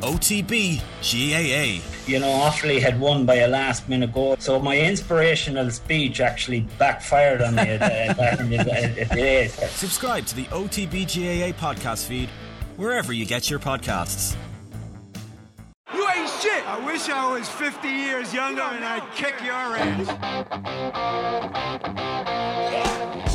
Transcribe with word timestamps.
OTB 0.00 0.80
GAA. 1.02 1.82
You 2.10 2.18
know, 2.18 2.26
Offaly 2.26 2.80
had 2.80 2.98
won 2.98 3.26
by 3.26 3.36
a 3.36 3.48
last 3.48 3.88
minute 3.88 4.12
goal. 4.12 4.36
So 4.38 4.58
my 4.58 4.78
inspirational 4.78 5.70
speech 5.70 6.20
actually 6.20 6.60
backfired 6.78 7.42
on 7.42 7.54
me 7.54 7.64
today. 7.64 8.08
Uh, 8.08 9.48
Subscribe 9.68 10.26
to 10.26 10.36
the 10.36 10.44
OTB 10.46 11.04
GAA 11.04 11.52
podcast 11.58 12.06
feed 12.06 12.28
wherever 12.76 13.12
you 13.12 13.26
get 13.26 13.50
your 13.50 13.58
podcasts. 13.58 14.34
You 15.94 16.08
ain't 16.08 16.28
shit! 16.28 16.66
I 16.66 16.78
wish 16.84 17.08
I 17.08 17.32
was 17.38 17.48
50 17.48 17.88
years 17.88 18.32
younger 18.32 18.62
and 18.62 18.84
I'd 18.84 19.08
kick 19.14 19.40
your 19.42 19.76
ass. 19.76 20.08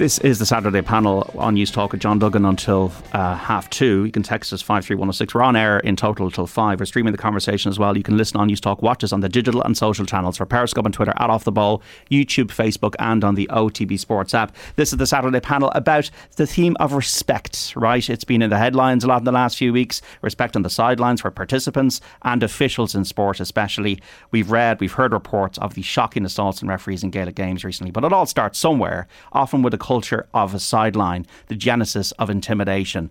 This 0.00 0.18
is 0.20 0.38
the 0.38 0.46
Saturday 0.46 0.80
panel 0.80 1.30
on 1.36 1.56
Newstalk 1.56 1.92
with 1.92 2.00
John 2.00 2.18
Duggan 2.18 2.46
until 2.46 2.90
uh, 3.12 3.34
half 3.34 3.68
two. 3.68 4.06
You 4.06 4.10
can 4.10 4.22
text 4.22 4.50
us 4.50 4.62
53106. 4.62 5.34
We're 5.34 5.42
on 5.42 5.56
air 5.56 5.78
in 5.80 5.94
total 5.94 6.24
until 6.24 6.46
five. 6.46 6.80
We're 6.80 6.86
streaming 6.86 7.12
the 7.12 7.18
conversation 7.18 7.68
as 7.68 7.78
well. 7.78 7.94
You 7.94 8.02
can 8.02 8.16
listen 8.16 8.40
on 8.40 8.48
Newstalk, 8.48 8.80
watch 8.80 9.04
us 9.04 9.12
on 9.12 9.20
the 9.20 9.28
digital 9.28 9.60
and 9.62 9.76
social 9.76 10.06
channels 10.06 10.38
for 10.38 10.46
Periscope 10.46 10.86
and 10.86 10.94
Twitter 10.94 11.12
at 11.18 11.28
Off 11.28 11.44
the 11.44 11.52
Ball, 11.52 11.82
YouTube, 12.10 12.46
Facebook, 12.46 12.94
and 12.98 13.22
on 13.22 13.34
the 13.34 13.46
OTB 13.52 13.98
Sports 13.98 14.32
app. 14.32 14.56
This 14.76 14.90
is 14.90 14.96
the 14.96 15.06
Saturday 15.06 15.38
panel 15.38 15.70
about 15.74 16.10
the 16.36 16.46
theme 16.46 16.78
of 16.80 16.94
respect, 16.94 17.74
right? 17.76 18.08
It's 18.08 18.24
been 18.24 18.40
in 18.40 18.48
the 18.48 18.56
headlines 18.56 19.04
a 19.04 19.06
lot 19.06 19.18
in 19.18 19.24
the 19.24 19.32
last 19.32 19.58
few 19.58 19.70
weeks. 19.70 20.00
Respect 20.22 20.56
on 20.56 20.62
the 20.62 20.70
sidelines 20.70 21.20
for 21.20 21.30
participants 21.30 22.00
and 22.22 22.42
officials 22.42 22.94
in 22.94 23.04
sport, 23.04 23.38
especially. 23.38 24.00
We've 24.30 24.50
read, 24.50 24.80
we've 24.80 24.94
heard 24.94 25.12
reports 25.12 25.58
of 25.58 25.74
the 25.74 25.82
shocking 25.82 26.24
assaults 26.24 26.62
on 26.62 26.70
referees 26.70 27.04
in 27.04 27.10
Gaelic 27.10 27.34
games 27.34 27.64
recently, 27.64 27.90
but 27.90 28.02
it 28.02 28.14
all 28.14 28.24
starts 28.24 28.58
somewhere, 28.58 29.06
often 29.34 29.60
with 29.60 29.74
a 29.74 29.89
culture 29.90 30.24
of 30.32 30.54
a 30.54 30.60
sideline, 30.60 31.26
the 31.48 31.56
genesis 31.56 32.12
of 32.12 32.30
intimidation, 32.30 33.10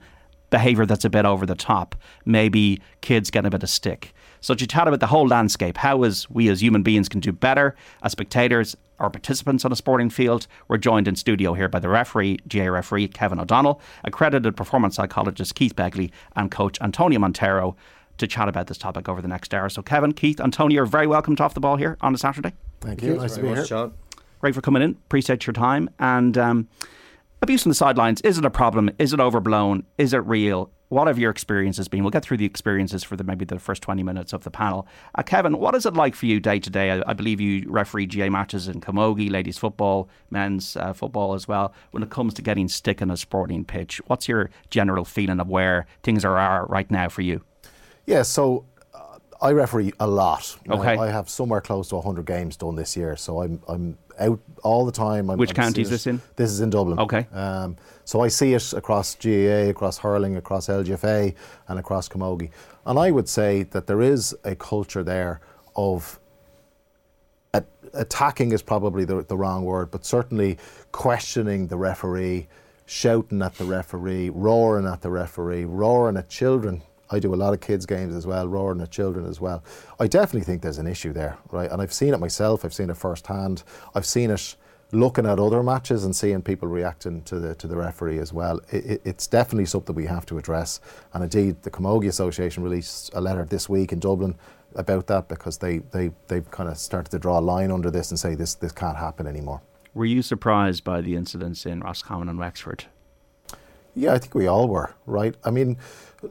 behaviour 0.50 0.86
that's 0.86 1.04
a 1.04 1.10
bit 1.10 1.26
over 1.26 1.46
the 1.46 1.54
top, 1.54 1.94
maybe 2.24 2.80
kids 3.02 3.30
get 3.30 3.46
a 3.46 3.50
bit 3.50 3.62
of 3.62 3.70
stick. 3.70 4.14
So 4.40 4.54
to 4.54 4.66
chat 4.66 4.88
about 4.88 5.02
the 5.02 5.08
whole 5.08 5.28
landscape, 5.28 5.76
how 5.76 6.04
as 6.04 6.30
we 6.30 6.48
as 6.48 6.64
human 6.64 6.82
beings 6.82 7.10
can 7.10 7.20
do 7.20 7.34
better 7.34 7.76
as 8.02 8.14
spectators 8.14 8.78
or 8.98 9.10
participants 9.10 9.66
on 9.66 9.74
a 9.74 9.76
sporting 9.76 10.10
field, 10.10 10.48
we're 10.70 10.78
joined 10.78 11.10
in 11.10 11.18
studio 11.18 11.54
here 11.54 11.68
by 11.68 11.80
the 11.80 11.90
referee, 11.90 12.40
GAA 12.48 12.70
referee 12.70 13.10
Kevin 13.10 13.42
O'Donnell, 13.42 13.82
accredited 14.06 14.56
performance 14.56 14.96
psychologist 14.96 15.56
Keith 15.56 15.76
Begley, 15.76 16.12
and 16.38 16.50
coach 16.50 16.80
Antonio 16.80 17.20
Montero 17.20 17.76
to 18.20 18.26
chat 18.26 18.48
about 18.48 18.68
this 18.68 18.78
topic 18.78 19.10
over 19.10 19.22
the 19.22 19.28
next 19.28 19.54
hour. 19.54 19.68
So 19.68 19.82
Kevin, 19.82 20.14
Keith, 20.14 20.40
Antonio, 20.40 20.76
you're 20.76 20.86
very 20.86 21.08
welcome 21.08 21.36
to 21.36 21.44
off 21.44 21.54
the 21.54 21.60
ball 21.60 21.76
here 21.76 21.98
on 22.00 22.16
a 22.16 22.18
Saturday. 22.18 22.54
Thank, 22.80 23.02
Thank 23.02 23.04
you. 23.04 23.18
Nice 23.18 23.36
to 23.36 23.42
be 23.42 23.50
here. 23.50 23.66
John. 23.66 23.94
Great 24.40 24.56
for 24.56 24.62
coming 24.62 24.82
in. 24.82 24.92
Appreciate 24.92 25.46
your 25.46 25.54
time 25.54 25.90
and. 26.00 26.38
Um, 26.38 26.68
Abuse 27.42 27.66
on 27.66 27.70
the 27.70 27.76
sidelines, 27.76 28.20
is 28.22 28.38
it 28.38 28.44
a 28.44 28.50
problem? 28.50 28.90
Is 29.00 29.14
it 29.14 29.20
overblown? 29.22 29.86
Is 29.98 30.14
it 30.14 30.18
real? 30.26 30.72
What 30.90 31.08
have 31.08 31.18
your 31.18 31.32
experiences 31.32 31.88
been? 31.88 32.04
We'll 32.04 32.12
get 32.12 32.24
through 32.24 32.38
the 32.38 32.46
experiences 32.46 33.02
for 33.02 33.16
the 33.16 33.24
maybe 33.24 33.46
the 33.46 33.60
first 33.60 33.82
20 33.82 34.04
minutes 34.04 34.34
of 34.34 34.44
the 34.44 34.52
panel. 34.52 34.88
Uh, 35.16 35.24
Kevin, 35.24 35.58
what 35.58 35.74
is 35.74 35.86
it 35.86 35.94
like 35.94 36.16
for 36.16 36.26
you 36.26 36.42
day 36.42 36.60
to 36.60 36.70
day? 36.70 36.92
I, 36.92 37.04
I 37.12 37.14
believe 37.14 37.40
you 37.40 37.64
referee 37.70 38.08
GAA 38.08 38.30
matches 38.30 38.68
in 38.68 38.82
Camogie, 38.82 39.32
ladies 39.32 39.58
football, 39.58 40.10
men's 40.32 40.76
uh, 40.76 40.92
football 40.92 41.34
as 41.34 41.48
well. 41.48 41.74
When 41.92 42.04
it 42.04 42.10
comes 42.10 42.34
to 42.34 42.42
getting 42.42 42.68
stick 42.68 43.02
on 43.02 43.10
a 43.10 43.16
sporting 43.16 43.64
pitch, 43.64 44.02
what's 44.08 44.28
your 44.28 44.50
general 44.70 45.06
feeling 45.06 45.40
of 45.40 45.48
where 45.48 45.86
things 46.04 46.26
are, 46.26 46.38
are 46.38 46.66
right 46.66 46.90
now 46.92 47.08
for 47.08 47.22
you? 47.22 47.42
Yeah, 48.06 48.24
so 48.24 48.66
uh, 48.94 49.20
I 49.42 49.52
referee 49.52 49.94
a 50.00 50.08
lot. 50.08 50.58
Okay. 50.70 50.98
I 50.98 51.10
have 51.10 51.30
somewhere 51.30 51.62
close 51.62 51.88
to 51.90 51.96
100 51.96 52.26
games 52.26 52.58
done 52.58 52.76
this 52.76 52.98
year, 52.98 53.16
so 53.16 53.44
I'm 53.44 53.62
I'm 53.70 53.98
out 54.20 54.40
all 54.64 54.86
the 54.86 54.92
time. 54.92 55.30
I'm, 55.30 55.38
Which 55.38 55.52
I'm 55.52 55.56
county 55.56 55.82
is 55.82 55.90
this 55.90 56.08
in? 56.08 56.22
This 56.36 56.52
is 56.52 56.62
in 56.62 56.70
Dublin. 56.70 57.00
Okay. 57.00 57.28
Um, 57.34 57.78
so 58.06 58.22
I 58.22 58.28
see 58.28 58.54
it 58.54 58.74
across 58.74 59.16
GAA, 59.16 59.70
across 59.70 59.98
hurling, 59.98 60.36
across 60.36 60.68
LGFA, 60.68 61.34
and 61.68 61.80
across 61.80 62.10
Camogie. 62.10 62.52
And 62.86 63.00
I 63.00 63.12
would 63.12 63.30
say 63.30 63.64
that 63.64 63.88
there 63.88 64.02
is 64.02 64.36
a 64.44 64.56
culture 64.56 65.04
there 65.04 65.42
of 65.76 66.20
attacking 67.94 68.52
is 68.52 68.62
probably 68.62 69.06
the, 69.06 69.24
the 69.24 69.38
wrong 69.38 69.64
word, 69.64 69.92
but 69.92 70.06
certainly 70.06 70.58
questioning 70.92 71.68
the 71.68 71.78
referee, 71.78 72.48
shouting 72.86 73.42
at 73.42 73.56
the 73.56 73.66
referee, 73.66 74.30
roaring 74.30 74.86
at 74.86 75.02
the 75.02 75.10
referee, 75.10 75.66
roaring 75.66 76.18
at 76.18 76.30
children 76.30 76.82
I 77.12 77.20
do 77.20 77.34
a 77.34 77.36
lot 77.36 77.54
of 77.54 77.62
kids 77.62 77.86
games 77.86 78.16
as 78.16 78.28
well, 78.28 78.48
roaring 78.48 78.82
at 78.82 78.92
children 78.92 79.26
as 79.26 79.42
well. 79.42 79.64
I 80.00 80.08
definitely 80.08 80.46
think 80.46 80.62
there's 80.62 80.78
an 80.78 80.88
issue 80.88 81.14
there, 81.14 81.38
right? 81.52 81.72
And 81.72 81.82
I've 81.82 81.94
seen 81.94 82.14
it 82.14 82.20
myself. 82.20 82.64
I've 82.64 82.74
seen 82.74 82.90
it 82.90 82.98
firsthand. 82.98 83.64
I've 83.96 84.06
seen 84.06 84.30
it 84.30 84.56
looking 84.92 85.26
at 85.26 85.40
other 85.40 85.62
matches 85.62 86.04
and 86.04 86.16
seeing 86.16 86.42
people 86.42 86.68
reacting 86.68 87.22
to 87.24 87.40
the 87.40 87.56
to 87.56 87.68
the 87.68 87.76
referee 87.76 88.20
as 88.20 88.34
well. 88.34 88.60
It, 88.72 88.86
it, 88.86 89.02
it's 89.06 89.28
definitely 89.28 89.66
something 89.66 89.96
we 89.96 90.06
have 90.06 90.26
to 90.28 90.38
address. 90.38 90.80
And 91.14 91.24
indeed, 91.24 91.62
the 91.64 91.72
Camogie 91.72 92.08
Association 92.08 92.64
released 92.64 93.12
a 93.14 93.22
letter 93.22 93.46
this 93.46 93.70
week 93.70 93.92
in 93.92 94.00
Dublin 94.00 94.36
about 94.76 95.08
that 95.08 95.28
because 95.28 95.58
they 95.58 95.80
they 95.92 96.12
they've 96.28 96.50
kind 96.52 96.70
of 96.70 96.78
started 96.78 97.12
to 97.12 97.20
draw 97.20 97.40
a 97.40 97.42
line 97.42 97.72
under 97.72 97.92
this 97.92 98.12
and 98.12 98.20
say 98.20 98.36
this 98.36 98.56
this 98.56 98.72
can't 98.72 98.98
happen 98.98 99.28
anymore. 99.28 99.62
Were 99.94 100.06
you 100.06 100.22
surprised 100.22 100.84
by 100.84 101.02
the 101.02 101.16
incidents 101.16 101.66
in 101.66 101.82
Roscommon 101.82 102.30
and 102.30 102.38
Wexford? 102.38 102.86
Yeah, 104.00 104.14
I 104.14 104.18
think 104.18 104.34
we 104.34 104.48
all 104.48 104.70
were, 104.70 104.94
right? 105.06 105.36
I 105.44 105.52
mean, 105.52 105.78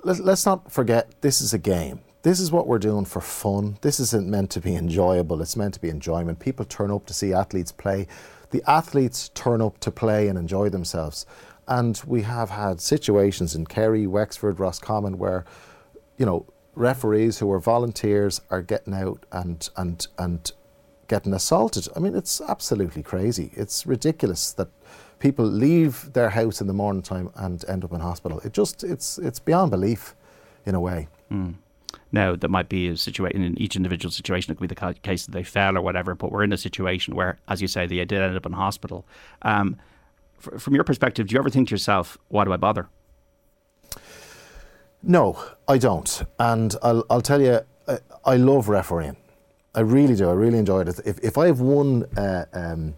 let, 0.03 0.21
let's 0.21 0.47
not 0.47 0.73
forget 0.73 1.13
this 1.21 1.43
is 1.43 1.53
a 1.53 1.59
game. 1.59 2.01
This 2.23 2.41
is 2.41 2.51
what 2.51 2.67
we're 2.67 2.79
doing 2.79 3.05
for 3.05 3.21
fun. 3.21 3.77
This 3.83 4.01
isn't 4.01 4.27
meant 4.27 4.51
to 4.53 4.61
be 4.61 4.75
enjoyable. 4.75 5.43
It's 5.43 5.55
meant 5.55 5.75
to 5.75 5.81
be 5.81 5.91
enjoyment. 5.91 6.41
People 6.41 6.65
turn 6.65 6.91
up 6.91 7.05
to 7.07 7.15
see 7.15 7.35
athletes 7.35 7.71
play. 7.71 8.07
The 8.51 8.63
athletes 8.67 9.29
turn 9.35 9.61
up 9.61 9.79
to 9.81 9.91
play 9.91 10.29
and 10.29 10.39
enjoy 10.39 10.71
themselves. 10.71 11.27
And 11.67 12.01
we 12.07 12.23
have 12.23 12.49
had 12.49 12.81
situations 12.81 13.55
in 13.55 13.67
Kerry, 13.67 14.07
Wexford, 14.07 14.59
Roscommon 14.59 15.19
where, 15.19 15.45
you 16.17 16.25
know, 16.25 16.47
referees 16.75 17.39
who 17.39 17.53
are 17.53 17.61
volunteers 17.61 18.41
are 18.51 18.63
getting 18.63 18.95
out 18.95 19.27
and 19.31 19.69
and 19.77 20.07
and 20.17 20.53
getting 21.07 21.35
assaulted. 21.35 21.87
I 21.95 21.99
mean, 21.99 22.15
it's 22.15 22.41
absolutely 22.41 23.03
crazy. 23.03 23.51
It's 23.55 23.87
ridiculous 23.87 24.53
that 24.53 24.69
people 25.19 25.45
leave 25.45 26.13
their 26.13 26.31
house 26.31 26.61
in 26.61 26.67
the 26.67 26.73
morning 26.73 27.03
time 27.03 27.31
and 27.37 27.65
end 27.69 27.85
up 27.85 27.93
in 27.93 28.01
hospital. 28.01 28.41
It 28.41 28.53
just 28.53 28.85
it's 28.85 29.19
it's 29.19 29.39
beyond 29.39 29.71
belief, 29.71 30.15
in 30.69 30.75
a 30.75 30.81
way. 30.81 31.09
Mm. 31.33 31.55
Now, 32.13 32.37
that 32.37 32.49
might 32.49 32.69
be 32.69 32.89
a 32.89 32.97
situation 32.97 33.43
in 33.43 33.59
each 33.59 33.77
individual 33.77 34.13
situation. 34.13 34.53
It 34.53 34.57
could 34.57 34.69
be 34.69 34.75
the 34.75 34.95
case 35.03 35.27
that 35.27 35.33
they 35.33 35.43
fell 35.43 35.77
or 35.77 35.81
whatever, 35.81 36.15
but 36.15 36.31
we're 36.31 36.45
in 36.45 36.53
a 36.53 36.59
situation 36.59 37.15
where, 37.15 37.39
as 37.49 37.61
you 37.61 37.69
say, 37.69 37.87
they 37.87 37.97
did 37.97 38.21
end 38.21 38.37
up 38.37 38.47
in 38.47 38.53
hospital. 38.53 39.07
Um, 39.43 39.77
f- 40.39 40.61
from 40.61 40.75
your 40.75 40.85
perspective, 40.85 41.27
do 41.27 41.35
you 41.35 41.39
ever 41.39 41.51
think 41.51 41.69
to 41.69 41.75
yourself, 41.75 42.17
why 42.29 42.45
do 42.45 42.53
I 42.53 42.57
bother? 42.57 42.89
No, 45.03 45.43
I 45.67 45.79
don't. 45.79 46.23
And 46.39 46.75
I'll, 46.83 47.05
I'll 47.11 47.23
tell 47.23 47.41
you, 47.41 47.61
I, 47.87 47.99
I, 48.25 48.37
love 48.37 48.69
refereeing. 48.69 49.17
I 49.75 49.81
really 49.81 50.17
do. 50.17 50.29
I 50.29 50.33
really 50.33 50.59
enjoyed 50.59 50.89
it. 50.89 51.01
If, 51.05 51.19
if 51.21 51.39
I 51.39 51.47
have 51.47 51.61
one 51.61 52.05
uh, 52.17 52.47
um, 52.53 52.95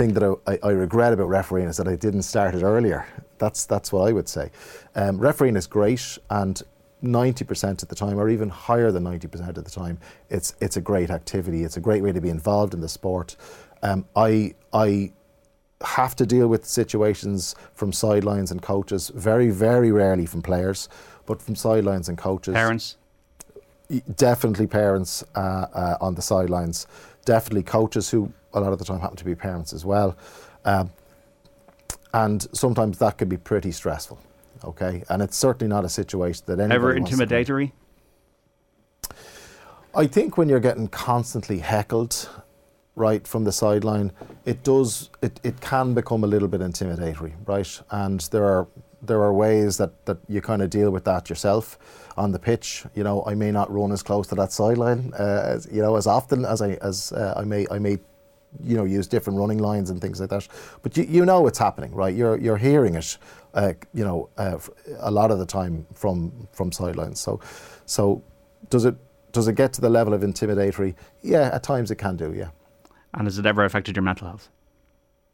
thing 0.00 0.14
that 0.14 0.40
I, 0.46 0.58
I, 0.66 0.70
regret 0.70 1.12
about 1.12 1.28
refereeing 1.28 1.68
is 1.68 1.76
that 1.76 1.86
I 1.86 1.94
didn't 1.94 2.22
start 2.22 2.54
it 2.54 2.62
earlier. 2.62 3.06
That's 3.36 3.66
that's 3.66 3.92
what 3.92 4.08
I 4.08 4.12
would 4.12 4.28
say. 4.28 4.50
Um, 4.94 5.18
refereeing 5.18 5.56
is 5.56 5.66
great, 5.66 6.16
and 6.30 6.62
90% 7.02 7.82
of 7.82 7.88
the 7.88 7.94
time, 7.94 8.18
or 8.18 8.28
even 8.30 8.48
higher 8.48 8.90
than 8.90 9.04
90% 9.04 9.56
of 9.56 9.64
the 9.64 9.70
time, 9.70 9.98
it's 10.30 10.54
it's 10.60 10.76
a 10.78 10.80
great 10.80 11.10
activity. 11.10 11.64
It's 11.64 11.76
a 11.76 11.80
great 11.80 12.02
way 12.02 12.12
to 12.12 12.20
be 12.20 12.30
involved 12.30 12.72
in 12.72 12.80
the 12.80 12.88
sport. 12.88 13.36
Um, 13.82 14.06
I 14.16 14.54
I 14.72 15.12
have 15.82 16.16
to 16.16 16.26
deal 16.26 16.48
with 16.48 16.64
situations 16.64 17.54
from 17.74 17.92
sidelines 17.92 18.50
and 18.50 18.62
coaches. 18.62 19.10
Very 19.14 19.50
very 19.50 19.92
rarely 19.92 20.24
from 20.26 20.40
players, 20.40 20.88
but 21.26 21.42
from 21.42 21.54
sidelines 21.54 22.08
and 22.08 22.16
coaches. 22.16 22.54
Parents. 22.54 22.96
Definitely 24.16 24.68
parents 24.68 25.24
uh, 25.34 25.66
uh, 25.74 25.96
on 26.00 26.14
the 26.14 26.22
sidelines. 26.22 26.86
Definitely 27.24 27.62
coaches 27.62 28.10
who 28.10 28.32
a 28.52 28.60
lot 28.60 28.72
of 28.72 28.78
the 28.78 28.84
time 28.84 29.00
happen 29.00 29.16
to 29.16 29.24
be 29.24 29.34
parents 29.34 29.72
as 29.72 29.84
well. 29.84 30.16
Um, 30.64 30.90
and 32.12 32.46
sometimes 32.52 32.98
that 32.98 33.18
can 33.18 33.28
be 33.28 33.36
pretty 33.36 33.72
stressful. 33.72 34.18
Okay, 34.64 35.04
and 35.08 35.22
it's 35.22 35.36
certainly 35.36 35.68
not 35.68 35.84
a 35.84 35.88
situation 35.88 36.42
that 36.46 36.60
anybody 36.60 36.74
ever 36.74 36.94
intimidatory. 36.94 37.72
I 39.94 40.06
think 40.06 40.36
when 40.36 40.48
you're 40.48 40.60
getting 40.60 40.88
constantly 40.88 41.60
heckled, 41.60 42.28
right 42.94 43.26
from 43.26 43.44
the 43.44 43.52
sideline, 43.52 44.12
it 44.44 44.62
does 44.62 45.10
it, 45.22 45.40
it 45.42 45.60
can 45.60 45.94
become 45.94 46.24
a 46.24 46.26
little 46.26 46.48
bit 46.48 46.60
intimidatory, 46.60 47.32
right? 47.46 47.80
And 47.90 48.20
there 48.32 48.44
are 48.44 48.68
there 49.02 49.22
are 49.22 49.32
ways 49.32 49.78
that, 49.78 50.04
that 50.04 50.18
you 50.28 50.42
kind 50.42 50.60
of 50.60 50.68
deal 50.68 50.90
with 50.90 51.04
that 51.04 51.30
yourself. 51.30 51.78
On 52.20 52.32
the 52.32 52.38
pitch. 52.38 52.84
You 52.94 53.04
know, 53.04 53.24
I 53.26 53.34
may 53.34 53.50
not 53.50 53.72
run 53.72 53.92
as 53.92 54.02
close 54.02 54.26
to 54.28 54.34
that 54.36 54.52
sideline, 54.52 55.12
uh, 55.18 55.54
as, 55.54 55.68
you 55.72 55.82
know, 55.82 55.96
as 55.96 56.06
often 56.06 56.44
as 56.44 56.60
I 56.62 56.70
as 56.90 57.12
uh, 57.12 57.34
I 57.36 57.44
may 57.44 57.66
I 57.70 57.78
may 57.78 57.98
you 58.62 58.76
know 58.76 58.84
use 58.84 59.06
different 59.06 59.38
running 59.38 59.58
lines 59.58 59.90
and 59.90 60.00
things 60.00 60.20
like 60.20 60.30
that. 60.30 60.46
But 60.82 60.96
you, 60.96 61.04
you 61.04 61.24
know 61.24 61.46
it's 61.46 61.58
happening, 61.58 61.92
right? 61.94 62.14
You're 62.14 62.38
you're 62.38 62.56
hearing 62.56 62.94
it, 62.94 63.18
uh, 63.54 63.72
you 63.94 64.04
know, 64.04 64.28
uh, 64.36 64.58
a 64.98 65.10
lot 65.10 65.30
of 65.30 65.38
the 65.38 65.46
time 65.46 65.86
from 65.94 66.48
from 66.52 66.72
sidelines. 66.72 67.20
So 67.20 67.40
so 67.86 68.22
does 68.68 68.84
it 68.84 68.96
does 69.32 69.48
it 69.48 69.54
get 69.54 69.72
to 69.74 69.80
the 69.80 69.90
level 69.90 70.14
of 70.14 70.22
intimidatory? 70.22 70.94
Yeah, 71.22 71.50
at 71.52 71.62
times 71.62 71.90
it 71.90 71.96
can 71.96 72.16
do. 72.16 72.32
Yeah. 72.34 72.50
And 73.14 73.26
has 73.26 73.38
it 73.38 73.46
ever 73.46 73.64
affected 73.64 73.96
your 73.96 74.02
mental 74.02 74.28
health? 74.28 74.48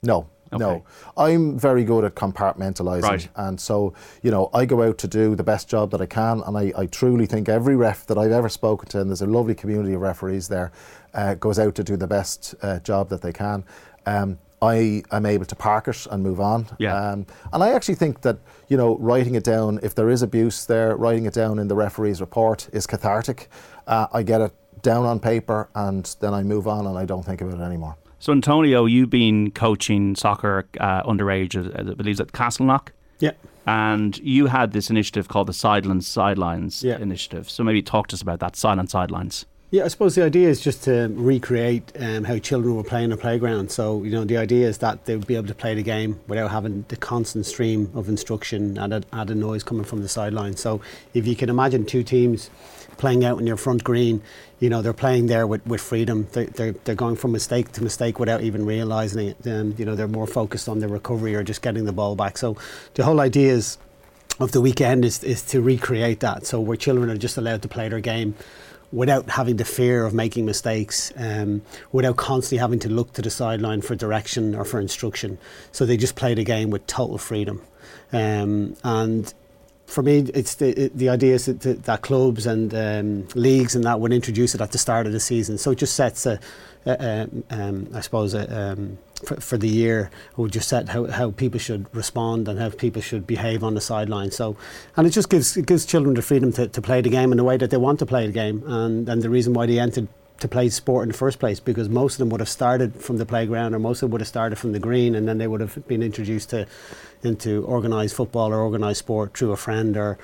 No. 0.03 0.29
Okay. 0.53 0.59
No, 0.63 0.85
I'm 1.17 1.59
very 1.59 1.85
good 1.85 2.05
at 2.05 2.15
compartmentalizing, 2.15 3.03
Right. 3.03 3.29
and 3.37 3.61
so 3.61 3.95
you 4.23 4.31
know 4.31 4.49
I 4.55 4.65
go 4.65 4.83
out 4.83 4.99
to 4.99 5.09
do 5.09 5.35
the 5.35 5.43
best 5.43 5.69
job 5.69 5.91
that 5.91 6.01
I 6.01 6.07
can, 6.07 6.43
and 6.47 6.57
I, 6.57 6.73
I 6.77 6.87
truly 6.87 7.27
think 7.27 7.49
every 7.49 7.75
ref 7.77 8.07
that 8.07 8.17
I've 8.19 8.31
ever 8.33 8.49
spoken 8.49 8.89
to, 8.91 9.01
and 9.01 9.11
there's 9.11 9.23
a 9.23 9.27
lovely 9.27 9.55
community 9.55 9.95
of 9.95 10.01
referees 10.01 10.49
there, 10.49 10.71
uh, 11.15 11.35
goes 11.35 11.59
out 11.59 11.75
to 11.77 11.85
do 11.85 11.97
the 11.97 12.07
best 12.07 12.55
uh, 12.63 12.79
job 12.81 13.09
that 13.09 13.23
they 13.23 13.33
can. 13.33 13.65
Um, 14.07 14.39
I 14.63 15.03
am 15.11 15.27
able 15.27 15.45
to 15.45 15.55
park 15.57 15.87
it 15.89 16.07
and 16.11 16.23
move 16.23 16.41
on. 16.41 16.67
Yeah. 16.79 16.95
Um, 16.97 17.27
and 17.53 17.63
I 17.63 17.73
actually 17.75 17.97
think 17.97 18.23
that 18.23 18.39
you 18.69 18.77
know 18.77 18.97
writing 18.99 19.35
it 19.35 19.45
down, 19.45 19.81
if 19.83 19.95
there 19.95 20.09
is 20.11 20.23
abuse 20.23 20.65
there, 20.65 20.97
writing 20.97 21.27
it 21.27 21.35
down 21.35 21.59
in 21.59 21.69
the 21.69 21.75
referee's 21.75 22.21
report 22.21 22.69
is 22.73 22.87
cathartic. 22.87 23.49
Uh, 23.87 24.07
I 24.13 24.23
get 24.23 24.41
it 24.41 24.53
down 24.83 25.05
on 25.05 25.19
paper, 25.19 25.69
and 25.75 26.05
then 26.21 26.33
I 26.33 26.43
move 26.45 26.69
on, 26.69 26.87
and 26.87 26.97
I 26.97 27.05
don't 27.05 27.25
think 27.25 27.41
about 27.41 27.59
it 27.61 27.63
anymore. 27.63 27.97
So, 28.27 28.33
Antonio, 28.33 28.87
you've 28.87 29.09
been 29.09 29.53
coaching 29.53 30.17
soccer 30.17 30.67
uh, 30.81 31.05
underage, 31.05 31.55
I 31.79 31.95
believe, 31.95 32.21
at 32.21 32.33
Castleknock. 32.33 32.89
Yeah. 33.21 33.31
And 33.69 34.19
you 34.19 34.47
had 34.47 34.73
this 34.73 34.91
initiative 34.91 35.29
called 35.29 35.47
the 35.47 35.53
Sidelines 35.53 36.09
Sidelines 36.09 36.83
Yeah. 36.83 36.99
initiative. 36.99 37.49
So 37.49 37.63
maybe 37.63 37.83
talk 37.83 38.09
to 38.09 38.15
us 38.15 38.23
about 38.23 38.41
that, 38.41 38.57
Silent 38.57 38.91
Sidelines. 38.91 39.47
Yeah, 39.69 39.85
I 39.85 39.89
suppose 39.89 40.15
the 40.15 40.23
idea 40.23 40.49
is 40.49 40.61
just 40.61 40.85
to 40.85 41.09
recreate 41.13 41.91
um, 41.99 42.23
how 42.23 42.39
children 42.39 42.77
were 42.77 42.85
playing 42.85 43.11
a 43.11 43.17
playground. 43.17 43.73
So, 43.73 44.05
you 44.05 44.13
know, 44.13 44.23
the 44.23 44.37
idea 44.37 44.69
is 44.69 44.79
that 44.79 45.07
they 45.07 45.17
would 45.17 45.27
be 45.27 45.35
able 45.35 45.49
to 45.49 45.57
play 45.57 45.75
the 45.75 45.83
game 45.83 46.21
without 46.29 46.53
having 46.53 46.85
the 46.87 46.97
constant 46.97 47.47
stream 47.47 47.91
of 47.93 48.09
instruction 48.09 48.79
and 48.79 49.05
added 49.13 49.37
noise 49.37 49.65
coming 49.65 49.83
from 49.83 50.03
the 50.03 50.09
sideline. 50.09 50.57
So, 50.57 50.81
if 51.15 51.27
you 51.27 51.35
can 51.35 51.49
imagine 51.51 51.85
two 51.85 52.05
teams 52.05 52.49
playing 52.97 53.25
out 53.25 53.41
in 53.41 53.47
your 53.47 53.57
front 53.57 53.83
green, 53.83 54.23
you 54.61 54.71
know, 54.71 54.83
they're 54.83 54.93
playing 54.93 55.27
there 55.27 55.49
with, 55.49 55.67
with 55.67 55.81
freedom. 55.81 56.29
They're, 56.31 56.47
they're, 56.47 56.73
they're 56.85 56.95
going 56.95 57.17
from 57.17 57.33
mistake 57.33 57.73
to 57.73 57.83
mistake 57.83 58.21
without 58.21 58.43
even 58.43 58.65
realising 58.65 59.31
it. 59.31 59.47
Um, 59.49 59.75
you 59.77 59.85
know, 59.85 59.97
they're 59.97 60.07
more 60.07 60.29
focused 60.29 60.69
on 60.69 60.79
the 60.79 60.87
recovery 60.87 61.35
or 61.35 61.43
just 61.43 61.61
getting 61.61 61.87
the 61.87 61.93
ball 61.93 62.15
back. 62.15 62.39
So, 62.39 62.57
the 62.95 63.03
whole 63.03 63.21
idea 63.21 63.55
is 63.55 63.79
of 64.39 64.53
the 64.53 64.61
weekend 64.61 65.05
is, 65.05 65.25
is 65.25 65.43
to 65.43 65.61
recreate 65.61 66.21
that. 66.21 66.47
So 66.47 66.61
where 66.61 66.77
children 66.77 67.11
are 67.11 67.17
just 67.17 67.39
allowed 67.39 67.63
to 67.63 67.69
play 67.69 67.89
their 67.89 68.01
game 68.01 68.35
without 68.93 69.31
having 69.31 69.57
the 69.57 69.65
fear 69.65 70.05
of 70.05 70.15
making 70.15 70.45
mistakes, 70.45 71.13
um, 71.17 71.63
without 71.93 72.17
constantly 72.17 72.59
having 72.59 72.79
to 72.79 72.89
look 72.89 73.13
to 73.15 73.23
the 73.23 73.31
sideline 73.31 73.83
for 73.83 73.95
direction 73.95 74.55
or 74.55 74.65
for 74.65 74.81
instruction. 74.81 75.39
So 75.73 75.85
they 75.85 75.97
just 75.97 76.15
play 76.15 76.35
the 76.35 76.45
game 76.45 76.71
with 76.71 76.87
total 76.87 77.19
freedom. 77.19 77.63
Um, 78.13 78.77
and 78.85 79.33
for 79.87 80.03
me, 80.03 80.31
it's 80.35 80.57
the 80.57 80.91
the 80.95 81.09
idea 81.09 81.35
is 81.35 81.47
that, 81.47 81.85
that, 81.85 82.03
clubs 82.03 82.47
and 82.47 82.75
um, 82.75 83.29
leagues 83.35 83.75
and 83.75 83.85
that 83.85 84.01
would 84.01 84.13
introduce 84.13 84.55
it 84.55 84.61
at 84.61 84.73
the 84.73 84.79
start 84.79 85.07
of 85.07 85.13
the 85.13 85.21
season. 85.21 85.59
So 85.59 85.71
it 85.73 85.79
just 85.79 85.95
sets 85.95 86.27
um, 87.51 87.89
I 87.95 88.01
suppose, 88.01 88.35
a, 88.35 88.73
um, 88.73 88.99
for, 89.25 89.41
for 89.41 89.57
the 89.57 89.69
year, 89.69 90.11
would 90.37 90.53
just 90.53 90.69
set 90.69 90.89
how, 90.91 91.07
how 91.07 91.31
people 91.31 91.59
should 91.59 91.87
respond 91.95 92.49
and 92.49 92.59
how 92.59 92.71
people 92.71 93.01
should 93.01 93.27
behave 93.27 93.65
on 93.65 93.75
the 93.75 93.81
sideline. 93.81 94.31
So, 94.31 94.57
and 94.97 95.07
it 95.07 95.11
just 95.11 95.31
gives 95.31 95.57
it 95.57 95.67
gives 95.67 95.87
children 95.87 96.15
the 96.15 96.23
freedom 96.23 96.53
to, 96.53 96.69
to 96.69 96.83
play 96.83 97.01
the 97.01 97.11
game 97.11 97.33
in 97.33 97.39
the 97.39 97.45
way 97.45 97.57
that 97.57 97.71
they 97.71 97.77
want 97.77 97.99
to 98.01 98.07
play 98.07 98.27
the 98.27 98.33
game, 98.33 98.63
and 98.67 99.09
and 99.09 99.23
the 99.23 99.31
reason 99.31 99.53
why 99.53 99.67
they 99.67 99.79
entered 99.79 100.09
to 100.39 100.49
play 100.49 100.69
sport 100.69 101.05
in 101.05 101.09
the 101.09 101.17
first 101.17 101.39
place 101.39 101.61
because 101.61 101.89
most 101.89 102.15
of 102.15 102.19
them 102.19 102.29
would 102.29 102.41
have 102.41 102.49
started 102.49 102.95
from 102.95 103.17
the 103.17 103.25
playground 103.25 103.75
or 103.75 103.79
most 103.79 103.99
of 103.99 104.01
them 104.03 104.11
would 104.11 104.21
have 104.21 104.29
started 104.29 104.57
from 104.57 104.73
the 104.73 104.79
green 104.79 105.15
and 105.15 105.27
then 105.27 105.39
they 105.39 105.47
would 105.47 105.61
have 105.61 105.87
been 105.89 106.03
introduced 106.03 106.51
to 106.51 106.67
into 107.23 107.65
organised 107.65 108.15
football 108.15 108.53
or 108.53 108.61
organised 108.61 108.99
sport 108.99 109.37
through 109.37 109.53
a 109.53 109.57
friend 109.57 109.97
or 109.97 110.19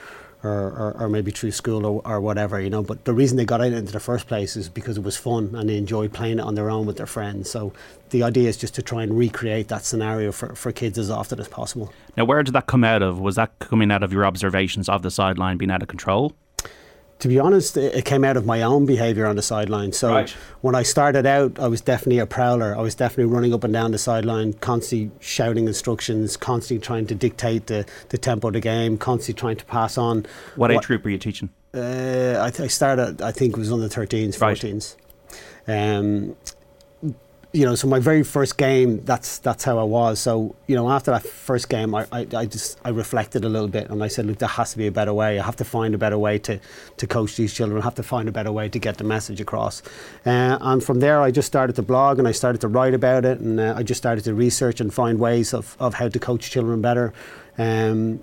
or, 0.45 0.51
or, 0.51 0.97
or 0.99 1.09
maybe 1.09 1.31
through 1.31 1.53
school 1.53 1.87
or, 1.87 2.03
or 2.07 2.21
whatever, 2.21 2.61
you 2.61 2.71
know. 2.71 2.83
But 2.83 3.05
the 3.05 3.13
reason 3.13 3.37
they 3.37 3.45
got 3.45 3.61
out 3.61 3.73
into 3.73 3.93
the 3.93 4.01
first 4.01 4.27
place 4.27 4.57
is 4.57 4.69
because 4.69 4.97
it 4.97 5.05
was 5.05 5.17
fun 5.17 5.55
and 5.55 5.69
they 5.69 5.77
enjoyed 5.77 6.13
playing 6.13 6.39
it 6.39 6.43
on 6.43 6.55
their 6.55 6.71
own 6.71 6.87
with 6.87 6.97
their 6.97 7.07
friends. 7.07 7.51
So 7.51 7.73
the 8.11 8.23
idea 8.23 8.49
is 8.49 8.57
just 8.57 8.75
to 8.75 8.83
try 8.83 9.03
and 9.03 9.17
recreate 9.17 9.69
that 9.69 9.85
scenario 9.85 10.33
for, 10.33 10.55
for 10.55 10.73
kids 10.73 10.99
as 10.99 11.11
often 11.11 11.41
as 11.41 11.49
possible. 11.49 11.93
Now, 12.17 12.25
where 12.25 12.43
did 12.43 12.55
that 12.55 12.67
come 12.67 12.85
out 12.85 13.03
of? 13.03 13.21
Was 13.21 13.37
that 13.37 13.59
coming 13.59 13.91
out 13.91 14.03
of 14.03 14.13
your 14.13 14.27
observations 14.27 14.89
of 14.89 15.03
the 15.03 15.11
sideline 15.11 15.57
being 15.57 15.71
out 15.71 15.83
of 15.83 15.89
control? 15.89 16.35
To 17.23 17.29
be 17.29 17.39
honest, 17.39 17.77
it 17.77 18.05
came 18.05 18.25
out 18.25 18.37
of 18.37 18.45
my 18.47 18.63
own 18.63 18.85
behaviour 18.85 19.27
on 19.27 19.37
the 19.37 19.43
sideline. 19.43 19.93
So 19.93 20.11
Right. 20.13 20.31
when 20.61 20.75
I 20.75 20.83
started 20.83 21.25
out, 21.25 21.57
I 21.57 21.69
was 21.69 21.81
definitely 21.81 22.19
a 22.19 22.27
prowler. 22.27 22.77
I 22.77 22.81
was 22.83 22.97
definitely 22.97 23.33
running 23.33 23.55
up 23.55 23.63
and 23.63 23.73
down 23.73 23.93
the 23.93 23.99
sideline, 23.99 24.55
constantly 24.55 25.13
shouting 25.21 25.69
instructions, 25.69 26.37
constantly 26.37 26.85
trying 26.85 27.07
to 27.07 27.15
dictate 27.15 27.69
the, 27.69 27.87
the 28.09 28.19
tempo 28.19 28.49
of 28.49 28.55
the 28.55 28.61
game, 28.61 28.99
constantly 28.99 29.39
trying 29.41 29.57
to 29.57 29.65
pass 29.67 29.97
on. 29.97 30.27
What 30.57 30.73
age 30.73 30.83
group 30.89 31.05
were 31.05 31.11
you 31.11 31.19
teaching? 31.19 31.51
Uh, 31.73 32.39
I, 32.41 32.51
th- 32.51 32.65
I 32.65 32.67
started, 32.67 33.23
I 33.23 33.31
think 33.31 33.53
it 33.57 33.59
was 33.61 33.71
under 33.71 33.87
13s, 33.89 34.37
14s. 34.37 34.97
Um, 35.69 36.35
you 37.53 37.67
know, 37.67 37.75
so 37.75 37.87
my 37.87 37.99
very 37.99 38.23
first 38.23 38.57
game, 38.57 39.05
that's 39.05 39.39
that's 39.39 39.63
how 39.63 39.79
I 39.79 39.83
was. 39.83 40.19
So, 40.19 40.55
you 40.67 40.75
know, 40.75 40.91
after 40.91 41.11
that 41.11 41.23
first 41.23 41.69
game, 41.69 41.95
I, 41.95 42.07
I, 42.11 42.27
I 42.35 42.47
just 42.47 42.79
I 42.83 42.89
reflected 42.89 43.45
a 43.45 43.49
little 43.49 43.69
bit 43.69 43.91
and 43.91 44.03
I 44.03 44.09
said, 44.09 44.27
look, 44.27 44.39
there 44.39 44.49
has 44.49 44.73
to 44.73 44.79
be 44.79 44.87
a 44.87 44.93
better 44.93 45.13
way. 45.13 45.39
I 45.39 45.45
have 45.45 45.57
to 45.57 45.65
find 45.65 45.95
a 45.95 45.99
better 45.99 46.19
way 46.19 46.39
to, 46.41 46.59
to 46.97 47.07
coach 47.07 47.37
these 47.37 47.53
children. 47.53 47.79
I 47.79 47.85
have 47.85 47.95
to 47.97 48.03
find 48.03 48.27
a 48.27 48.33
better 48.33 48.51
way 48.51 48.71
to 48.71 48.79
get 48.79 48.97
the 48.97 49.05
message 49.05 49.41
across. 49.41 49.83
Uh, 50.25 50.57
and 50.63 50.83
from 50.83 51.01
there, 51.01 51.21
I 51.21 51.31
just 51.31 51.47
started 51.47 51.77
to 51.77 51.83
blog 51.83 52.19
and 52.19 52.27
I 52.27 52.33
started 52.33 52.63
to 52.63 52.69
write 52.69 52.95
about 52.95 53.27
it 53.27 53.39
and 53.41 53.61
uh, 53.61 53.75
I 53.77 53.83
just 53.83 53.99
started 53.99 54.25
to 54.25 54.35
research 54.35 54.81
and 54.81 54.93
find 54.93 55.19
ways 55.19 55.53
of, 55.53 55.77
of 55.79 55.95
how 55.95 56.09
to 56.09 56.19
coach 56.19 56.51
children 56.51 56.81
better. 56.81 57.13
Um, 57.59 58.23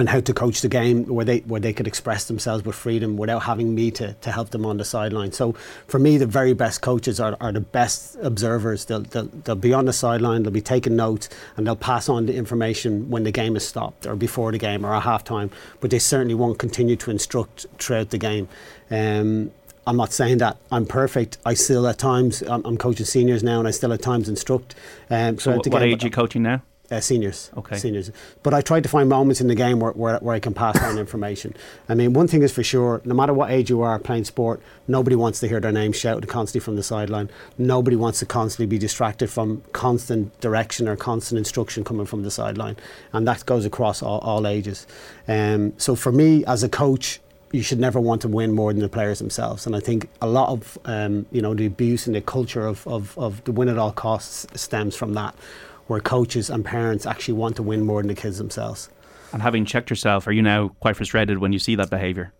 and 0.00 0.08
how 0.08 0.18
to 0.18 0.32
coach 0.32 0.62
the 0.62 0.68
game 0.68 1.04
where 1.04 1.26
they 1.26 1.38
where 1.40 1.60
they 1.60 1.72
could 1.72 1.86
express 1.86 2.24
themselves 2.24 2.64
with 2.64 2.74
freedom 2.74 3.16
without 3.18 3.40
having 3.40 3.74
me 3.74 3.90
to, 3.90 4.14
to 4.14 4.32
help 4.32 4.50
them 4.50 4.64
on 4.64 4.78
the 4.78 4.84
sideline. 4.84 5.30
So 5.30 5.52
for 5.86 5.98
me, 5.98 6.16
the 6.16 6.26
very 6.26 6.54
best 6.54 6.80
coaches 6.80 7.20
are, 7.20 7.36
are 7.40 7.52
the 7.52 7.60
best 7.60 8.16
observers. 8.22 8.86
They'll, 8.86 9.02
they'll, 9.02 9.26
they'll 9.26 9.54
be 9.54 9.74
on 9.74 9.84
the 9.84 9.92
sideline, 9.92 10.42
they'll 10.42 10.52
be 10.52 10.62
taking 10.62 10.96
notes, 10.96 11.28
and 11.56 11.66
they'll 11.66 11.76
pass 11.76 12.08
on 12.08 12.26
the 12.26 12.34
information 12.34 13.10
when 13.10 13.24
the 13.24 13.30
game 13.30 13.56
is 13.56 13.66
stopped 13.66 14.06
or 14.06 14.16
before 14.16 14.50
the 14.52 14.58
game 14.58 14.86
or 14.86 14.94
at 14.94 15.02
halftime. 15.02 15.50
But 15.80 15.90
they 15.90 15.98
certainly 15.98 16.34
won't 16.34 16.58
continue 16.58 16.96
to 16.96 17.10
instruct 17.10 17.66
throughout 17.78 18.08
the 18.08 18.18
game. 18.18 18.48
Um, 18.90 19.52
I'm 19.86 19.96
not 19.96 20.12
saying 20.12 20.38
that 20.38 20.56
I'm 20.72 20.86
perfect. 20.86 21.36
I 21.44 21.54
still 21.54 21.86
at 21.86 21.98
times 21.98 22.42
I'm, 22.42 22.64
I'm 22.64 22.78
coaching 22.78 23.06
seniors 23.06 23.42
now, 23.42 23.58
and 23.58 23.68
I 23.68 23.70
still 23.70 23.92
at 23.92 24.00
times 24.00 24.28
instruct. 24.28 24.74
Um, 25.10 25.38
So, 25.38 25.56
what 25.56 25.82
age 25.82 26.02
are 26.02 26.06
you 26.06 26.10
coaching 26.10 26.42
now? 26.42 26.62
Uh, 26.90 27.00
seniors. 27.00 27.50
Okay. 27.56 27.76
Seniors. 27.76 28.10
But 28.42 28.54
I 28.54 28.60
try 28.60 28.80
to 28.80 28.88
find 28.88 29.08
moments 29.08 29.40
in 29.40 29.46
the 29.46 29.54
game 29.54 29.80
where, 29.80 29.92
where, 29.92 30.18
where 30.18 30.34
I 30.34 30.40
can 30.40 30.54
pass 30.54 30.80
on 30.82 30.98
information. 31.06 31.54
I 31.88 31.94
mean, 31.94 32.12
one 32.12 32.26
thing 32.26 32.42
is 32.42 32.52
for 32.52 32.62
sure, 32.62 33.00
no 33.04 33.14
matter 33.14 33.32
what 33.32 33.50
age 33.50 33.70
you 33.70 33.82
are 33.82 33.98
playing 33.98 34.24
sport, 34.24 34.60
nobody 34.88 35.16
wants 35.16 35.40
to 35.40 35.48
hear 35.48 35.60
their 35.60 35.72
name 35.72 35.92
shouted 35.92 36.28
constantly 36.28 36.64
from 36.64 36.76
the 36.76 36.82
sideline. 36.82 37.30
Nobody 37.58 37.96
wants 37.96 38.18
to 38.20 38.26
constantly 38.26 38.66
be 38.66 38.78
distracted 38.78 39.30
from 39.30 39.62
constant 39.72 40.38
direction 40.40 40.88
or 40.88 40.96
constant 40.96 41.38
instruction 41.38 41.84
coming 41.84 42.06
from 42.06 42.22
the 42.22 42.30
sideline. 42.30 42.76
And 43.12 43.26
that 43.28 43.46
goes 43.46 43.64
across 43.64 44.02
all, 44.02 44.18
all 44.20 44.46
ages. 44.46 44.86
Um, 45.28 45.72
so 45.78 45.94
for 45.94 46.12
me, 46.12 46.44
as 46.46 46.62
a 46.62 46.68
coach, 46.68 47.20
you 47.52 47.62
should 47.62 47.80
never 47.80 48.00
want 48.00 48.22
to 48.22 48.28
win 48.28 48.52
more 48.52 48.72
than 48.72 48.80
the 48.80 48.88
players 48.88 49.18
themselves. 49.18 49.66
And 49.66 49.74
I 49.74 49.80
think 49.80 50.08
a 50.20 50.28
lot 50.28 50.50
of 50.50 50.78
um, 50.84 51.26
you 51.32 51.42
know 51.42 51.54
the 51.54 51.66
abuse 51.66 52.06
and 52.06 52.14
the 52.14 52.20
culture 52.20 52.66
of, 52.66 52.86
of, 52.86 53.18
of 53.18 53.42
the 53.44 53.52
win 53.52 53.68
at 53.68 53.78
all 53.78 53.92
costs 53.92 54.46
stems 54.54 54.94
from 54.94 55.14
that, 55.14 55.34
where 55.90 56.00
coaches 56.00 56.48
and 56.48 56.64
parents 56.64 57.04
actually 57.04 57.34
want 57.34 57.56
to 57.56 57.62
win 57.62 57.82
more 57.82 58.00
than 58.00 58.08
the 58.08 58.14
kids 58.14 58.38
themselves. 58.38 58.88
And 59.32 59.42
having 59.42 59.64
checked 59.64 59.90
yourself, 59.90 60.26
are 60.26 60.32
you 60.32 60.42
now 60.42 60.68
quite 60.80 60.96
frustrated 60.96 61.38
when 61.38 61.52
you 61.52 61.58
see 61.58 61.74
that 61.76 61.90
behaviour? 61.90 62.32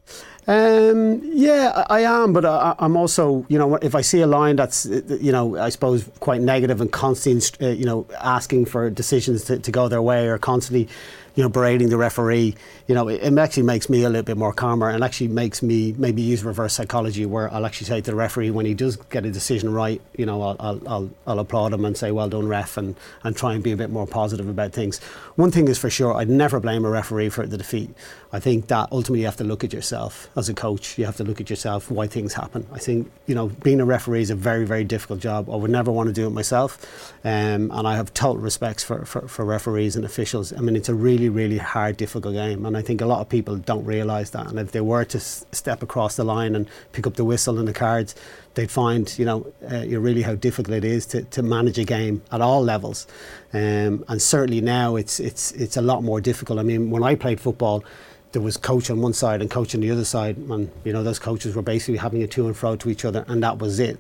Um, 0.47 1.21
yeah, 1.23 1.85
I, 1.89 2.01
am, 2.01 2.33
but 2.33 2.45
I, 2.45 2.75
I'm 2.79 2.97
also, 2.97 3.45
you 3.49 3.59
know, 3.59 3.77
if 3.77 3.95
I 3.95 4.01
see 4.01 4.21
a 4.21 4.27
line 4.27 4.57
that's, 4.57 4.87
you 4.87 5.31
know, 5.31 5.57
I 5.57 5.69
suppose 5.69 6.09
quite 6.21 6.41
negative 6.41 6.81
and 6.81 6.91
constantly, 6.91 7.67
uh, 7.67 7.71
you 7.71 7.85
know, 7.85 8.07
asking 8.21 8.65
for 8.67 8.91
decisions 8.91 9.45
to, 9.45 9.59
to 9.59 9.71
go 9.71 9.89
their 9.89 10.03
way 10.03 10.27
or 10.29 10.39
constantly, 10.39 10.89
you 11.35 11.43
know, 11.43 11.49
berating 11.49 11.89
the 11.89 11.97
referee, 11.97 12.55
you 12.87 12.95
know, 12.95 13.09
it, 13.09 13.23
it 13.23 13.39
actually 13.39 13.63
makes 13.63 13.89
me 13.89 14.03
a 14.03 14.09
little 14.09 14.25
bit 14.25 14.37
more 14.37 14.53
calmer 14.53 14.89
and 14.89 15.05
actually 15.05 15.29
makes 15.29 15.63
me 15.63 15.95
maybe 15.99 16.23
use 16.23 16.45
reverse 16.45 16.75
psychology 16.75 17.27
where 17.27 17.53
I'll 17.53 17.67
actually 17.67 17.87
say 17.87 18.01
to 18.01 18.11
the 18.11 18.17
referee 18.17 18.51
when 18.51 18.67
he 18.67 18.75
does 18.75 18.97
get 18.97 19.25
a 19.25 19.31
decision 19.31 19.73
right, 19.73 20.01
you 20.17 20.27
know, 20.27 20.43
I'll, 20.43 20.57
I'll, 20.61 20.89
I'll, 20.89 21.11
I'll 21.27 21.39
applaud 21.39 21.73
him 21.73 21.85
and 21.85 21.97
say, 21.97 22.11
well 22.11 22.29
done, 22.29 22.49
ref, 22.49 22.77
and, 22.77 22.97
and 23.23 23.37
try 23.37 23.55
and 23.55 23.63
be 23.63 23.73
a 23.73 23.77
bit 23.77 23.91
more 23.91 24.07
positive 24.07 24.49
about 24.49 24.73
things. 24.73 24.99
One 25.37 25.51
thing 25.51 25.69
is 25.69 25.79
for 25.79 25.91
sure, 25.91 26.15
I'd 26.15 26.29
never 26.29 26.61
blame 26.61 26.85
a 26.85 26.91
referee 26.91 27.31
for 27.31 27.47
the 27.47 27.59
defeat. 27.59 27.91
I 28.33 28.39
think 28.39 28.69
that 28.69 28.89
ultimately 28.93 29.21
you 29.21 29.27
have 29.27 29.37
to 29.39 29.45
look 29.45 29.65
at 29.65 29.73
yourself 29.73 30.29
as 30.37 30.49
a 30.49 30.55
coach. 30.55 30.97
You 30.99 31.05
have 31.05 31.17
to 31.17 31.25
look 31.25 31.41
at 31.41 31.51
yourself 31.51 31.91
why 31.91 32.07
things 32.07 32.35
happen. 32.35 32.67
I 32.73 32.79
think 32.79 33.11
you 33.27 33.35
know 33.35 33.49
being 33.49 33.81
a 33.81 33.85
referee 33.85 34.23
is 34.23 34.31
a 34.31 34.37
very 34.37 34.65
very 34.65 34.85
difficult 34.85 35.21
job. 35.21 35.51
I 35.51 35.57
would 35.57 35.71
never 35.71 35.91
want 35.91 36.09
to 36.09 36.13
do 36.13 36.27
it 36.27 36.31
myself, 36.31 37.13
um, 37.25 37.71
and 37.73 37.89
I 37.89 37.97
have 37.97 38.15
total 38.15 38.41
respects 38.41 38.85
for, 38.85 39.05
for, 39.05 39.27
for 39.27 39.45
referees 39.45 39.97
and 39.97 40.05
officials. 40.05 40.53
I 40.53 40.61
mean 40.61 40.77
it's 40.77 40.89
a 40.89 40.95
really 40.95 41.20
really, 41.21 41.29
really 41.29 41.59
hard, 41.59 41.97
difficult 41.97 42.35
game. 42.35 42.65
And 42.65 42.77
I 42.77 42.83
think 42.83 43.01
a 43.01 43.07
lot 43.07 43.21
of 43.21 43.29
people 43.29 43.57
don't 43.57 43.85
realise 43.85 44.31
that. 44.31 44.47
And 44.47 44.59
if 44.59 44.73
they 44.73 44.81
were 44.81 45.05
to 45.05 45.19
s- 45.19 45.45
step 45.53 45.83
across 45.83 46.17
the 46.17 46.25
line 46.25 46.55
and 46.55 46.69
pick 46.93 47.07
up 47.07 47.15
the 47.15 47.25
whistle 47.25 47.59
and 47.59 47.69
the 47.69 47.73
cards, 47.73 48.15
they'd 48.55 48.71
find, 48.71 49.19
you 49.19 49.25
know, 49.25 49.53
uh, 49.71 49.87
really 49.87 50.23
how 50.23 50.35
difficult 50.35 50.77
it 50.77 50.85
is 50.85 51.07
to, 51.07 51.23
to 51.25 51.43
manage 51.43 51.79
a 51.79 51.85
game 51.85 52.23
at 52.33 52.41
all 52.41 52.63
levels. 52.63 53.07
Um, 53.53 54.05
and 54.09 54.21
certainly 54.23 54.61
now 54.61 54.97
it's, 54.97 55.21
it's, 55.21 55.53
it's 55.53 55.77
a 55.77 55.83
lot 55.83 56.03
more 56.03 56.21
difficult. 56.21 56.59
I 56.59 56.63
mean, 56.63 56.91
when 56.91 57.03
I 57.03 57.15
played 57.15 57.41
football, 57.41 57.85
there 58.33 58.43
was 58.43 58.57
coach 58.57 58.91
on 58.91 59.01
one 59.01 59.13
side 59.13 59.41
and 59.41 59.51
coach 59.51 59.75
on 59.75 59.81
the 59.81 59.91
other 59.91 60.05
side, 60.05 60.37
and 60.37 60.71
you 60.85 60.93
know 60.93 61.03
those 61.03 61.19
coaches 61.19 61.57
were 61.57 61.63
basically 61.63 61.97
having 61.97 62.23
a 62.23 62.29
to 62.29 62.47
and 62.47 62.57
fro 62.57 62.77
to 62.77 62.89
each 62.89 63.05
other, 63.05 63.25
and 63.27 63.43
that 63.43 63.59
was 63.59 63.81
it. 63.81 63.99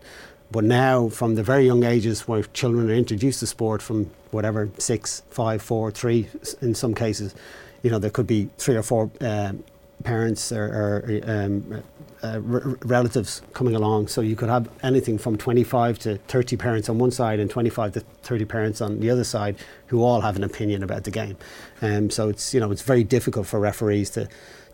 But 0.50 0.64
now, 0.64 1.08
from 1.08 1.36
the 1.36 1.42
very 1.42 1.64
young 1.64 1.84
ages 1.84 2.26
where 2.26 2.42
children 2.42 2.90
are 2.90 2.94
introduced 2.94 3.40
to 3.40 3.46
sport 3.46 3.82
from 3.82 4.10
whatever 4.32 4.68
six, 4.78 5.22
five, 5.30 5.62
four, 5.62 5.90
three, 5.90 6.28
in 6.60 6.74
some 6.74 6.94
cases, 6.94 7.34
you 7.82 7.90
know 7.90 7.98
there 7.98 8.10
could 8.10 8.26
be 8.26 8.50
three 8.58 8.76
or 8.76 8.82
four 8.82 9.10
um, 9.20 9.62
parents 10.04 10.50
or, 10.50 10.64
or 11.04 11.20
um, 11.24 11.82
uh, 12.22 12.40
r- 12.50 12.76
relatives 12.84 13.42
coming 13.52 13.74
along. 13.74 14.08
So 14.08 14.20
you 14.20 14.36
could 14.36 14.48
have 14.48 14.68
anything 14.82 15.18
from 15.18 15.36
25 15.36 15.98
to 16.00 16.16
30 16.16 16.56
parents 16.56 16.88
on 16.88 16.98
one 16.98 17.10
side 17.10 17.38
and 17.38 17.50
25 17.50 17.92
to 17.92 18.00
30 18.00 18.44
parents 18.44 18.80
on 18.80 19.00
the 19.00 19.10
other 19.10 19.24
side 19.24 19.56
who 19.86 20.02
all 20.02 20.20
have 20.20 20.36
an 20.36 20.44
opinion 20.44 20.82
about 20.82 21.04
the 21.04 21.10
game. 21.10 21.36
Um, 21.82 22.10
so 22.10 22.28
it's 22.28 22.52
you 22.54 22.60
know 22.60 22.70
it's 22.70 22.82
very 22.82 23.04
difficult 23.04 23.46
for 23.46 23.60
referees 23.60 24.10
to 24.10 24.28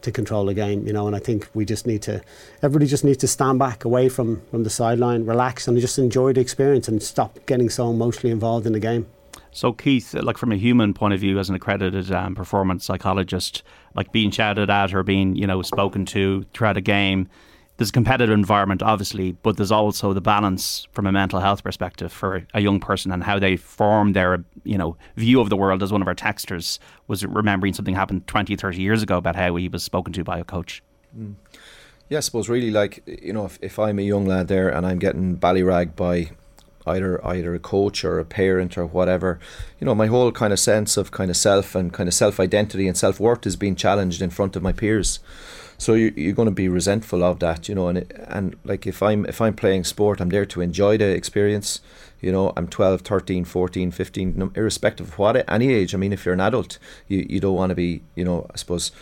to 0.06 0.12
control 0.12 0.46
the 0.46 0.54
game, 0.54 0.86
you 0.86 0.92
know, 0.92 1.06
and 1.06 1.14
I 1.14 1.18
think 1.18 1.48
we 1.52 1.64
just 1.64 1.86
need 1.86 2.02
to, 2.02 2.22
everybody 2.62 2.86
just 2.86 3.04
needs 3.04 3.18
to 3.18 3.28
stand 3.28 3.58
back 3.58 3.84
away 3.84 4.08
from, 4.08 4.40
from 4.50 4.64
the 4.64 4.70
sideline, 4.70 5.26
relax 5.26 5.68
and 5.68 5.78
just 5.78 5.98
enjoy 5.98 6.32
the 6.32 6.40
experience 6.40 6.88
and 6.88 7.02
stop 7.02 7.38
getting 7.46 7.68
so 7.68 7.90
emotionally 7.90 8.32
involved 8.32 8.66
in 8.66 8.72
the 8.72 8.80
game. 8.80 9.06
So, 9.50 9.72
Keith, 9.72 10.14
like 10.14 10.38
from 10.38 10.52
a 10.52 10.56
human 10.56 10.94
point 10.94 11.14
of 11.14 11.20
view, 11.20 11.38
as 11.38 11.48
an 11.48 11.54
accredited 11.54 12.12
um, 12.12 12.34
performance 12.34 12.84
psychologist, 12.84 13.62
like 13.94 14.12
being 14.12 14.30
shouted 14.30 14.70
at 14.70 14.94
or 14.94 15.02
being, 15.02 15.34
you 15.34 15.46
know, 15.46 15.62
spoken 15.62 16.04
to 16.06 16.44
throughout 16.52 16.76
a 16.76 16.82
game, 16.82 17.28
there's 17.76 17.90
a 17.90 17.92
competitive 17.92 18.32
environment, 18.32 18.82
obviously, 18.82 19.32
but 19.32 19.56
there's 19.56 19.72
also 19.72 20.12
the 20.12 20.20
balance 20.20 20.88
from 20.92 21.06
a 21.06 21.12
mental 21.12 21.40
health 21.40 21.62
perspective 21.62 22.10
for 22.10 22.46
a 22.54 22.60
young 22.60 22.80
person 22.80 23.12
and 23.12 23.22
how 23.22 23.38
they 23.38 23.56
form 23.56 24.14
their, 24.14 24.44
you 24.64 24.78
know, 24.78 24.96
view 25.16 25.40
of 25.40 25.50
the 25.50 25.56
world. 25.56 25.82
As 25.82 25.92
one 25.92 26.00
of 26.00 26.08
our 26.08 26.14
texters 26.14 26.78
was 27.06 27.24
remembering 27.24 27.74
something 27.74 27.94
happened 27.94 28.26
20, 28.26 28.56
30 28.56 28.80
years 28.80 29.02
ago 29.02 29.18
about 29.18 29.36
how 29.36 29.56
he 29.56 29.68
was 29.68 29.82
spoken 29.82 30.12
to 30.14 30.24
by 30.24 30.38
a 30.38 30.44
coach. 30.44 30.82
Mm. 31.16 31.34
Yeah, 32.08 32.18
I 32.18 32.20
suppose 32.20 32.48
really 32.48 32.70
like 32.70 33.02
you 33.06 33.32
know 33.32 33.46
if, 33.46 33.58
if 33.60 33.78
I'm 33.78 33.98
a 33.98 34.02
young 34.02 34.26
lad 34.26 34.48
there 34.48 34.68
and 34.68 34.86
I'm 34.86 34.98
getting 34.98 35.36
ballyragged 35.36 35.96
by 35.96 36.30
either 36.86 37.24
either 37.26 37.52
a 37.52 37.58
coach 37.58 38.04
or 38.04 38.20
a 38.20 38.24
parent 38.24 38.78
or 38.78 38.86
whatever 38.86 39.40
you 39.80 39.84
know 39.84 39.94
my 39.94 40.06
whole 40.06 40.30
kind 40.30 40.52
of 40.52 40.60
sense 40.60 40.96
of 40.96 41.10
kind 41.10 41.32
of 41.32 41.36
self 41.36 41.74
and 41.74 41.92
kind 41.92 42.08
of 42.08 42.14
self 42.14 42.38
identity 42.38 42.86
and 42.86 42.96
self 42.96 43.18
worth 43.18 43.44
is 43.44 43.56
being 43.56 43.74
challenged 43.74 44.22
in 44.22 44.30
front 44.30 44.54
of 44.54 44.62
my 44.62 44.70
peers 44.70 45.18
so 45.78 45.94
you, 45.94 46.12
you're 46.16 46.34
going 46.34 46.48
to 46.48 46.54
be 46.54 46.68
resentful 46.68 47.22
of 47.22 47.38
that 47.40 47.68
you 47.68 47.74
know 47.74 47.88
and 47.88 47.98
it, 47.98 48.12
and 48.28 48.56
like 48.64 48.86
if 48.86 49.02
I'm 49.02 49.24
if 49.26 49.40
I'm 49.40 49.54
playing 49.54 49.84
sport 49.84 50.20
I'm 50.20 50.30
there 50.30 50.46
to 50.46 50.60
enjoy 50.60 50.96
the 50.96 51.08
experience 51.08 51.80
you 52.20 52.32
know 52.32 52.52
I'm 52.56 52.68
12 52.68 53.02
13 53.02 53.44
14 53.44 53.90
15 53.90 54.50
irrespective 54.54 55.08
of 55.08 55.18
what 55.18 55.48
any 55.50 55.72
age 55.72 55.94
I 55.94 55.98
mean 55.98 56.12
if 56.12 56.24
you're 56.24 56.34
an 56.34 56.40
adult 56.40 56.78
you, 57.08 57.26
you 57.28 57.40
don't 57.40 57.54
want 57.54 57.70
to 57.70 57.76
be 57.76 58.02
you 58.14 58.24
know 58.24 58.46
I 58.52 58.56
suppose 58.56 58.92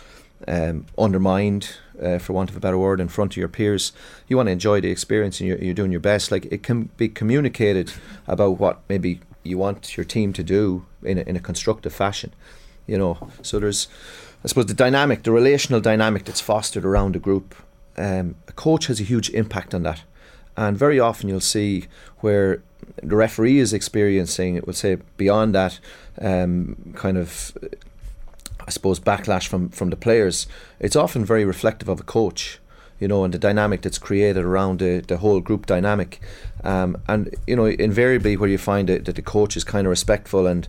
um, 0.47 0.85
undermined, 0.97 1.77
uh, 2.01 2.19
for 2.19 2.33
want 2.33 2.49
of 2.49 2.57
a 2.57 2.59
better 2.59 2.77
word, 2.77 2.99
in 2.99 3.07
front 3.07 3.33
of 3.33 3.37
your 3.37 3.47
peers. 3.47 3.93
You 4.27 4.37
want 4.37 4.47
to 4.47 4.51
enjoy 4.51 4.81
the 4.81 4.89
experience 4.89 5.39
and 5.39 5.47
you're, 5.47 5.57
you're 5.57 5.73
doing 5.73 5.91
your 5.91 6.01
best. 6.01 6.31
Like 6.31 6.45
it 6.45 6.63
can 6.63 6.89
be 6.97 7.09
communicated 7.09 7.93
about 8.27 8.59
what 8.59 8.81
maybe 8.89 9.21
you 9.43 9.57
want 9.57 9.95
your 9.95 10.03
team 10.03 10.33
to 10.33 10.43
do 10.43 10.85
in 11.03 11.17
a, 11.17 11.21
in 11.21 11.35
a 11.35 11.39
constructive 11.39 11.93
fashion, 11.93 12.33
you 12.87 12.97
know. 12.97 13.29
So 13.41 13.59
there's, 13.59 13.87
I 14.45 14.47
suppose, 14.47 14.67
the 14.67 14.75
dynamic, 14.75 15.23
the 15.23 15.31
relational 15.31 15.81
dynamic 15.81 16.25
that's 16.25 16.39
fostered 16.39 16.85
around 16.85 17.15
a 17.15 17.19
group. 17.19 17.55
Um, 17.97 18.35
a 18.47 18.51
coach 18.51 18.85
has 18.85 18.99
a 18.99 19.03
huge 19.03 19.31
impact 19.31 19.73
on 19.73 19.81
that. 19.81 20.03
And 20.55 20.77
very 20.77 20.99
often 20.99 21.29
you'll 21.29 21.39
see 21.39 21.85
where 22.19 22.61
the 23.01 23.15
referee 23.15 23.57
is 23.57 23.73
experiencing, 23.73 24.55
it 24.55 24.67
would 24.67 24.75
say, 24.75 24.97
beyond 25.17 25.55
that 25.55 25.79
um, 26.21 26.93
kind 26.95 27.17
of 27.17 27.57
I 28.67 28.69
suppose 28.69 28.99
backlash 28.99 29.47
from 29.47 29.69
from 29.69 29.89
the 29.89 29.95
players, 29.95 30.45
it's 30.79 30.95
often 30.95 31.25
very 31.25 31.43
reflective 31.43 31.89
of 31.89 31.99
a 31.99 32.03
coach, 32.03 32.59
you 32.99 33.07
know, 33.07 33.23
and 33.23 33.33
the 33.33 33.39
dynamic 33.39 33.81
that's 33.81 33.97
created 33.97 34.43
around 34.43 34.79
the, 34.79 35.03
the 35.07 35.17
whole 35.17 35.39
group 35.39 35.65
dynamic, 35.65 36.21
um, 36.63 36.97
and 37.07 37.33
you 37.47 37.55
know, 37.55 37.65
invariably 37.65 38.37
where 38.37 38.49
you 38.49 38.59
find 38.59 38.91
it, 38.91 39.05
that 39.05 39.15
the 39.15 39.21
coach 39.23 39.57
is 39.57 39.63
kind 39.63 39.87
of 39.87 39.89
respectful 39.89 40.45
and, 40.47 40.67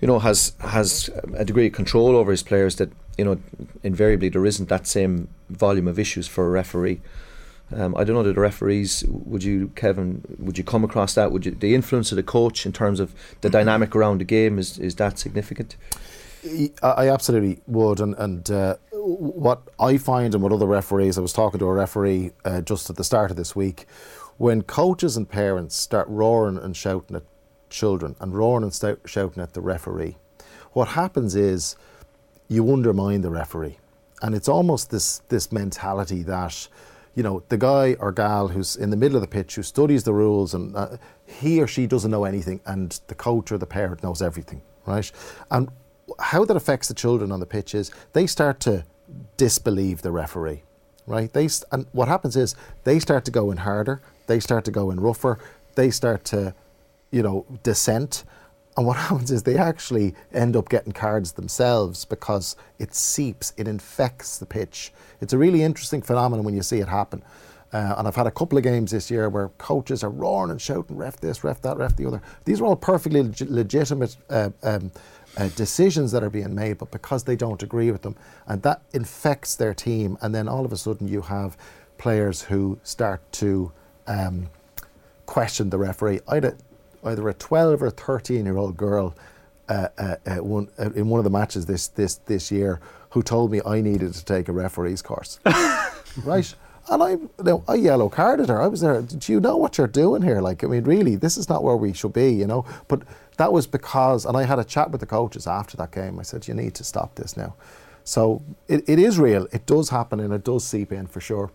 you 0.00 0.06
know, 0.06 0.18
has 0.18 0.52
has 0.60 1.10
a 1.34 1.44
degree 1.44 1.66
of 1.66 1.72
control 1.72 2.16
over 2.16 2.30
his 2.30 2.42
players 2.42 2.76
that 2.76 2.90
you 3.16 3.24
know, 3.24 3.38
invariably 3.82 4.28
there 4.28 4.44
isn't 4.44 4.68
that 4.68 4.86
same 4.86 5.28
volume 5.48 5.88
of 5.88 5.98
issues 5.98 6.28
for 6.28 6.46
a 6.46 6.50
referee. 6.50 7.00
Um, 7.74 7.96
I 7.96 8.04
don't 8.04 8.14
know 8.14 8.22
that 8.22 8.34
the 8.34 8.40
referees 8.40 9.04
would 9.08 9.42
you 9.42 9.72
Kevin 9.74 10.22
would 10.38 10.56
you 10.56 10.62
come 10.62 10.84
across 10.84 11.14
that 11.14 11.32
would 11.32 11.44
you 11.44 11.52
the 11.52 11.74
influence 11.74 12.12
of 12.12 12.16
the 12.16 12.22
coach 12.22 12.64
in 12.64 12.72
terms 12.72 13.00
of 13.00 13.12
the 13.40 13.50
dynamic 13.50 13.96
around 13.96 14.18
the 14.18 14.24
game 14.24 14.58
is 14.58 14.78
is 14.78 14.94
that 14.96 15.18
significant? 15.18 15.76
I 16.80 17.08
absolutely 17.08 17.60
would, 17.66 17.98
and 17.98 18.14
and 18.18 18.48
uh, 18.50 18.76
what 18.92 19.62
I 19.80 19.98
find 19.98 20.32
and 20.32 20.42
what 20.42 20.52
other 20.52 20.66
referees, 20.66 21.18
I 21.18 21.20
was 21.20 21.32
talking 21.32 21.58
to 21.58 21.66
a 21.66 21.72
referee 21.72 22.32
uh, 22.44 22.60
just 22.60 22.88
at 22.88 22.94
the 22.94 23.02
start 23.02 23.32
of 23.32 23.36
this 23.36 23.56
week, 23.56 23.86
when 24.36 24.62
coaches 24.62 25.16
and 25.16 25.28
parents 25.28 25.74
start 25.74 26.06
roaring 26.08 26.56
and 26.56 26.76
shouting 26.76 27.16
at 27.16 27.24
children 27.76 28.16
and 28.20 28.34
roaring 28.34 28.64
and 28.64 28.74
st- 28.74 28.98
shouting 29.04 29.42
at 29.42 29.52
the 29.52 29.60
referee, 29.60 30.16
what 30.72 30.88
happens 30.88 31.34
is 31.34 31.76
you 32.48 32.72
undermine 32.72 33.20
the 33.20 33.30
referee, 33.30 33.78
and 34.22 34.34
it's 34.34 34.48
almost 34.48 34.90
this 34.90 35.20
this 35.28 35.52
mentality 35.52 36.22
that. 36.24 36.68
You 37.18 37.22
know, 37.22 37.42
the 37.48 37.56
guy 37.56 37.96
or 37.98 38.12
gal 38.12 38.48
who's 38.48 38.76
in 38.76 38.90
the 38.90 38.96
middle 38.96 39.16
of 39.16 39.22
the 39.22 39.34
pitch 39.38 39.54
who 39.54 39.62
studies 39.62 40.04
the 40.04 40.12
rules 40.12 40.52
and 40.52 40.76
uh, 40.76 40.98
he 41.24 41.62
or 41.62 41.66
she 41.66 41.86
doesn't 41.86 42.10
know 42.10 42.24
anything, 42.24 42.60
and 42.66 43.00
the 43.06 43.14
coach 43.14 43.50
or 43.50 43.56
the 43.56 43.66
parent 43.78 44.02
knows 44.02 44.20
everything, 44.20 44.60
right? 44.84 45.10
And 45.50 45.70
how 46.18 46.44
that 46.44 46.56
affects 46.56 46.88
the 46.88 46.94
children 46.94 47.32
on 47.32 47.40
the 47.40 47.46
pitch 47.46 47.74
is 47.74 47.90
they 48.12 48.26
start 48.26 48.60
to 48.60 48.84
disbelieve 49.36 50.02
the 50.02 50.12
referee, 50.12 50.62
right? 51.06 51.32
They 51.32 51.48
and 51.72 51.86
what 51.92 52.08
happens 52.08 52.36
is 52.36 52.54
they 52.84 52.98
start 52.98 53.24
to 53.24 53.30
go 53.30 53.50
in 53.50 53.58
harder, 53.58 54.02
they 54.26 54.40
start 54.40 54.64
to 54.66 54.70
go 54.70 54.90
in 54.90 55.00
rougher, 55.00 55.38
they 55.74 55.90
start 55.90 56.24
to, 56.26 56.54
you 57.10 57.22
know, 57.22 57.46
dissent. 57.62 58.24
And 58.76 58.86
what 58.86 58.96
happens 59.08 59.30
is 59.30 59.42
they 59.42 59.56
actually 59.56 60.14
end 60.32 60.56
up 60.56 60.68
getting 60.68 60.92
cards 60.92 61.32
themselves 61.32 62.04
because 62.04 62.56
it 62.78 62.94
seeps, 62.94 63.52
it 63.56 63.68
infects 63.68 64.38
the 64.38 64.46
pitch. 64.46 64.92
It's 65.20 65.32
a 65.32 65.38
really 65.38 65.62
interesting 65.62 66.02
phenomenon 66.02 66.44
when 66.44 66.54
you 66.54 66.62
see 66.62 66.78
it 66.78 66.88
happen. 66.88 67.22
Uh, 67.72 67.94
and 67.98 68.06
I've 68.06 68.16
had 68.16 68.26
a 68.26 68.30
couple 68.30 68.56
of 68.56 68.64
games 68.64 68.92
this 68.92 69.10
year 69.10 69.28
where 69.28 69.48
coaches 69.58 70.04
are 70.04 70.10
roaring 70.10 70.50
and 70.50 70.60
shouting, 70.60 70.96
ref 70.96 71.16
this, 71.16 71.42
ref 71.42 71.60
that, 71.62 71.76
ref 71.76 71.96
the 71.96 72.06
other. 72.06 72.22
These 72.44 72.60
are 72.60 72.64
all 72.64 72.76
perfectly 72.76 73.22
leg- 73.22 73.50
legitimate 73.50 74.16
uh, 74.30 74.50
um, 74.62 74.92
uh, 75.36 75.48
decisions 75.56 76.12
that 76.12 76.22
are 76.22 76.30
being 76.30 76.54
made, 76.54 76.78
but 76.78 76.90
because 76.90 77.24
they 77.24 77.36
don't 77.36 77.62
agree 77.62 77.90
with 77.90 78.02
them, 78.02 78.16
and 78.46 78.62
that 78.62 78.82
infects 78.92 79.56
their 79.56 79.74
team, 79.74 80.16
and 80.22 80.34
then 80.34 80.48
all 80.48 80.64
of 80.64 80.72
a 80.72 80.76
sudden 80.76 81.08
you 81.08 81.22
have 81.22 81.56
players 81.98 82.42
who 82.42 82.78
start 82.82 83.20
to 83.32 83.72
um, 84.06 84.48
question 85.26 85.70
the 85.70 85.78
referee. 85.78 86.20
I 86.28 86.36
had 86.36 86.44
a, 86.44 86.56
either 87.06 87.28
a 87.28 87.34
12 87.34 87.82
or 87.82 87.90
13 87.90 88.44
year 88.44 88.56
old 88.56 88.76
girl 88.76 89.14
uh, 89.68 89.88
uh, 89.98 90.16
uh, 90.26 90.36
one, 90.36 90.68
uh, 90.78 90.90
in 90.92 91.08
one 91.08 91.18
of 91.18 91.24
the 91.24 91.30
matches 91.30 91.66
this, 91.66 91.88
this, 91.88 92.16
this 92.26 92.50
year 92.50 92.80
who 93.10 93.22
told 93.22 93.50
me 93.50 93.60
I 93.66 93.80
needed 93.80 94.14
to 94.14 94.24
take 94.24 94.48
a 94.48 94.52
referee's 94.52 95.02
course. 95.02 95.40
right? 96.24 96.54
And 96.88 97.02
I, 97.02 97.10
you 97.10 97.30
know, 97.42 97.64
I 97.66 97.74
yellow 97.74 98.08
carded 98.08 98.48
her. 98.48 98.62
I 98.62 98.68
was 98.68 98.80
there. 98.80 99.02
Do 99.02 99.32
you 99.32 99.40
know 99.40 99.56
what 99.56 99.76
you're 99.76 99.88
doing 99.88 100.22
here? 100.22 100.40
Like, 100.40 100.62
I 100.62 100.68
mean, 100.68 100.84
really, 100.84 101.16
this 101.16 101.36
is 101.36 101.48
not 101.48 101.64
where 101.64 101.76
we 101.76 101.92
should 101.92 102.12
be, 102.12 102.32
you 102.32 102.46
know. 102.46 102.64
But 102.86 103.02
that 103.38 103.52
was 103.52 103.66
because, 103.66 104.24
and 104.24 104.36
I 104.36 104.44
had 104.44 104.60
a 104.60 104.64
chat 104.64 104.92
with 104.92 105.00
the 105.00 105.06
coaches 105.06 105.48
after 105.48 105.76
that 105.78 105.90
game. 105.90 106.20
I 106.20 106.22
said, 106.22 106.46
you 106.46 106.54
need 106.54 106.74
to 106.76 106.84
stop 106.84 107.16
this 107.16 107.36
now. 107.36 107.54
So 108.04 108.40
it, 108.68 108.88
it 108.88 109.00
is 109.00 109.18
real. 109.18 109.48
It 109.50 109.66
does 109.66 109.88
happen, 109.88 110.20
and 110.20 110.32
it 110.32 110.44
does 110.44 110.64
seep 110.64 110.92
in 110.92 111.08
for 111.08 111.20
sure. 111.20 111.50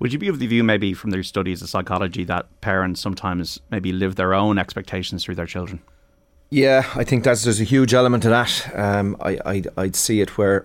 Would 0.00 0.14
you 0.14 0.18
be 0.18 0.28
of 0.28 0.38
the 0.38 0.46
view, 0.46 0.64
maybe 0.64 0.94
from 0.94 1.10
their 1.10 1.22
studies 1.22 1.60
of 1.60 1.68
psychology, 1.68 2.24
that 2.24 2.46
parents 2.62 3.00
sometimes 3.00 3.60
maybe 3.70 3.92
live 3.92 4.16
their 4.16 4.32
own 4.32 4.58
expectations 4.58 5.24
through 5.24 5.34
their 5.34 5.46
children? 5.46 5.80
Yeah, 6.48 6.90
I 6.96 7.04
think 7.04 7.22
that's 7.22 7.44
there's 7.44 7.60
a 7.60 7.64
huge 7.64 7.94
element 7.94 8.22
to 8.24 8.30
that. 8.30 8.72
Um, 8.74 9.16
I 9.20 9.38
I'd, 9.44 9.68
I'd 9.76 9.94
see 9.94 10.20
it 10.20 10.36
where 10.36 10.64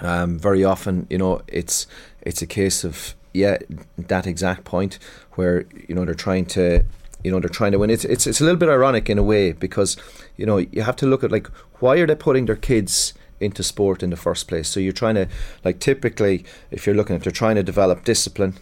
um, 0.00 0.38
very 0.38 0.64
often, 0.64 1.06
you 1.10 1.18
know, 1.18 1.42
it's 1.46 1.86
it's 2.22 2.42
a 2.42 2.46
case 2.46 2.84
of 2.84 3.14
yeah, 3.34 3.58
that 3.98 4.26
exact 4.26 4.64
point 4.64 4.98
where 5.32 5.66
you 5.86 5.94
know 5.94 6.06
they're 6.06 6.14
trying 6.14 6.46
to 6.46 6.84
you 7.22 7.30
know 7.30 7.40
they're 7.40 7.50
trying 7.50 7.72
to 7.72 7.78
win. 7.78 7.90
It's 7.90 8.04
it's 8.06 8.26
it's 8.26 8.40
a 8.40 8.44
little 8.44 8.58
bit 8.58 8.70
ironic 8.70 9.10
in 9.10 9.18
a 9.18 9.22
way 9.22 9.52
because 9.52 9.96
you 10.36 10.46
know 10.46 10.56
you 10.56 10.82
have 10.82 10.96
to 10.96 11.06
look 11.06 11.22
at 11.22 11.30
like 11.30 11.48
why 11.80 11.98
are 11.98 12.06
they 12.06 12.14
putting 12.14 12.46
their 12.46 12.56
kids 12.56 13.12
into 13.40 13.62
sport 13.62 14.02
in 14.02 14.10
the 14.10 14.16
first 14.16 14.48
place? 14.48 14.68
So 14.68 14.80
you're 14.80 14.92
trying 14.92 15.16
to 15.16 15.28
like 15.64 15.80
typically 15.80 16.44
if 16.70 16.86
you're 16.86 16.94
looking 16.94 17.16
at 17.16 17.22
they're 17.22 17.32
trying 17.32 17.56
to 17.56 17.62
develop 17.62 18.04
discipline, 18.04 18.54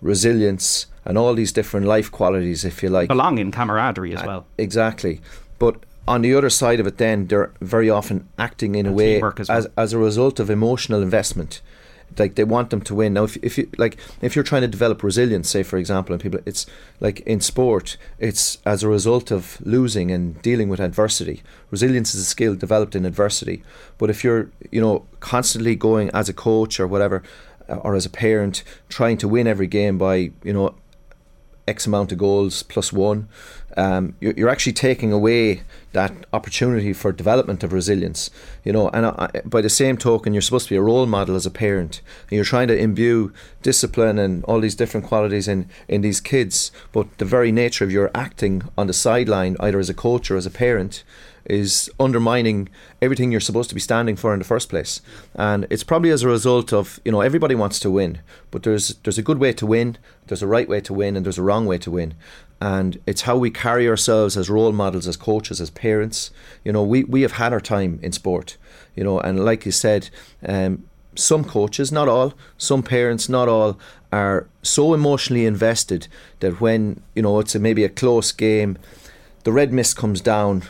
resilience, 0.00 0.86
and 1.04 1.16
all 1.16 1.34
these 1.34 1.52
different 1.52 1.86
life 1.86 2.10
qualities, 2.10 2.64
if 2.64 2.82
you 2.82 2.88
like, 2.88 3.08
belonging, 3.08 3.50
camaraderie 3.50 4.14
as 4.14 4.22
uh, 4.22 4.26
well. 4.26 4.46
Exactly, 4.58 5.20
but 5.58 5.76
on 6.08 6.22
the 6.22 6.34
other 6.34 6.50
side 6.50 6.80
of 6.80 6.86
it, 6.86 6.98
then 6.98 7.26
they're 7.26 7.52
very 7.60 7.88
often 7.88 8.28
acting 8.38 8.74
in 8.74 8.86
a 8.86 8.92
way 8.92 9.14
teamwork 9.14 9.40
as 9.40 9.48
well. 9.48 9.66
as 9.76 9.92
a 9.92 9.98
result 9.98 10.40
of 10.40 10.50
emotional 10.50 11.02
investment. 11.02 11.60
Like 12.18 12.34
they 12.34 12.44
want 12.44 12.70
them 12.70 12.80
to 12.82 12.94
win. 12.94 13.14
Now, 13.14 13.24
if, 13.24 13.36
if 13.42 13.56
you 13.56 13.70
like, 13.78 13.96
if 14.20 14.34
you're 14.34 14.42
trying 14.44 14.62
to 14.62 14.68
develop 14.68 15.02
resilience, 15.02 15.48
say 15.48 15.62
for 15.62 15.76
example, 15.78 16.12
and 16.12 16.22
people, 16.22 16.40
it's 16.44 16.66
like 16.98 17.20
in 17.20 17.40
sport, 17.40 17.96
it's 18.18 18.58
as 18.66 18.82
a 18.82 18.88
result 18.88 19.30
of 19.30 19.58
losing 19.64 20.10
and 20.10 20.40
dealing 20.42 20.68
with 20.68 20.80
adversity. 20.80 21.42
Resilience 21.70 22.14
is 22.14 22.22
a 22.22 22.24
skill 22.24 22.54
developed 22.54 22.94
in 22.94 23.06
adversity. 23.06 23.62
But 23.96 24.10
if 24.10 24.24
you're, 24.24 24.50
you 24.70 24.80
know, 24.80 25.06
constantly 25.20 25.76
going 25.76 26.10
as 26.10 26.28
a 26.28 26.34
coach 26.34 26.80
or 26.80 26.86
whatever, 26.86 27.22
uh, 27.68 27.76
or 27.76 27.94
as 27.94 28.06
a 28.06 28.10
parent, 28.10 28.64
trying 28.88 29.16
to 29.18 29.28
win 29.28 29.46
every 29.46 29.66
game 29.66 29.96
by, 29.96 30.32
you 30.42 30.52
know, 30.52 30.74
X 31.68 31.86
amount 31.86 32.10
of 32.10 32.18
goals 32.18 32.64
plus 32.64 32.92
one, 32.92 33.28
um, 33.76 34.16
you're, 34.20 34.32
you're 34.36 34.48
actually 34.48 34.72
taking 34.72 35.12
away 35.12 35.62
that 35.92 36.12
opportunity 36.32 36.92
for 36.92 37.12
development 37.12 37.64
of 37.64 37.72
resilience. 37.72 38.30
You 38.64 38.72
know, 38.72 38.88
and 38.90 39.06
I, 39.06 39.30
by 39.44 39.60
the 39.60 39.68
same 39.68 39.96
token, 39.96 40.32
you're 40.32 40.42
supposed 40.42 40.68
to 40.68 40.74
be 40.74 40.78
a 40.78 40.82
role 40.82 41.06
model 41.06 41.36
as 41.36 41.46
a 41.46 41.50
parent, 41.50 42.00
and 42.28 42.36
you're 42.36 42.44
trying 42.44 42.68
to 42.68 42.78
imbue 42.78 43.32
discipline 43.62 44.18
and 44.18 44.44
all 44.44 44.60
these 44.60 44.74
different 44.74 45.06
qualities 45.06 45.48
in 45.48 45.68
in 45.88 46.00
these 46.00 46.20
kids. 46.20 46.72
But 46.92 47.18
the 47.18 47.24
very 47.24 47.52
nature 47.52 47.84
of 47.84 47.92
your 47.92 48.10
acting 48.14 48.62
on 48.78 48.86
the 48.86 48.92
sideline, 48.92 49.56
either 49.60 49.78
as 49.78 49.90
a 49.90 49.94
coach 49.94 50.30
or 50.30 50.36
as 50.36 50.46
a 50.46 50.50
parent, 50.50 51.02
is 51.50 51.90
undermining 51.98 52.68
everything 53.02 53.32
you're 53.32 53.40
supposed 53.40 53.68
to 53.68 53.74
be 53.74 53.80
standing 53.80 54.16
for 54.16 54.32
in 54.32 54.38
the 54.38 54.44
first 54.44 54.68
place. 54.68 55.02
And 55.34 55.66
it's 55.68 55.82
probably 55.82 56.10
as 56.10 56.22
a 56.22 56.28
result 56.28 56.72
of, 56.72 57.00
you 57.04 57.10
know, 57.10 57.20
everybody 57.20 57.54
wants 57.54 57.80
to 57.80 57.90
win, 57.90 58.20
but 58.50 58.62
there's 58.62 58.94
there's 59.02 59.18
a 59.18 59.22
good 59.22 59.38
way 59.38 59.52
to 59.54 59.66
win, 59.66 59.98
there's 60.28 60.42
a 60.42 60.46
right 60.46 60.68
way 60.68 60.80
to 60.80 60.94
win, 60.94 61.16
and 61.16 61.26
there's 61.26 61.38
a 61.38 61.42
wrong 61.42 61.66
way 61.66 61.78
to 61.78 61.90
win. 61.90 62.14
And 62.60 63.00
it's 63.06 63.22
how 63.22 63.36
we 63.36 63.50
carry 63.50 63.88
ourselves 63.88 64.36
as 64.36 64.50
role 64.50 64.72
models, 64.72 65.08
as 65.08 65.16
coaches, 65.16 65.60
as 65.60 65.70
parents. 65.70 66.30
You 66.64 66.72
know, 66.72 66.84
we, 66.84 67.04
we 67.04 67.22
have 67.22 67.32
had 67.32 67.52
our 67.52 67.60
time 67.60 67.98
in 68.02 68.12
sport, 68.12 68.58
you 68.94 69.02
know, 69.02 69.18
and 69.18 69.44
like 69.44 69.64
you 69.64 69.72
said, 69.72 70.10
um, 70.46 70.84
some 71.14 71.42
coaches, 71.42 71.90
not 71.90 72.08
all, 72.08 72.34
some 72.58 72.82
parents, 72.82 73.28
not 73.28 73.48
all, 73.48 73.78
are 74.12 74.46
so 74.62 74.94
emotionally 74.94 75.46
invested 75.46 76.06
that 76.40 76.60
when, 76.60 77.02
you 77.14 77.22
know, 77.22 77.40
it's 77.40 77.54
a, 77.54 77.58
maybe 77.58 77.82
a 77.82 77.88
close 77.88 78.30
game, 78.30 78.76
the 79.44 79.52
red 79.52 79.72
mist 79.72 79.96
comes 79.96 80.20
down 80.20 80.64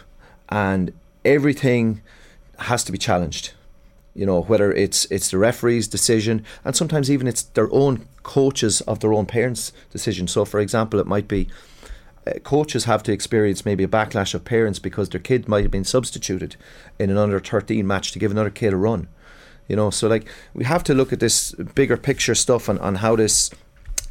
and 0.50 0.92
everything 1.24 2.02
has 2.58 2.84
to 2.84 2.92
be 2.92 2.98
challenged. 2.98 3.52
You 4.14 4.26
know, 4.26 4.42
whether 4.42 4.72
it's 4.72 5.04
it's 5.06 5.30
the 5.30 5.38
referee's 5.38 5.86
decision 5.86 6.44
and 6.64 6.74
sometimes 6.74 7.10
even 7.10 7.28
it's 7.28 7.42
their 7.42 7.72
own 7.72 8.06
coaches 8.22 8.80
of 8.82 9.00
their 9.00 9.12
own 9.12 9.26
parents' 9.26 9.72
decision. 9.90 10.26
So, 10.26 10.44
for 10.44 10.60
example, 10.60 10.98
it 10.98 11.06
might 11.06 11.28
be 11.28 11.48
uh, 12.26 12.32
coaches 12.40 12.84
have 12.84 13.02
to 13.04 13.12
experience 13.12 13.64
maybe 13.64 13.84
a 13.84 13.88
backlash 13.88 14.34
of 14.34 14.44
parents 14.44 14.78
because 14.78 15.08
their 15.08 15.20
kid 15.20 15.48
might 15.48 15.62
have 15.62 15.70
been 15.70 15.84
substituted 15.84 16.56
in 16.98 17.08
an 17.08 17.16
under 17.16 17.40
13 17.40 17.86
match 17.86 18.12
to 18.12 18.18
give 18.18 18.30
another 18.30 18.50
kid 18.50 18.72
a 18.72 18.76
run. 18.76 19.08
You 19.68 19.76
know, 19.76 19.90
so 19.90 20.08
like 20.08 20.28
we 20.52 20.64
have 20.64 20.82
to 20.84 20.94
look 20.94 21.12
at 21.12 21.20
this 21.20 21.52
bigger 21.52 21.96
picture 21.96 22.34
stuff 22.34 22.68
on, 22.68 22.78
on 22.78 22.96
how 22.96 23.14
this 23.14 23.50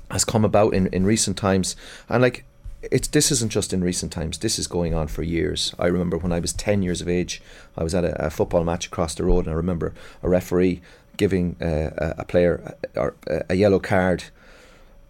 has 0.10 0.26
come 0.26 0.46
about 0.46 0.74
in, 0.74 0.88
in 0.88 1.06
recent 1.06 1.38
times. 1.38 1.76
And 2.08 2.22
like 2.22 2.46
it's 2.82 3.08
this 3.10 3.32
isn't 3.32 3.52
just 3.52 3.74
in 3.74 3.84
recent 3.84 4.12
times. 4.12 4.38
This 4.38 4.58
is 4.60 4.68
going 4.68 4.94
on 4.94 5.08
for 5.08 5.24
years. 5.24 5.74
I 5.78 5.88
remember 5.88 6.18
when 6.18 6.32
I 6.32 6.40
was 6.40 6.54
ten 6.54 6.82
years 6.82 7.02
of 7.02 7.10
age, 7.10 7.42
I 7.78 7.84
was 7.84 7.94
at 7.94 8.06
a, 8.06 8.26
a 8.28 8.30
football 8.30 8.64
match 8.64 8.88
across 8.88 9.16
the 9.16 9.24
road, 9.26 9.46
and 9.46 9.54
I 9.54 9.58
remember 9.58 9.94
a 10.24 10.30
referee 10.30 10.82
giving 11.18 11.56
uh, 11.62 11.92
a, 11.98 12.22
a 12.22 12.26
player 12.26 12.76
a, 12.96 13.00
or 13.00 13.16
a 13.50 13.56
yellow 13.56 13.80
card, 13.80 14.24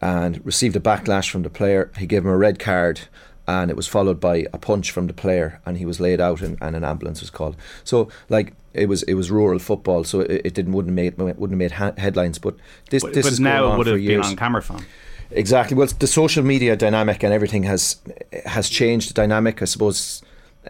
and 0.02 0.44
received 0.46 0.76
a 0.76 0.80
backlash 0.80 1.30
from 1.30 1.44
the 1.44 1.50
player. 1.50 1.92
He 1.98 2.08
gave 2.08 2.24
him 2.24 2.32
a 2.32 2.38
red 2.38 2.58
card, 2.58 3.02
and 3.48 3.70
it 3.70 3.78
was 3.78 3.88
followed 3.88 4.20
by 4.20 4.48
a 4.54 4.58
punch 4.58 4.92
from 4.92 5.08
the 5.08 5.14
player, 5.14 5.62
and 5.66 5.78
he 5.78 5.86
was 5.86 6.00
laid 6.00 6.20
out, 6.20 6.42
and, 6.42 6.58
and 6.62 6.76
an 6.76 6.84
ambulance 6.84 7.22
was 7.22 7.30
called. 7.30 7.56
So 7.84 8.10
like 8.30 8.54
it 8.74 8.88
was 8.90 9.04
it 9.04 9.14
was 9.14 9.30
rural 9.30 9.60
football, 9.60 10.04
so 10.04 10.22
it, 10.22 10.42
it 10.46 10.54
didn't 10.56 10.74
wouldn't 10.74 10.96
make 10.96 11.18
wouldn't 11.18 11.40
have 11.40 11.52
made 11.52 11.72
ha- 11.74 11.94
headlines. 11.98 12.40
But 12.40 12.56
this 12.90 13.04
But, 13.04 13.14
this 13.14 13.26
but 13.26 13.34
is 13.34 13.40
now 13.40 13.62
going 13.62 13.74
it 13.74 13.78
would 13.78 13.88
for 13.88 13.92
have 13.92 14.00
been 14.00 14.10
years. 14.10 14.28
on 14.28 14.36
camera 14.36 14.62
phone. 14.64 14.86
Exactly. 15.32 15.78
Well, 15.78 15.88
the 15.88 16.08
social 16.08 16.44
media 16.44 16.76
dynamic 16.76 17.24
and 17.24 17.34
everything 17.34 17.64
has 17.64 17.98
has 18.46 18.70
changed 18.70 19.10
the 19.10 19.14
dynamic. 19.14 19.62
I 19.62 19.66
suppose 19.66 20.22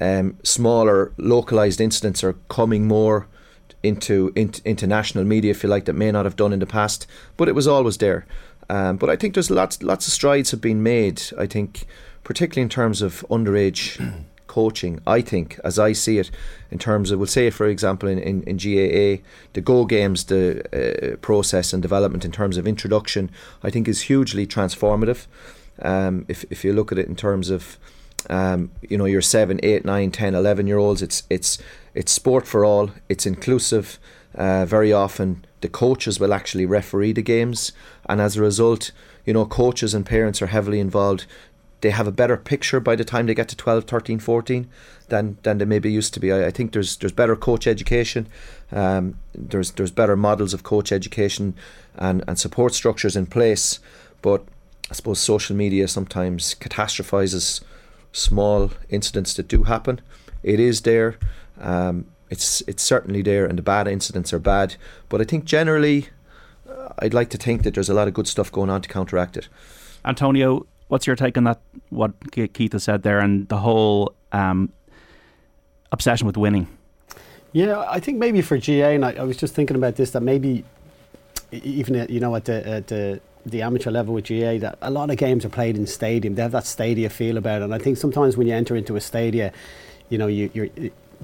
um, 0.01 0.37
smaller, 0.43 1.11
localized 1.17 1.81
incidents 1.81 2.23
are 2.23 2.33
coming 2.49 2.87
more 2.87 3.27
into, 3.81 4.31
into 4.35 4.61
into 4.65 4.87
national 4.87 5.23
media, 5.23 5.51
if 5.51 5.63
you 5.63 5.69
like, 5.69 5.85
that 5.85 5.93
may 5.93 6.11
not 6.11 6.25
have 6.25 6.35
done 6.35 6.53
in 6.53 6.59
the 6.59 6.65
past. 6.65 7.07
But 7.37 7.47
it 7.47 7.55
was 7.55 7.67
always 7.67 7.97
there. 7.97 8.25
Um, 8.69 8.97
but 8.97 9.09
I 9.09 9.15
think 9.15 9.33
there's 9.33 9.49
lots 9.49 9.81
lots 9.81 10.07
of 10.07 10.13
strides 10.13 10.51
have 10.51 10.61
been 10.61 10.83
made. 10.83 11.23
I 11.37 11.47
think, 11.47 11.85
particularly 12.23 12.63
in 12.63 12.69
terms 12.69 13.01
of 13.01 13.25
underage 13.29 13.97
coaching. 14.49 14.99
I 15.07 15.21
think, 15.21 15.57
as 15.63 15.79
I 15.79 15.93
see 15.93 16.17
it, 16.17 16.29
in 16.69 16.77
terms 16.77 17.11
of, 17.11 17.19
we'll 17.19 17.27
say, 17.27 17.49
for 17.49 17.67
example, 17.67 18.09
in, 18.09 18.19
in, 18.19 18.43
in 18.43 18.57
GAA, 18.57 19.23
the 19.53 19.61
Go 19.63 19.85
Games, 19.85 20.25
the 20.25 20.43
uh, 20.73 21.15
process 21.17 21.71
and 21.71 21.81
development 21.81 22.25
in 22.25 22.31
terms 22.31 22.57
of 22.57 22.67
introduction, 22.67 23.31
I 23.63 23.69
think 23.69 23.87
is 23.87 24.01
hugely 24.01 24.45
transformative. 24.45 25.27
Um, 25.81 26.25
if, 26.27 26.43
if 26.49 26.65
you 26.65 26.73
look 26.73 26.91
at 26.91 26.99
it 26.99 27.07
in 27.07 27.15
terms 27.15 27.49
of, 27.49 27.77
um, 28.29 28.71
you 28.89 28.97
know, 28.97 29.05
your 29.05 29.21
7, 29.21 29.59
8, 29.63 29.85
9, 29.85 30.11
10, 30.11 30.35
11 30.35 30.67
year 30.67 30.77
olds, 30.77 31.01
it's, 31.01 31.23
it's, 31.29 31.57
it's 31.93 32.11
sport 32.11 32.45
for 32.45 32.65
all, 32.65 32.91
it's 33.07 33.25
inclusive. 33.25 33.99
Uh, 34.35 34.65
very 34.65 34.91
often, 34.91 35.45
the 35.61 35.69
coaches 35.69 36.19
will 36.19 36.33
actually 36.33 36.65
referee 36.65 37.13
the 37.13 37.21
games, 37.21 37.71
and 38.07 38.21
as 38.21 38.35
a 38.35 38.41
result, 38.41 38.91
you 39.25 39.33
know, 39.33 39.45
coaches 39.45 39.93
and 39.93 40.05
parents 40.05 40.41
are 40.41 40.47
heavily 40.47 40.79
involved 40.79 41.25
they 41.81 41.91
have 41.91 42.07
a 42.07 42.11
better 42.11 42.37
picture 42.37 42.79
by 42.79 42.95
the 42.95 43.05
time 43.05 43.25
they 43.25 43.33
get 43.33 43.47
to 43.49 43.55
12, 43.55 43.85
13, 43.85 44.19
14 44.19 44.69
than, 45.07 45.37
than 45.43 45.57
they 45.57 45.65
maybe 45.65 45.91
used 45.91 46.13
to 46.13 46.19
be. 46.19 46.31
I, 46.31 46.47
I 46.47 46.51
think 46.51 46.73
there's 46.73 46.97
there's 46.97 47.11
better 47.11 47.35
coach 47.35 47.67
education, 47.67 48.27
um, 48.71 49.17
there's 49.33 49.71
there's 49.71 49.91
better 49.91 50.15
models 50.15 50.53
of 50.53 50.63
coach 50.63 50.91
education 50.91 51.55
and, 51.95 52.23
and 52.27 52.37
support 52.37 52.73
structures 52.73 53.15
in 53.15 53.25
place, 53.25 53.79
but 54.21 54.43
I 54.89 54.93
suppose 54.93 55.19
social 55.19 55.55
media 55.55 55.87
sometimes 55.87 56.55
catastrophizes 56.55 57.61
small 58.11 58.71
incidents 58.89 59.33
that 59.35 59.47
do 59.47 59.63
happen. 59.63 60.01
It 60.43 60.59
is 60.59 60.81
there. 60.81 61.17
Um, 61.59 62.05
it's 62.29 62.61
it's 62.67 62.83
certainly 62.83 63.21
there, 63.21 63.45
and 63.45 63.57
the 63.57 63.63
bad 63.63 63.87
incidents 63.87 64.33
are 64.33 64.39
bad. 64.39 64.75
But 65.09 65.21
I 65.21 65.23
think 65.23 65.45
generally, 65.45 66.09
uh, 66.69 66.89
I'd 66.99 67.13
like 67.13 67.29
to 67.31 67.37
think 67.37 67.63
that 67.63 67.73
there's 67.73 67.89
a 67.89 67.93
lot 67.93 68.07
of 68.07 68.13
good 68.13 68.27
stuff 68.27 68.51
going 68.51 68.69
on 68.69 68.81
to 68.81 68.89
counteract 68.89 69.37
it. 69.37 69.47
Antonio, 70.05 70.65
what's 70.89 71.07
your 71.07 71.15
take 71.15 71.37
on 71.37 71.45
that? 71.45 71.61
What 71.89 72.11
Keith 72.31 72.73
has 72.73 72.83
said 72.83 73.03
there, 73.03 73.19
and 73.19 73.47
the 73.47 73.57
whole 73.57 74.13
um, 74.33 74.71
obsession 75.91 76.27
with 76.27 76.37
winning. 76.37 76.67
Yeah, 77.53 77.83
I 77.89 77.99
think 77.99 78.17
maybe 78.19 78.41
for 78.41 78.57
GAA, 78.57 78.93
and 78.93 79.05
I, 79.05 79.13
I 79.13 79.23
was 79.23 79.37
just 79.37 79.55
thinking 79.55 79.75
about 79.75 79.95
this 79.95 80.11
that 80.11 80.21
maybe 80.21 80.65
even 81.51 81.95
at, 81.95 82.09
you 82.09 82.19
know 82.19 82.35
at 82.35 82.45
the 82.45 82.67
at 82.67 82.87
the 82.87 83.21
the 83.45 83.61
amateur 83.61 83.89
level 83.89 84.13
with 84.13 84.27
GAA 84.27 84.57
that 84.59 84.77
a 84.81 84.91
lot 84.91 85.09
of 85.09 85.17
games 85.17 85.45
are 85.45 85.49
played 85.49 85.77
in 85.77 85.87
stadium. 85.87 86.35
They 86.35 86.41
have 86.41 86.51
that 86.51 86.65
stadia 86.65 87.09
feel 87.09 87.37
about 87.37 87.61
it, 87.61 87.65
and 87.65 87.73
I 87.73 87.79
think 87.79 87.97
sometimes 87.97 88.37
when 88.37 88.47
you 88.47 88.53
enter 88.53 88.75
into 88.75 88.95
a 88.95 89.01
stadia, 89.01 89.53
you 90.09 90.17
know, 90.17 90.27
you, 90.27 90.51
you're 90.53 90.67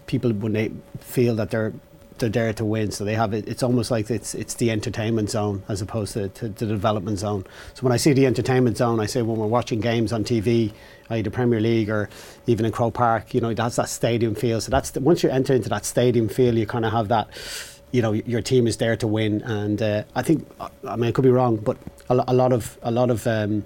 people 0.08 0.32
when 0.32 0.54
they 0.54 0.72
feel 1.00 1.36
that 1.36 1.52
they're 1.52 1.74
they're 2.18 2.30
there 2.30 2.54
to 2.54 2.66
win, 2.66 2.92
so 2.92 3.04
they 3.04 3.16
have 3.16 3.34
it. 3.34 3.48
It's 3.48 3.64
almost 3.64 3.92
like 3.92 4.10
it's 4.10 4.34
it's 4.36 4.54
the 4.56 4.72
entertainment 4.72 5.30
zone 5.30 5.64
as 5.68 5.82
opposed 5.82 6.14
to, 6.14 6.30
to, 6.30 6.50
the 6.50 6.66
development 6.66 7.20
zone. 7.20 7.46
So 7.74 7.82
when 7.84 7.92
I 7.92 7.98
see 7.98 8.14
the 8.14 8.26
entertainment 8.26 8.78
zone, 8.78 9.00
I 9.00 9.06
say 9.06 9.22
when 9.22 9.38
we're 9.38 9.48
watching 9.48 9.82
games 9.82 10.14
on 10.14 10.24
TV, 10.24 10.72
i.e. 11.10 11.22
the 11.22 11.32
Premier 11.32 11.60
League 11.60 11.90
or 11.90 12.10
even 12.48 12.66
in 12.66 12.72
Croke 12.72 12.94
Park, 12.94 13.34
you 13.34 13.42
know, 13.42 13.54
that's 13.54 13.76
that 13.76 13.90
stadium 13.90 14.36
feel. 14.36 14.62
So 14.62 14.72
that's 14.72 14.92
the, 14.92 15.02
once 15.02 15.24
you 15.24 15.30
enter 15.30 15.54
into 15.54 15.70
that 15.70 15.86
stadium 15.86 16.30
feel, 16.30 16.58
you 16.58 16.66
kind 16.66 16.86
of 16.86 16.92
have 16.92 17.10
that. 17.10 17.28
You 17.92 18.02
know, 18.02 18.12
your 18.12 18.42
team 18.42 18.68
is 18.68 18.78
there 18.78 18.98
to 18.98 19.08
win, 19.08 19.42
and 19.44 19.82
uh, 19.82 20.04
I 20.16 20.22
think 20.22 20.46
I 20.60 20.96
mean 20.96 21.10
I 21.10 21.12
could 21.12 21.24
be 21.24 21.30
wrong, 21.30 21.56
but 21.56 21.78
a, 22.10 22.34
lot 22.34 22.52
of 22.52 22.78
a 22.82 22.92
lot 22.92 23.10
of 23.10 23.26
um, 23.26 23.64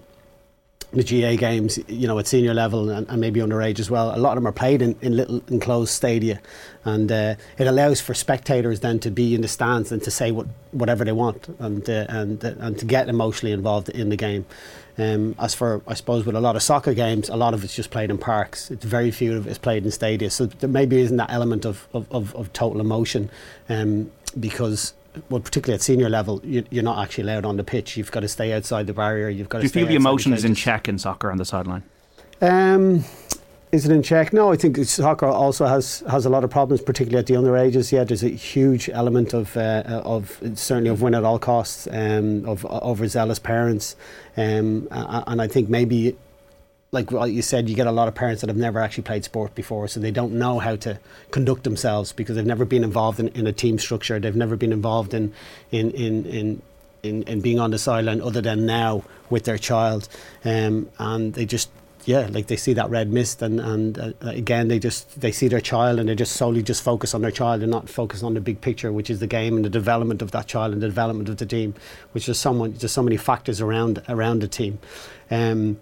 the 0.91 1.03
GAA 1.03 1.35
games, 1.35 1.79
you 1.87 2.07
know, 2.07 2.17
at 2.17 2.25
senior 2.25 2.53
level 2.53 2.89
and, 2.89 3.07
and 3.07 3.21
maybe 3.21 3.39
underage 3.39 3.79
as 3.79 3.91
well, 3.91 4.15
a 4.15 4.17
lot 4.17 4.31
of 4.31 4.43
them 4.43 4.47
are 4.47 4.51
played 4.51 4.81
in, 4.81 4.95
in 5.01 5.15
little 5.15 5.41
enclosed 5.49 5.91
stadia, 5.91 6.41
and 6.83 7.11
uh, 7.11 7.35
it 7.57 7.67
allows 7.67 8.01
for 8.01 8.13
spectators 8.13 8.79
then 8.79 8.99
to 8.99 9.11
be 9.11 9.35
in 9.35 9.41
the 9.41 9.47
stands 9.47 9.91
and 9.91 10.01
to 10.03 10.11
say 10.11 10.31
what 10.31 10.47
whatever 10.71 11.03
they 11.03 11.11
want 11.11 11.47
and 11.59 11.89
uh, 11.89 12.05
and 12.09 12.43
uh, 12.43 12.53
and 12.59 12.79
to 12.79 12.85
get 12.85 13.07
emotionally 13.07 13.51
involved 13.51 13.89
in 13.89 14.09
the 14.09 14.15
game. 14.15 14.45
Um, 14.97 15.35
as 15.39 15.53
for 15.55 15.81
I 15.87 15.93
suppose 15.93 16.25
with 16.25 16.35
a 16.35 16.41
lot 16.41 16.55
of 16.55 16.63
soccer 16.63 16.93
games, 16.93 17.29
a 17.29 17.37
lot 17.37 17.53
of 17.53 17.63
it's 17.63 17.75
just 17.75 17.91
played 17.91 18.09
in 18.09 18.17
parks. 18.17 18.71
It's 18.71 18.83
very 18.83 19.11
few 19.11 19.37
of 19.37 19.47
it's 19.47 19.59
played 19.59 19.85
in 19.85 19.91
stadia, 19.91 20.29
so 20.29 20.47
there 20.47 20.69
maybe 20.69 20.99
isn't 21.01 21.17
that 21.17 21.31
element 21.31 21.65
of 21.65 21.87
of, 21.93 22.11
of, 22.11 22.35
of 22.35 22.51
total 22.51 22.81
emotion, 22.81 23.29
um, 23.69 24.11
because 24.39 24.93
well, 25.29 25.41
particularly 25.41 25.75
at 25.75 25.81
senior 25.81 26.09
level, 26.09 26.41
you, 26.43 26.63
you're 26.69 26.83
not 26.83 27.01
actually 27.01 27.23
allowed 27.23 27.45
on 27.45 27.57
the 27.57 27.63
pitch. 27.63 27.97
You've 27.97 28.11
got 28.11 28.21
to 28.21 28.27
stay 28.27 28.53
outside 28.53 28.87
the 28.87 28.93
barrier. 28.93 29.29
You've 29.29 29.49
got 29.49 29.59
Do 29.59 29.67
to 29.67 29.67
you 29.67 29.69
feel 29.69 29.87
the 29.87 29.95
emotion 29.95 30.33
is 30.33 30.45
in 30.45 30.55
check 30.55 30.87
in 30.87 30.97
soccer 30.97 31.31
on 31.31 31.37
the 31.37 31.45
sideline? 31.45 31.83
Um, 32.41 33.03
is 33.71 33.85
it 33.85 33.91
in 33.91 34.01
check? 34.01 34.33
No, 34.33 34.51
I 34.51 34.55
think 34.55 34.77
soccer 34.85 35.27
also 35.27 35.67
has 35.67 36.03
has 36.09 36.25
a 36.25 36.29
lot 36.29 36.43
of 36.43 36.49
problems, 36.49 36.81
particularly 36.81 37.19
at 37.19 37.27
the 37.27 37.35
underages. 37.35 37.91
Yeah, 37.91 38.03
there's 38.03 38.23
a 38.23 38.29
huge 38.29 38.89
element 38.89 39.33
of 39.33 39.55
uh, 39.57 40.01
of 40.03 40.41
certainly 40.55 40.89
of 40.89 41.01
win 41.01 41.13
at 41.13 41.23
all 41.23 41.39
costs, 41.39 41.87
um, 41.91 42.45
of 42.45 42.65
overzealous 42.65 43.39
parents, 43.39 43.95
um, 44.37 44.87
and 44.91 45.41
I 45.41 45.47
think 45.47 45.69
maybe 45.69 46.15
like 46.91 47.11
what 47.11 47.31
you 47.31 47.41
said, 47.41 47.69
you 47.69 47.75
get 47.75 47.87
a 47.87 47.91
lot 47.91 48.07
of 48.07 48.15
parents 48.15 48.41
that 48.41 48.47
have 48.47 48.57
never 48.57 48.79
actually 48.79 49.03
played 49.03 49.23
sport 49.23 49.53
before, 49.53 49.87
so 49.87 49.99
they 49.99 50.11
don't 50.11 50.33
know 50.33 50.57
how 50.59 50.75
to 50.77 50.99
conduct 51.29 51.63
themselves 51.63 52.11
because 52.13 52.35
they've 52.35 52.45
never 52.45 52.65
been 52.65 52.83
involved 52.83 53.19
in, 53.19 53.27
in 53.29 53.45
a 53.45 53.53
team 53.53 53.77
structure. 53.77 54.19
They've 54.19 54.35
never 54.35 54.55
been 54.55 54.73
involved 54.73 55.13
in 55.13 55.33
in 55.71 55.91
in 55.91 56.25
in, 56.25 56.61
in, 57.03 57.23
in 57.23 57.41
being 57.41 57.59
on 57.59 57.71
the 57.71 57.77
sideline 57.77 58.21
other 58.21 58.41
than 58.41 58.65
now 58.65 59.03
with 59.29 59.43
their 59.43 59.59
child, 59.59 60.09
um, 60.43 60.89
and 60.97 61.33
they 61.35 61.45
just 61.45 61.69
yeah, 62.05 62.27
like 62.31 62.47
they 62.47 62.55
see 62.55 62.73
that 62.73 62.89
red 62.89 63.11
mist, 63.11 63.43
and 63.43 63.59
and 63.59 63.99
uh, 63.99 64.13
again 64.21 64.67
they 64.67 64.79
just 64.79 65.21
they 65.21 65.31
see 65.31 65.47
their 65.47 65.61
child, 65.61 65.99
and 65.99 66.09
they 66.09 66.15
just 66.15 66.35
solely 66.35 66.63
just 66.63 66.81
focus 66.81 67.13
on 67.13 67.21
their 67.21 67.29
child 67.29 67.61
and 67.61 67.69
not 67.69 67.87
focus 67.87 68.23
on 68.23 68.33
the 68.33 68.41
big 68.41 68.61
picture, 68.61 68.91
which 68.91 69.11
is 69.11 69.19
the 69.19 69.27
game 69.27 69.55
and 69.57 69.63
the 69.63 69.69
development 69.69 70.23
of 70.23 70.31
that 70.31 70.47
child 70.47 70.73
and 70.73 70.81
the 70.81 70.87
development 70.87 71.29
of 71.29 71.37
the 71.37 71.45
team, 71.45 71.75
which 72.13 72.27
is 72.27 72.39
someone 72.39 72.73
there's 72.73 72.91
so 72.91 73.03
many 73.03 73.17
factors 73.17 73.61
around 73.61 74.01
around 74.09 74.41
the 74.41 74.47
team. 74.47 74.79
Um, 75.29 75.79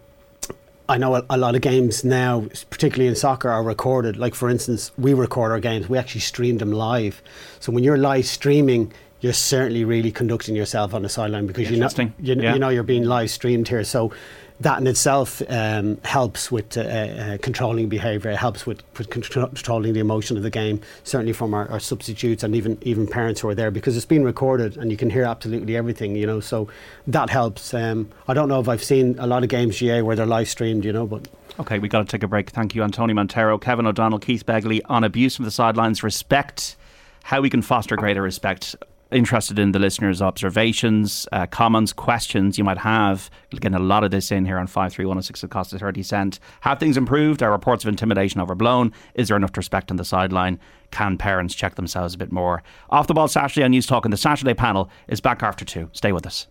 I 0.90 0.98
know 0.98 1.16
a, 1.16 1.26
a, 1.30 1.38
lot 1.38 1.56
of 1.56 1.62
games 1.62 2.04
now, 2.04 2.48
particularly 2.70 3.08
in 3.08 3.16
soccer, 3.16 3.50
are 3.50 3.64
recorded. 3.64 4.18
Like 4.18 4.36
for 4.36 4.50
instance, 4.50 4.92
we 4.98 5.14
record 5.14 5.52
our 5.52 5.60
games. 5.60 5.90
We 5.90 5.98
actually 5.98 6.22
stream 6.22 6.58
them 6.60 6.72
live. 6.72 7.22
So 7.60 7.72
when 7.72 7.84
you're 7.84 7.98
live 7.98 8.26
streaming, 8.26 8.94
you're 9.20 9.34
certainly 9.34 9.84
really 9.84 10.12
conducting 10.12 10.56
yourself 10.56 10.94
on 10.94 11.02
the 11.02 11.10
sideline 11.10 11.48
because 11.48 11.70
you 11.72 11.78
know 11.78 11.90
you, 12.20 12.36
yeah. 12.36 12.54
you 12.54 12.60
know 12.60 12.70
you're 12.70 12.84
being 12.84 13.04
live 13.04 13.30
streamed 13.32 13.68
here. 13.68 13.84
So 13.84 14.14
that 14.60 14.80
in 14.80 14.88
itself 14.88 15.42
um, 15.50 16.00
helps 16.04 16.52
with 16.52 16.78
uh, 16.78 16.82
uh, 16.82 17.38
controlling 17.40 17.90
behaviour. 17.90 18.32
It 18.32 18.38
helps 18.38 18.66
with, 18.66 18.82
controlling 19.10 19.94
the 19.94 20.00
emotion 20.00 20.36
of 20.36 20.44
the 20.44 20.50
game. 20.50 20.82
Certainly 21.04 21.34
from 21.34 21.54
our, 21.54 21.70
our, 21.70 21.80
substitutes 21.80 22.44
and 22.44 22.56
even 22.56 22.78
even 22.82 23.06
parents 23.08 23.42
who 23.42 23.50
are 23.50 23.56
there 23.56 23.70
because 23.70 23.96
it's 23.96 24.06
been 24.06 24.24
recorded 24.24 24.76
and 24.78 24.90
you 24.90 24.98
can 24.98 25.10
hear 25.10 25.24
absolutely 25.24 25.78
everything. 25.78 26.16
You 26.16 26.26
know, 26.26 26.40
so 26.40 26.68
that 27.06 27.30
helps. 27.30 27.74
Um, 27.74 28.10
I 28.28 28.34
don't 28.34 28.50
know 28.50 28.60
if 28.60 28.68
I've 28.68 28.84
seen 28.84 29.16
a 29.20 29.28
lot 29.28 29.44
of 29.44 29.50
games 29.50 29.80
GAA 29.80 30.02
where 30.02 30.16
they're 30.16 30.26
live 30.26 30.50
streamed. 30.50 30.86
You 30.86 30.94
know, 30.94 31.06
but. 31.06 31.28
Okay, 31.60 31.80
we've 31.80 31.92
got 31.92 32.00
to 32.00 32.06
take 32.06 32.24
a 32.24 32.28
break. 32.28 32.52
Thank 32.52 32.76
you, 32.76 32.84
Antonio 32.84 33.16
Montero, 33.16 33.58
Kevin 33.58 33.88
O'Donnell, 33.88 34.20
Keith 34.20 34.46
Begley 34.46 34.82
on 34.86 35.04
abuse 35.04 35.36
from 35.36 35.46
the 35.46 35.52
sidelines. 35.52 36.04
Respect, 36.04 36.76
how 37.24 37.42
we 37.42 37.50
can 37.50 37.62
foster 37.62 37.96
greater 37.96 38.22
respect 38.22 38.76
interested 39.12 39.60
in 39.60 39.72
the 39.72 39.80
listeners' 39.80 40.22
observations, 40.22 41.28
uh, 41.32 41.46
comments, 41.48 41.94
questions 41.94 42.58
you 42.58 42.64
might 42.64 42.80
have. 42.80 43.30
Getting 43.52 43.76
a 43.76 43.80
lot 43.80 44.04
of 44.04 44.12
this 44.12 44.32
in 44.32 44.46
here 44.46 44.58
on 44.58 44.68
53106 44.68 45.44
at 45.44 45.50
cost 45.50 45.74
of 45.74 45.80
30 45.80 46.04
cent. 46.04 46.40
Have 46.62 46.80
things 46.80 46.98
improved? 46.98 47.42
Are 47.42 47.52
reports 47.52 47.84
of 47.84 47.90
intimidation 47.90 48.42
overblown? 48.42 48.94
Is 49.16 49.28
there 49.28 49.38
enough 49.38 49.56
respect 49.56 49.92
on 49.92 49.98
the 49.98 50.06
sideline? 50.06 50.60
Can 50.92 51.18
parents 51.18 51.56
check 51.56 51.76
themselves 51.76 52.14
a 52.14 52.18
bit 52.18 52.32
more? 52.32 52.64
Off 52.90 53.08
the 53.08 53.14
ball 53.14 53.28
Saturday 53.28 53.64
on 53.64 53.72
Newstalk 53.72 54.04
and 54.04 54.14
the 54.14 54.18
Saturday 54.18 54.54
panel 54.54 54.90
is 55.08 55.22
back 55.22 55.44
after 55.44 55.66
two. 55.66 55.90
Stay 55.94 56.12
with 56.12 56.26
us. 56.26 56.48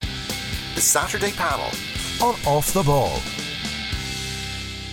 The 0.00 0.80
Saturday 0.80 1.32
panel 1.32 1.70
on 2.22 2.34
Off 2.46 2.72
the 2.72 2.82
Ball. 2.82 3.18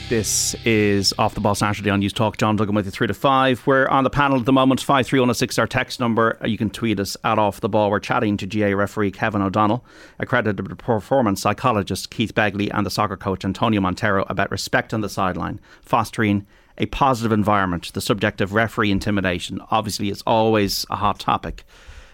This 0.10 0.56
is 0.64 1.14
Off 1.18 1.34
the 1.34 1.42
Ball 1.42 1.54
Saturday 1.54 1.90
on 1.90 2.02
Newstalk. 2.02 2.38
John 2.38 2.56
Duggan 2.56 2.74
with 2.74 2.86
you 2.86 2.92
3 2.92 3.08
to 3.08 3.14
5. 3.14 3.68
We're 3.68 3.88
on 3.90 4.06
the 4.06 4.10
panel 4.10 4.40
at 4.40 4.46
the 4.46 4.54
moment. 4.54 4.80
53106 4.80 5.60
our 5.60 5.68
text 5.68 6.00
number. 6.00 6.38
Uh, 6.42 6.48
you 6.48 6.58
can 6.58 6.70
tweet 6.70 6.98
us 7.02 7.18
at 7.26 7.38
Off 7.38 7.60
the 7.60 7.68
Ball. 7.68 7.92
We're 7.92 8.00
chatting 8.00 8.38
to 8.38 8.48
GAA 8.48 8.68
referee 8.68 9.12
Kevin 9.12 9.42
O'Donnell, 9.42 9.84
accredited 10.18 10.80
performance 10.80 11.42
psychologist 11.42 12.10
Keith 12.10 12.34
Begley, 12.34 12.72
and 12.74 12.86
the 12.86 12.90
soccer 12.90 13.18
coach 13.18 13.44
Antonio 13.44 13.82
Montero 13.82 14.26
about 14.30 14.50
respect 14.50 14.94
on 14.94 15.02
the 15.02 15.10
sideline, 15.10 15.60
fostering 15.82 16.48
a 16.78 16.86
positive 16.86 17.34
environment. 17.34 17.92
The 17.92 18.00
subject 18.00 18.40
of 18.40 18.54
referee 18.54 18.92
intimidation 18.92 19.60
obviously 19.72 20.10
is 20.10 20.22
always 20.26 20.86
a 20.90 20.96
hot 20.96 21.20
topic. 21.20 21.66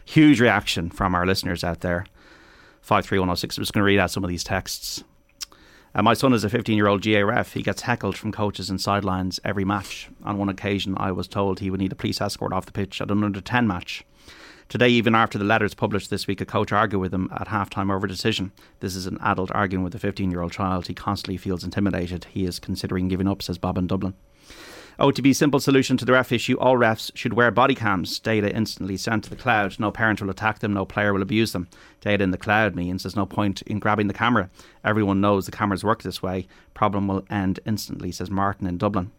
Huge 0.03 0.41
reaction 0.41 0.89
from 0.89 1.13
our 1.13 1.27
listeners 1.27 1.63
out 1.63 1.82
there. 1.82 2.08
53106. 2.82 3.56
I'm 3.56 3.62
just 3.62 3.71
going 3.71 3.82
to 3.82 3.86
read 3.86 3.99
out 3.99 4.10
some 4.10 4.23
of 4.23 4.32
these 4.32 4.43
texts. 4.43 5.03
Uh, 5.95 6.01
my 6.01 6.15
son 6.15 6.34
is 6.34 6.43
a 6.43 6.49
15 6.49 6.75
year 6.75 6.88
old 6.88 7.03
GAA 7.03 7.19
ref. 7.19 7.53
He 7.53 7.62
gets 7.62 7.84
heckled 7.84 8.17
from 8.17 8.32
coaches 8.32 8.69
and 8.69 8.82
sidelines 8.82 9.39
every 9.43 9.63
match. 9.63 10.10
On 10.23 10.38
one 10.38 10.49
occasion, 10.49 10.95
I 10.97 11.12
was 11.12 11.27
told 11.27 11.60
he 11.60 11.69
would 11.69 11.79
need 11.79 11.91
a 11.91 11.95
police 11.95 12.19
escort 12.19 12.51
off 12.51 12.65
the 12.65 12.71
pitch 12.71 12.99
at 12.99 13.12
an 13.12 13.23
under 13.23 13.41
10 13.41 13.67
match. 13.67 14.03
Today, 14.69 14.89
even 14.89 15.13
after 15.13 15.38
the 15.38 15.43
letters 15.43 15.75
published 15.75 16.10
this 16.10 16.25
week, 16.25 16.41
a 16.41 16.45
coach 16.45 16.71
argued 16.71 16.99
with 16.99 17.13
him 17.13 17.29
at 17.32 17.49
halftime 17.49 17.93
over 17.93 18.08
a 18.08 18.10
decision. 18.10 18.51
This 18.79 18.95
is 18.95 19.06
an 19.06 19.19
adult 19.21 19.51
arguing 19.51 19.84
with 19.84 19.93
a 19.93 19.99
15 19.99 20.32
year 20.32 20.41
old 20.41 20.51
child. 20.51 20.88
He 20.88 20.95
constantly 20.95 21.38
feels 21.38 21.63
intimidated. 21.63 22.25
He 22.32 22.45
is 22.45 22.60
considering 22.60 23.08
giving 23.08 23.27
up, 23.27 23.43
says 23.43 23.60
Bob 23.60 23.77
in 23.77 23.86
Dublin. 23.86 24.15
Oh, 24.99 25.10
OTB 25.10 25.36
simple 25.36 25.60
solution 25.60 25.97
to 25.97 26.06
the 26.06 26.12
ref 26.12 26.32
issue 26.32 26.56
all 26.60 26.75
refs 26.75 27.10
should 27.15 27.34
wear 27.34 27.49
body 27.49 27.73
cams. 27.73 28.19
Data 28.19 28.56
instantly 28.56 28.95
sent 28.95 29.23
to 29.23 29.29
the 29.32 29.36
cloud. 29.36 29.79
No 29.79 29.89
parent 29.89 30.21
will 30.21 30.29
attack 30.29 30.60
them, 30.60 30.71
no 30.71 30.86
player 30.86 31.12
will 31.13 31.23
abuse 31.23 31.51
them. 31.51 31.67
Data 32.01 32.23
in 32.23 32.29
the 32.29 32.38
cloud 32.38 32.75
means 32.75 33.01
there's 33.01 33.15
no 33.15 33.25
point 33.25 33.63
in 33.63 33.79
grabbing 33.79 34.08
the 34.08 34.13
camera. 34.13 34.51
Everyone 34.86 35.19
knows 35.19 35.47
the 35.47 35.51
cameras 35.51 35.84
work 35.84 36.03
this 36.03 36.21
way. 36.21 36.47
Problem 36.75 37.08
will 37.08 37.25
end 37.27 37.60
instantly, 37.65 38.12
says 38.12 38.29
Martin 38.29 38.67
in 38.67 38.77
Dublin. 38.77 39.12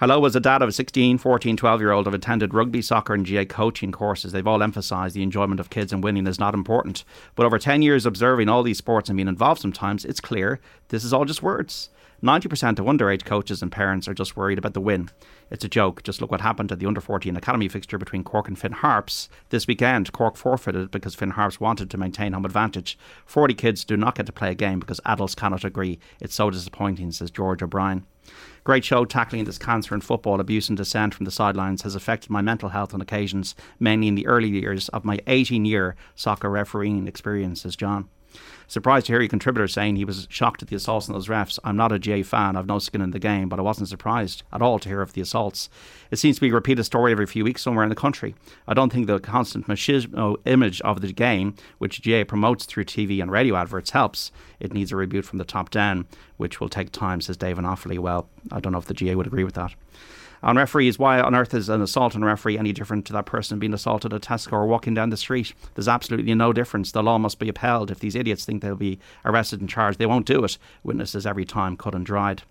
Hello, 0.00 0.24
as 0.24 0.34
a 0.34 0.40
dad 0.40 0.62
of 0.62 0.70
a 0.70 0.72
16, 0.72 1.18
14, 1.18 1.56
12 1.58 1.80
year 1.80 1.92
old, 1.92 2.08
I've 2.08 2.14
attended 2.14 2.54
rugby, 2.54 2.80
soccer, 2.80 3.12
and 3.12 3.26
GAA 3.26 3.44
coaching 3.44 3.92
courses. 3.92 4.32
They've 4.32 4.46
all 4.46 4.62
emphasised 4.62 5.14
the 5.14 5.22
enjoyment 5.22 5.60
of 5.60 5.68
kids 5.68 5.92
and 5.92 6.02
winning 6.02 6.26
is 6.26 6.38
not 6.38 6.54
important. 6.54 7.04
But 7.34 7.44
over 7.44 7.58
10 7.58 7.82
years 7.82 8.06
observing 8.06 8.48
all 8.48 8.62
these 8.62 8.78
sports 8.78 9.10
and 9.10 9.16
being 9.16 9.28
involved 9.28 9.60
sometimes, 9.60 10.06
it's 10.06 10.20
clear 10.20 10.58
this 10.88 11.04
is 11.04 11.12
all 11.12 11.26
just 11.26 11.42
words. 11.42 11.90
90% 12.22 12.78
of 12.78 12.86
underage 12.86 13.24
coaches 13.24 13.62
and 13.62 13.70
parents 13.70 14.08
are 14.08 14.14
just 14.14 14.36
worried 14.36 14.58
about 14.58 14.74
the 14.74 14.80
win. 14.80 15.10
It's 15.50 15.64
a 15.64 15.68
joke. 15.68 16.02
Just 16.02 16.20
look 16.20 16.30
what 16.30 16.40
happened 16.40 16.72
at 16.72 16.78
the 16.78 16.86
under 16.86 17.00
14 17.00 17.36
academy 17.36 17.68
fixture 17.68 17.98
between 17.98 18.24
Cork 18.24 18.48
and 18.48 18.58
Finn 18.58 18.72
Harps 18.72 19.28
this 19.50 19.66
weekend. 19.66 20.12
Cork 20.12 20.36
forfeited 20.36 20.90
because 20.90 21.14
Finn 21.14 21.30
Harps 21.30 21.60
wanted 21.60 21.90
to 21.90 21.98
maintain 21.98 22.32
home 22.32 22.46
advantage. 22.46 22.98
40 23.26 23.54
kids 23.54 23.84
do 23.84 23.96
not 23.96 24.14
get 24.14 24.26
to 24.26 24.32
play 24.32 24.50
a 24.50 24.54
game 24.54 24.80
because 24.80 25.00
adults 25.04 25.34
cannot 25.34 25.64
agree. 25.64 25.98
It's 26.20 26.34
so 26.34 26.50
disappointing, 26.50 27.12
says 27.12 27.30
George 27.30 27.62
O'Brien. 27.62 28.06
Great 28.64 28.84
show 28.84 29.04
tackling 29.04 29.44
this 29.44 29.58
cancer 29.58 29.94
in 29.94 30.00
football. 30.00 30.40
Abuse 30.40 30.68
and 30.68 30.76
dissent 30.76 31.14
from 31.14 31.24
the 31.24 31.30
sidelines 31.30 31.82
has 31.82 31.94
affected 31.94 32.30
my 32.30 32.42
mental 32.42 32.70
health 32.70 32.92
on 32.94 33.00
occasions, 33.00 33.54
mainly 33.78 34.08
in 34.08 34.16
the 34.16 34.26
early 34.26 34.48
years 34.48 34.88
of 34.88 35.04
my 35.04 35.18
18 35.26 35.64
year 35.64 35.94
soccer 36.14 36.50
refereeing 36.50 37.06
experience, 37.06 37.60
says 37.60 37.76
John. 37.76 38.08
Surprised 38.68 39.06
to 39.06 39.12
hear 39.12 39.22
a 39.22 39.28
contributor 39.28 39.68
saying 39.68 39.96
he 39.96 40.04
was 40.04 40.26
shocked 40.28 40.62
at 40.62 40.68
the 40.68 40.76
assaults 40.76 41.08
on 41.08 41.12
those 41.12 41.28
refs. 41.28 41.58
I'm 41.62 41.76
not 41.76 41.92
a 41.92 41.98
GAA 41.98 42.24
fan, 42.24 42.56
I've 42.56 42.66
no 42.66 42.78
skin 42.80 43.00
in 43.00 43.12
the 43.12 43.18
game, 43.18 43.48
but 43.48 43.60
I 43.60 43.62
wasn't 43.62 43.88
surprised 43.88 44.42
at 44.52 44.60
all 44.60 44.78
to 44.80 44.88
hear 44.88 45.02
of 45.02 45.12
the 45.12 45.20
assaults. 45.20 45.68
It 46.10 46.16
seems 46.16 46.36
to 46.36 46.40
be 46.40 46.50
a 46.50 46.54
repeated 46.54 46.84
story 46.84 47.12
every 47.12 47.26
few 47.26 47.44
weeks 47.44 47.62
somewhere 47.62 47.84
in 47.84 47.90
the 47.90 47.94
country. 47.94 48.34
I 48.66 48.74
don't 48.74 48.92
think 48.92 49.06
the 49.06 49.20
constant 49.20 49.68
machismo 49.68 50.36
image 50.46 50.80
of 50.80 51.00
the 51.00 51.12
game, 51.12 51.54
which 51.78 52.02
GAA 52.02 52.24
promotes 52.24 52.64
through 52.64 52.84
TV 52.84 53.22
and 53.22 53.30
radio 53.30 53.54
adverts, 53.56 53.90
helps. 53.90 54.32
It 54.58 54.72
needs 54.72 54.90
a 54.90 54.96
reboot 54.96 55.24
from 55.24 55.38
the 55.38 55.44
top 55.44 55.70
down, 55.70 56.06
which 56.36 56.60
will 56.60 56.68
take 56.68 56.90
time, 56.90 57.20
says 57.20 57.36
David 57.36 57.64
Offaly. 57.64 57.98
Well, 57.98 58.28
I 58.50 58.58
don't 58.58 58.72
know 58.72 58.78
if 58.78 58.86
the 58.86 58.94
GAA 58.94 59.16
would 59.16 59.26
agree 59.26 59.44
with 59.44 59.54
that 59.54 59.74
on 60.42 60.56
referees. 60.56 60.98
Why 60.98 61.20
on 61.20 61.34
earth 61.34 61.54
is 61.54 61.68
an 61.68 61.82
assault 61.82 62.14
on 62.14 62.22
a 62.22 62.26
referee 62.26 62.58
any 62.58 62.72
different 62.72 63.06
to 63.06 63.12
that 63.14 63.26
person 63.26 63.58
being 63.58 63.74
assaulted 63.74 64.12
at 64.12 64.22
Tesco 64.22 64.52
or 64.52 64.66
walking 64.66 64.94
down 64.94 65.10
the 65.10 65.16
street? 65.16 65.54
There's 65.74 65.88
absolutely 65.88 66.34
no 66.34 66.52
difference. 66.52 66.92
The 66.92 67.02
law 67.02 67.18
must 67.18 67.38
be 67.38 67.48
upheld. 67.48 67.90
If 67.90 68.00
these 68.00 68.14
idiots 68.14 68.44
think 68.44 68.62
they'll 68.62 68.76
be 68.76 68.98
arrested 69.24 69.60
and 69.60 69.68
charged, 69.68 69.98
they 69.98 70.06
won't 70.06 70.26
do 70.26 70.44
it. 70.44 70.58
Witnesses 70.82 71.26
every 71.26 71.44
time 71.44 71.76
cut 71.76 71.94
and 71.94 72.04
dried. 72.04 72.42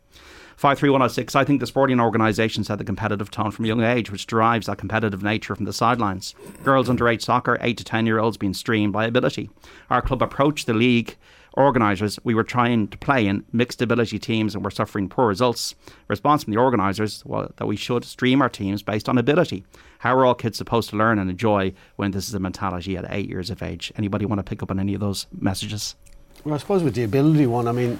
53106. 0.57 1.35
I 1.35 1.43
think 1.43 1.59
the 1.59 1.67
sporting 1.67 1.99
organisations 1.99 2.69
had 2.69 2.77
the 2.77 2.85
competitive 2.85 3.29
tone 3.29 3.51
from 3.51 3.65
a 3.65 3.67
young 3.67 3.83
age, 3.83 4.09
which 4.09 4.25
derives 4.25 4.67
that 4.67 4.77
competitive 4.77 5.21
nature 5.21 5.55
from 5.55 5.65
the 5.65 5.73
sidelines. 5.73 6.33
Girls 6.63 6.87
underage 6.87 7.21
soccer, 7.23 7.57
8 7.59 7.77
to 7.77 7.83
10 7.83 8.05
year 8.05 8.19
olds 8.19 8.37
being 8.37 8.53
streamed 8.53 8.93
by 8.93 9.05
ability. 9.05 9.49
Our 9.89 10.01
club 10.01 10.21
approached 10.21 10.65
the 10.65 10.73
league 10.73 11.17
organisers, 11.55 12.19
we 12.23 12.33
were 12.33 12.43
trying 12.43 12.87
to 12.89 12.97
play 12.97 13.25
in 13.25 13.45
mixed 13.51 13.81
ability 13.81 14.19
teams 14.19 14.55
and 14.55 14.63
we're 14.63 14.71
suffering 14.71 15.09
poor 15.09 15.27
results. 15.27 15.75
Response 16.07 16.43
from 16.43 16.53
the 16.53 16.59
organisers 16.59 17.23
was 17.25 17.51
that 17.57 17.65
we 17.65 17.75
should 17.75 18.05
stream 18.05 18.41
our 18.41 18.49
teams 18.49 18.83
based 18.83 19.07
on 19.09 19.17
ability. 19.17 19.63
How 19.99 20.15
are 20.15 20.25
all 20.25 20.35
kids 20.35 20.57
supposed 20.57 20.89
to 20.91 20.97
learn 20.97 21.19
and 21.19 21.29
enjoy 21.29 21.73
when 21.95 22.11
this 22.11 22.27
is 22.27 22.33
a 22.33 22.39
mentality 22.39 22.97
at 22.97 23.05
eight 23.09 23.29
years 23.29 23.49
of 23.49 23.63
age? 23.63 23.91
Anybody 23.97 24.25
want 24.25 24.39
to 24.39 24.43
pick 24.43 24.61
up 24.61 24.71
on 24.71 24.79
any 24.79 24.93
of 24.93 24.99
those 24.99 25.27
messages? 25.37 25.95
Well, 26.43 26.55
I 26.55 26.57
suppose 26.57 26.83
with 26.83 26.95
the 26.95 27.03
ability 27.03 27.47
one, 27.47 27.67
I 27.67 27.71
mean, 27.71 27.99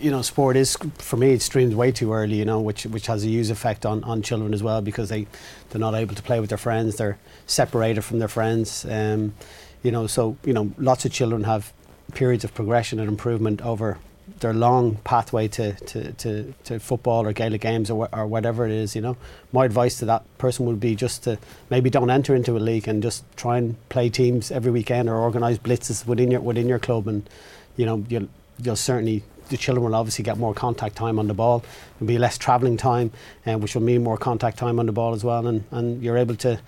you 0.00 0.10
know, 0.10 0.22
sport 0.22 0.56
is 0.56 0.76
for 0.98 1.16
me. 1.16 1.32
It's 1.32 1.44
streamed 1.44 1.74
way 1.74 1.92
too 1.92 2.12
early, 2.12 2.36
you 2.36 2.44
know, 2.44 2.60
which 2.60 2.84
which 2.84 3.06
has 3.06 3.24
a 3.24 3.28
huge 3.28 3.50
effect 3.50 3.86
on, 3.86 4.04
on 4.04 4.20
children 4.20 4.52
as 4.52 4.62
well 4.62 4.82
because 4.82 5.08
they 5.08 5.26
they're 5.70 5.80
not 5.80 5.94
able 5.94 6.14
to 6.14 6.22
play 6.22 6.40
with 6.40 6.50
their 6.50 6.58
friends. 6.58 6.96
They're 6.96 7.18
separated 7.46 8.02
from 8.02 8.18
their 8.18 8.28
friends. 8.28 8.84
Um, 8.84 9.34
you 9.82 9.90
know, 9.90 10.06
so 10.06 10.36
you 10.44 10.52
know, 10.52 10.72
lots 10.76 11.06
of 11.06 11.12
children 11.12 11.44
have 11.44 11.72
periods 12.12 12.44
of 12.44 12.54
progression 12.54 12.98
and 13.00 13.08
improvement 13.08 13.62
over 13.62 13.98
their 14.40 14.54
long 14.54 14.96
pathway 15.04 15.46
to, 15.48 15.72
to, 15.72 16.12
to, 16.12 16.54
to 16.64 16.78
football 16.80 17.26
or 17.26 17.32
Gaelic 17.32 17.60
games 17.60 17.90
or, 17.90 18.08
or 18.12 18.26
whatever 18.26 18.64
it 18.66 18.72
is, 18.72 18.96
you 18.96 19.02
know. 19.02 19.16
My 19.52 19.64
advice 19.66 19.98
to 19.98 20.06
that 20.06 20.22
person 20.38 20.66
would 20.66 20.80
be 20.80 20.94
just 20.94 21.24
to 21.24 21.38
maybe 21.70 21.90
don't 21.90 22.10
enter 22.10 22.34
into 22.34 22.56
a 22.56 22.58
league 22.58 22.88
and 22.88 23.02
just 23.02 23.24
try 23.36 23.58
and 23.58 23.76
play 23.90 24.08
teams 24.08 24.50
every 24.50 24.72
weekend 24.72 25.08
or 25.08 25.16
organise 25.16 25.58
blitzes 25.58 26.06
within 26.06 26.30
your 26.30 26.40
within 26.40 26.68
your 26.68 26.78
club 26.78 27.06
and 27.06 27.28
you 27.76 27.84
know 27.84 28.04
you'll 28.08 28.28
you'll 28.62 28.76
certainly 28.76 29.22
the 29.48 29.56
children 29.56 29.84
will 29.84 29.94
obviously 29.94 30.22
get 30.22 30.38
more 30.38 30.54
contact 30.54 30.96
time 30.96 31.18
on 31.18 31.28
the 31.28 31.34
ball. 31.34 31.62
There'll 31.98 32.08
be 32.08 32.18
less 32.18 32.38
travelling 32.38 32.76
time, 32.76 33.10
uh, 33.46 33.58
which 33.58 33.74
will 33.74 33.82
mean 33.82 34.02
more 34.02 34.16
contact 34.16 34.58
time 34.58 34.78
on 34.78 34.86
the 34.86 34.92
ball 34.92 35.14
as 35.14 35.22
well, 35.22 35.46
and, 35.46 35.64
and 35.70 36.02
you're 36.02 36.16
able 36.16 36.36
to 36.36 36.58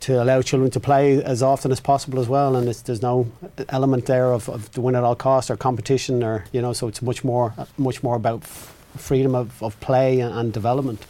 to 0.00 0.22
allow 0.22 0.42
children 0.42 0.70
to 0.70 0.80
play 0.80 1.22
as 1.22 1.42
often 1.42 1.72
as 1.72 1.80
possible 1.80 2.20
as 2.20 2.28
well. 2.28 2.54
And 2.56 2.68
there's 2.68 3.02
no 3.02 3.30
element 3.68 4.06
there 4.06 4.32
of, 4.32 4.48
of 4.48 4.70
the 4.72 4.80
win 4.80 4.94
at 4.94 5.04
all 5.04 5.16
costs 5.16 5.50
or 5.50 5.56
competition, 5.56 6.22
or 6.22 6.44
you 6.52 6.62
know. 6.62 6.72
So 6.72 6.88
it's 6.88 7.02
much 7.02 7.24
more 7.24 7.54
much 7.78 8.02
more 8.02 8.16
about 8.16 8.42
f- 8.42 8.74
freedom 8.96 9.34
of, 9.34 9.62
of 9.62 9.78
play 9.80 10.20
and, 10.20 10.34
and 10.34 10.52
development. 10.52 11.04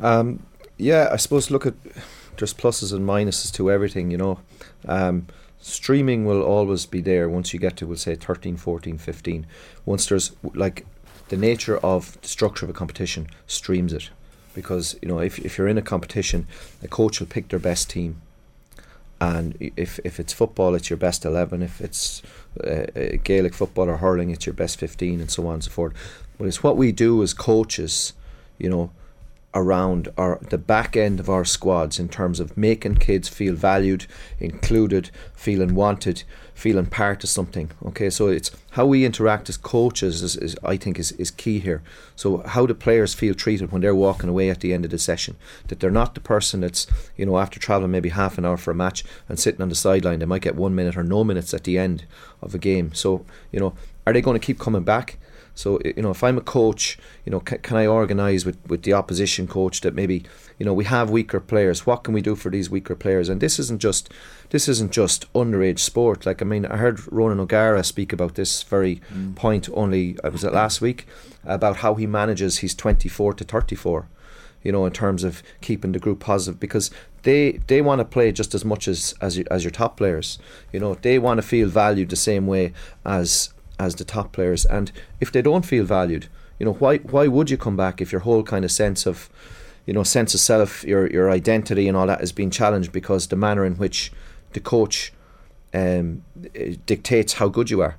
Um, 0.00 0.44
yeah, 0.76 1.08
I 1.12 1.16
suppose 1.16 1.50
look 1.50 1.66
at 1.66 1.74
there's 2.36 2.54
pluses 2.54 2.92
and 2.92 3.06
minuses 3.06 3.52
to 3.54 3.70
everything, 3.70 4.10
you 4.10 4.18
know. 4.18 4.40
Um, 4.86 5.26
streaming 5.60 6.24
will 6.24 6.42
always 6.42 6.86
be 6.86 7.00
there 7.00 7.28
once 7.28 7.54
you 7.54 7.60
get 7.60 7.76
to, 7.78 7.86
we'll 7.86 7.96
say, 7.96 8.14
13, 8.14 8.56
14, 8.56 8.98
15. 8.98 9.46
Once 9.86 10.06
there's, 10.06 10.32
like, 10.42 10.84
the 11.28 11.36
nature 11.36 11.78
of 11.78 12.20
the 12.20 12.28
structure 12.28 12.66
of 12.66 12.70
a 12.70 12.74
competition 12.74 13.28
streams 13.46 13.92
it. 13.92 14.10
Because, 14.54 14.96
you 15.02 15.08
know, 15.08 15.18
if, 15.18 15.38
if 15.38 15.58
you're 15.58 15.68
in 15.68 15.78
a 15.78 15.82
competition, 15.82 16.46
a 16.82 16.88
coach 16.88 17.20
will 17.20 17.26
pick 17.26 17.48
their 17.48 17.58
best 17.58 17.90
team. 17.90 18.20
And 19.20 19.56
if, 19.76 19.98
if 20.04 20.20
it's 20.20 20.32
football, 20.32 20.74
it's 20.74 20.90
your 20.90 20.96
best 20.96 21.24
11. 21.24 21.62
If 21.62 21.80
it's 21.80 22.22
uh, 22.62 22.86
uh, 22.94 23.16
Gaelic 23.22 23.54
football 23.54 23.88
or 23.88 23.98
hurling, 23.98 24.30
it's 24.30 24.46
your 24.46 24.52
best 24.54 24.78
15, 24.78 25.20
and 25.20 25.30
so 25.30 25.46
on 25.46 25.54
and 25.54 25.64
so 25.64 25.70
forth. 25.70 25.94
But 26.38 26.48
it's 26.48 26.62
what 26.62 26.76
we 26.76 26.92
do 26.92 27.22
as 27.22 27.32
coaches, 27.32 28.12
you 28.58 28.68
know, 28.68 28.90
around 29.54 30.08
our 30.18 30.38
the 30.50 30.58
back 30.58 30.96
end 30.96 31.20
of 31.20 31.30
our 31.30 31.44
squads 31.44 31.98
in 31.98 32.08
terms 32.08 32.40
of 32.40 32.56
making 32.56 32.96
kids 32.96 33.28
feel 33.28 33.54
valued, 33.54 34.06
included, 34.40 35.10
feeling 35.34 35.74
wanted, 35.74 36.24
feeling 36.54 36.86
part 36.86 37.22
of 37.22 37.30
something. 37.30 37.70
Okay, 37.86 38.10
so 38.10 38.28
it's 38.28 38.50
how 38.72 38.86
we 38.86 39.04
interact 39.04 39.48
as 39.48 39.56
coaches 39.56 40.22
is, 40.22 40.36
is 40.36 40.56
I 40.64 40.76
think 40.76 40.98
is, 40.98 41.12
is 41.12 41.30
key 41.30 41.60
here. 41.60 41.82
So 42.16 42.38
how 42.38 42.66
the 42.66 42.74
players 42.74 43.14
feel 43.14 43.34
treated 43.34 43.70
when 43.70 43.82
they're 43.82 43.94
walking 43.94 44.28
away 44.28 44.50
at 44.50 44.60
the 44.60 44.72
end 44.72 44.84
of 44.84 44.90
the 44.90 44.98
session. 44.98 45.36
That 45.68 45.80
they're 45.80 45.90
not 45.90 46.14
the 46.14 46.20
person 46.20 46.60
that's, 46.60 46.86
you 47.16 47.26
know, 47.26 47.38
after 47.38 47.60
travelling 47.60 47.92
maybe 47.92 48.10
half 48.10 48.38
an 48.38 48.44
hour 48.44 48.56
for 48.56 48.72
a 48.72 48.74
match 48.74 49.04
and 49.28 49.38
sitting 49.38 49.62
on 49.62 49.68
the 49.68 49.74
sideline, 49.74 50.18
they 50.18 50.26
might 50.26 50.42
get 50.42 50.56
one 50.56 50.74
minute 50.74 50.96
or 50.96 51.04
no 51.04 51.24
minutes 51.24 51.54
at 51.54 51.64
the 51.64 51.78
end 51.78 52.06
of 52.42 52.54
a 52.54 52.58
game. 52.58 52.92
So, 52.94 53.24
you 53.52 53.60
know, 53.60 53.74
are 54.06 54.12
they 54.12 54.20
going 54.20 54.38
to 54.38 54.44
keep 54.44 54.58
coming 54.58 54.84
back? 54.84 55.18
So 55.54 55.78
you 55.84 56.02
know, 56.02 56.10
if 56.10 56.24
I'm 56.24 56.38
a 56.38 56.42
coach, 56.42 56.98
you 57.24 57.30
know, 57.30 57.40
can, 57.40 57.58
can 57.58 57.76
I 57.76 57.86
organise 57.86 58.44
with, 58.44 58.58
with 58.66 58.82
the 58.82 58.92
opposition 58.92 59.46
coach 59.46 59.80
that 59.82 59.94
maybe 59.94 60.24
you 60.58 60.66
know 60.66 60.74
we 60.74 60.84
have 60.84 61.10
weaker 61.10 61.40
players? 61.40 61.86
What 61.86 62.04
can 62.04 62.12
we 62.12 62.22
do 62.22 62.34
for 62.34 62.50
these 62.50 62.68
weaker 62.68 62.94
players? 62.94 63.28
And 63.28 63.40
this 63.40 63.58
isn't 63.58 63.80
just 63.80 64.12
this 64.50 64.68
isn't 64.68 64.92
just 64.92 65.32
underage 65.32 65.78
sport. 65.78 66.26
Like 66.26 66.42
I 66.42 66.44
mean, 66.44 66.66
I 66.66 66.76
heard 66.76 67.00
Ronan 67.12 67.40
O'Gara 67.40 67.84
speak 67.84 68.12
about 68.12 68.34
this 68.34 68.62
very 68.64 69.00
mm. 69.12 69.34
point 69.36 69.68
only. 69.72 70.16
I 70.24 70.28
was 70.28 70.44
it 70.44 70.52
last 70.52 70.80
week 70.80 71.06
about 71.44 71.76
how 71.76 71.94
he 71.94 72.06
manages 72.06 72.58
his 72.58 72.74
24 72.74 73.34
to 73.34 73.44
34 73.44 74.08
you 74.64 74.72
know, 74.72 74.86
in 74.86 74.92
terms 74.92 75.22
of 75.22 75.42
keeping 75.60 75.92
the 75.92 75.98
group 75.98 76.20
positive 76.20 76.58
because 76.58 76.90
they 77.22 77.60
they 77.68 77.80
want 77.80 78.00
to 78.00 78.04
play 78.04 78.32
just 78.32 78.54
as 78.54 78.64
much 78.64 78.88
as 78.88 79.14
as, 79.20 79.36
you, 79.36 79.44
as 79.50 79.62
your 79.62 79.70
top 79.70 79.96
players. 79.96 80.38
You 80.72 80.80
know, 80.80 80.94
they 80.94 81.18
want 81.18 81.38
to 81.38 81.42
feel 81.42 81.68
valued 81.68 82.08
the 82.08 82.16
same 82.16 82.46
way 82.46 82.72
as 83.04 83.53
as 83.78 83.94
the 83.94 84.04
top 84.04 84.32
players. 84.32 84.64
And 84.64 84.92
if 85.20 85.32
they 85.32 85.42
don't 85.42 85.64
feel 85.64 85.84
valued, 85.84 86.28
you 86.58 86.66
know, 86.66 86.74
why 86.74 86.98
why 86.98 87.26
would 87.26 87.50
you 87.50 87.56
come 87.56 87.76
back 87.76 88.00
if 88.00 88.12
your 88.12 88.22
whole 88.22 88.42
kind 88.42 88.64
of 88.64 88.72
sense 88.72 89.06
of, 89.06 89.28
you 89.86 89.92
know, 89.92 90.02
sense 90.02 90.34
of 90.34 90.40
self, 90.40 90.84
your 90.84 91.10
your 91.10 91.30
identity 91.30 91.88
and 91.88 91.96
all 91.96 92.06
that 92.06 92.22
is 92.22 92.32
being 92.32 92.50
challenged 92.50 92.92
because 92.92 93.28
the 93.28 93.36
manner 93.36 93.64
in 93.64 93.74
which 93.74 94.12
the 94.52 94.60
coach 94.60 95.12
um, 95.72 96.24
dictates 96.86 97.34
how 97.34 97.48
good 97.48 97.70
you 97.70 97.80
are. 97.80 97.96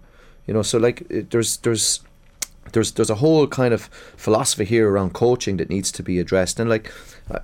You 0.47 0.53
know, 0.53 0.61
so 0.61 0.77
like 0.77 1.05
there's 1.09 1.57
there's 1.57 2.01
there's 2.71 2.91
there's 2.93 3.09
a 3.09 3.15
whole 3.15 3.47
kind 3.47 3.73
of 3.73 3.83
philosophy 4.17 4.65
here 4.65 4.89
around 4.89 5.13
coaching 5.13 5.57
that 5.57 5.69
needs 5.69 5.91
to 5.91 6.03
be 6.03 6.19
addressed 6.19 6.59
and 6.59 6.69
like 6.69 6.91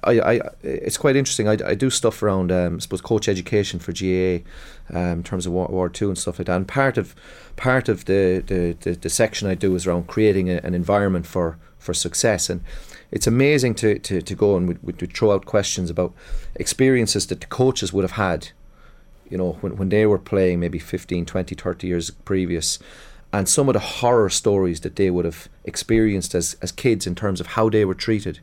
I, 0.03 0.19
I 0.19 0.41
it's 0.63 0.97
quite 0.97 1.15
interesting 1.15 1.47
I, 1.47 1.57
I 1.65 1.75
do 1.75 1.89
stuff 1.89 2.23
around 2.23 2.51
um, 2.51 2.77
I 2.77 2.79
suppose 2.79 3.01
coach 3.01 3.29
education 3.29 3.79
for 3.79 3.91
GAA 3.91 4.43
um, 4.91 5.19
in 5.19 5.23
terms 5.23 5.45
of 5.45 5.53
Award, 5.53 5.69
Award 5.69 5.93
Two 5.93 6.09
and 6.09 6.17
stuff 6.17 6.39
like 6.39 6.47
that 6.47 6.55
and 6.55 6.67
part 6.67 6.97
of 6.97 7.15
part 7.55 7.89
of 7.89 8.05
the 8.05 8.43
the, 8.45 8.77
the, 8.81 8.95
the 8.95 9.09
section 9.09 9.47
I 9.47 9.55
do 9.55 9.75
is 9.75 9.87
around 9.87 10.07
creating 10.07 10.49
a, 10.49 10.57
an 10.63 10.73
environment 10.73 11.25
for 11.25 11.57
for 11.77 11.93
success 11.93 12.49
and 12.49 12.61
it's 13.09 13.27
amazing 13.27 13.75
to, 13.75 13.99
to, 13.99 14.21
to 14.21 14.35
go 14.35 14.55
and 14.55 14.69
we, 14.69 14.77
we 14.83 14.93
throw 14.93 15.31
out 15.33 15.45
questions 15.45 15.89
about 15.89 16.13
experiences 16.55 17.27
that 17.27 17.41
the 17.41 17.47
coaches 17.47 17.91
would 17.91 18.03
have 18.03 18.11
had 18.11 18.49
you 19.29 19.37
know 19.37 19.53
when, 19.61 19.77
when 19.77 19.89
they 19.89 20.05
were 20.05 20.19
playing 20.19 20.59
maybe 20.59 20.79
15 20.79 21.25
20 21.25 21.55
30 21.55 21.87
years 21.87 22.11
previous 22.11 22.79
and 23.33 23.47
some 23.47 23.69
of 23.69 23.73
the 23.73 23.79
horror 23.79 24.29
stories 24.29 24.81
that 24.81 24.95
they 24.95 25.09
would 25.09 25.25
have 25.25 25.47
experienced 25.63 26.35
as, 26.35 26.57
as 26.61 26.71
kids 26.71 27.07
in 27.07 27.15
terms 27.15 27.39
of 27.39 27.47
how 27.47 27.69
they 27.69 27.85
were 27.85 27.93
treated 27.93 28.39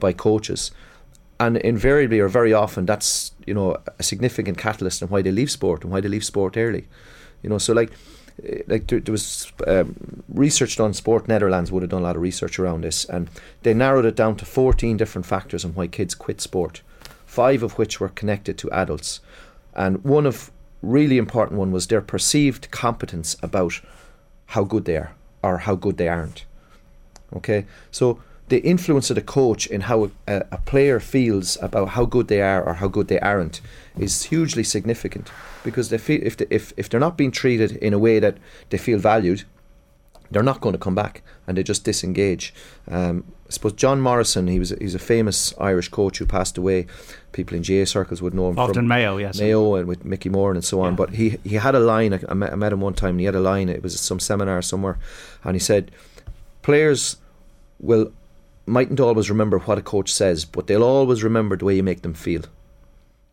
by 0.00 0.12
coaches. 0.12 0.72
And 1.44 1.56
invariably 1.56 2.20
or 2.20 2.28
very 2.28 2.52
often 2.52 2.86
that's, 2.86 3.32
you 3.46 3.54
know, 3.54 3.76
a 3.98 4.02
significant 4.02 4.58
catalyst 4.58 5.02
in 5.02 5.08
why 5.08 5.22
they 5.22 5.32
leave 5.32 5.50
sport 5.50 5.82
and 5.82 5.92
why 5.92 6.00
they 6.00 6.08
leave 6.08 6.24
sport 6.24 6.56
early. 6.56 6.86
You 7.42 7.50
know, 7.50 7.58
so 7.58 7.72
like 7.72 7.90
eh, 8.48 8.62
like 8.66 8.86
there, 8.86 9.00
there 9.00 9.12
was 9.12 9.52
um, 9.66 10.22
research 10.28 10.76
done 10.76 10.94
sport 10.94 11.28
netherlands 11.28 11.70
would 11.70 11.82
have 11.82 11.90
done 11.90 12.02
a 12.02 12.04
lot 12.04 12.16
of 12.16 12.22
research 12.22 12.58
around 12.58 12.84
this 12.84 13.04
and 13.04 13.28
they 13.62 13.74
narrowed 13.74 14.04
it 14.04 14.16
down 14.16 14.36
to 14.36 14.44
14 14.44 14.96
different 14.96 15.26
factors 15.26 15.64
on 15.64 15.74
why 15.74 15.86
kids 15.86 16.14
quit 16.14 16.40
sport 16.40 16.82
five 17.26 17.62
of 17.62 17.72
which 17.78 18.00
were 18.00 18.08
connected 18.08 18.56
to 18.56 18.70
adults 18.70 19.20
and 19.74 20.02
one 20.04 20.26
of 20.26 20.50
really 20.82 21.16
important 21.16 21.58
one 21.58 21.72
was 21.72 21.86
their 21.86 22.00
perceived 22.00 22.70
competence 22.70 23.36
about 23.42 23.80
how 24.46 24.64
good 24.64 24.84
they 24.84 24.96
are 24.96 25.14
or 25.42 25.58
how 25.58 25.74
good 25.74 25.96
they 25.96 26.08
aren't. 26.08 26.44
Okay, 27.34 27.64
so 27.90 28.20
the 28.48 28.60
influence 28.60 29.10
of 29.10 29.16
the 29.16 29.22
coach 29.22 29.66
in 29.66 29.82
how 29.82 30.10
a, 30.26 30.42
a, 30.50 30.58
player 30.58 31.00
feels 31.00 31.56
about 31.62 31.90
how 31.90 32.04
good 32.04 32.28
they 32.28 32.42
are 32.42 32.62
or 32.62 32.74
how 32.74 32.88
good 32.88 33.08
they 33.08 33.18
aren't 33.20 33.60
is 33.98 34.24
hugely 34.24 34.64
significant 34.64 35.30
because 35.64 35.88
they 35.88 35.98
feel 35.98 36.20
if 36.22 36.36
they, 36.36 36.46
if 36.50 36.72
if 36.76 36.88
they're 36.88 37.00
not 37.00 37.16
being 37.16 37.30
treated 37.30 37.72
in 37.76 37.92
a 37.94 37.98
way 37.98 38.18
that 38.18 38.36
they 38.70 38.78
feel 38.78 38.98
valued, 38.98 39.44
they're 40.30 40.42
not 40.42 40.60
going 40.60 40.72
to 40.72 40.78
come 40.78 40.94
back 40.94 41.22
and 41.46 41.56
they 41.56 41.62
just 41.62 41.84
disengage. 41.84 42.52
Um, 42.90 43.24
I 43.48 43.52
suppose 43.52 43.74
John 43.74 44.00
Morrison, 44.00 44.48
he 44.48 44.58
was 44.58 44.70
he's 44.80 44.94
a 44.94 44.98
famous 44.98 45.54
Irish 45.58 45.88
coach 45.88 46.18
who 46.18 46.26
passed 46.26 46.58
away. 46.58 46.86
People 47.32 47.56
in 47.56 47.62
GAA 47.62 47.84
circles 47.84 48.20
would 48.22 48.34
know 48.34 48.48
him 48.48 48.58
often 48.58 48.74
from 48.74 48.88
Mayo, 48.88 49.18
yes, 49.18 49.38
Mayo, 49.38 49.74
and 49.74 49.86
with 49.86 50.04
Mickey 50.04 50.28
Moran 50.28 50.56
and 50.56 50.64
so 50.64 50.80
on. 50.80 50.92
Yeah. 50.92 50.96
But 50.96 51.10
he 51.10 51.38
he 51.44 51.56
had 51.56 51.74
a 51.74 51.80
line. 51.80 52.18
I 52.28 52.34
met, 52.34 52.52
I 52.52 52.56
met 52.56 52.72
him 52.72 52.80
one 52.80 52.94
time. 52.94 53.10
and 53.10 53.20
He 53.20 53.26
had 53.26 53.34
a 53.34 53.40
line. 53.40 53.68
It 53.68 53.82
was 53.82 53.98
some 54.00 54.20
seminar 54.20 54.62
somewhere, 54.62 54.98
and 55.44 55.54
he 55.54 55.60
said, 55.60 55.90
"Players 56.62 57.16
will 57.78 58.12
mightn't 58.66 59.00
always 59.00 59.30
remember 59.30 59.58
what 59.58 59.78
a 59.78 59.82
coach 59.82 60.12
says, 60.12 60.44
but 60.44 60.66
they'll 60.66 60.82
always 60.84 61.22
remember 61.22 61.56
the 61.56 61.64
way 61.64 61.76
you 61.76 61.82
make 61.82 62.02
them 62.02 62.14
feel." 62.14 62.42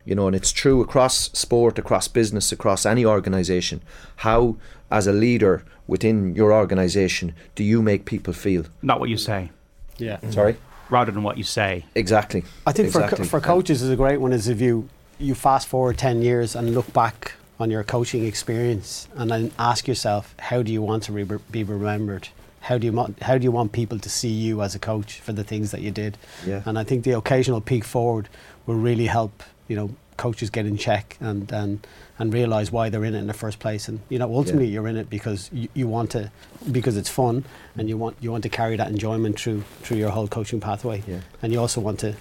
You 0.04 0.14
know, 0.14 0.26
and 0.26 0.34
it's 0.34 0.52
true 0.52 0.80
across 0.80 1.30
sport, 1.38 1.78
across 1.78 2.08
business, 2.08 2.52
across 2.52 2.86
any 2.86 3.04
organisation. 3.04 3.82
How, 4.16 4.56
as 4.90 5.06
a 5.06 5.12
leader 5.12 5.64
within 5.86 6.34
your 6.34 6.52
organisation, 6.52 7.34
do 7.54 7.62
you 7.62 7.82
make 7.82 8.06
people 8.06 8.32
feel? 8.32 8.64
Not 8.80 8.98
what 8.98 9.10
you 9.10 9.18
say. 9.18 9.50
Yeah. 9.98 10.16
Mm-hmm. 10.16 10.30
Sorry. 10.30 10.56
Rather 10.88 11.12
than 11.12 11.22
what 11.22 11.36
you 11.36 11.44
say. 11.44 11.84
Exactly. 11.94 12.44
I 12.66 12.72
think 12.72 12.86
exactly. 12.86 13.24
for 13.24 13.30
for 13.30 13.40
coaches 13.40 13.82
is 13.82 13.90
a 13.90 13.96
great 13.96 14.20
one 14.20 14.32
is 14.32 14.48
if 14.48 14.60
you 14.60 14.88
you 15.18 15.34
fast 15.34 15.68
forward 15.68 15.98
ten 15.98 16.22
years 16.22 16.56
and 16.56 16.74
look 16.74 16.92
back 16.92 17.34
on 17.60 17.70
your 17.70 17.84
coaching 17.84 18.24
experience 18.24 19.06
and 19.14 19.30
then 19.30 19.52
ask 19.58 19.86
yourself 19.86 20.34
how 20.38 20.62
do 20.62 20.72
you 20.72 20.80
want 20.80 21.02
to 21.04 21.12
re- 21.12 21.38
be 21.50 21.62
remembered 21.62 22.28
how 22.60 22.78
do 22.78 22.86
you 22.86 22.92
want 22.92 23.20
how 23.22 23.36
do 23.38 23.44
you 23.44 23.50
want 23.50 23.72
people 23.72 23.98
to 23.98 24.08
see 24.08 24.28
you 24.28 24.62
as 24.62 24.74
a 24.74 24.78
coach 24.78 25.20
for 25.20 25.32
the 25.32 25.44
things 25.44 25.70
that 25.70 25.80
you 25.80 25.90
did 25.90 26.16
yeah. 26.46 26.62
and 26.66 26.78
I 26.78 26.84
think 26.84 27.04
the 27.04 27.12
occasional 27.12 27.60
peek 27.60 27.84
forward 27.84 28.28
will 28.66 28.76
really 28.76 29.06
help 29.06 29.42
you 29.68 29.76
know 29.76 29.90
coaches 30.16 30.50
get 30.50 30.66
in 30.66 30.76
check 30.76 31.16
and 31.20 31.50
and 31.50 31.86
and 32.18 32.34
realize 32.34 32.70
why 32.70 32.90
they're 32.90 33.04
in 33.06 33.14
it 33.14 33.18
in 33.18 33.26
the 33.26 33.32
first 33.32 33.58
place 33.58 33.88
and 33.88 34.00
you 34.10 34.18
know 34.18 34.34
ultimately 34.34 34.66
yeah. 34.66 34.74
you're 34.74 34.88
in 34.88 34.96
it 34.96 35.08
because 35.08 35.48
you, 35.52 35.68
you 35.72 35.88
want 35.88 36.10
to 36.10 36.30
because 36.70 36.98
it's 36.98 37.08
fun 37.08 37.42
and 37.76 37.88
you 37.88 37.96
want 37.96 38.14
you 38.20 38.30
want 38.30 38.42
to 38.42 38.50
carry 38.50 38.76
that 38.76 38.88
enjoyment 38.88 39.40
through 39.40 39.62
through 39.80 39.96
your 39.96 40.10
whole 40.10 40.28
coaching 40.28 40.60
pathway 40.60 41.02
yeah. 41.06 41.20
and 41.40 41.52
you 41.52 41.58
also 41.58 41.80
want 41.80 41.98
to 41.98 42.14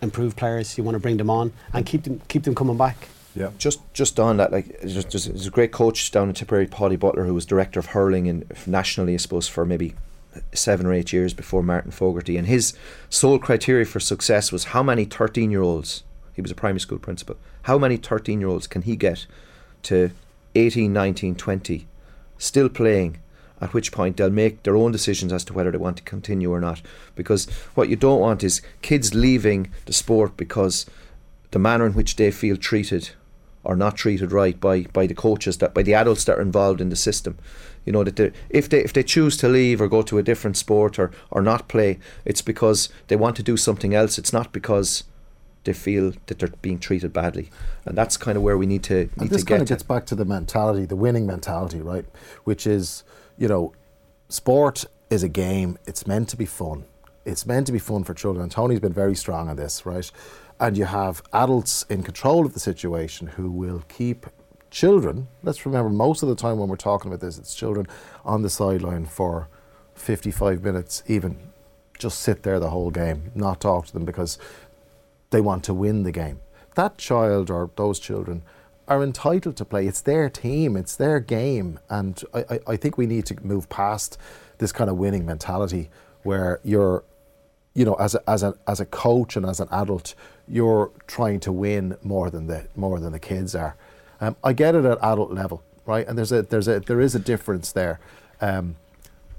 improve 0.00 0.34
players 0.34 0.78
you 0.78 0.82
want 0.82 0.94
to 0.94 0.98
bring 0.98 1.18
them 1.18 1.28
on 1.28 1.52
and 1.74 1.84
keep 1.84 2.04
them 2.04 2.22
keep 2.28 2.44
them 2.44 2.54
coming 2.54 2.78
back 2.78 3.08
yeah. 3.34 3.50
Just 3.58 3.80
just 3.94 4.20
on 4.20 4.36
that, 4.36 4.52
like 4.52 4.80
there's, 4.80 5.46
a 5.46 5.50
great 5.50 5.72
coach 5.72 6.10
down 6.10 6.28
in 6.28 6.34
Tipperary, 6.34 6.66
Paudie 6.66 6.98
Butler, 6.98 7.24
who 7.24 7.34
was 7.34 7.46
director 7.46 7.80
of 7.80 7.86
hurling 7.86 8.28
and 8.28 8.44
nationally, 8.66 9.14
I 9.14 9.16
suppose, 9.16 9.48
for 9.48 9.64
maybe 9.64 9.94
seven 10.52 10.86
or 10.86 10.92
eight 10.92 11.12
years 11.12 11.34
before 11.34 11.62
Martin 11.62 11.90
Fogarty. 11.90 12.36
And 12.36 12.46
his 12.46 12.74
sole 13.08 13.38
criteria 13.38 13.84
for 13.84 14.00
success 14.00 14.52
was 14.52 14.64
how 14.64 14.82
many 14.82 15.04
13 15.04 15.50
year 15.50 15.62
olds 15.62 16.04
he 16.34 16.42
was 16.42 16.50
a 16.50 16.54
primary 16.54 16.80
school 16.80 16.98
principal. 16.98 17.36
How 17.62 17.78
many 17.78 17.96
13 17.96 18.40
year 18.40 18.48
olds 18.48 18.66
can 18.66 18.82
he 18.82 18.96
get 18.96 19.26
to 19.84 20.10
18, 20.54 20.92
19, 20.92 21.34
20 21.34 21.86
still 22.38 22.68
playing? 22.68 23.18
At 23.60 23.74
which 23.74 23.92
point 23.92 24.16
they'll 24.16 24.30
make 24.30 24.64
their 24.64 24.76
own 24.76 24.90
decisions 24.90 25.32
as 25.32 25.44
to 25.44 25.52
whether 25.52 25.70
they 25.70 25.78
want 25.78 25.98
to 25.98 26.02
continue 26.02 26.50
or 26.50 26.60
not. 26.60 26.82
Because 27.14 27.48
what 27.76 27.88
you 27.88 27.94
don't 27.94 28.18
want 28.18 28.42
is 28.42 28.60
kids 28.80 29.14
leaving 29.14 29.70
the 29.86 29.92
sport 29.92 30.36
because 30.36 30.84
the 31.52 31.60
manner 31.60 31.86
in 31.86 31.92
which 31.92 32.16
they 32.16 32.32
feel 32.32 32.56
treated 32.56 33.10
or 33.64 33.76
not 33.76 33.96
treated 33.96 34.32
right 34.32 34.58
by, 34.60 34.82
by 34.92 35.06
the 35.06 35.14
coaches 35.14 35.58
that 35.58 35.74
by 35.74 35.82
the 35.82 35.94
adults 35.94 36.24
that 36.24 36.38
are 36.38 36.42
involved 36.42 36.80
in 36.80 36.88
the 36.88 36.96
system. 36.96 37.38
You 37.84 37.92
know 37.92 38.04
that 38.04 38.32
if 38.48 38.68
they 38.68 38.78
if 38.78 38.92
they 38.92 39.02
choose 39.02 39.36
to 39.38 39.48
leave 39.48 39.80
or 39.80 39.88
go 39.88 40.02
to 40.02 40.18
a 40.18 40.22
different 40.22 40.56
sport 40.56 40.98
or, 40.98 41.10
or 41.30 41.42
not 41.42 41.66
play, 41.66 41.98
it's 42.24 42.42
because 42.42 42.88
they 43.08 43.16
want 43.16 43.34
to 43.36 43.42
do 43.42 43.56
something 43.56 43.92
else. 43.92 44.18
It's 44.18 44.32
not 44.32 44.52
because 44.52 45.02
they 45.64 45.72
feel 45.72 46.12
that 46.26 46.38
they're 46.38 46.48
being 46.60 46.78
treated 46.78 47.12
badly, 47.12 47.50
and 47.84 47.98
that's 47.98 48.16
kind 48.16 48.36
of 48.36 48.42
where 48.44 48.56
we 48.56 48.66
need 48.66 48.84
to 48.84 48.94
need 48.94 49.10
and 49.18 49.30
this 49.30 49.42
to 49.42 49.46
kind 49.46 49.58
get 49.58 49.62
of 49.62 49.68
gets 49.68 49.82
back 49.82 50.06
to 50.06 50.14
the 50.14 50.24
mentality, 50.24 50.84
the 50.84 50.96
winning 50.96 51.26
mentality, 51.26 51.80
right? 51.80 52.04
Which 52.44 52.68
is, 52.68 53.02
you 53.36 53.48
know, 53.48 53.72
sport 54.28 54.84
is 55.10 55.22
a 55.22 55.28
game. 55.28 55.78
It's 55.86 56.06
meant 56.06 56.28
to 56.30 56.36
be 56.36 56.46
fun. 56.46 56.84
It's 57.24 57.46
meant 57.46 57.66
to 57.66 57.72
be 57.72 57.78
fun 57.78 58.02
for 58.04 58.14
children. 58.14 58.42
And 58.42 58.50
Tony's 58.50 58.80
been 58.80 58.92
very 58.92 59.14
strong 59.14 59.48
on 59.48 59.56
this, 59.56 59.86
right? 59.86 60.10
And 60.62 60.78
you 60.78 60.84
have 60.84 61.24
adults 61.32 61.84
in 61.90 62.04
control 62.04 62.46
of 62.46 62.54
the 62.54 62.60
situation 62.60 63.26
who 63.26 63.50
will 63.50 63.82
keep 63.88 64.26
children. 64.70 65.26
Let's 65.42 65.66
remember, 65.66 65.90
most 65.90 66.22
of 66.22 66.28
the 66.28 66.36
time 66.36 66.58
when 66.60 66.68
we're 66.68 66.76
talking 66.76 67.10
about 67.10 67.20
this, 67.20 67.36
it's 67.36 67.52
children 67.52 67.88
on 68.24 68.42
the 68.42 68.48
sideline 68.48 69.06
for 69.06 69.48
55 69.96 70.62
minutes, 70.62 71.02
even 71.08 71.36
just 71.98 72.20
sit 72.20 72.44
there 72.44 72.60
the 72.60 72.70
whole 72.70 72.92
game, 72.92 73.32
not 73.34 73.60
talk 73.60 73.86
to 73.86 73.92
them 73.92 74.04
because 74.04 74.38
they 75.30 75.40
want 75.40 75.64
to 75.64 75.74
win 75.74 76.04
the 76.04 76.12
game. 76.12 76.38
That 76.76 76.96
child 76.96 77.50
or 77.50 77.72
those 77.74 77.98
children 77.98 78.42
are 78.86 79.02
entitled 79.02 79.56
to 79.56 79.64
play. 79.64 79.88
It's 79.88 80.00
their 80.00 80.30
team, 80.30 80.76
it's 80.76 80.94
their 80.94 81.18
game. 81.18 81.80
And 81.90 82.22
I, 82.32 82.44
I, 82.48 82.60
I 82.68 82.76
think 82.76 82.96
we 82.96 83.06
need 83.06 83.26
to 83.26 83.36
move 83.44 83.68
past 83.68 84.16
this 84.58 84.70
kind 84.70 84.88
of 84.88 84.96
winning 84.96 85.26
mentality 85.26 85.90
where 86.22 86.60
you're, 86.62 87.02
you 87.74 87.84
know, 87.84 87.94
as 87.94 88.14
a, 88.14 88.30
as 88.30 88.44
a, 88.44 88.54
as 88.68 88.78
a 88.78 88.86
coach 88.86 89.36
and 89.36 89.44
as 89.44 89.58
an 89.58 89.66
adult, 89.72 90.14
you're 90.48 90.90
trying 91.06 91.40
to 91.40 91.52
win 91.52 91.96
more 92.02 92.30
than 92.30 92.46
the, 92.46 92.66
more 92.76 92.98
than 93.00 93.12
the 93.12 93.18
kids 93.18 93.54
are. 93.54 93.76
Um, 94.20 94.36
I 94.44 94.52
get 94.52 94.74
it 94.74 94.84
at 94.84 94.98
adult 95.02 95.32
level, 95.32 95.62
right? 95.86 96.06
And 96.06 96.16
there's 96.16 96.32
a, 96.32 96.42
there's 96.42 96.68
a, 96.68 96.80
there 96.80 97.00
is 97.00 97.14
a 97.14 97.18
difference 97.18 97.72
there. 97.72 98.00
Um, 98.40 98.76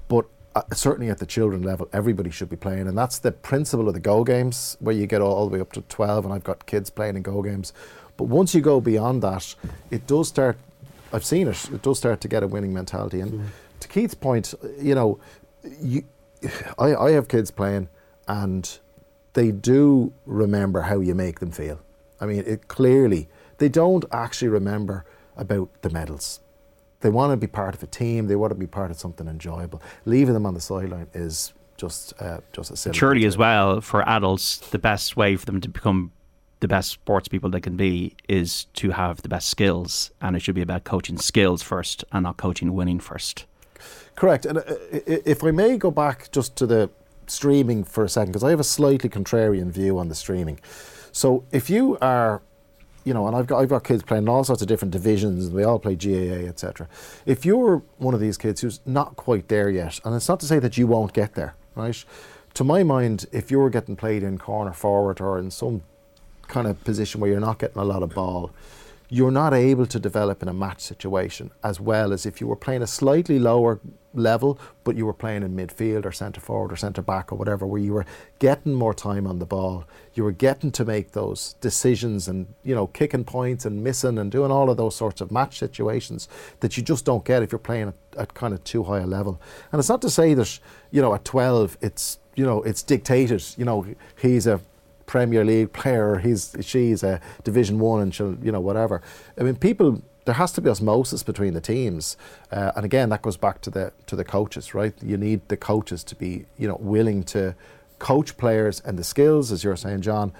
but 0.08 0.26
uh, 0.54 0.62
certainly 0.72 1.10
at 1.10 1.18
the 1.18 1.26
children 1.26 1.62
level, 1.62 1.88
everybody 1.92 2.30
should 2.30 2.48
be 2.48 2.56
playing, 2.56 2.86
and 2.86 2.96
that's 2.96 3.18
the 3.18 3.32
principle 3.32 3.88
of 3.88 3.94
the 3.94 4.00
Go 4.00 4.24
games, 4.24 4.76
where 4.80 4.94
you 4.94 5.06
get 5.06 5.20
all, 5.20 5.32
all 5.32 5.48
the 5.48 5.54
way 5.54 5.60
up 5.60 5.72
to 5.72 5.82
12, 5.82 6.24
and 6.24 6.34
I've 6.34 6.44
got 6.44 6.66
kids 6.66 6.90
playing 6.90 7.16
in 7.16 7.22
Go 7.22 7.42
games. 7.42 7.72
But 8.16 8.24
once 8.24 8.54
you 8.54 8.60
go 8.60 8.80
beyond 8.80 9.22
that, 9.22 9.54
it 9.90 10.06
does 10.06 10.28
start. 10.28 10.56
I've 11.12 11.24
seen 11.24 11.48
it. 11.48 11.70
It 11.72 11.82
does 11.82 11.98
start 11.98 12.20
to 12.20 12.28
get 12.28 12.42
a 12.42 12.46
winning 12.46 12.72
mentality. 12.72 13.20
And 13.20 13.50
to 13.80 13.88
Keith's 13.88 14.14
point, 14.14 14.54
you 14.78 14.94
know, 14.94 15.18
you, 15.80 16.04
I, 16.78 16.94
I 16.94 17.10
have 17.12 17.28
kids 17.28 17.50
playing, 17.50 17.88
and 18.28 18.78
they 19.34 19.50
do 19.50 20.12
remember 20.24 20.82
how 20.82 21.00
you 21.00 21.14
make 21.14 21.40
them 21.40 21.50
feel. 21.50 21.80
I 22.20 22.26
mean, 22.26 22.44
it 22.46 22.68
clearly 22.68 23.28
they 23.58 23.68
don't 23.68 24.04
actually 24.10 24.48
remember 24.48 25.04
about 25.36 25.82
the 25.82 25.90
medals. 25.90 26.40
They 27.00 27.10
want 27.10 27.32
to 27.32 27.36
be 27.36 27.46
part 27.46 27.74
of 27.74 27.82
a 27.82 27.86
team. 27.86 28.28
They 28.28 28.36
want 28.36 28.52
to 28.52 28.58
be 28.58 28.66
part 28.66 28.90
of 28.90 28.98
something 28.98 29.28
enjoyable. 29.28 29.82
Leaving 30.06 30.32
them 30.32 30.46
on 30.46 30.54
the 30.54 30.60
sideline 30.60 31.08
is 31.12 31.52
just 31.76 32.14
uh, 32.20 32.38
just 32.52 32.70
a 32.70 32.76
silly. 32.76 32.96
Surely, 32.96 33.26
as 33.26 33.36
well, 33.36 33.80
for 33.80 34.08
adults, 34.08 34.56
the 34.56 34.78
best 34.78 35.16
way 35.16 35.36
for 35.36 35.44
them 35.44 35.60
to 35.60 35.68
become 35.68 36.12
the 36.60 36.68
best 36.68 36.90
sports 36.90 37.28
people 37.28 37.50
they 37.50 37.60
can 37.60 37.76
be 37.76 38.14
is 38.26 38.64
to 38.72 38.92
have 38.92 39.20
the 39.20 39.28
best 39.28 39.48
skills, 39.48 40.12
and 40.22 40.34
it 40.34 40.40
should 40.40 40.54
be 40.54 40.62
about 40.62 40.84
coaching 40.84 41.18
skills 41.18 41.62
first 41.62 42.04
and 42.12 42.22
not 42.22 42.38
coaching 42.38 42.72
winning 42.72 43.00
first. 43.00 43.44
Correct. 44.14 44.46
And 44.46 44.58
uh, 44.58 44.62
if 44.90 45.44
I 45.44 45.50
may 45.50 45.76
go 45.76 45.90
back 45.90 46.30
just 46.30 46.56
to 46.56 46.66
the 46.66 46.88
streaming 47.30 47.84
for 47.84 48.04
a 48.04 48.08
second, 48.08 48.32
because 48.32 48.44
I 48.44 48.50
have 48.50 48.60
a 48.60 48.64
slightly 48.64 49.08
contrarian 49.08 49.70
view 49.70 49.98
on 49.98 50.08
the 50.08 50.14
streaming. 50.14 50.60
So 51.12 51.44
if 51.52 51.70
you 51.70 51.96
are 52.00 52.42
you 53.04 53.12
know, 53.12 53.26
and 53.26 53.36
I've 53.36 53.46
got 53.46 53.60
I've 53.60 53.68
got 53.68 53.84
kids 53.84 54.02
playing 54.02 54.24
in 54.24 54.28
all 54.28 54.44
sorts 54.44 54.62
of 54.62 54.68
different 54.68 54.92
divisions. 54.92 55.46
And 55.46 55.54
we 55.54 55.62
all 55.62 55.78
play 55.78 55.94
GAA, 55.94 56.48
etc. 56.48 56.88
If 57.26 57.44
you're 57.44 57.82
one 57.98 58.14
of 58.14 58.20
these 58.20 58.38
kids 58.38 58.62
who's 58.62 58.80
not 58.86 59.16
quite 59.16 59.48
there 59.48 59.68
yet, 59.68 60.00
and 60.04 60.14
it's 60.14 60.28
not 60.28 60.40
to 60.40 60.46
say 60.46 60.58
that 60.58 60.78
you 60.78 60.86
won't 60.86 61.12
get 61.12 61.34
there, 61.34 61.54
right? 61.74 62.02
To 62.54 62.64
my 62.64 62.82
mind, 62.82 63.26
if 63.32 63.50
you're 63.50 63.70
getting 63.70 63.96
played 63.96 64.22
in 64.22 64.38
corner 64.38 64.72
forward 64.72 65.20
or 65.20 65.38
in 65.38 65.50
some 65.50 65.82
kind 66.48 66.66
of 66.66 66.82
position 66.84 67.20
where 67.20 67.30
you're 67.30 67.40
not 67.40 67.58
getting 67.58 67.80
a 67.80 67.84
lot 67.84 68.02
of 68.02 68.14
ball, 68.14 68.50
you're 69.10 69.30
not 69.30 69.52
able 69.52 69.86
to 69.86 69.98
develop 69.98 70.42
in 70.42 70.48
a 70.48 70.52
match 70.52 70.80
situation 70.80 71.50
as 71.62 71.78
well 71.80 72.12
as 72.12 72.24
if 72.24 72.40
you 72.40 72.46
were 72.46 72.56
playing 72.56 72.82
a 72.82 72.86
slightly 72.86 73.38
lower 73.38 73.80
level, 74.14 74.58
but 74.84 74.96
you 74.96 75.06
were 75.06 75.12
playing 75.12 75.42
in 75.42 75.56
midfield 75.56 76.04
or 76.04 76.12
centre 76.12 76.40
forward 76.40 76.72
or 76.72 76.76
centre 76.76 77.02
back 77.02 77.32
or 77.32 77.36
whatever, 77.36 77.66
where 77.66 77.80
you 77.80 77.92
were 77.92 78.06
getting 78.38 78.74
more 78.74 78.94
time 78.94 79.26
on 79.26 79.38
the 79.38 79.46
ball. 79.46 79.84
You 80.14 80.24
were 80.24 80.32
getting 80.32 80.70
to 80.72 80.84
make 80.84 81.12
those 81.12 81.54
decisions 81.60 82.28
and, 82.28 82.46
you 82.62 82.74
know, 82.74 82.86
kicking 82.86 83.24
points 83.24 83.64
and 83.64 83.82
missing 83.82 84.18
and 84.18 84.30
doing 84.30 84.50
all 84.50 84.70
of 84.70 84.76
those 84.76 84.96
sorts 84.96 85.20
of 85.20 85.30
match 85.30 85.58
situations 85.58 86.28
that 86.60 86.76
you 86.76 86.82
just 86.82 87.04
don't 87.04 87.24
get 87.24 87.42
if 87.42 87.52
you're 87.52 87.58
playing 87.58 87.88
at, 87.88 87.94
at 88.18 88.34
kind 88.34 88.54
of 88.54 88.62
too 88.64 88.84
high 88.84 89.00
a 89.00 89.06
level. 89.06 89.40
And 89.72 89.78
it's 89.78 89.88
not 89.88 90.02
to 90.02 90.10
say 90.10 90.34
that, 90.34 90.58
you 90.90 91.02
know, 91.02 91.14
at 91.14 91.24
12, 91.24 91.78
it's, 91.80 92.18
you 92.36 92.44
know, 92.44 92.62
it's 92.62 92.82
dictated, 92.82 93.44
you 93.56 93.64
know, 93.64 93.86
he's 94.16 94.46
a 94.46 94.60
Premier 95.06 95.44
League 95.44 95.72
player, 95.72 96.18
he's 96.18 96.56
she's 96.60 97.02
a 97.02 97.20
Division 97.44 97.78
One, 97.78 98.00
and 98.00 98.14
she'll 98.14 98.36
you 98.42 98.52
know 98.52 98.60
whatever. 98.60 99.02
I 99.38 99.42
mean, 99.42 99.56
people. 99.56 100.02
There 100.24 100.34
has 100.34 100.52
to 100.52 100.60
be 100.62 100.70
osmosis 100.70 101.22
between 101.22 101.52
the 101.54 101.60
teams, 101.60 102.16
uh, 102.50 102.72
and 102.76 102.84
again, 102.84 103.10
that 103.10 103.20
goes 103.22 103.36
back 103.36 103.60
to 103.62 103.70
the 103.70 103.92
to 104.06 104.16
the 104.16 104.24
coaches, 104.24 104.74
right? 104.74 104.94
You 105.02 105.16
need 105.18 105.40
the 105.48 105.56
coaches 105.56 106.02
to 106.04 106.14
be 106.16 106.46
you 106.58 106.66
know 106.66 106.76
willing 106.80 107.24
to 107.24 107.54
coach 107.98 108.36
players 108.36 108.80
and 108.80 108.98
the 108.98 109.04
skills, 109.04 109.52
as 109.52 109.62
you're 109.64 109.76
saying, 109.76 110.00
John, 110.02 110.32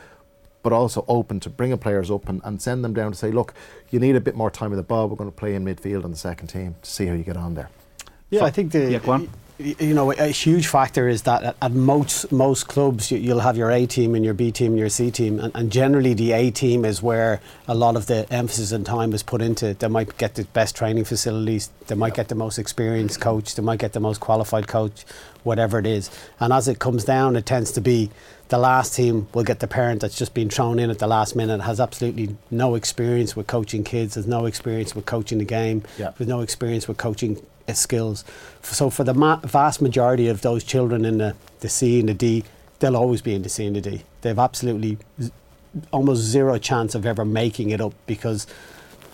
but 0.62 0.73
also 0.73 1.05
open 1.09 1.38
to 1.40 1.51
bringing 1.51 1.79
players 1.79 2.11
up 2.11 2.29
and, 2.29 2.40
and 2.44 2.61
send 2.61 2.83
them 2.85 2.92
down 2.94 3.12
to 3.12 3.18
say, 3.18 3.31
look, 3.31 3.55
you 3.90 3.99
need 4.01 4.16
a 4.16 4.20
bit 4.20 4.35
more 4.35 4.51
time 4.51 4.70
with 4.70 4.79
the 4.79 4.83
ball. 4.83 5.09
We're 5.09 5.16
going 5.16 5.31
to 5.31 5.37
play 5.37 5.55
in 5.55 5.64
midfield 5.64 6.05
on 6.05 6.11
the 6.11 6.16
second 6.16 6.49
team 6.49 6.75
to 6.83 6.90
see 6.90 7.07
how 7.07 7.14
you 7.14 7.23
get 7.23 7.37
on 7.37 7.55
there. 7.55 7.68
Yeah, 8.31 8.40
So- 8.40 8.47
I 8.47 8.51
think 8.51 8.73
the 8.73 8.90
Yeah, 8.90 8.99
go 8.99 9.12
on. 9.12 9.20
y- 9.23 9.29
you 9.59 9.95
know 9.95 10.11
a 10.11 10.27
huge 10.29 10.67
factor 10.67 11.07
is 11.07 11.23
that 11.23 11.57
at, 11.62 11.73
most 11.73 12.33
most 12.33 12.67
clubs 12.67 13.12
you, 13.12 13.19
you'll 13.19 13.40
have 13.40 13.57
your 13.57 13.71
A 13.71 13.87
team 13.87 14.17
and 14.17 14.25
your 14.25 14.35
B 14.35 14.51
team 14.51 14.73
and 14.73 14.79
your 14.79 14.88
C 14.88 15.12
team, 15.12 15.38
and, 15.38 15.55
and 15.55 15.71
generally 15.71 16.12
the 16.12 16.33
A 16.33 16.51
team 16.51 16.85
is 16.85 17.01
where 17.03 17.40
a 17.69 17.75
lot 17.75 17.95
of 17.95 18.07
the 18.07 18.27
emphasis 18.33 18.73
and 18.73 18.85
time 18.85 19.12
is 19.12 19.23
put 19.23 19.40
into. 19.40 19.75
They 19.75 19.87
might 19.87 20.19
get 20.19 20.35
the 20.35 20.45
best 20.45 20.75
training 20.75 21.05
facilities, 21.05 21.71
they 21.87 21.95
might 21.95 22.14
get 22.14 22.29
the 22.29 22.35
most 22.35 22.59
experienced 22.59 23.21
coach, 23.21 23.55
they 23.55 23.62
might 23.62 23.79
get 23.79 23.93
the 23.93 24.01
most 24.01 24.21
qualified 24.21 24.67
coach, 24.67 25.05
whatever 25.45 25.79
it 25.79 25.87
is. 25.87 26.11
And 26.40 26.53
as 26.53 26.67
it 26.67 26.81
comes 26.81 27.05
down, 27.05 27.37
it 27.37 27.47
tends 27.47 27.71
to 27.73 27.81
be 27.81 28.11
the 28.49 28.59
last 28.59 28.95
team 28.95 29.29
will 29.35 29.45
get 29.45 29.61
the 29.61 29.69
parent 29.69 30.01
that's 30.01 30.19
just 30.19 30.35
been 30.35 30.51
thrown 30.51 30.79
in 30.81 30.90
at 30.90 30.99
the 30.99 31.07
last 31.07 31.37
minute, 31.37 31.61
has 31.61 31.81
absolutely 31.81 32.37
no 32.51 32.75
experience 32.75 33.37
with 33.37 33.47
coaching 33.47 33.85
kids, 33.85 34.17
has 34.17 34.27
no 34.27 34.47
experience 34.47 34.95
with 34.97 35.07
coaching 35.07 35.38
the 35.38 35.45
game, 35.45 35.83
Yeah. 35.97 36.11
with 36.19 36.29
no 36.29 36.40
experience 36.40 36.88
with 36.88 36.97
coaching 36.99 37.40
skills. 37.72 38.24
So 38.62 38.90
for 38.90 39.05
the 39.05 39.14
ma- 39.14 39.40
vast 39.42 39.81
majority 39.81 40.29
of 40.29 40.42
those 40.42 40.64
children 40.64 41.05
in 41.05 41.18
the, 41.18 41.35
the 41.61 41.68
C 41.68 42.00
and 42.00 42.09
the 42.09 42.14
D, 42.14 42.44
they'll 42.81 42.96
always 42.96 43.22
be 43.22 43.35
in 43.35 43.42
the 43.42 43.48
C 43.48 43.66
and 43.66 43.77
the 43.77 43.81
D. 43.81 44.03
They've 44.20 44.38
absolutely 44.38 44.98
z- 45.20 45.33
almost 45.90 46.22
zero 46.22 46.59
chance 46.59 46.94
of 46.94 47.07
ever 47.07 47.24
making 47.24 47.70
it 47.70 47.81
up 47.81 47.94
because 48.07 48.46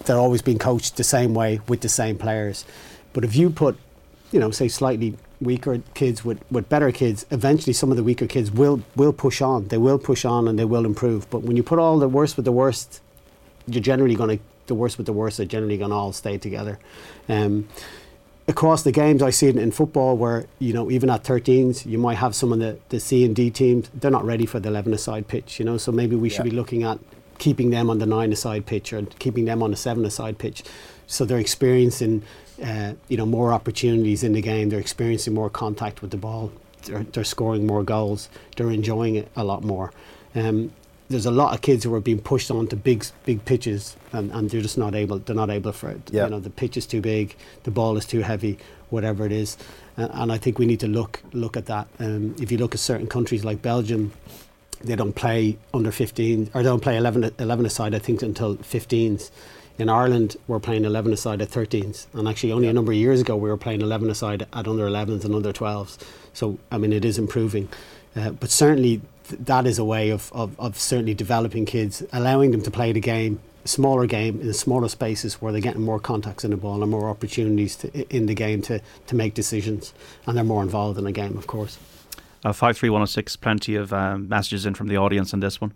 they're 0.04 0.18
always 0.18 0.42
being 0.42 0.58
coached 0.58 0.96
the 0.96 1.04
same 1.04 1.34
way 1.34 1.60
with 1.68 1.80
the 1.80 1.88
same 1.88 2.18
players. 2.18 2.64
But 3.12 3.24
if 3.24 3.36
you 3.36 3.50
put, 3.50 3.78
you 4.32 4.40
know, 4.40 4.50
say 4.50 4.68
slightly 4.68 5.16
weaker 5.40 5.80
kids 5.94 6.24
with, 6.24 6.40
with 6.50 6.68
better 6.68 6.90
kids, 6.92 7.26
eventually 7.30 7.72
some 7.72 7.90
of 7.90 7.96
the 7.96 8.04
weaker 8.04 8.26
kids 8.26 8.50
will 8.50 8.82
will 8.96 9.12
push 9.12 9.40
on. 9.40 9.68
They 9.68 9.78
will 9.78 9.98
push 9.98 10.24
on 10.24 10.48
and 10.48 10.58
they 10.58 10.64
will 10.64 10.84
improve. 10.84 11.28
But 11.30 11.42
when 11.42 11.56
you 11.56 11.62
put 11.62 11.78
all 11.78 11.98
the 11.98 12.08
worst 12.08 12.36
with 12.36 12.44
the 12.44 12.52
worst, 12.52 13.00
you're 13.66 13.82
generally 13.82 14.14
going 14.14 14.38
to 14.38 14.44
the 14.70 14.74
worst 14.74 14.96
with 14.96 15.06
the 15.06 15.12
worst 15.12 15.40
are 15.40 15.44
generally 15.44 15.76
going 15.76 15.90
to 15.90 15.96
all 15.96 16.12
stay 16.12 16.38
together. 16.38 16.78
Um, 17.28 17.68
across 18.50 18.82
the 18.82 18.92
games, 18.92 19.22
I 19.22 19.30
see 19.30 19.46
it 19.46 19.56
in 19.56 19.70
football 19.70 20.16
where 20.16 20.44
you 20.58 20.74
know 20.74 20.90
even 20.90 21.08
at 21.08 21.24
13s, 21.24 21.86
you 21.86 21.96
might 21.96 22.16
have 22.16 22.34
some 22.34 22.52
of 22.52 22.58
the, 22.58 22.78
the 22.90 23.00
C 23.00 23.24
and 23.24 23.34
D 23.34 23.50
teams. 23.50 23.88
They're 23.94 24.10
not 24.10 24.24
ready 24.24 24.44
for 24.44 24.60
the 24.60 24.68
11 24.68 24.92
aside 24.92 25.28
pitch, 25.28 25.58
you 25.58 25.64
know. 25.64 25.78
So 25.78 25.90
maybe 25.92 26.16
we 26.16 26.28
should 26.28 26.44
be 26.44 26.50
looking 26.50 26.82
at 26.82 26.98
keeping 27.38 27.70
them 27.70 27.88
on 27.88 27.98
the 27.98 28.06
nine 28.06 28.32
aside 28.32 28.66
pitch 28.66 28.92
or 28.92 29.02
keeping 29.18 29.46
them 29.46 29.62
on 29.62 29.70
the 29.70 29.76
seven 29.76 30.04
aside 30.04 30.36
pitch, 30.36 30.62
so 31.06 31.24
they're 31.24 31.38
experiencing 31.38 32.22
uh, 32.62 32.92
you 33.08 33.16
know 33.16 33.26
more 33.26 33.52
opportunities 33.52 34.22
in 34.22 34.32
the 34.34 34.42
game. 34.42 34.68
They're 34.68 34.80
experiencing 34.80 35.32
more 35.32 35.48
contact 35.48 36.02
with 36.02 36.10
the 36.10 36.18
ball. 36.18 36.52
They're, 36.82 37.04
they're 37.04 37.24
scoring 37.24 37.66
more 37.66 37.82
goals. 37.82 38.28
They're 38.56 38.70
enjoying 38.70 39.14
it 39.14 39.28
a 39.36 39.44
lot 39.44 39.62
more. 39.62 39.92
Um, 40.34 40.72
there's 41.11 41.27
a 41.27 41.31
lot 41.31 41.53
of 41.53 41.61
kids 41.61 41.83
who 41.85 41.92
are 41.92 42.01
being 42.01 42.20
pushed 42.20 42.51
onto 42.51 42.77
big 42.77 43.05
big 43.25 43.44
pitches 43.44 43.96
and, 44.12 44.31
and 44.31 44.49
they're 44.49 44.62
just 44.62 44.79
not 44.79 44.94
able 44.94 45.18
they're 45.18 45.37
not 45.37 45.51
able 45.51 45.73
for 45.73 45.90
it. 45.90 46.01
Yeah. 46.11 46.25
You 46.25 46.31
know, 46.31 46.40
the 46.40 46.51
pitch 46.51 46.77
is 46.77 46.87
too 46.87 47.01
big, 47.01 47.35
the 47.64 47.70
ball 47.70 47.96
is 47.96 48.07
too 48.07 48.20
heavy, 48.20 48.59
whatever 48.90 49.27
it 49.27 49.33
is. 49.33 49.59
Uh, 49.99 50.09
and 50.12 50.33
I 50.33 50.38
think 50.38 50.59
we 50.59 50.66
need 50.66 50.81
to 50.81 50.87
look 50.87 51.20
look 51.33 51.57
at 51.57 51.66
that. 51.66 51.88
Um, 51.99 52.37
if 52.40 52.53
you 52.53 52.59
look 52.59 52.75
at 52.75 52.81
certain 52.81 53.09
countries 53.09 53.44
like 53.44 53.61
Belgium, 53.61 54.12
they 54.83 54.94
don't 54.94 55.13
play 55.13 55.58
under 55.75 55.90
15 55.90 56.52
or 56.54 56.63
they 56.63 56.69
don't 56.69 56.81
play 56.81 56.96
11 56.96 57.35
11 57.38 57.67
aside 57.67 57.94
I 57.94 57.98
think 57.98 58.23
until 58.23 58.56
15s. 58.56 59.31
In 59.79 59.88
Ireland, 59.88 60.37
we're 60.46 60.61
playing 60.61 60.85
11 60.85 61.15
aside 61.15 61.40
at 61.40 61.48
13s, 61.48 62.06
and 62.13 62.29
actually 62.29 62.52
only 62.52 62.69
a 62.69 62.73
number 62.73 62.92
of 62.92 62.98
years 62.98 63.23
ago 63.23 63.35
we 63.35 63.48
were 63.48 63.56
playing 63.56 63.81
11 63.81 64.11
aside 64.11 64.42
at 64.42 64.69
under 64.69 64.87
11s 64.87 65.25
and 65.25 65.35
under 65.35 65.54
12s. 65.54 65.98
So 66.35 66.58
I 66.71 66.79
mean, 66.79 66.92
it 66.92 67.04
is 67.04 67.19
improving, 67.19 67.69
uh, 68.15 68.31
but 68.31 68.50
certainly 68.50 69.00
that 69.31 69.66
is 69.66 69.78
a 69.78 69.85
way 69.85 70.10
of, 70.10 70.33
of, 70.33 70.58
of 70.58 70.78
certainly 70.78 71.14
developing 71.14 71.66
kids, 71.66 72.02
allowing 72.12 72.50
them 72.50 72.62
to 72.62 72.70
play 72.70 72.92
the 72.92 73.00
game 73.00 73.40
smaller 73.64 74.06
game 74.06 74.40
in 74.40 74.52
smaller 74.54 74.88
spaces 74.88 75.35
where 75.35 75.52
they're 75.52 75.60
getting 75.60 75.83
more 75.83 76.00
contacts 76.00 76.44
in 76.44 76.50
the 76.50 76.56
ball 76.56 76.83
and 76.83 76.90
more 76.90 77.08
opportunities 77.10 77.76
to, 77.76 78.14
in 78.14 78.26
the 78.26 78.35
game 78.35 78.62
to, 78.62 78.81
to 79.06 79.14
make 79.14 79.35
decisions. 79.35 79.92
And 80.26 80.37
they're 80.37 80.44
more 80.44 80.62
involved 80.62 80.98
in 80.98 81.04
the 81.04 81.12
game 81.12 81.37
of 81.37 81.46
course. 81.46 81.78
Uh, 82.42 82.52
53106 82.52 83.37
plenty 83.37 83.74
of 83.74 83.92
um, 83.92 84.28
messages 84.28 84.64
in 84.64 84.74
from 84.74 84.88
the 84.88 84.96
audience 84.96 85.35
on 85.35 85.40
this 85.40 85.60
one 85.60 85.72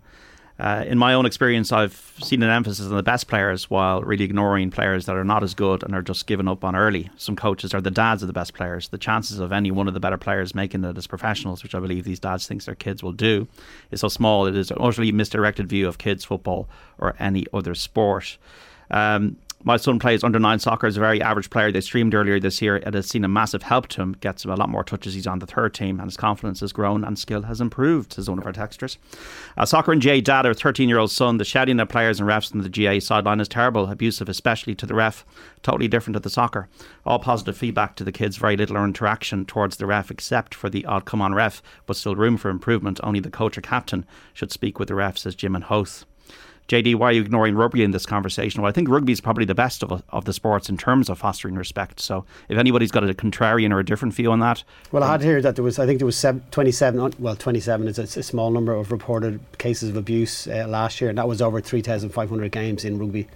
uh, 0.57 0.85
in 0.87 0.97
my 0.97 1.13
own 1.13 1.25
experience, 1.25 1.73
I've 1.73 2.13
seen 2.21 2.41
an 2.41 2.49
emphasis 2.49 2.85
on 2.85 2.95
the 2.95 3.03
best 3.03 3.27
players 3.27 3.69
while 3.69 4.01
really 4.01 4.23
ignoring 4.23 4.71
players 4.71 5.05
that 5.05 5.15
are 5.17 5.25
not 5.25 5.43
as 5.43 5.53
good 5.53 5.83
and 5.83 5.93
are 5.93 6.01
just 6.01 6.27
giving 6.27 6.47
up 6.47 6.63
on 6.63 6.77
early. 6.77 7.09
Some 7.17 7.35
coaches 7.35 7.73
are 7.73 7.81
the 7.81 7.91
dads 7.91 8.23
of 8.23 8.27
the 8.27 8.33
best 8.33 8.53
players. 8.53 8.87
The 8.87 8.97
chances 8.97 9.39
of 9.39 9.51
any 9.51 9.69
one 9.69 9.89
of 9.89 9.93
the 9.93 9.99
better 9.99 10.17
players 10.17 10.55
making 10.55 10.85
it 10.85 10.97
as 10.97 11.07
professionals, 11.07 11.61
which 11.61 11.75
I 11.75 11.79
believe 11.79 12.05
these 12.05 12.21
dads 12.21 12.47
think 12.47 12.63
their 12.63 12.75
kids 12.75 13.03
will 13.03 13.11
do, 13.11 13.49
is 13.91 13.99
so 13.99 14.07
small. 14.07 14.45
It 14.45 14.55
is 14.55 14.71
an 14.71 14.77
utterly 14.79 15.11
misdirected 15.11 15.67
view 15.67 15.89
of 15.89 15.97
kids' 15.97 16.23
football 16.23 16.69
or 16.97 17.15
any 17.19 17.45
other 17.53 17.75
sport. 17.75 18.37
Um, 18.89 19.35
my 19.65 19.77
son 19.77 19.97
plays 19.97 20.23
under 20.23 20.37
nine 20.37 20.59
soccer 20.59 20.85
as 20.85 20.95
a 20.95 20.99
very 20.99 21.19
average 21.19 21.49
player. 21.49 21.71
They 21.71 21.81
streamed 21.81 22.13
earlier 22.13 22.39
this 22.39 22.61
year. 22.61 22.75
It 22.77 22.93
has 22.93 23.07
seen 23.07 23.25
a 23.25 23.27
massive 23.27 23.63
help 23.63 23.87
to 23.89 24.01
him. 24.03 24.15
Gets 24.21 24.45
him 24.45 24.51
a 24.51 24.55
lot 24.55 24.69
more 24.69 24.83
touches. 24.83 25.15
He's 25.15 25.25
on 25.25 25.39
the 25.39 25.47
third 25.47 25.73
team, 25.73 25.99
and 25.99 26.07
his 26.07 26.17
confidence 26.17 26.59
has 26.59 26.71
grown 26.71 27.03
and 27.03 27.17
skill 27.17 27.41
has 27.41 27.59
improved. 27.59 28.13
Says 28.13 28.29
one 28.29 28.37
of 28.37 28.45
our 28.45 28.53
texters. 28.53 28.97
Uh, 29.57 29.65
soccer 29.65 29.91
and 29.91 30.03
GAA 30.03 30.19
dad, 30.19 30.45
our 30.45 30.53
13 30.53 30.87
year 30.87 30.99
old 30.99 31.09
son. 31.09 31.37
The 31.37 31.45
shouting 31.45 31.79
at 31.79 31.89
players 31.89 32.19
and 32.19 32.29
refs 32.29 32.53
on 32.53 32.61
the 32.61 32.69
GAA 32.69 32.99
sideline 32.99 33.39
is 33.39 33.47
terrible, 33.47 33.89
abusive, 33.89 34.29
especially 34.29 34.75
to 34.75 34.85
the 34.85 34.93
ref. 34.93 35.25
Totally 35.63 35.87
different 35.87 36.13
to 36.13 36.19
the 36.19 36.29
soccer. 36.29 36.69
All 37.03 37.17
positive 37.17 37.57
feedback 37.57 37.95
to 37.95 38.03
the 38.03 38.11
kids. 38.11 38.37
Very 38.37 38.55
little 38.55 38.77
interaction 38.77 39.45
towards 39.45 39.77
the 39.77 39.87
ref, 39.87 40.11
except 40.11 40.53
for 40.53 40.69
the 40.69 40.85
odd 40.85 41.05
come 41.05 41.23
on 41.23 41.33
ref, 41.33 41.63
but 41.87 41.95
still 41.95 42.15
room 42.15 42.37
for 42.37 42.49
improvement. 42.49 42.99
Only 43.01 43.19
the 43.19 43.31
coach 43.31 43.57
or 43.57 43.61
captain 43.61 44.05
should 44.31 44.51
speak 44.51 44.77
with 44.77 44.89
the 44.89 44.95
ref, 44.95 45.17
says 45.17 45.33
Jim 45.33 45.55
and 45.55 45.63
Howth. 45.63 46.05
JD, 46.67 46.95
why 46.95 47.09
are 47.09 47.11
you 47.11 47.21
ignoring 47.21 47.55
rugby 47.55 47.83
in 47.83 47.91
this 47.91 48.05
conversation? 48.05 48.61
Well, 48.61 48.69
I 48.69 48.73
think 48.73 48.89
rugby 48.89 49.11
is 49.11 49.21
probably 49.21 49.45
the 49.45 49.53
best 49.53 49.83
of, 49.83 50.01
of 50.09 50.25
the 50.25 50.33
sports 50.33 50.67
in 50.67 50.77
terms 50.77 51.09
of 51.09 51.19
fostering 51.19 51.55
respect. 51.55 51.99
So 51.99 52.25
if 52.49 52.57
anybody's 52.57 52.91
got 52.91 53.07
a 53.07 53.13
contrarian 53.13 53.71
or 53.71 53.79
a 53.79 53.85
different 53.85 54.15
view 54.15 54.31
on 54.31 54.39
that. 54.39 54.63
Well, 54.91 55.03
I 55.03 55.11
had 55.11 55.21
here 55.21 55.41
that 55.41 55.55
there 55.55 55.63
was, 55.63 55.77
I 55.77 55.85
think 55.85 55.99
there 55.99 56.07
was 56.07 56.25
27, 56.51 57.13
well, 57.19 57.35
27 57.35 57.87
is 57.87 57.99
a, 57.99 58.19
a 58.19 58.23
small 58.23 58.49
number 58.49 58.73
of 58.73 58.91
reported 58.91 59.39
cases 59.59 59.89
of 59.89 59.95
abuse 59.95 60.47
uh, 60.47 60.65
last 60.67 60.99
year, 61.01 61.09
and 61.09 61.19
that 61.19 61.27
was 61.27 61.41
over 61.41 61.61
3,500 61.61 62.51
games 62.51 62.83
in 62.83 62.97
rugby. 62.97 63.27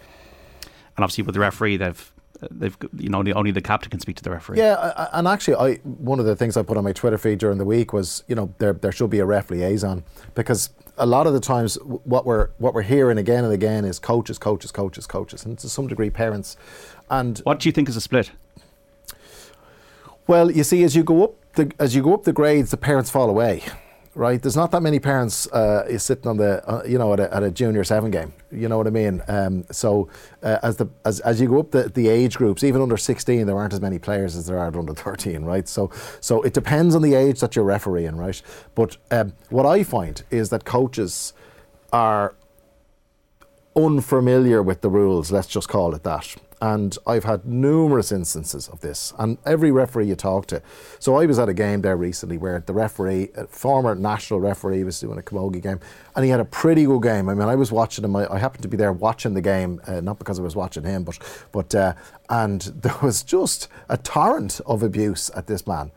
And 0.97 1.03
obviously, 1.03 1.23
with 1.23 1.35
the 1.35 1.39
referee, 1.39 1.77
they've 1.77 2.11
they've 2.51 2.77
you 2.97 3.09
know 3.09 3.23
only 3.33 3.51
the 3.51 3.61
captain 3.61 3.89
can 3.89 3.99
speak 3.99 4.15
to 4.17 4.23
the 4.23 4.31
referee. 4.31 4.57
Yeah, 4.57 5.07
and 5.13 5.27
actually, 5.27 5.55
I 5.55 5.75
one 5.83 6.19
of 6.19 6.25
the 6.25 6.35
things 6.35 6.57
I 6.57 6.63
put 6.63 6.77
on 6.77 6.83
my 6.83 6.93
Twitter 6.93 7.17
feed 7.17 7.39
during 7.39 7.57
the 7.57 7.65
week 7.65 7.93
was 7.93 8.23
you 8.27 8.35
know 8.35 8.53
there 8.57 8.73
there 8.73 8.91
should 8.91 9.09
be 9.09 9.19
a 9.19 9.25
ref 9.25 9.49
liaison 9.49 10.03
because 10.35 10.69
a 10.99 11.05
lot 11.05 11.25
of 11.25 11.33
the 11.33 11.39
times 11.39 11.75
what 11.85 12.25
we're 12.25 12.49
what 12.57 12.73
we're 12.73 12.83
hearing 12.83 13.17
again 13.17 13.43
and 13.43 13.53
again 13.53 13.85
is 13.85 13.97
coaches, 13.99 14.37
coaches, 14.37 14.71
coaches, 14.71 15.07
coaches, 15.07 15.45
and 15.45 15.57
to 15.59 15.69
some 15.69 15.87
degree 15.87 16.09
parents. 16.09 16.57
And 17.09 17.39
what 17.39 17.59
do 17.59 17.69
you 17.69 17.73
think 17.73 17.89
is 17.89 17.95
a 17.95 18.01
split? 18.01 18.31
Well, 20.27 20.51
you 20.51 20.63
see, 20.63 20.83
as 20.83 20.95
you 20.95 21.03
go 21.03 21.23
up 21.23 21.35
the 21.53 21.71
as 21.79 21.95
you 21.95 22.03
go 22.03 22.13
up 22.13 22.23
the 22.23 22.33
grades, 22.33 22.71
the 22.71 22.77
parents 22.77 23.09
fall 23.09 23.29
away 23.29 23.63
right? 24.15 24.41
There's 24.41 24.55
not 24.55 24.71
that 24.71 24.81
many 24.81 24.99
parents 24.99 25.47
uh, 25.47 25.97
sitting 25.97 26.27
on 26.27 26.37
the, 26.37 26.67
uh, 26.69 26.83
you 26.85 26.97
know, 26.97 27.13
at 27.13 27.19
a, 27.19 27.33
at 27.33 27.43
a, 27.43 27.51
junior 27.51 27.83
seven 27.83 28.11
game. 28.11 28.33
You 28.51 28.67
know 28.67 28.77
what 28.77 28.87
I 28.87 28.89
mean? 28.89 29.21
Um, 29.27 29.65
so 29.71 30.09
uh, 30.43 30.57
as 30.63 30.77
the 30.77 30.87
as, 31.05 31.19
as 31.21 31.39
you 31.39 31.47
go 31.47 31.59
up 31.59 31.71
the, 31.71 31.89
the 31.89 32.09
age 32.09 32.37
groups, 32.37 32.63
even 32.63 32.81
under 32.81 32.97
16, 32.97 33.45
there 33.45 33.57
aren't 33.57 33.73
as 33.73 33.81
many 33.81 33.99
players 33.99 34.35
as 34.35 34.47
there 34.47 34.57
are 34.57 34.67
under 34.67 34.93
13, 34.93 35.43
right? 35.43 35.67
So 35.67 35.91
so 36.19 36.41
it 36.41 36.53
depends 36.53 36.95
on 36.95 37.01
the 37.01 37.15
age 37.15 37.39
that 37.39 37.55
you're 37.55 37.65
refereeing, 37.65 38.15
right? 38.15 38.41
But 38.75 38.97
um, 39.11 39.33
what 39.49 39.65
I 39.65 39.83
find 39.83 40.23
is 40.31 40.49
that 40.49 40.65
coaches 40.65 41.33
are 41.91 42.35
unfamiliar 43.75 44.61
with 44.61 44.81
the 44.81 44.89
rules. 44.89 45.31
Let's 45.31 45.47
just 45.47 45.69
call 45.69 45.93
it 45.95 46.03
that 46.03 46.35
and 46.61 46.97
I've 47.07 47.23
had 47.23 47.45
numerous 47.45 48.11
instances 48.11 48.67
of 48.67 48.81
this, 48.81 49.13
and 49.17 49.37
every 49.45 49.71
referee 49.71 50.07
you 50.07 50.15
talk 50.15 50.47
to. 50.47 50.61
So 50.99 51.15
I 51.15 51.25
was 51.25 51.39
at 51.39 51.49
a 51.49 51.53
game 51.53 51.81
there 51.81 51.95
recently 51.95 52.37
where 52.37 52.63
the 52.65 52.73
referee, 52.73 53.29
a 53.35 53.47
former 53.47 53.95
national 53.95 54.39
referee, 54.39 54.83
was 54.83 54.99
doing 54.99 55.17
a 55.17 55.21
camogie 55.21 55.61
game, 55.61 55.79
and 56.15 56.25
he 56.25 56.31
had 56.31 56.39
a 56.39 56.45
pretty 56.45 56.85
good 56.85 57.03
game. 57.03 57.29
I 57.29 57.33
mean, 57.33 57.47
I 57.47 57.55
was 57.55 57.71
watching 57.71 58.03
him. 58.03 58.15
I, 58.15 58.31
I 58.33 58.39
happened 58.39 58.63
to 58.63 58.69
be 58.69 58.77
there 58.77 58.91
watching 58.91 59.33
the 59.33 59.41
game, 59.41 59.81
uh, 59.87 60.01
not 60.01 60.19
because 60.19 60.39
I 60.39 60.43
was 60.43 60.55
watching 60.55 60.83
him, 60.83 61.03
but 61.03 61.17
but 61.51 61.73
uh, 61.73 61.93
and 62.29 62.61
there 62.81 62.95
was 63.01 63.23
just 63.23 63.67
a 63.87 63.97
torrent 63.97 64.59
of 64.65 64.83
abuse 64.83 65.29
at 65.35 65.47
this 65.47 65.65
man 65.65 65.91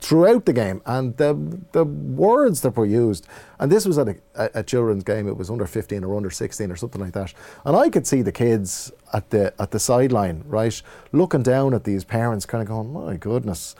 throughout 0.00 0.46
the 0.46 0.52
game, 0.52 0.82
and 0.86 1.16
the 1.16 1.60
the 1.72 1.84
words 1.84 2.60
that 2.62 2.76
were 2.76 2.86
used, 2.86 3.26
and 3.58 3.70
this 3.70 3.86
was 3.86 3.98
at 3.98 4.08
a, 4.08 4.16
a, 4.54 4.62
children's 4.62 5.04
game. 5.04 5.28
It 5.28 5.36
was 5.36 5.50
under 5.50 5.66
fifteen 5.66 6.04
or 6.04 6.16
under 6.16 6.30
sixteen 6.30 6.70
or 6.70 6.76
something 6.76 7.00
like 7.00 7.12
that, 7.12 7.32
and 7.64 7.76
I 7.76 7.88
could 7.90 8.06
see 8.06 8.22
the 8.22 8.32
kids 8.32 8.92
at 9.12 9.30
the 9.30 9.54
at 9.60 9.70
the 9.70 9.78
sideline, 9.78 10.42
right, 10.46 10.80
looking 11.12 11.42
down 11.42 11.74
at 11.74 11.84
these 11.84 12.04
parents, 12.04 12.46
kind 12.46 12.62
of 12.62 12.68
going, 12.68 12.92
"My 12.92 13.16
goodness," 13.16 13.74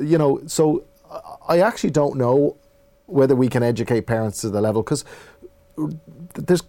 you 0.00 0.18
know. 0.18 0.40
So 0.46 0.84
I 1.48 1.60
actually 1.60 1.90
don't 1.90 2.16
know 2.16 2.56
whether 3.06 3.36
we 3.36 3.48
can 3.48 3.62
educate 3.62 4.02
parents 4.02 4.40
to 4.40 4.50
the 4.50 4.60
level 4.60 4.82
because 4.82 5.04
uh, 5.78 5.88
there's 6.34 6.62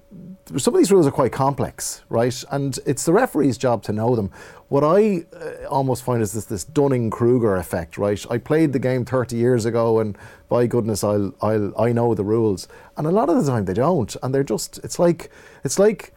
some 0.56 0.74
of 0.74 0.78
these 0.78 0.92
rules 0.92 1.06
are 1.06 1.12
quite 1.12 1.32
complex, 1.32 2.04
right? 2.10 2.44
And 2.52 2.78
it's 2.86 3.06
the 3.06 3.14
referee's 3.14 3.58
job 3.58 3.84
to 3.84 3.92
know 3.92 4.16
them. 4.16 4.32
What 4.70 4.84
I 4.84 5.26
uh, 5.36 5.68
almost 5.70 6.04
find 6.04 6.22
is 6.22 6.34
this 6.34 6.46
this 6.46 6.64
Dunning 6.64 7.10
Kruger 7.10 7.56
effect, 7.56 7.98
right? 7.98 8.24
I 8.30 8.38
played 8.38 8.74
the 8.74 8.80
game 8.80 9.06
30 9.06 9.36
years 9.36 9.66
ago, 9.66 10.00
and 10.00 10.18
by 10.50 10.68
goodness, 10.68 11.04
I'll, 11.04 11.34
I'll 11.42 11.74
I 11.80 11.92
know 11.92 12.14
the 12.14 12.24
rules. 12.24 12.68
And 12.96 13.06
a 13.08 13.12
lot 13.12 13.30
of 13.30 13.44
the 13.44 13.52
time 13.52 13.66
they 13.66 13.74
don't, 13.74 14.16
and 14.24 14.34
they're 14.34 14.44
just 14.44 14.80
it's 14.84 15.00
like 15.00 15.30
it's 15.64 15.80
like 15.80 16.14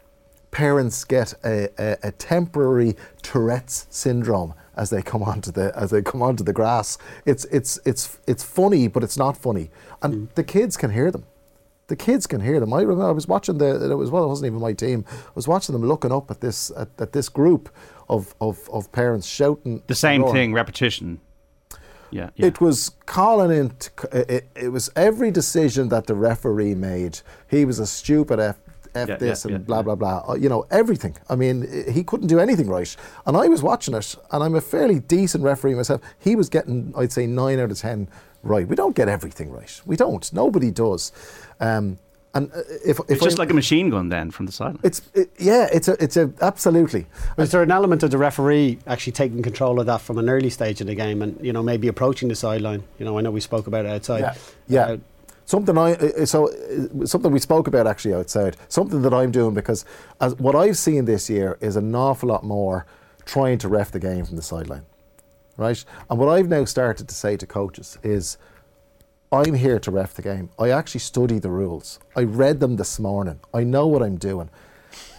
parents 0.50 1.04
get 1.04 1.34
a, 1.44 1.68
a, 1.78 1.96
a 2.04 2.12
temporary 2.12 2.96
Tourette's 3.22 3.86
syndrome 3.90 4.54
as 4.76 4.90
they 4.90 5.02
come 5.02 5.22
onto 5.32 5.50
the 5.50 5.72
as 5.76 5.90
they 5.90 6.02
come 6.02 6.22
onto 6.22 6.44
the 6.44 6.52
grass. 6.52 6.98
It's 7.26 7.44
it's 7.46 7.80
it's 7.84 8.18
it's 8.26 8.44
funny, 8.44 8.86
but 8.86 9.02
it's 9.02 9.16
not 9.16 9.36
funny, 9.36 9.70
and 10.02 10.14
mm. 10.14 10.34
the 10.34 10.44
kids 10.44 10.76
can 10.76 10.90
hear 10.92 11.10
them 11.10 11.24
the 11.90 11.96
kids 11.96 12.26
can 12.26 12.40
hear 12.40 12.60
them. 12.60 12.72
I 12.72 12.82
remember 12.82 13.04
I 13.04 13.10
was 13.10 13.26
watching 13.26 13.58
the 13.58 13.90
it 13.90 13.94
was 13.94 14.10
well, 14.10 14.24
it 14.24 14.28
wasn't 14.28 14.46
even 14.46 14.60
my 14.60 14.72
team. 14.72 15.04
I 15.10 15.32
was 15.34 15.48
watching 15.48 15.72
them 15.72 15.84
looking 15.84 16.12
up 16.12 16.30
at 16.30 16.40
this 16.40 16.70
at, 16.76 16.88
at 16.98 17.12
this 17.12 17.28
group 17.28 17.68
of, 18.08 18.34
of, 18.40 18.70
of 18.72 18.90
parents 18.92 19.26
shouting 19.26 19.82
the 19.88 19.94
same 19.94 20.24
thing, 20.32 20.54
repetition. 20.54 21.20
Yeah, 22.12 22.30
yeah, 22.36 22.46
It 22.46 22.60
was 22.60 22.92
calling 23.06 23.50
in. 23.56 23.72
it, 24.12 24.48
it, 24.56 24.68
was 24.68 24.90
every 24.96 25.30
decision 25.30 25.88
that 25.90 26.06
the 26.06 26.14
referee 26.14 26.74
made. 26.74 27.20
He 27.48 27.64
was 27.64 27.78
a 27.78 27.86
stupid 27.86 28.40
F, 28.40 28.56
F 28.94 29.08
yeah, 29.08 29.16
this 29.16 29.44
yeah, 29.44 29.56
and 29.56 29.66
blah 29.66 29.82
blah 29.82 29.96
blah. 29.96 30.24
Uh, 30.28 30.34
you 30.34 30.48
know 30.48 30.66
everything. 30.70 31.16
I 31.28 31.34
mean, 31.34 31.66
he 31.90 32.04
couldn't 32.04 32.28
do 32.28 32.38
anything 32.38 32.68
right. 32.68 32.96
And 33.26 33.36
I 33.36 33.48
was 33.48 33.62
watching 33.64 33.94
it, 33.94 34.14
and 34.30 34.44
I'm 34.44 34.54
a 34.54 34.60
fairly 34.60 35.00
decent 35.00 35.42
referee 35.42 35.74
myself. 35.74 36.00
He 36.20 36.36
was 36.36 36.48
getting, 36.48 36.92
I'd 36.96 37.12
say, 37.12 37.26
nine 37.26 37.58
out 37.58 37.72
of 37.72 37.78
ten 37.78 38.08
right. 38.42 38.66
We 38.66 38.76
don't 38.76 38.96
get 38.96 39.08
everything 39.08 39.50
right. 39.50 39.80
We 39.86 39.96
don't. 39.96 40.32
Nobody 40.32 40.70
does. 40.70 41.12
Um, 41.60 41.98
and 42.32 42.52
uh, 42.52 42.60
if, 42.84 42.98
if 43.00 43.10
it's 43.10 43.24
just 43.24 43.38
I, 43.38 43.42
like 43.42 43.50
a 43.50 43.54
machine 43.54 43.90
gun, 43.90 44.08
then 44.08 44.30
from 44.30 44.46
the 44.46 44.52
sideline. 44.52 44.80
It's 44.84 45.02
it, 45.14 45.30
yeah, 45.38 45.68
it's 45.72 45.88
a 45.88 46.02
it's 46.02 46.16
a 46.16 46.32
absolutely. 46.40 47.06
Is 47.38 47.50
there 47.50 47.62
an 47.62 47.72
element 47.72 48.02
of 48.02 48.12
the 48.12 48.18
referee 48.18 48.78
actually 48.86 49.12
taking 49.12 49.42
control 49.42 49.80
of 49.80 49.86
that 49.86 50.00
from 50.00 50.18
an 50.18 50.28
early 50.28 50.50
stage 50.50 50.80
of 50.80 50.86
the 50.86 50.94
game, 50.94 51.22
and 51.22 51.44
you 51.44 51.52
know 51.52 51.62
maybe 51.62 51.88
approaching 51.88 52.28
the 52.28 52.36
sideline? 52.36 52.84
You 52.98 53.04
know, 53.04 53.18
I 53.18 53.22
know 53.22 53.32
we 53.32 53.40
spoke 53.40 53.66
about 53.66 53.84
it 53.84 53.90
outside. 53.90 54.20
Yeah, 54.20 54.34
yeah. 54.68 54.84
Uh, 54.84 54.96
something 55.44 55.76
I 55.76 55.94
uh, 55.94 56.24
so 56.24 56.48
uh, 56.48 57.04
something 57.06 57.32
we 57.32 57.40
spoke 57.40 57.66
about 57.66 57.88
actually 57.88 58.14
outside. 58.14 58.56
Something 58.68 59.02
that 59.02 59.12
I'm 59.12 59.32
doing 59.32 59.52
because 59.52 59.84
as 60.20 60.36
what 60.36 60.54
I've 60.54 60.78
seen 60.78 61.06
this 61.06 61.28
year 61.28 61.58
is 61.60 61.74
an 61.74 61.94
awful 61.96 62.28
lot 62.28 62.44
more 62.44 62.86
trying 63.24 63.58
to 63.58 63.68
ref 63.68 63.90
the 63.90 63.98
game 63.98 64.24
from 64.24 64.36
the 64.36 64.42
sideline, 64.42 64.86
right? 65.60 65.84
And 66.08 66.18
what 66.18 66.30
I've 66.30 66.48
now 66.48 66.64
started 66.64 67.06
to 67.06 67.14
say 67.14 67.36
to 67.36 67.46
coaches 67.46 67.98
is 68.02 68.38
I'm 69.30 69.54
here 69.54 69.78
to 69.78 69.90
ref 69.90 70.14
the 70.14 70.22
game. 70.22 70.48
I 70.58 70.70
actually 70.70 71.00
study 71.00 71.38
the 71.38 71.50
rules. 71.50 72.00
I 72.16 72.22
read 72.22 72.58
them 72.58 72.76
this 72.76 72.98
morning. 72.98 73.40
I 73.54 73.62
know 73.62 73.86
what 73.86 74.02
I'm 74.02 74.16
doing. 74.16 74.48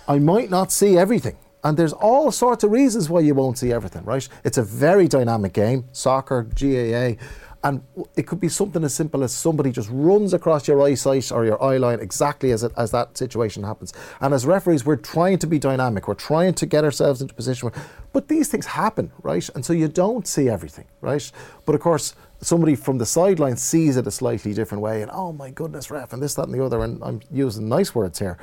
I 0.08 0.18
might 0.20 0.50
not 0.50 0.72
see 0.72 0.98
everything. 0.98 1.38
And 1.64 1.78
there's 1.78 1.94
all 1.94 2.32
sorts 2.32 2.64
of 2.64 2.72
reasons 2.72 3.08
why 3.08 3.20
you 3.20 3.36
won't 3.36 3.60
see 3.60 3.72
everything, 3.72 4.04
right? 4.04 4.28
It's 4.44 4.58
a 4.58 4.64
very 4.64 5.08
dynamic 5.08 5.54
game, 5.54 5.86
soccer, 5.92 6.42
GAA. 6.44 7.24
And 7.64 7.84
it 8.16 8.26
could 8.26 8.40
be 8.40 8.50
something 8.50 8.84
as 8.84 8.94
simple 8.94 9.24
as 9.24 9.32
somebody 9.32 9.72
just 9.72 9.90
runs 9.92 10.34
across 10.34 10.68
your 10.68 10.82
eyesight 10.82 11.32
or 11.32 11.46
your 11.46 11.62
eye 11.62 11.78
line 11.78 12.00
exactly 12.00 12.52
as, 12.52 12.64
it, 12.64 12.72
as 12.76 12.90
that 12.92 13.16
situation 13.18 13.64
happens. 13.64 13.94
And 14.20 14.34
as 14.34 14.48
referees, 14.48 14.84
we're 14.84 14.96
trying 14.96 15.38
to 15.40 15.48
be 15.48 15.60
dynamic. 15.60 16.08
We're 16.08 16.16
trying 16.16 16.56
to 16.56 16.66
get 16.66 16.84
ourselves 16.84 17.22
into 17.22 17.36
position 17.36 17.70
where, 17.70 17.86
but 18.14 18.30
these 18.30 18.48
things 18.48 18.66
happen, 18.66 19.12
right? 19.22 19.48
And 19.54 19.64
so 19.64 19.74
you 19.74 19.88
don't 19.88 20.28
see 20.28 20.50
everything, 20.50 20.86
right? 21.02 21.32
But 21.66 21.76
of 21.76 21.82
course, 21.82 22.16
somebody 22.42 22.76
from 22.76 22.98
the 22.98 23.06
sideline 23.06 23.58
sees 23.58 23.96
it 23.96 24.08
a 24.08 24.12
slightly 24.12 24.56
different 24.56 24.82
way 24.82 25.04
and, 25.04 25.12
oh 25.14 25.32
my 25.32 25.52
goodness, 25.52 25.92
ref, 25.92 26.14
and 26.14 26.22
this, 26.22 26.34
that, 26.36 26.46
and 26.46 26.54
the 26.54 26.66
other. 26.66 26.82
And 26.82 27.04
I'm 27.04 27.22
using 27.32 27.70
nice 27.70 27.94
words 27.94 28.18
here. 28.18 28.40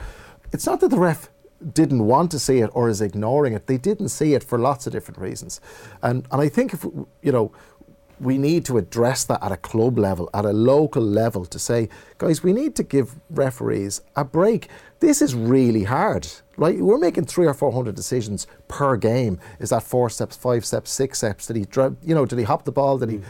It's 0.52 0.66
not 0.66 0.78
that 0.80 0.90
the 0.90 0.98
ref 0.98 1.28
didn't 1.72 2.06
want 2.06 2.30
to 2.30 2.38
see 2.38 2.58
it 2.60 2.70
or 2.72 2.88
is 2.88 3.00
ignoring 3.00 3.52
it. 3.52 3.66
They 3.66 3.78
didn't 3.78 4.10
see 4.10 4.34
it 4.34 4.44
for 4.44 4.60
lots 4.60 4.86
of 4.86 4.92
different 4.92 5.18
reasons. 5.18 5.60
And, 6.02 6.24
and 6.30 6.40
I 6.40 6.48
think 6.48 6.72
if, 6.72 6.84
you 7.20 7.32
know, 7.32 7.50
we 8.20 8.38
need 8.38 8.64
to 8.66 8.78
address 8.78 9.24
that 9.24 9.42
at 9.42 9.52
a 9.52 9.56
club 9.56 9.98
level, 9.98 10.28
at 10.34 10.44
a 10.44 10.52
local 10.52 11.02
level, 11.02 11.44
to 11.46 11.58
say, 11.58 11.88
guys, 12.18 12.42
we 12.42 12.52
need 12.52 12.74
to 12.76 12.82
give 12.82 13.16
referees 13.30 14.00
a 14.16 14.24
break. 14.24 14.68
This 15.00 15.22
is 15.22 15.34
really 15.34 15.84
hard, 15.84 16.26
right? 16.56 16.78
We're 16.78 16.98
making 16.98 17.26
three 17.26 17.46
or 17.46 17.54
four 17.54 17.72
hundred 17.72 17.94
decisions 17.94 18.46
per 18.66 18.96
game. 18.96 19.38
Is 19.60 19.70
that 19.70 19.82
four 19.82 20.10
steps, 20.10 20.36
five 20.36 20.64
steps, 20.64 20.90
six 20.90 21.18
steps? 21.18 21.46
Did 21.46 21.56
he, 21.56 21.66
you 22.02 22.14
know, 22.14 22.26
did 22.26 22.38
he 22.38 22.44
hop 22.44 22.64
the 22.64 22.72
ball? 22.72 22.98
Did 22.98 23.10
he? 23.10 23.20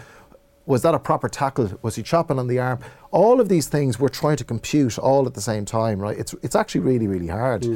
Was 0.65 0.83
that 0.83 0.95
a 0.95 0.99
proper 0.99 1.29
tackle? 1.29 1.79
Was 1.83 1.97
he 1.97 2.03
chopping 2.03 2.39
on 2.39 2.47
the 2.47 2.59
arm? 2.59 2.81
All 3.11 3.41
of 3.41 3.49
these 3.49 3.69
things 3.69 3.99
we're 3.99 4.09
trying 4.09 4.37
to 4.37 4.45
compute 4.45 4.99
all 4.99 5.27
at 5.27 5.35
the 5.35 5.41
same 5.41 5.65
time, 5.65 5.99
right? 5.99 6.19
It's 6.19 6.35
it's 6.43 6.57
actually 6.57 6.83
really 6.83 7.07
really 7.07 7.29
hard, 7.29 7.67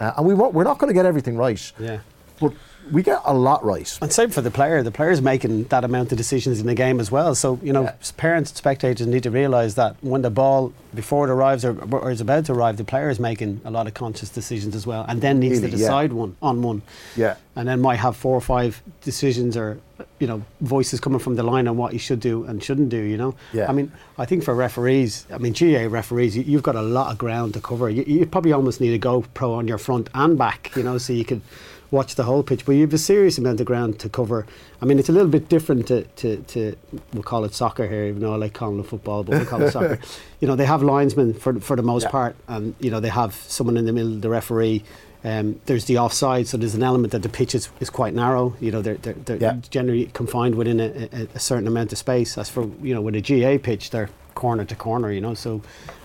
uh, 0.00 0.12
and 0.16 0.26
we 0.26 0.34
we're 0.34 0.64
not 0.64 0.78
going 0.78 0.88
to 0.88 0.94
get 0.94 1.06
everything 1.06 1.36
right. 1.36 1.72
Yeah. 1.78 2.00
But 2.40 2.52
we 2.90 3.02
get 3.02 3.20
a 3.26 3.34
lot 3.34 3.62
right. 3.64 3.98
And 4.00 4.10
same 4.10 4.30
for 4.30 4.40
the 4.40 4.50
player. 4.50 4.82
The 4.82 4.90
player's 4.90 5.20
making 5.20 5.64
that 5.64 5.84
amount 5.84 6.10
of 6.10 6.16
decisions 6.18 6.58
in 6.58 6.66
the 6.66 6.74
game 6.74 7.00
as 7.00 7.10
well. 7.10 7.34
So, 7.34 7.58
you 7.62 7.72
know, 7.72 7.82
Yeah. 7.82 7.92
parents 8.16 8.50
and 8.50 8.56
spectators 8.56 9.06
need 9.06 9.24
to 9.24 9.30
realise 9.30 9.74
that 9.74 9.96
when 10.00 10.22
the 10.22 10.30
ball, 10.30 10.72
before 10.94 11.28
it 11.28 11.30
arrives 11.30 11.64
or, 11.66 11.76
or 11.94 12.10
is 12.10 12.20
about 12.22 12.46
to 12.46 12.52
arrive, 12.54 12.78
the 12.78 12.84
player 12.84 13.10
is 13.10 13.20
making 13.20 13.60
a 13.64 13.70
lot 13.70 13.86
of 13.86 13.92
conscious 13.94 14.30
decisions 14.30 14.74
as 14.74 14.86
well 14.86 15.04
and 15.06 15.20
then 15.20 15.38
needs 15.38 15.60
Really, 15.60 15.72
to 15.72 15.76
yeah. 15.76 15.84
decide 15.84 16.12
one 16.14 16.36
on 16.40 16.62
one. 16.62 16.80
Yeah. 17.14 17.34
And 17.56 17.68
then 17.68 17.80
might 17.80 17.96
have 17.96 18.16
four 18.16 18.34
or 18.34 18.40
five 18.40 18.80
decisions 19.02 19.54
or, 19.54 19.78
you 20.18 20.26
know, 20.26 20.42
voices 20.62 20.98
coming 20.98 21.18
from 21.18 21.34
the 21.36 21.42
line 21.42 21.68
on 21.68 21.76
what 21.76 21.92
he 21.92 21.98
should 21.98 22.20
do 22.20 22.44
and 22.44 22.62
shouldn't 22.62 22.88
do, 22.88 22.98
you 23.02 23.18
know? 23.18 23.34
Yeah. 23.52 23.68
I 23.68 23.72
mean, 23.72 23.92
I 24.16 24.24
think 24.24 24.44
for 24.44 24.54
referees, 24.54 25.26
I 25.30 25.36
mean, 25.36 25.52
GAA 25.52 25.88
referees, 25.90 26.34
you, 26.36 26.42
you've 26.44 26.62
got 26.62 26.76
a 26.76 26.82
lot 26.82 27.12
of 27.12 27.18
ground 27.18 27.52
to 27.54 27.60
cover. 27.60 27.90
You, 27.90 28.04
you 28.06 28.24
probably 28.24 28.52
almost 28.52 28.80
need 28.80 28.94
a 28.94 28.98
GoPro 28.98 29.56
on 29.58 29.68
your 29.68 29.78
front 29.78 30.08
and 30.14 30.38
back, 30.38 30.72
you 30.74 30.82
know, 30.82 30.96
so 30.96 31.12
you 31.12 31.24
could 31.26 31.42
watch 31.90 32.14
the 32.16 32.24
whole 32.24 32.42
pitch. 32.42 32.64
But 32.66 32.72
you 32.72 32.82
have 32.82 32.92
a 32.92 32.98
serious 32.98 33.38
amount 33.38 33.60
of 33.60 33.66
ground 33.66 33.98
to 34.00 34.08
cover. 34.08 34.46
I 34.80 34.84
mean, 34.84 34.98
it's 34.98 35.08
a 35.08 35.12
little 35.12 35.28
bit 35.28 35.48
different 35.48 35.86
to, 35.88 36.02
to, 36.04 36.36
to 36.38 36.76
we'll 37.12 37.22
call 37.22 37.44
it 37.44 37.54
soccer 37.54 37.86
here, 37.88 38.04
even 38.06 38.20
though 38.20 38.32
I 38.32 38.36
like 38.36 38.52
calling 38.54 38.78
it 38.80 38.86
football, 38.86 39.24
but 39.24 39.36
we'll 39.36 39.46
call 39.46 39.62
it 39.62 39.72
soccer. 39.72 39.98
You 40.40 40.46
know, 40.46 40.54
they 40.54 40.66
have 40.66 40.84
linesmen 40.84 41.34
for, 41.34 41.58
for 41.58 41.74
the 41.74 41.82
most 41.82 42.04
Yeah. 42.04 42.10
part, 42.10 42.36
and, 42.46 42.72
you 42.78 42.92
know, 42.92 43.00
they 43.00 43.08
have 43.08 43.34
someone 43.34 43.76
in 43.76 43.86
the 43.86 43.92
middle, 43.92 44.12
the 44.20 44.28
referee. 44.28 44.84
Um, 45.24 45.60
there's 45.66 45.86
the 45.86 45.98
offside, 45.98 46.46
so 46.46 46.56
there's 46.56 46.76
an 46.76 46.84
element 46.84 47.10
that 47.12 47.22
the 47.22 47.28
pitch 47.28 47.56
is, 47.56 47.68
is 47.80 47.90
quite 47.90 48.14
narrow. 48.14 48.54
You 48.60 48.70
know, 48.70 48.80
they're, 48.80 48.94
they're, 48.98 49.14
they're 49.14 49.36
Yeah. 49.38 49.56
generally 49.68 50.06
confined 50.14 50.54
within 50.54 50.78
a, 50.78 51.08
a, 51.12 51.26
a 51.34 51.40
certain 51.40 51.66
amount 51.66 51.90
of 51.90 51.98
space. 51.98 52.38
As 52.38 52.48
for 52.48 52.70
you 52.80 52.94
know, 52.94 53.00
with 53.00 53.16
a 53.16 53.20
GAA 53.20 53.60
pitch, 53.60 53.90
they're 53.90 54.10
corner 54.36 54.64
to 54.64 54.76
corner. 54.76 55.10
You 55.10 55.20
know, 55.20 55.34
so 55.34 55.60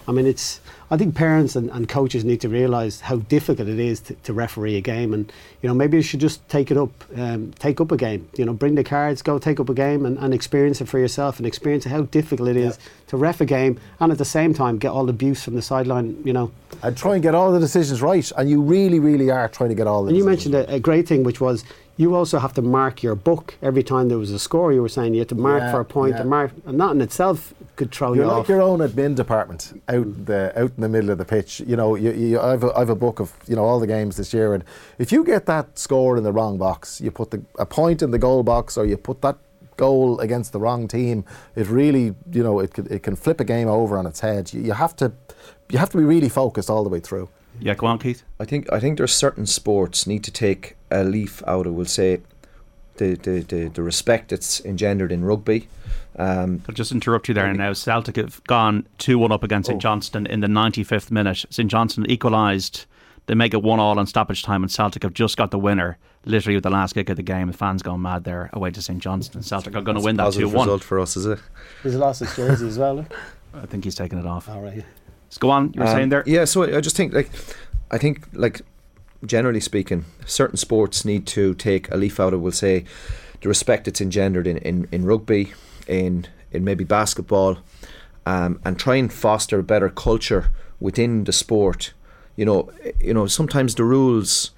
I 0.07 0.11
mean, 0.13 0.25
it's. 0.25 0.59
I 0.93 0.97
think 0.97 1.15
parents 1.15 1.55
and, 1.55 1.71
and 1.71 1.89
coaches 1.89 2.23
need 2.23 2.39
to 2.41 2.49
realise 2.49 3.01
how 3.01 3.15
difficult 3.15 3.67
it 3.67 3.79
is 3.79 3.99
to, 4.01 4.13
to 4.13 4.31
referee 4.31 4.77
a 4.77 4.81
game, 4.81 5.11
and 5.11 5.33
you 5.63 5.67
know, 5.67 5.73
maybe 5.73 5.97
you 5.97 6.03
should 6.03 6.19
just 6.19 6.47
take 6.49 6.69
it 6.69 6.77
up, 6.77 6.91
um, 7.17 7.51
take 7.57 7.81
up 7.81 7.91
a 7.91 7.97
game. 7.97 8.29
You 8.37 8.45
know, 8.45 8.53
bring 8.53 8.75
the 8.75 8.83
cards, 8.83 9.23
go 9.23 9.39
take 9.39 9.59
up 9.59 9.69
a 9.69 9.73
game, 9.73 10.05
and, 10.05 10.19
and 10.19 10.35
experience 10.35 10.81
it 10.81 10.87
for 10.87 10.99
yourself, 10.99 11.39
and 11.39 11.47
experience 11.47 11.85
how 11.85 12.03
difficult 12.03 12.47
it 12.47 12.57
is 12.57 12.77
to 13.07 13.17
ref 13.17 13.41
a 13.41 13.45
game, 13.45 13.79
and 13.99 14.11
at 14.11 14.19
the 14.19 14.25
same 14.25 14.53
time 14.53 14.77
get 14.77 14.89
all 14.89 15.07
the 15.07 15.13
abuse 15.13 15.43
from 15.43 15.55
the 15.55 15.63
sideline. 15.63 16.15
You 16.23 16.33
know, 16.33 16.51
And 16.83 16.95
try 16.95 17.15
and 17.15 17.23
get 17.23 17.33
all 17.33 17.51
the 17.51 17.59
decisions 17.59 18.03
right. 18.03 18.31
And 18.37 18.47
you 18.47 18.61
really, 18.61 18.99
really 18.99 19.31
are 19.31 19.49
trying 19.49 19.69
to 19.69 19.75
get 19.75 19.87
all 19.87 20.03
the 20.03 20.09
and 20.09 20.17
you 20.17 20.23
mentioned 20.23 20.53
a, 20.53 20.75
a 20.75 20.79
great 20.79 21.07
thing, 21.07 21.23
which 21.23 21.41
was 21.41 21.63
you 21.95 22.15
also 22.15 22.39
have 22.39 22.53
to 22.53 22.61
mark 22.61 23.03
your 23.03 23.15
book 23.15 23.55
every 23.61 23.83
time 23.83 24.09
there 24.09 24.17
was 24.17 24.31
a 24.31 24.39
score. 24.39 24.73
You 24.73 24.81
were 24.81 24.89
saying 24.89 25.13
you 25.13 25.19
had 25.19 25.29
to 25.29 25.35
mark 25.35 25.61
Yeah, 25.61 25.71
for 25.71 25.79
a 25.79 25.85
point, 25.85 26.15
yeah. 26.15 26.21
and 26.21 26.29
mark, 26.29 26.51
and 26.65 26.79
that 26.79 26.91
in 26.91 27.01
itself 27.01 27.53
could 27.75 27.91
throw 27.91 28.13
You're 28.13 28.25
you 28.25 28.31
like 28.31 28.41
off. 28.41 28.49
your 28.49 28.61
own 28.61 28.79
admin 28.79 29.15
department 29.15 29.79
out 29.87 30.25
the 30.25 30.51
out 30.59 30.71
in 30.75 30.81
the 30.81 30.89
middle 30.89 31.11
of 31.11 31.17
the 31.19 31.25
pitch. 31.25 31.59
You 31.61 31.75
know, 31.75 31.95
you, 31.95 32.11
you, 32.11 32.39
I, 32.39 32.51
have 32.51 32.63
a, 32.63 32.71
I 32.75 32.79
have 32.79 32.89
a 32.89 32.95
book 32.95 33.19
of 33.19 33.31
you 33.47 33.55
know 33.55 33.63
all 33.63 33.79
the 33.79 33.87
games 33.87 34.17
this 34.17 34.33
year, 34.33 34.53
and 34.55 34.63
if 34.97 35.11
you 35.11 35.23
get 35.23 35.45
that 35.45 35.77
score 35.77 36.17
in 36.17 36.23
the 36.23 36.31
wrong 36.33 36.57
box, 36.57 36.99
you 36.99 37.11
put 37.11 37.29
the, 37.31 37.43
a 37.59 37.65
point 37.65 38.01
in 38.01 38.11
the 38.11 38.19
goal 38.19 38.41
box, 38.43 38.77
or 38.77 38.85
you 38.85 38.97
put 38.97 39.21
that 39.21 39.37
goal 39.77 40.19
against 40.19 40.51
the 40.51 40.59
wrong 40.59 40.87
team. 40.87 41.25
It 41.55 41.67
really, 41.67 42.13
you 42.31 42.43
know, 42.43 42.59
it 42.59 42.73
could, 42.73 42.91
it 42.91 43.01
can 43.03 43.15
flip 43.15 43.39
a 43.39 43.43
game 43.43 43.67
over 43.67 43.97
on 43.97 44.05
its 44.05 44.19
head. 44.19 44.53
You, 44.53 44.61
you 44.61 44.73
have 44.73 44.95
to, 44.97 45.11
you 45.69 45.79
have 45.79 45.89
to 45.91 45.97
be 45.97 46.03
really 46.03 46.29
focused 46.29 46.69
all 46.69 46.83
the 46.83 46.89
way 46.89 46.99
through. 46.99 47.29
Yeah, 47.59 47.75
go 47.75 47.85
on, 47.87 47.99
Keith. 47.99 48.23
I 48.39 48.45
think 48.45 48.71
I 48.71 48.79
think 48.79 48.97
there's 48.97 49.13
certain 49.13 49.45
sports 49.45 50.07
need 50.07 50.23
to 50.23 50.31
take 50.31 50.75
a 50.93 51.03
leaf 51.03 51.41
out 51.47 51.65
of. 51.67 51.73
We'll 51.73 51.85
say 51.85 52.21
the 52.97 53.15
the, 53.15 53.39
the, 53.41 53.67
the 53.69 53.81
respect 53.83 54.29
that's 54.29 54.63
engendered 54.65 55.11
in 55.11 55.25
rugby. 55.25 55.67
Um, 56.15 56.61
I'll 56.69 56.75
just 56.75 56.91
interrupt 56.91 57.27
you 57.27 57.33
there 57.33 57.51
now. 57.53 57.73
Celtic 57.73 58.17
have 58.17 58.43
gone 58.43 58.87
2 58.99 59.17
1 59.17 59.31
up 59.31 59.43
against 59.43 59.67
St 59.67 59.81
Johnstone 59.81 60.27
in 60.27 60.41
the 60.41 60.47
95th 60.47 61.09
minute. 61.11 61.43
St 61.49 61.69
Johnstone 61.69 62.05
equalised. 62.07 62.85
They 63.25 63.35
make 63.35 63.53
it 63.53 63.63
1 63.63 63.79
all 63.79 63.97
on 63.97 64.05
stoppage 64.05 64.43
time, 64.43 64.63
and 64.63 64.71
Celtic 64.71 65.01
have 65.03 65.13
just 65.13 65.37
got 65.37 65.49
the 65.51 65.57
winner 65.57 65.97
literally 66.25 66.55
with 66.55 66.63
the 66.63 66.69
last 66.69 66.93
kick 66.93 67.09
of 67.09 67.15
the 67.17 67.23
game. 67.23 67.47
The 67.47 67.57
fans 67.57 67.81
gone 67.81 68.01
mad 68.01 68.25
there 68.25 68.49
away 68.53 68.69
to 68.71 68.81
St 68.81 68.99
Johnstone. 68.99 69.41
Celtic 69.41 69.75
are 69.75 69.81
going 69.81 69.97
to 69.97 70.03
win 70.03 70.17
that 70.17 70.23
2 70.33 70.47
positive 70.49 70.53
1. 70.53 70.55
Was 70.55 70.67
a 70.67 70.71
result 70.71 70.83
for 70.83 70.99
us, 70.99 71.17
is 71.17 71.25
it? 71.25 71.39
He's 71.83 71.95
lost 71.95 72.19
his 72.19 72.35
jersey 72.35 72.67
as 72.67 72.77
well. 72.77 72.95
Look. 72.97 73.13
I 73.55 73.65
think 73.65 73.83
he's 73.85 73.95
taking 73.95 74.19
it 74.19 74.25
off. 74.27 74.49
All 74.49 74.61
right. 74.61 74.83
Let's 75.25 75.37
go 75.39 75.49
on. 75.49 75.71
You 75.73 75.81
were 75.81 75.87
Um, 75.87 75.93
saying 75.95 76.09
there? 76.09 76.23
Yeah, 76.27 76.45
so 76.45 76.63
I 76.63 76.81
just 76.81 76.95
think 76.95 77.13
like 77.13 77.29
I 77.91 77.97
think 77.97 78.27
like 78.33 78.61
generally 79.25 79.59
speaking, 79.59 80.05
certain 80.25 80.57
sports 80.57 81.05
need 81.05 81.25
to 81.27 81.53
take 81.55 81.89
a 81.91 81.97
leaf 81.97 82.19
out 82.19 82.33
of 82.33 82.41
we'll 82.41 82.51
say 82.51 82.85
the 83.41 83.49
respect 83.49 83.87
it's 83.87 84.01
engendered 84.01 84.47
in, 84.47 84.57
in, 84.57 84.87
in 84.91 85.05
rugby, 85.05 85.53
in 85.87 86.27
in 86.51 86.63
maybe 86.63 86.83
basketball, 86.83 87.57
um, 88.25 88.59
and 88.63 88.77
try 88.77 88.95
and 88.95 89.11
foster 89.11 89.59
a 89.59 89.63
better 89.63 89.89
culture 89.89 90.51
within 90.79 91.23
the 91.23 91.33
sport. 91.33 91.93
You 92.35 92.45
know, 92.45 92.71
you 92.99 93.13
know, 93.13 93.27
sometimes 93.27 93.75
the 93.75 93.83
rules 93.83 94.51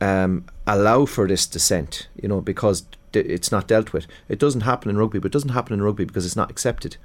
um, 0.00 0.44
allow 0.66 1.06
for 1.06 1.26
this 1.26 1.46
dissent, 1.46 2.08
you 2.20 2.28
know, 2.28 2.40
because 2.40 2.84
it's 3.12 3.52
not 3.52 3.68
dealt 3.68 3.92
with. 3.92 4.06
It 4.28 4.38
doesn't 4.38 4.62
happen 4.62 4.90
in 4.90 4.96
rugby, 4.96 5.18
but 5.18 5.26
it 5.26 5.32
doesn't 5.32 5.50
happen 5.50 5.74
in 5.74 5.82
rugby 5.82 6.04
because 6.04 6.26
it's 6.26 6.36
not 6.36 6.50
accepted. 6.50 6.96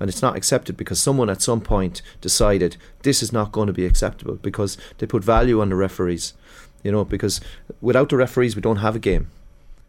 And 0.00 0.10
it's 0.10 0.22
not 0.22 0.36
accepted 0.36 0.76
because 0.76 1.00
someone 1.00 1.30
at 1.30 1.42
some 1.42 1.60
point 1.60 2.02
decided 2.20 2.76
this 3.02 3.22
is 3.22 3.32
not 3.32 3.52
going 3.52 3.68
to 3.68 3.72
be 3.72 3.86
acceptable 3.86 4.34
because 4.34 4.76
they 4.98 5.06
put 5.06 5.22
value 5.22 5.60
on 5.60 5.68
the 5.68 5.76
referees. 5.76 6.34
You 6.82 6.92
know, 6.92 7.04
because 7.04 7.40
without 7.80 8.08
the 8.08 8.16
referees, 8.16 8.56
we 8.56 8.62
don't 8.62 8.76
have 8.76 8.96
a 8.96 8.98
game. 8.98 9.30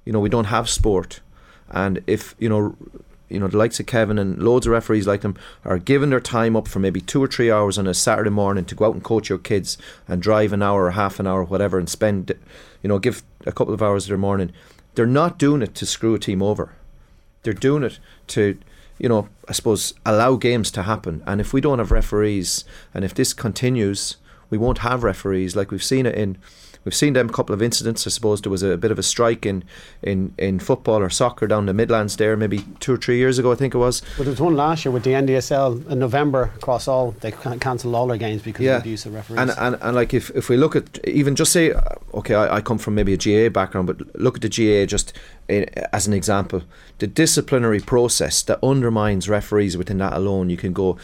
You 0.06 0.14
know, 0.14 0.20
we 0.20 0.30
don't 0.30 0.46
have 0.46 0.70
sport. 0.70 1.20
And 1.70 2.04
if, 2.08 2.36
you 2.38 2.48
know, 2.48 2.78
you 3.28 3.40
know, 3.40 3.48
the 3.48 3.58
likes 3.58 3.80
of 3.80 3.88
Kevin 3.88 4.20
and 4.20 4.42
loads 4.42 4.68
of 4.68 4.72
referees 4.72 5.08
like 5.08 5.22
them 5.22 5.36
are 5.66 5.80
giving 5.80 6.12
their 6.12 6.20
time 6.20 6.56
up 6.56 6.68
for 6.68 6.80
maybe 6.80 7.02
two 7.02 7.24
or 7.24 7.28
three 7.28 7.52
hours 7.52 7.78
on 7.78 7.88
a 7.88 7.94
Saturday 7.94 8.30
morning 8.30 8.66
to 8.66 8.76
go 8.76 8.86
out 8.86 8.94
and 8.94 9.04
coach 9.04 9.30
your 9.30 9.40
kids 9.40 9.78
and 10.08 10.22
drive 10.22 10.54
an 10.54 10.62
hour 10.62 10.86
or 10.86 10.92
half 10.92 11.20
an 11.20 11.26
hour, 11.26 11.42
or 11.42 11.46
whatever, 11.46 11.80
and 11.80 11.90
spend, 11.90 12.32
you 12.84 12.88
know, 12.88 13.00
give 13.00 13.24
a 13.46 13.52
couple 13.52 13.74
of 13.74 13.82
hours 13.82 14.06
of 14.06 14.10
their 14.10 14.18
morning. 14.18 14.52
They're 14.94 15.08
not 15.08 15.40
doing 15.40 15.64
it 15.64 15.74
to 15.76 15.86
screw 15.86 16.14
a 16.14 16.20
team 16.20 16.42
over. 16.42 16.74
They're 17.42 17.54
doing 17.54 17.84
it 17.84 18.00
to, 18.28 18.58
you 18.98 19.10
know, 19.10 19.28
I 19.48 19.54
suppose, 19.54 19.94
allow 20.06 20.36
games 20.36 20.72
to 20.72 20.84
happen. 20.84 21.24
And 21.28 21.42
if 21.42 21.54
we 21.54 21.62
don't 21.62 21.80
have 21.80 21.92
referees, 21.92 22.64
and 22.94 23.04
if 23.04 23.14
this 23.14 23.34
continues, 23.34 24.18
we 24.50 24.58
won't 24.58 24.80
have 24.80 25.04
referees. 25.04 25.56
Like 25.56 25.72
we've 25.72 25.84
seen 25.84 26.06
it 26.06 26.16
in, 26.16 26.38
we've 26.86 26.96
seen 26.96 27.14
them 27.14 27.30
a 27.30 27.34
couple 27.34 27.54
of 27.54 27.62
incidents. 27.62 28.08
I 28.08 28.10
suppose 28.10 28.42
there 28.42 28.52
was 28.52 28.64
a 28.64 28.78
bit 28.78 28.92
of 28.92 29.00
a 29.00 29.04
strike 29.04 29.46
in, 29.46 29.64
in, 30.02 30.34
in 30.38 30.60
football 30.60 31.02
or 31.02 31.10
soccer 31.10 31.48
down 31.48 31.66
the 31.66 31.74
Midlands 31.74 32.16
there, 32.16 32.38
maybe 32.38 32.64
two 32.80 32.94
or 32.94 32.98
three 32.98 33.18
years 33.18 33.38
ago, 33.38 33.52
I 33.52 33.56
think 33.56 33.76
it 33.76 33.80
was. 33.80 34.02
But 34.18 34.24
there 34.24 34.32
was 34.32 34.40
one 34.40 34.56
last 34.56 34.86
year 34.86 34.92
with 34.92 35.04
the 35.04 35.12
NDSL 35.12 35.90
in 35.90 36.00
November 36.00 36.52
across 36.56 36.88
all. 36.88 37.12
They 37.12 37.32
cancelled 37.32 37.94
all 37.94 38.08
their 38.08 38.18
games 38.18 38.42
because 38.42 38.66
of 38.66 38.86
abuse 38.86 39.06
of 39.06 39.14
referees. 39.14 39.40
And, 39.40 39.52
and 39.58 39.76
and 39.82 39.96
like 39.96 40.14
if, 40.14 40.30
if 40.32 40.50
we 40.50 40.58
look 40.58 40.76
at 40.76 41.00
even 41.08 41.36
just 41.36 41.52
say 41.52 41.72
uh, 41.72 41.82
okay 42.14 42.36
I, 42.36 42.58
I 42.58 42.62
come 42.62 42.78
from 42.78 42.96
maybe 42.96 43.14
a 43.14 43.18
GAA 43.18 43.50
background 43.50 43.88
but 43.88 44.16
look 44.20 44.36
at 44.36 44.42
the 44.42 44.50
GAA 44.50 44.86
just 44.86 45.14
in, 45.48 45.66
as 45.92 46.06
an 46.08 46.14
example 46.14 46.62
the 47.00 47.08
disciplinary 47.08 47.80
process 47.80 48.44
that 48.44 48.60
undermines 48.64 49.28
referees 49.28 49.76
within 49.76 49.98
that 49.98 50.14
alone 50.14 50.50
you 50.50 50.58
can 50.58 50.74
go 50.74 50.98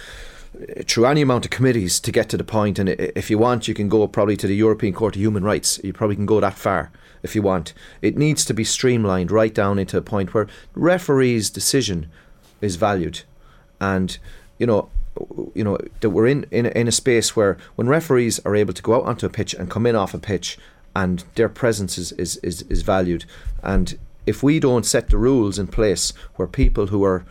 through 0.86 1.06
any 1.06 1.22
amount 1.22 1.46
of 1.46 1.52
committees 1.52 2.00
to 2.00 2.12
get 2.12 2.30
to 2.30 2.38
the 2.38 2.44
point 2.44 2.78
and 2.78 2.90
if 2.90 3.30
you 3.30 3.38
want 3.38 3.68
you 3.68 3.74
can 3.74 3.88
go 3.88 4.06
probably 4.08 4.36
to 4.36 4.48
the 4.48 4.56
European 4.56 4.94
Court 4.94 5.16
of 5.16 5.22
Human 5.22 5.44
Rights. 5.44 5.80
You 5.84 5.94
probably 5.94 6.16
can 6.16 6.26
go 6.26 6.40
that 6.40 6.58
far 6.58 6.92
if 7.24 7.36
you 7.36 7.42
want. 7.42 7.74
It 8.02 8.18
needs 8.18 8.44
to 8.46 8.54
be 8.54 8.64
streamlined 8.64 9.32
right 9.32 9.54
down 9.54 9.80
into 9.80 9.98
a 9.98 10.02
point 10.02 10.34
where 10.34 10.48
referees 10.74 11.50
decision 11.50 12.10
is 12.60 12.76
valued. 12.76 13.22
And 13.80 14.18
you 14.58 14.68
know 14.68 14.90
you 15.54 15.64
know 15.64 15.78
that 16.00 16.10
we're 16.10 16.28
in, 16.28 16.46
in 16.52 16.66
in 16.68 16.88
a 16.88 16.92
space 16.92 17.36
where 17.36 17.58
when 17.76 17.88
referees 17.88 18.40
are 18.40 18.56
able 18.56 18.74
to 18.74 18.82
go 18.82 18.96
out 18.96 19.06
onto 19.06 19.26
a 19.26 19.30
pitch 19.30 19.54
and 19.54 19.70
come 19.70 19.86
in 19.86 19.96
off 19.96 20.14
a 20.14 20.20
pitch 20.20 20.58
and 20.96 21.24
their 21.36 21.50
presence 21.50 21.98
is, 21.98 22.12
is, 22.14 22.38
is, 22.38 22.64
is 22.64 22.82
valued. 22.82 23.26
And 23.64 23.98
if 24.26 24.44
we 24.44 24.60
don't 24.60 24.86
set 24.86 25.10
the 25.10 25.18
rules 25.18 25.58
in 25.58 25.68
place 25.68 26.14
where 26.36 26.48
people 26.48 26.88
who 26.88 27.04
are 27.04 27.26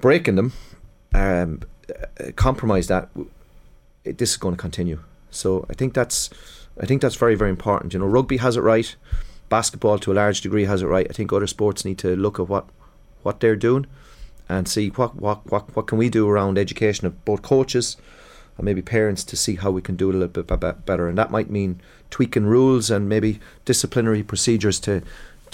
breaking 0.00 0.36
them 0.36 0.52
um, 1.14 1.60
Uh, 1.90 2.32
compromise 2.36 2.86
that 2.88 3.08
it, 4.04 4.18
this 4.18 4.30
is 4.30 4.36
going 4.36 4.54
to 4.54 4.60
continue. 4.60 5.00
So 5.30 5.66
I 5.68 5.74
think 5.74 5.94
that's 5.94 6.30
I 6.80 6.86
think 6.86 7.02
that's 7.02 7.16
very 7.16 7.34
very 7.34 7.50
important. 7.50 7.92
You 7.92 8.00
know 8.00 8.06
rugby 8.06 8.38
has 8.38 8.56
it 8.56 8.60
right. 8.60 8.94
Basketball 9.48 9.98
to 9.98 10.12
a 10.12 10.14
large 10.14 10.40
degree 10.40 10.64
has 10.64 10.82
it 10.82 10.86
right. 10.86 11.06
I 11.08 11.12
think 11.12 11.32
other 11.32 11.46
sports 11.46 11.84
need 11.84 11.98
to 11.98 12.16
look 12.16 12.40
at 12.40 12.48
what 12.48 12.66
what 13.22 13.40
they're 13.40 13.56
doing 13.56 13.86
and 14.48 14.68
see 14.68 14.88
what, 14.90 15.16
what, 15.16 15.50
what, 15.50 15.74
what 15.74 15.86
can 15.86 15.98
we 15.98 16.08
do 16.08 16.28
around 16.28 16.58
education 16.58 17.06
of 17.06 17.24
both 17.24 17.42
coaches 17.42 17.96
and 18.56 18.64
maybe 18.64 18.82
parents 18.82 19.24
to 19.24 19.36
see 19.36 19.56
how 19.56 19.70
we 19.70 19.82
can 19.82 19.96
do 19.96 20.10
it 20.10 20.14
a 20.14 20.18
little 20.18 20.42
bit 20.42 20.46
be- 20.46 20.56
be- 20.56 20.78
better. 20.84 21.08
And 21.08 21.18
that 21.18 21.30
might 21.30 21.50
mean 21.50 21.80
tweaking 22.10 22.46
rules 22.46 22.90
and 22.90 23.08
maybe 23.08 23.40
disciplinary 23.64 24.22
procedures 24.22 24.78
to 24.80 25.02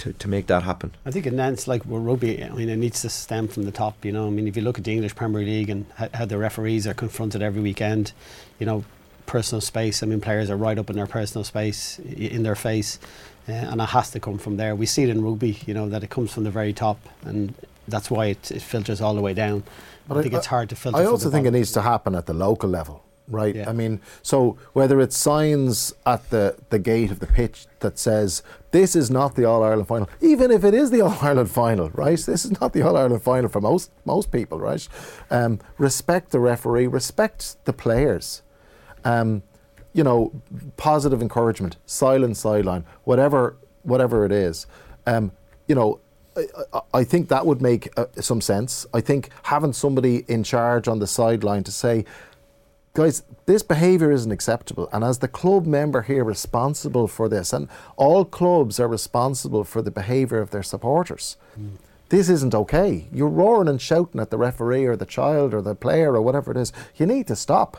to, 0.01 0.13
to 0.13 0.27
make 0.27 0.47
that 0.47 0.63
happen. 0.63 0.91
I 1.05 1.11
think 1.11 1.27
it 1.27 1.33
needs 1.33 1.67
like 1.67 1.85
with 1.85 2.01
rugby. 2.01 2.43
I 2.43 2.49
mean, 2.49 2.69
it 2.69 2.77
needs 2.77 3.01
to 3.01 3.09
stem 3.09 3.47
from 3.47 3.63
the 3.63 3.71
top. 3.71 4.03
You 4.03 4.11
know, 4.11 4.27
I 4.27 4.29
mean, 4.31 4.47
if 4.47 4.55
you 4.57 4.63
look 4.63 4.77
at 4.79 4.83
the 4.83 4.91
English 4.91 5.15
Premier 5.15 5.43
League 5.43 5.69
and 5.69 5.85
how, 5.95 6.09
how 6.13 6.25
the 6.25 6.37
referees 6.37 6.87
are 6.87 6.93
confronted 6.93 7.41
every 7.41 7.61
weekend, 7.61 8.13
you 8.59 8.65
know, 8.65 8.83
personal 9.27 9.61
space. 9.61 10.01
I 10.01 10.07
mean, 10.07 10.19
players 10.19 10.49
are 10.49 10.57
right 10.57 10.77
up 10.77 10.89
in 10.89 10.95
their 10.95 11.07
personal 11.07 11.43
space, 11.43 11.99
in 11.99 12.43
their 12.43 12.55
face, 12.55 12.99
uh, 13.47 13.51
and 13.51 13.79
it 13.79 13.89
has 13.89 14.11
to 14.11 14.19
come 14.19 14.39
from 14.39 14.57
there. 14.57 14.75
We 14.75 14.87
see 14.87 15.03
it 15.03 15.09
in 15.09 15.23
rugby, 15.23 15.59
you 15.67 15.73
know, 15.73 15.87
that 15.89 16.03
it 16.03 16.09
comes 16.09 16.33
from 16.33 16.43
the 16.43 16.51
very 16.51 16.73
top, 16.73 16.97
and 17.23 17.53
that's 17.87 18.09
why 18.09 18.25
it, 18.27 18.51
it 18.51 18.61
filters 18.61 19.01
all 19.01 19.13
the 19.13 19.21
way 19.21 19.33
down. 19.33 19.63
But 20.07 20.17
I 20.17 20.21
think 20.23 20.33
it's 20.33 20.47
hard 20.47 20.69
to 20.69 20.75
filter. 20.75 20.97
I 20.97 21.05
also 21.05 21.29
think 21.29 21.45
it 21.45 21.51
needs 21.51 21.71
to 21.73 21.81
happen 21.81 22.15
at 22.15 22.25
the 22.25 22.33
local 22.33 22.69
level 22.69 23.03
right? 23.31 23.55
Yeah. 23.55 23.69
I 23.69 23.73
mean, 23.73 24.01
so 24.21 24.57
whether 24.73 24.99
it's 25.01 25.17
signs 25.17 25.93
at 26.05 26.29
the, 26.29 26.57
the 26.69 26.79
gate 26.79 27.11
of 27.11 27.19
the 27.19 27.27
pitch 27.27 27.65
that 27.79 27.97
says 27.97 28.43
this 28.71 28.95
is 28.95 29.09
not 29.09 29.35
the 29.35 29.45
All 29.45 29.63
Ireland 29.63 29.87
final, 29.87 30.09
even 30.19 30.51
if 30.51 30.63
it 30.63 30.73
is 30.73 30.91
the 30.91 31.01
All 31.05 31.17
Ireland 31.21 31.49
final, 31.49 31.89
right? 31.91 32.19
This 32.19 32.45
is 32.45 32.59
not 32.59 32.73
the 32.73 32.81
All 32.81 32.97
Ireland 32.97 33.23
final 33.23 33.49
for 33.49 33.61
most 33.61 33.91
most 34.05 34.31
people, 34.31 34.59
right? 34.59 34.87
Um, 35.29 35.59
respect 35.77 36.31
the 36.31 36.39
referee, 36.39 36.87
respect 36.87 37.63
the 37.65 37.73
players. 37.73 38.41
Um, 39.03 39.43
you 39.93 40.03
know, 40.03 40.31
positive 40.77 41.21
encouragement, 41.21 41.75
silent 41.85 42.37
sideline, 42.37 42.85
whatever 43.03 43.57
whatever 43.83 44.25
it 44.25 44.31
is. 44.31 44.67
Um, 45.05 45.31
you 45.67 45.75
know, 45.75 45.99
I, 46.37 46.81
I, 46.93 47.03
think 47.03 47.29
that 47.29 47.45
would 47.45 47.61
make 47.61 47.89
uh, 47.97 48.05
some 48.19 48.41
sense. 48.41 48.85
I 48.93 49.01
think 49.01 49.29
having 49.43 49.73
somebody 49.73 50.23
in 50.27 50.43
charge 50.43 50.87
on 50.87 50.99
the 50.99 51.07
sideline 51.07 51.63
to 51.63 51.71
say, 51.71 52.05
guys, 52.93 53.23
this 53.45 53.63
behaviour 53.63 54.11
isn't 54.11 54.31
acceptable. 54.31 54.89
And 54.91 55.03
as 55.03 55.19
the 55.19 55.27
club 55.27 55.65
member 55.65 56.03
here 56.03 56.23
responsible 56.23 57.07
for 57.07 57.29
this, 57.29 57.53
and 57.53 57.67
all 57.95 58.25
clubs 58.25 58.79
are 58.79 58.87
responsible 58.87 59.63
for 59.63 59.81
the 59.81 59.91
behaviour 59.91 60.39
of 60.39 60.51
their 60.51 60.63
supporters. 60.63 61.37
Mm. 61.59 61.77
This 62.09 62.27
isn't 62.27 62.53
okay. 62.53 63.07
You're 63.13 63.29
roaring 63.29 63.69
and 63.69 63.81
shouting 63.81 64.19
at 64.19 64.31
the 64.31 64.37
referee 64.37 64.85
or 64.85 64.97
the 64.97 65.05
child 65.05 65.53
or 65.53 65.61
the 65.61 65.75
player 65.75 66.13
or 66.13 66.21
whatever 66.21 66.51
it 66.51 66.57
is. 66.57 66.73
You 66.97 67.05
need 67.05 67.25
to 67.27 67.37
stop. 67.37 67.77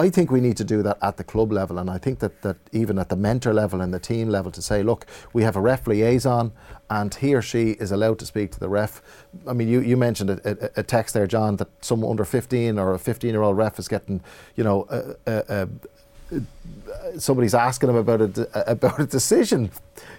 I 0.00 0.08
think 0.08 0.30
we 0.30 0.40
need 0.40 0.56
to 0.56 0.64
do 0.64 0.82
that 0.82 0.98
at 1.02 1.16
the 1.16 1.24
club 1.24 1.52
level, 1.52 1.78
and 1.78 1.90
I 1.90 1.98
think 1.98 2.20
that, 2.20 2.42
that 2.42 2.56
even 2.72 2.98
at 2.98 3.08
the 3.10 3.16
mentor 3.16 3.52
level 3.52 3.80
and 3.80 3.92
the 3.92 3.98
team 3.98 4.28
level 4.28 4.50
to 4.52 4.62
say, 4.62 4.82
look, 4.82 5.06
we 5.32 5.42
have 5.42 5.56
a 5.56 5.60
ref 5.60 5.86
liaison, 5.86 6.52
and 6.88 7.14
he 7.14 7.34
or 7.34 7.42
she 7.42 7.72
is 7.72 7.92
allowed 7.92 8.18
to 8.20 8.26
speak 8.26 8.50
to 8.52 8.60
the 8.60 8.68
ref. 8.68 9.02
I 9.46 9.52
mean, 9.52 9.68
you, 9.68 9.80
you 9.80 9.96
mentioned 9.96 10.30
a, 10.30 10.40
a, 10.44 10.80
a 10.80 10.82
text 10.82 11.14
there, 11.14 11.26
John, 11.26 11.56
that 11.56 11.68
some 11.84 12.04
under 12.04 12.24
15 12.24 12.78
or 12.78 12.94
a 12.94 12.98
15 12.98 13.30
year 13.30 13.42
old 13.42 13.56
ref 13.56 13.78
is 13.78 13.88
getting, 13.88 14.22
you 14.56 14.64
know, 14.64 14.86
a, 15.26 15.68
somebody's 17.18 17.54
asking 17.54 17.90
him 17.90 17.96
about 17.96 18.20
a, 18.20 18.70
about 18.70 19.00
a 19.00 19.06
decision, 19.06 19.70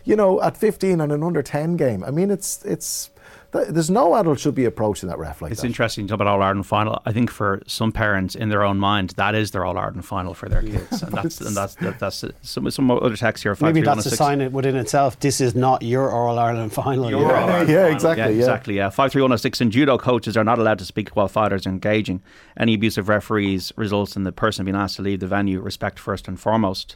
you 0.04 0.16
know, 0.16 0.42
at 0.42 0.58
15 0.58 1.02
on 1.02 1.12
an 1.12 1.24
under 1.24 1.42
10 1.42 1.78
game. 1.78 2.04
I 2.04 2.12
mean, 2.12 2.32
it's 2.32 2.64
it's 2.66 3.10
there's 3.52 3.90
no 3.90 4.16
adult 4.16 4.40
should 4.40 4.56
be 4.56 4.66
approaching 4.66 5.10
that 5.10 5.20
ref 5.20 5.42
like 5.42 5.52
it's 5.52 5.62
that. 5.62 5.68
It's 5.68 5.72
interesting 5.72 6.08
to 6.08 6.12
talk 6.12 6.16
about 6.16 6.28
All 6.28 6.42
Ireland 6.42 6.66
final. 6.66 7.02
I 7.06 7.12
think 7.12 7.30
for 7.30 7.62
some 7.68 7.92
parents 7.92 8.34
in 8.34 8.50
their 8.50 8.64
own 8.64 8.78
mind, 8.78 9.12
that 9.12 9.36
is 9.36 9.52
their 9.52 9.66
All 9.66 9.78
Ireland 9.78 10.06
final 10.06 10.34
for 10.34 10.48
their 10.48 10.62
kids, 10.62 11.04
and 11.04 11.12
that's 11.12 11.42
and 11.48 11.56
that's 11.56 11.76
that, 11.76 12.00
that's 12.00 12.24
uh, 12.24 12.32
some 12.42 12.70
some 12.72 12.90
other 12.90 13.18
text 13.18 13.44
here. 13.44 13.56
Maybe 13.60 13.82
that's 13.82 14.06
a 14.06 14.16
sign 14.16 14.52
within 14.52 14.76
itself. 14.76 15.20
This 15.20 15.42
is 15.42 15.54
not 15.54 15.82
your 15.82 16.12
All 16.12 16.40
Ireland 16.40 16.72
final. 16.72 17.10
Your 17.10 17.22
yeah, 17.22 17.28
Ireland 17.28 17.70
yeah, 17.70 17.76
final. 17.82 17.94
exactly. 17.94 18.22
Yeah, 18.24 18.30
yeah. 18.30 18.40
exactly. 18.40 18.76
Yeah, 18.76 18.90
five 18.90 19.12
three 19.12 19.22
one 19.22 19.32
zero 19.32 19.38
six. 19.38 19.60
And 19.60 19.72
judo 19.72 19.98
coaches 19.98 20.38
are 20.38 20.44
not 20.46 20.58
allowed 20.58 20.80
to 20.80 20.86
speak 20.86 21.10
while 21.10 21.28
fighters 21.28 21.68
are 21.68 21.70
engaging. 21.70 22.22
Any 22.58 22.74
abuse 22.74 22.98
of 22.98 23.10
referees 23.10 23.74
results 23.76 24.16
in 24.16 24.24
the 24.24 24.32
person 24.32 24.66
being 24.66 24.78
asked 24.78 24.96
to 24.96 25.02
leave 25.02 25.20
the 25.20 25.28
venue. 25.28 25.60
Respect 25.60 26.00
first 26.00 26.28
and 26.28 26.40
foremost. 26.40 26.96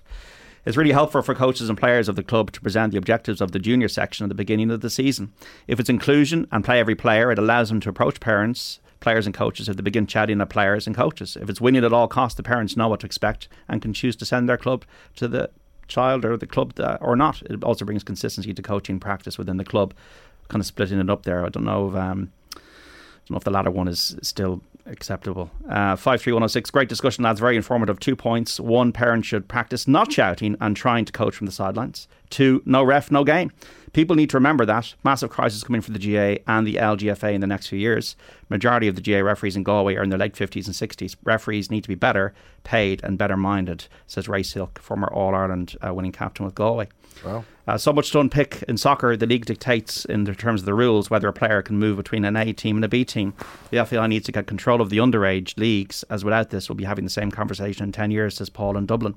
It's 0.65 0.77
really 0.77 0.91
helpful 0.91 1.21
for 1.21 1.35
coaches 1.35 1.69
and 1.69 1.77
players 1.77 2.09
of 2.09 2.15
the 2.15 2.23
club 2.23 2.51
to 2.53 2.61
present 2.61 2.91
the 2.91 2.97
objectives 2.97 3.39
of 3.39 3.51
the 3.51 3.59
junior 3.59 3.87
section 3.87 4.23
at 4.23 4.29
the 4.29 4.35
beginning 4.35 4.71
of 4.71 4.81
the 4.81 4.89
season. 4.89 5.31
If 5.67 5.79
it's 5.79 5.89
inclusion 5.89 6.47
and 6.51 6.65
play 6.65 6.79
every 6.79 6.95
player, 6.95 7.31
it 7.31 7.37
allows 7.37 7.69
them 7.69 7.79
to 7.81 7.89
approach 7.89 8.19
parents, 8.19 8.79
players, 8.99 9.27
and 9.27 9.35
coaches 9.35 9.69
if 9.69 9.75
they 9.75 9.83
begin 9.83 10.07
chatting 10.07 10.41
at 10.41 10.49
players 10.49 10.87
and 10.87 10.95
coaches. 10.95 11.37
If 11.39 11.51
it's 11.51 11.61
winning 11.61 11.85
at 11.85 11.93
all 11.93 12.07
costs, 12.07 12.35
the 12.35 12.41
parents 12.41 12.75
know 12.75 12.87
what 12.87 13.01
to 13.01 13.05
expect 13.05 13.47
and 13.67 13.79
can 13.79 13.93
choose 13.93 14.15
to 14.15 14.25
send 14.25 14.49
their 14.49 14.57
club 14.57 14.85
to 15.17 15.27
the 15.27 15.51
child 15.87 16.25
or 16.25 16.35
the 16.35 16.47
club 16.47 16.79
uh, 16.79 16.97
or 16.99 17.15
not. 17.15 17.43
It 17.43 17.63
also 17.63 17.85
brings 17.85 18.03
consistency 18.03 18.51
to 18.51 18.61
coaching 18.63 18.99
practice 18.99 19.37
within 19.37 19.57
the 19.57 19.65
club. 19.65 19.93
Kind 20.47 20.61
of 20.61 20.65
splitting 20.65 20.99
it 20.99 21.11
up 21.11 21.23
there. 21.23 21.45
I 21.45 21.49
don't 21.49 21.63
know 21.63 21.89
if 21.89 21.95
um, 21.95 22.31
I 22.55 22.59
don't 23.27 23.31
know 23.31 23.37
if 23.37 23.43
the 23.43 23.51
latter 23.51 23.71
one 23.71 23.87
is 23.87 24.15
still 24.23 24.61
acceptable. 24.85 25.49
Uh, 25.67 25.95
53106, 25.95 26.71
great 26.71 26.89
discussion, 26.89 27.23
lads. 27.23 27.39
Very 27.39 27.55
informative. 27.55 27.99
Two 27.99 28.15
points. 28.15 28.59
One, 28.59 28.91
parents 28.91 29.27
should 29.27 29.47
practice 29.47 29.87
not 29.87 30.11
shouting 30.11 30.55
and 30.61 30.75
trying 30.75 31.05
to 31.05 31.11
coach 31.11 31.35
from 31.35 31.45
the 31.45 31.51
sidelines. 31.51 32.07
Two, 32.29 32.61
no 32.65 32.83
ref, 32.83 33.11
no 33.11 33.23
game. 33.23 33.51
People 33.93 34.15
need 34.15 34.29
to 34.29 34.37
remember 34.37 34.65
that. 34.65 34.93
Massive 35.03 35.29
crisis 35.29 35.63
coming 35.63 35.81
for 35.81 35.91
the 35.91 35.99
GAA 35.99 36.41
and 36.51 36.67
the 36.67 36.75
LGFA 36.75 37.33
in 37.33 37.41
the 37.41 37.47
next 37.47 37.67
few 37.67 37.79
years. 37.79 38.15
Majority 38.49 38.87
of 38.87 38.95
the 38.95 39.01
GAA 39.01 39.21
referees 39.21 39.55
in 39.55 39.63
Galway 39.63 39.95
are 39.95 40.03
in 40.03 40.09
their 40.09 40.19
late 40.19 40.33
50s 40.33 40.65
and 40.65 40.75
60s. 40.75 41.15
Referees 41.23 41.71
need 41.71 41.83
to 41.83 41.87
be 41.87 41.95
better 41.95 42.33
paid 42.63 43.01
and 43.03 43.17
better 43.17 43.37
minded, 43.37 43.87
says 44.05 44.27
Ray 44.27 44.43
Silke, 44.43 44.79
former 44.79 45.07
All 45.07 45.33
Ireland 45.33 45.77
uh, 45.85 45.93
winning 45.93 46.11
captain 46.11 46.45
with 46.45 46.55
Galway. 46.55 46.89
Wow. 47.23 47.45
Uh, 47.67 47.77
so 47.77 47.91
much 47.91 48.11
to 48.11 48.19
unpick 48.19 48.63
in 48.67 48.77
soccer. 48.77 49.17
The 49.17 49.25
league 49.25 49.45
dictates, 49.45 50.05
in 50.05 50.25
terms 50.35 50.61
of 50.61 50.65
the 50.65 50.73
rules, 50.73 51.09
whether 51.09 51.27
a 51.27 51.33
player 51.33 51.61
can 51.61 51.79
move 51.79 51.97
between 51.97 52.25
an 52.25 52.35
A 52.35 52.53
team 52.53 52.75
and 52.75 52.85
a 52.85 52.87
B 52.87 53.03
team. 53.03 53.33
The 53.71 53.83
FAI 53.85 54.07
needs 54.07 54.25
to 54.25 54.31
get 54.31 54.47
control 54.47 54.81
of 54.81 54.89
the 54.89 54.97
underage 54.97 55.57
leagues, 55.57 56.03
as 56.09 56.23
without 56.23 56.51
this, 56.51 56.69
we'll 56.69 56.75
be 56.75 56.83
having 56.83 57.05
the 57.05 57.09
same 57.09 57.31
conversation 57.31 57.85
in 57.85 57.91
10 57.91 58.11
years, 58.11 58.37
says 58.37 58.49
Paul 58.49 58.77
in 58.77 58.85
Dublin. 58.85 59.15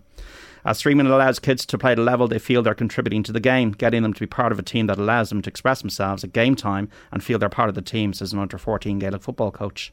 Uh, 0.64 0.72
streaming 0.72 1.07
allows 1.07 1.38
kids 1.38 1.64
to 1.66 1.78
play 1.78 1.92
at 1.92 1.99
a 1.99 2.03
level 2.03 2.26
they 2.26 2.38
feel 2.38 2.62
they're 2.62 2.74
contributing 2.74 3.22
to 3.22 3.32
the 3.32 3.40
game, 3.40 3.72
getting 3.72 4.03
them 4.03 4.12
to 4.12 4.20
be 4.20 4.26
part 4.26 4.53
of 4.53 4.59
a 4.59 4.62
team 4.62 4.86
that 4.86 4.99
allows 4.99 5.28
them 5.28 5.42
to 5.42 5.51
express 5.51 5.80
themselves 5.80 6.24
at 6.24 6.32
game 6.32 6.57
time 6.57 6.88
and 7.12 7.22
feel 7.22 7.38
they're 7.38 7.49
part 7.49 7.68
of 7.68 7.74
the 7.74 7.82
team, 7.82 8.12
says 8.12 8.32
an 8.32 8.38
under 8.38 8.59
14 8.59 8.99
Gaelic 8.99 9.22
football 9.22 9.51
coach. 9.51 9.92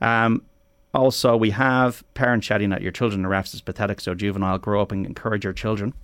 Um, 0.00 0.42
also, 0.92 1.36
we 1.36 1.50
have 1.50 2.02
parents 2.14 2.46
shouting 2.46 2.72
at 2.72 2.82
your 2.82 2.92
children. 2.92 3.22
The 3.22 3.28
refs 3.28 3.54
is 3.54 3.60
pathetic, 3.60 4.00
so 4.00 4.14
juvenile, 4.14 4.58
grow 4.58 4.80
up 4.80 4.92
and 4.92 5.06
encourage 5.06 5.44
your 5.44 5.52
children. 5.52 5.94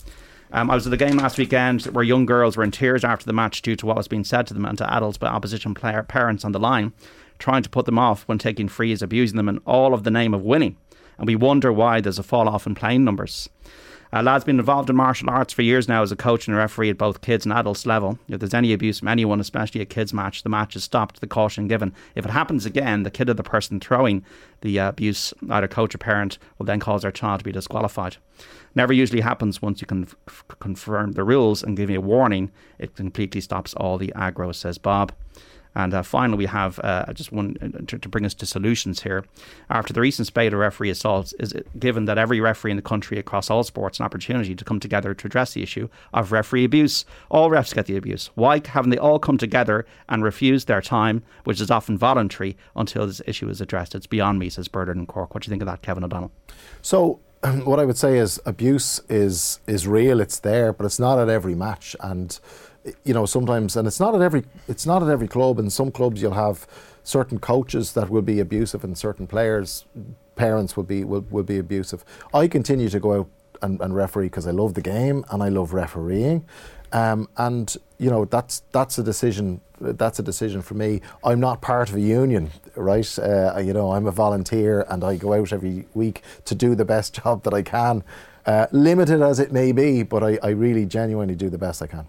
Um, 0.55 0.69
I 0.69 0.75
was 0.75 0.85
at 0.85 0.91
the 0.91 0.97
game 0.97 1.17
last 1.17 1.39
weekend 1.39 1.81
where 1.85 2.03
young 2.03 2.27
girls 2.27 2.55
were 2.55 2.63
in 2.63 2.69
tears 2.69 3.03
after 3.03 3.25
the 3.25 3.33
match 3.33 3.63
due 3.63 3.75
to 3.75 3.87
what 3.87 3.97
was 3.97 4.07
being 4.07 4.23
said 4.23 4.45
to 4.47 4.53
them 4.53 4.65
and 4.65 4.77
to 4.77 4.93
adults 4.93 5.17
by 5.17 5.27
opposition 5.27 5.73
player 5.73 6.03
parents 6.03 6.45
on 6.45 6.51
the 6.51 6.59
line, 6.59 6.93
trying 7.39 7.63
to 7.63 7.69
put 7.71 7.87
them 7.87 7.97
off 7.97 8.21
when 8.27 8.37
taking 8.37 8.67
frees, 8.67 9.01
abusing 9.01 9.37
them, 9.37 9.49
in 9.49 9.57
all 9.65 9.95
of 9.95 10.03
the 10.03 10.11
name 10.11 10.31
of 10.31 10.43
winning. 10.43 10.77
And 11.17 11.25
we 11.25 11.35
wonder 11.35 11.73
why 11.73 12.01
there's 12.01 12.19
a 12.19 12.23
fall 12.23 12.47
off 12.47 12.67
in 12.67 12.75
playing 12.75 13.03
numbers. 13.03 13.49
Uh, 14.13 14.21
lad's 14.21 14.43
been 14.43 14.59
involved 14.59 14.91
in 14.91 14.95
martial 14.95 15.27
arts 15.27 15.51
for 15.51 15.63
years 15.63 15.87
now 15.87 16.03
as 16.03 16.11
a 16.11 16.15
coach 16.15 16.47
and 16.47 16.55
a 16.55 16.59
referee 16.59 16.91
at 16.91 16.99
both 16.99 17.21
kids 17.21 17.47
and 17.47 17.53
adults 17.53 17.87
level. 17.87 18.19
If 18.27 18.39
there's 18.39 18.53
any 18.53 18.71
abuse 18.71 18.99
from 18.99 19.07
anyone, 19.07 19.39
especially 19.39 19.81
a 19.81 19.85
kids 19.85 20.13
match, 20.13 20.43
the 20.43 20.49
match 20.49 20.75
is 20.75 20.83
stopped, 20.83 21.19
the 21.19 21.25
caution 21.25 21.67
given. 21.67 21.95
If 22.13 22.23
it 22.23 22.29
happens 22.29 22.63
again, 22.63 23.01
the 23.01 23.09
kid 23.09 23.27
or 23.27 23.33
the 23.33 23.41
person 23.41 23.79
throwing 23.79 24.23
the 24.61 24.79
uh, 24.79 24.89
abuse, 24.89 25.33
either 25.49 25.67
coach 25.67 25.95
or 25.95 25.97
parent, 25.97 26.37
will 26.59 26.67
then 26.67 26.79
cause 26.79 27.01
their 27.01 27.11
child 27.11 27.39
to 27.39 27.43
be 27.43 27.51
disqualified. 27.51 28.17
Never 28.75 28.93
usually 28.93 29.21
happens 29.21 29.63
once 29.63 29.81
you 29.81 29.87
can 29.87 30.07
confirm 30.59 31.13
the 31.13 31.23
rules 31.23 31.63
and 31.63 31.75
give 31.75 31.89
me 31.89 31.95
a 31.95 32.01
warning. 32.01 32.51
It 32.77 32.95
completely 32.95 33.41
stops 33.41 33.73
all 33.73 33.97
the 33.97 34.13
aggro, 34.15 34.53
says 34.53 34.77
Bob. 34.77 35.11
And 35.75 35.93
uh, 35.93 36.03
finally, 36.03 36.37
we 36.37 36.45
have 36.45 36.79
uh, 36.83 37.11
just 37.13 37.31
one 37.31 37.57
uh, 37.61 37.79
to, 37.87 37.97
to, 37.97 38.09
bring 38.09 38.25
us 38.25 38.33
to 38.35 38.45
solutions 38.45 39.01
here. 39.01 39.25
After 39.69 39.93
the 39.93 40.01
recent 40.01 40.27
spate 40.27 40.53
of 40.53 40.59
referee 40.59 40.89
assaults, 40.89 41.33
is 41.39 41.51
it 41.51 41.67
given 41.79 42.05
that 42.05 42.17
every 42.17 42.39
referee 42.39 42.71
in 42.71 42.77
the 42.77 42.83
country 42.83 43.17
across 43.17 43.49
all 43.49 43.63
sports 43.63 43.99
an 43.99 44.05
opportunity 44.05 44.55
to 44.55 44.63
come 44.63 44.79
together 44.79 45.13
to 45.13 45.27
address 45.27 45.53
the 45.53 45.63
issue 45.63 45.89
of 46.13 46.31
referee 46.31 46.65
abuse? 46.65 47.05
All 47.29 47.49
refs 47.49 47.73
get 47.73 47.87
the 47.87 47.97
abuse. 47.97 48.29
Why 48.35 48.61
haven't 48.63 48.91
they 48.91 48.97
all 48.97 49.19
come 49.19 49.37
together 49.37 49.85
and 50.09 50.23
refused 50.23 50.67
their 50.67 50.81
time, 50.81 51.23
which 51.43 51.59
is 51.59 51.71
often 51.71 51.97
voluntary, 51.97 52.55
until 52.75 53.07
this 53.07 53.21
issue 53.25 53.49
is 53.49 53.61
addressed? 53.61 53.95
It's 53.95 54.07
beyond 54.07 54.39
me, 54.39 54.49
says 54.49 54.67
Bernard 54.67 54.97
in 54.97 55.05
Cork. 55.07 55.33
What 55.33 55.43
do 55.43 55.47
you 55.47 55.49
think 55.49 55.61
of 55.61 55.67
that, 55.67 55.81
Kevin 55.81 56.03
O'Donnell? 56.03 56.31
So, 56.81 57.19
what 57.63 57.79
I 57.79 57.85
would 57.85 57.97
say 57.97 58.17
is 58.17 58.39
abuse 58.45 59.01
is 59.09 59.59
is 59.67 59.87
real. 59.87 60.21
It's 60.21 60.39
there, 60.39 60.71
but 60.71 60.85
it's 60.85 60.99
not 60.99 61.19
at 61.19 61.29
every 61.29 61.55
match, 61.55 61.95
and 61.99 62.39
you 63.03 63.13
know 63.13 63.25
sometimes 63.25 63.75
and 63.75 63.87
it's 63.87 63.99
not 63.99 64.13
at 64.13 64.21
every 64.21 64.43
it's 64.67 64.85
not 64.85 65.01
at 65.03 65.09
every 65.09 65.27
club. 65.27 65.59
In 65.59 65.69
some 65.69 65.91
clubs 65.91 66.21
you'll 66.21 66.33
have 66.33 66.67
certain 67.03 67.39
coaches 67.39 67.93
that 67.93 68.09
will 68.09 68.21
be 68.21 68.39
abusive 68.39 68.83
and 68.83 68.97
certain 68.97 69.27
players 69.27 69.85
parents 70.35 70.75
will 70.75 70.83
be 70.83 71.03
will, 71.03 71.25
will 71.29 71.43
be 71.43 71.57
abusive. 71.57 72.03
I 72.33 72.47
continue 72.47 72.89
to 72.89 72.99
go 72.99 73.19
out 73.19 73.29
and, 73.61 73.79
and 73.81 73.95
referee 73.95 74.25
because 74.25 74.47
i 74.47 74.51
love 74.51 74.73
the 74.73 74.81
game 74.81 75.23
and 75.31 75.41
i 75.41 75.49
love 75.49 75.73
refereeing. 75.73 76.45
Um, 76.91 77.27
and 77.37 77.75
you 77.97 78.09
know 78.09 78.25
that's 78.25 78.63
that's 78.71 78.97
a 78.97 79.03
decision 79.03 79.61
that's 79.79 80.19
a 80.19 80.23
decision 80.23 80.61
for 80.61 80.75
me. 80.75 81.01
I'm 81.23 81.39
not 81.39 81.61
part 81.61 81.89
of 81.89 81.95
a 81.95 82.01
union 82.01 82.51
right? 82.75 83.19
Uh, 83.19 83.59
you 83.59 83.73
know 83.73 83.91
i'm 83.91 84.07
a 84.07 84.11
volunteer 84.11 84.85
and 84.89 85.03
i 85.03 85.15
go 85.15 85.33
out 85.33 85.53
every 85.53 85.85
week 85.93 86.23
to 86.45 86.55
do 86.55 86.75
the 86.75 86.85
best 86.85 87.13
job 87.23 87.43
that 87.43 87.53
i 87.53 87.61
can. 87.61 88.03
Uh, 88.45 88.67
limited 88.71 89.21
as 89.21 89.39
it 89.39 89.53
may 89.53 89.71
be 89.71 90.03
but 90.03 90.21
I, 90.21 90.37
I 90.43 90.49
really 90.49 90.85
genuinely 90.85 91.35
do 91.35 91.49
the 91.49 91.57
best 91.57 91.81
i 91.81 91.87
can 91.87 92.07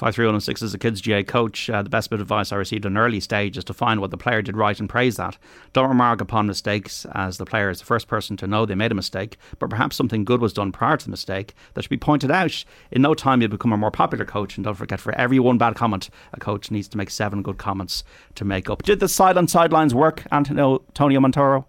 5306 0.00 0.62
is 0.62 0.72
a 0.72 0.78
kids 0.78 1.02
GAA 1.02 1.22
coach. 1.22 1.68
Uh, 1.68 1.82
the 1.82 1.90
best 1.90 2.08
bit 2.08 2.20
of 2.20 2.22
advice 2.22 2.52
I 2.52 2.56
received 2.56 2.86
at 2.86 2.90
an 2.90 2.96
early 2.96 3.20
stage 3.20 3.58
is 3.58 3.64
to 3.64 3.74
find 3.74 4.00
what 4.00 4.10
the 4.10 4.16
player 4.16 4.40
did 4.40 4.56
right 4.56 4.80
and 4.80 4.88
praise 4.88 5.16
that. 5.16 5.36
Don't 5.74 5.90
remark 5.90 6.22
upon 6.22 6.46
mistakes, 6.46 7.04
as 7.12 7.36
the 7.36 7.44
player 7.44 7.68
is 7.68 7.80
the 7.80 7.84
first 7.84 8.08
person 8.08 8.34
to 8.38 8.46
know 8.46 8.64
they 8.64 8.74
made 8.74 8.92
a 8.92 8.94
mistake, 8.94 9.36
but 9.58 9.68
perhaps 9.68 9.96
something 9.96 10.24
good 10.24 10.40
was 10.40 10.54
done 10.54 10.72
prior 10.72 10.96
to 10.96 11.04
the 11.04 11.10
mistake 11.10 11.52
that 11.74 11.82
should 11.82 11.90
be 11.90 11.98
pointed 11.98 12.30
out. 12.30 12.64
In 12.90 13.02
no 13.02 13.12
time, 13.12 13.42
you'll 13.42 13.50
become 13.50 13.74
a 13.74 13.76
more 13.76 13.90
popular 13.90 14.24
coach. 14.24 14.56
And 14.56 14.64
don't 14.64 14.74
forget, 14.74 15.00
for 15.00 15.14
every 15.16 15.38
one 15.38 15.58
bad 15.58 15.74
comment, 15.74 16.08
a 16.32 16.40
coach 16.40 16.70
needs 16.70 16.88
to 16.88 16.96
make 16.96 17.10
seven 17.10 17.42
good 17.42 17.58
comments 17.58 18.02
to 18.36 18.46
make 18.46 18.70
up. 18.70 18.82
Did 18.84 19.00
the 19.00 19.08
silent 19.08 19.50
sidelines 19.50 19.94
work, 19.94 20.26
Antonio 20.32 21.20
Montero? 21.20 21.66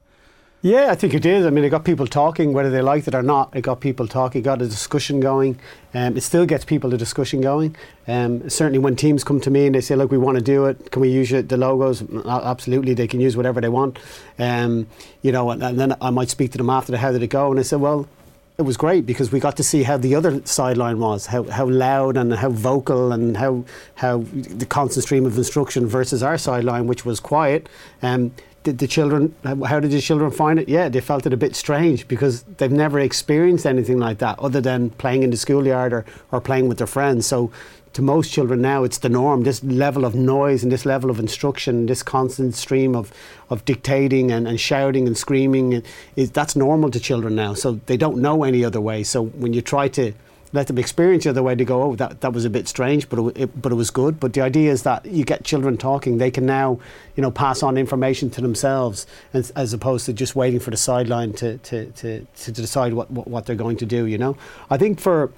Yeah, 0.63 0.91
I 0.91 0.95
think 0.95 1.15
it 1.15 1.25
is. 1.25 1.43
I 1.43 1.49
mean, 1.49 1.63
it 1.63 1.69
got 1.69 1.85
people 1.85 2.05
talking, 2.05 2.53
whether 2.53 2.69
they 2.69 2.83
liked 2.83 3.07
it 3.07 3.15
or 3.15 3.23
not. 3.23 3.49
It 3.55 3.61
got 3.61 3.79
people 3.79 4.07
talking, 4.07 4.43
got 4.43 4.61
a 4.61 4.67
discussion 4.67 5.19
going. 5.19 5.59
Um, 5.95 6.15
it 6.15 6.21
still 6.21 6.45
gets 6.45 6.65
people 6.65 6.91
the 6.91 6.99
discussion 6.99 7.41
going. 7.41 7.75
Um, 8.07 8.47
certainly, 8.47 8.77
when 8.77 8.95
teams 8.95 9.23
come 9.23 9.41
to 9.41 9.49
me 9.49 9.65
and 9.65 9.73
they 9.73 9.81
say, 9.81 9.95
"Look, 9.95 10.11
we 10.11 10.19
want 10.19 10.37
to 10.37 10.43
do 10.43 10.67
it. 10.67 10.91
Can 10.91 11.01
we 11.01 11.09
use 11.09 11.31
it, 11.31 11.49
the 11.49 11.57
logos?" 11.57 12.03
Absolutely, 12.27 12.93
they 12.93 13.07
can 13.07 13.19
use 13.19 13.35
whatever 13.35 13.59
they 13.59 13.69
want. 13.69 13.97
Um, 14.37 14.85
you 15.23 15.31
know, 15.31 15.49
and, 15.49 15.63
and, 15.63 15.79
then 15.79 15.95
I 15.99 16.11
might 16.11 16.29
speak 16.29 16.51
to 16.51 16.59
them 16.59 16.69
after 16.69 16.91
the 16.91 16.99
how 16.99 17.11
did 17.11 17.23
it 17.23 17.27
go, 17.27 17.49
and 17.49 17.59
I 17.59 17.63
said, 17.63 17.81
"Well." 17.81 18.07
It 18.57 18.63
was 18.63 18.77
great 18.77 19.07
because 19.07 19.31
we 19.31 19.39
got 19.39 19.57
to 19.57 19.63
see 19.63 19.81
how 19.81 19.97
the 19.97 20.13
other 20.13 20.45
sideline 20.45 20.99
was, 20.99 21.25
how, 21.25 21.43
how 21.45 21.67
loud 21.67 22.15
and 22.15 22.31
how 22.31 22.49
vocal 22.49 23.11
and 23.11 23.35
how 23.35 23.63
how 23.95 24.19
the 24.19 24.67
constant 24.67 25.03
stream 25.03 25.25
of 25.25 25.35
instruction 25.35 25.87
versus 25.87 26.21
our 26.21 26.37
sideline, 26.37 26.85
which 26.85 27.03
was 27.03 27.19
quiet. 27.19 27.67
Um, 28.03 28.33
did 28.63 28.77
the 28.77 28.87
children 28.87 29.33
how 29.43 29.79
did 29.79 29.91
the 29.91 30.01
children 30.01 30.31
find 30.31 30.59
it? 30.59 30.69
Yeah 30.69 30.89
they 30.89 31.01
felt 31.01 31.25
it 31.25 31.33
a 31.33 31.37
bit 31.37 31.55
strange 31.55 32.07
because 32.07 32.43
they've 32.57 32.71
never 32.71 32.99
experienced 32.99 33.65
anything 33.65 33.99
like 33.99 34.19
that 34.19 34.39
other 34.39 34.61
than 34.61 34.91
playing 34.91 35.23
in 35.23 35.31
the 35.31 35.37
schoolyard 35.37 35.93
or, 35.93 36.05
or 36.31 36.41
playing 36.41 36.67
with 36.67 36.77
their 36.77 36.87
friends. 36.87 37.25
So 37.25 37.51
to 37.93 38.01
most 38.01 38.31
children 38.31 38.61
now 38.61 38.83
it's 38.83 38.99
the 38.99 39.09
norm. 39.09 39.43
This 39.43 39.63
level 39.63 40.05
of 40.05 40.15
noise 40.15 40.63
and 40.63 40.71
this 40.71 40.85
level 40.85 41.09
of 41.09 41.19
instruction 41.19 41.87
this 41.87 42.03
constant 42.03 42.55
stream 42.55 42.95
of, 42.95 43.11
of 43.49 43.65
dictating 43.65 44.31
and, 44.31 44.47
and 44.47 44.59
shouting 44.59 45.07
and 45.07 45.17
screaming 45.17 45.83
is 46.15 46.31
that's 46.31 46.55
normal 46.55 46.91
to 46.91 46.99
children 46.99 47.35
now. 47.35 47.53
So 47.53 47.79
they 47.87 47.97
don't 47.97 48.17
know 48.17 48.43
any 48.43 48.63
other 48.63 48.81
way. 48.81 49.03
So 49.03 49.23
when 49.25 49.53
you 49.53 49.61
try 49.61 49.87
to 49.89 50.13
let 50.53 50.67
them 50.67 50.77
experience 50.77 51.23
the 51.23 51.29
other 51.29 51.43
way. 51.43 51.55
to 51.55 51.65
go, 51.65 51.83
oh, 51.83 51.95
that, 51.95 52.21
that 52.21 52.33
was 52.33 52.45
a 52.45 52.49
bit 52.49 52.67
strange, 52.67 53.09
but 53.09 53.37
it, 53.37 53.61
but 53.61 53.71
it 53.71 53.75
was 53.75 53.89
good. 53.89 54.19
But 54.19 54.33
the 54.33 54.41
idea 54.41 54.71
is 54.71 54.83
that 54.83 55.05
you 55.05 55.23
get 55.23 55.43
children 55.43 55.77
talking, 55.77 56.17
they 56.17 56.31
can 56.31 56.45
now, 56.45 56.79
you 57.15 57.21
know, 57.21 57.31
pass 57.31 57.63
on 57.63 57.77
information 57.77 58.29
to 58.31 58.41
themselves, 58.41 59.07
as, 59.33 59.51
as 59.51 59.73
opposed 59.73 60.05
to 60.07 60.13
just 60.13 60.35
waiting 60.35 60.59
for 60.59 60.71
the 60.71 60.77
sideline 60.77 61.33
to, 61.33 61.57
to, 61.59 61.91
to, 61.91 62.25
to 62.35 62.51
decide 62.51 62.93
what, 62.93 63.09
what, 63.11 63.27
what 63.27 63.45
they're 63.45 63.55
going 63.55 63.77
to 63.77 63.85
do. 63.85 64.05
You 64.05 64.17
know, 64.17 64.37
I 64.69 64.77
think 64.77 64.99
for 64.99 65.31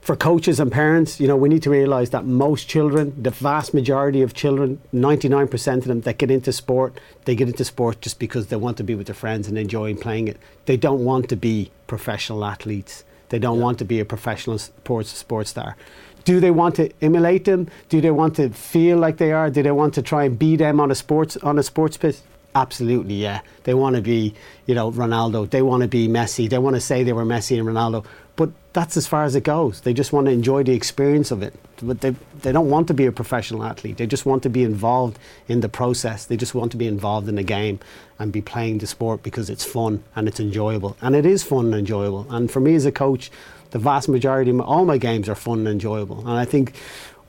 for 0.00 0.16
coaches 0.16 0.58
and 0.58 0.72
parents, 0.72 1.20
you 1.20 1.28
know, 1.28 1.36
we 1.36 1.50
need 1.50 1.62
to 1.62 1.68
realise 1.70 2.08
that 2.10 2.24
most 2.24 2.66
children, 2.66 3.12
the 3.22 3.30
vast 3.30 3.74
majority 3.74 4.22
of 4.22 4.32
children, 4.32 4.80
99% 4.94 5.76
of 5.76 5.84
them 5.84 6.00
that 6.02 6.16
get 6.16 6.30
into 6.30 6.50
sport, 6.50 6.98
they 7.26 7.34
get 7.34 7.46
into 7.46 7.62
sport 7.62 8.00
just 8.00 8.18
because 8.18 8.46
they 8.46 8.56
want 8.56 8.78
to 8.78 8.84
be 8.84 8.94
with 8.94 9.06
their 9.06 9.14
friends 9.14 9.48
and 9.48 9.58
enjoy 9.58 9.94
playing 9.94 10.28
it. 10.28 10.38
They 10.64 10.78
don't 10.78 11.04
want 11.04 11.28
to 11.28 11.36
be 11.36 11.70
professional 11.86 12.42
athletes. 12.42 13.04
They 13.28 13.38
don't 13.38 13.58
yeah. 13.58 13.64
want 13.64 13.78
to 13.78 13.84
be 13.84 14.00
a 14.00 14.04
professional 14.04 14.58
sports 14.58 15.10
sports 15.10 15.50
star. 15.50 15.76
Do 16.24 16.40
they 16.40 16.50
want 16.50 16.74
to 16.76 16.90
emulate 17.00 17.44
them? 17.44 17.68
Do 17.88 18.00
they 18.00 18.10
want 18.10 18.36
to 18.36 18.50
feel 18.50 18.98
like 18.98 19.16
they 19.16 19.32
are? 19.32 19.50
Do 19.50 19.62
they 19.62 19.70
want 19.70 19.94
to 19.94 20.02
try 20.02 20.24
and 20.24 20.38
be 20.38 20.56
them 20.56 20.80
on 20.80 20.90
a 20.90 20.94
sports 20.94 21.36
on 21.38 21.58
a 21.58 21.62
sports 21.62 21.96
pitch? 21.96 22.18
Absolutely, 22.54 23.14
yeah. 23.14 23.40
They 23.64 23.74
want 23.74 23.96
to 23.96 24.02
be, 24.02 24.34
you 24.66 24.74
know, 24.74 24.90
Ronaldo. 24.90 25.48
They 25.48 25.62
want 25.62 25.82
to 25.82 25.88
be 25.88 26.08
Messi. 26.08 26.48
They 26.48 26.58
want 26.58 26.76
to 26.76 26.80
say 26.80 27.04
they 27.04 27.12
were 27.12 27.24
Messi 27.24 27.58
and 27.58 27.68
Ronaldo. 27.68 28.04
But 28.38 28.50
that's 28.72 28.96
as 28.96 29.08
far 29.08 29.24
as 29.24 29.34
it 29.34 29.42
goes. 29.42 29.80
They 29.80 29.92
just 29.92 30.12
want 30.12 30.26
to 30.28 30.30
enjoy 30.30 30.62
the 30.62 30.72
experience 30.72 31.32
of 31.32 31.42
it. 31.42 31.54
But 31.82 32.02
they, 32.02 32.14
they 32.42 32.52
don't 32.52 32.70
want 32.70 32.86
to 32.86 32.94
be 32.94 33.04
a 33.04 33.10
professional 33.10 33.64
athlete. 33.64 33.96
They 33.96 34.06
just 34.06 34.26
want 34.26 34.44
to 34.44 34.48
be 34.48 34.62
involved 34.62 35.18
in 35.48 35.58
the 35.58 35.68
process. 35.68 36.24
They 36.24 36.36
just 36.36 36.54
want 36.54 36.70
to 36.70 36.76
be 36.76 36.86
involved 36.86 37.28
in 37.28 37.34
the 37.34 37.42
game 37.42 37.80
and 38.16 38.30
be 38.32 38.40
playing 38.40 38.78
the 38.78 38.86
sport 38.86 39.24
because 39.24 39.50
it's 39.50 39.64
fun 39.64 40.04
and 40.14 40.28
it's 40.28 40.38
enjoyable. 40.38 40.96
And 41.00 41.16
it 41.16 41.26
is 41.26 41.42
fun 41.42 41.66
and 41.66 41.74
enjoyable. 41.74 42.28
And 42.30 42.48
for 42.48 42.60
me 42.60 42.76
as 42.76 42.86
a 42.86 42.92
coach, 42.92 43.28
the 43.70 43.80
vast 43.80 44.08
majority 44.08 44.52
of 44.52 44.60
all 44.60 44.84
my 44.84 44.98
games 44.98 45.28
are 45.28 45.34
fun 45.34 45.58
and 45.58 45.68
enjoyable. 45.68 46.20
And 46.20 46.38
I 46.38 46.44
think 46.44 46.74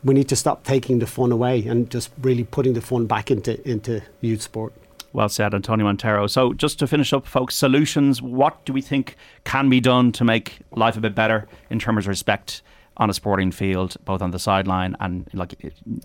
we 0.04 0.14
need 0.14 0.30
to 0.30 0.36
stop 0.36 0.64
taking 0.64 1.00
the 1.00 1.08
fun 1.08 1.32
away 1.32 1.66
and 1.66 1.90
just 1.90 2.12
really 2.22 2.44
putting 2.44 2.74
the 2.74 2.82
fun 2.82 3.08
back 3.08 3.32
into, 3.32 3.68
into 3.68 4.04
youth 4.22 4.44
sport. 4.44 4.74
Well 5.14 5.30
said, 5.30 5.54
Antonio 5.54 5.86
Montero. 5.86 6.28
So, 6.28 6.54
just 6.54 6.80
to 6.80 6.88
finish 6.88 7.14
up, 7.14 7.26
folks, 7.26 7.56
solutions. 7.56 8.22
What 8.22 8.64
do 8.66 8.74
we 8.74 8.82
think 8.82 9.16
can 9.44 9.70
be 9.70 9.80
done 9.80 10.12
to 10.14 10.24
make 10.24 10.60
life 10.72 10.98
a 10.98 11.00
bit 11.00 11.16
better 11.16 11.48
in 11.70 11.80
terms 11.80 12.06
of 12.06 12.08
respect 12.08 12.62
on 12.98 13.10
a 13.10 13.14
sporting 13.14 13.52
field, 13.52 13.96
both 14.06 14.22
on 14.22 14.32
the 14.32 14.40
sideline 14.40 14.96
and, 15.00 15.28
like, 15.34 15.56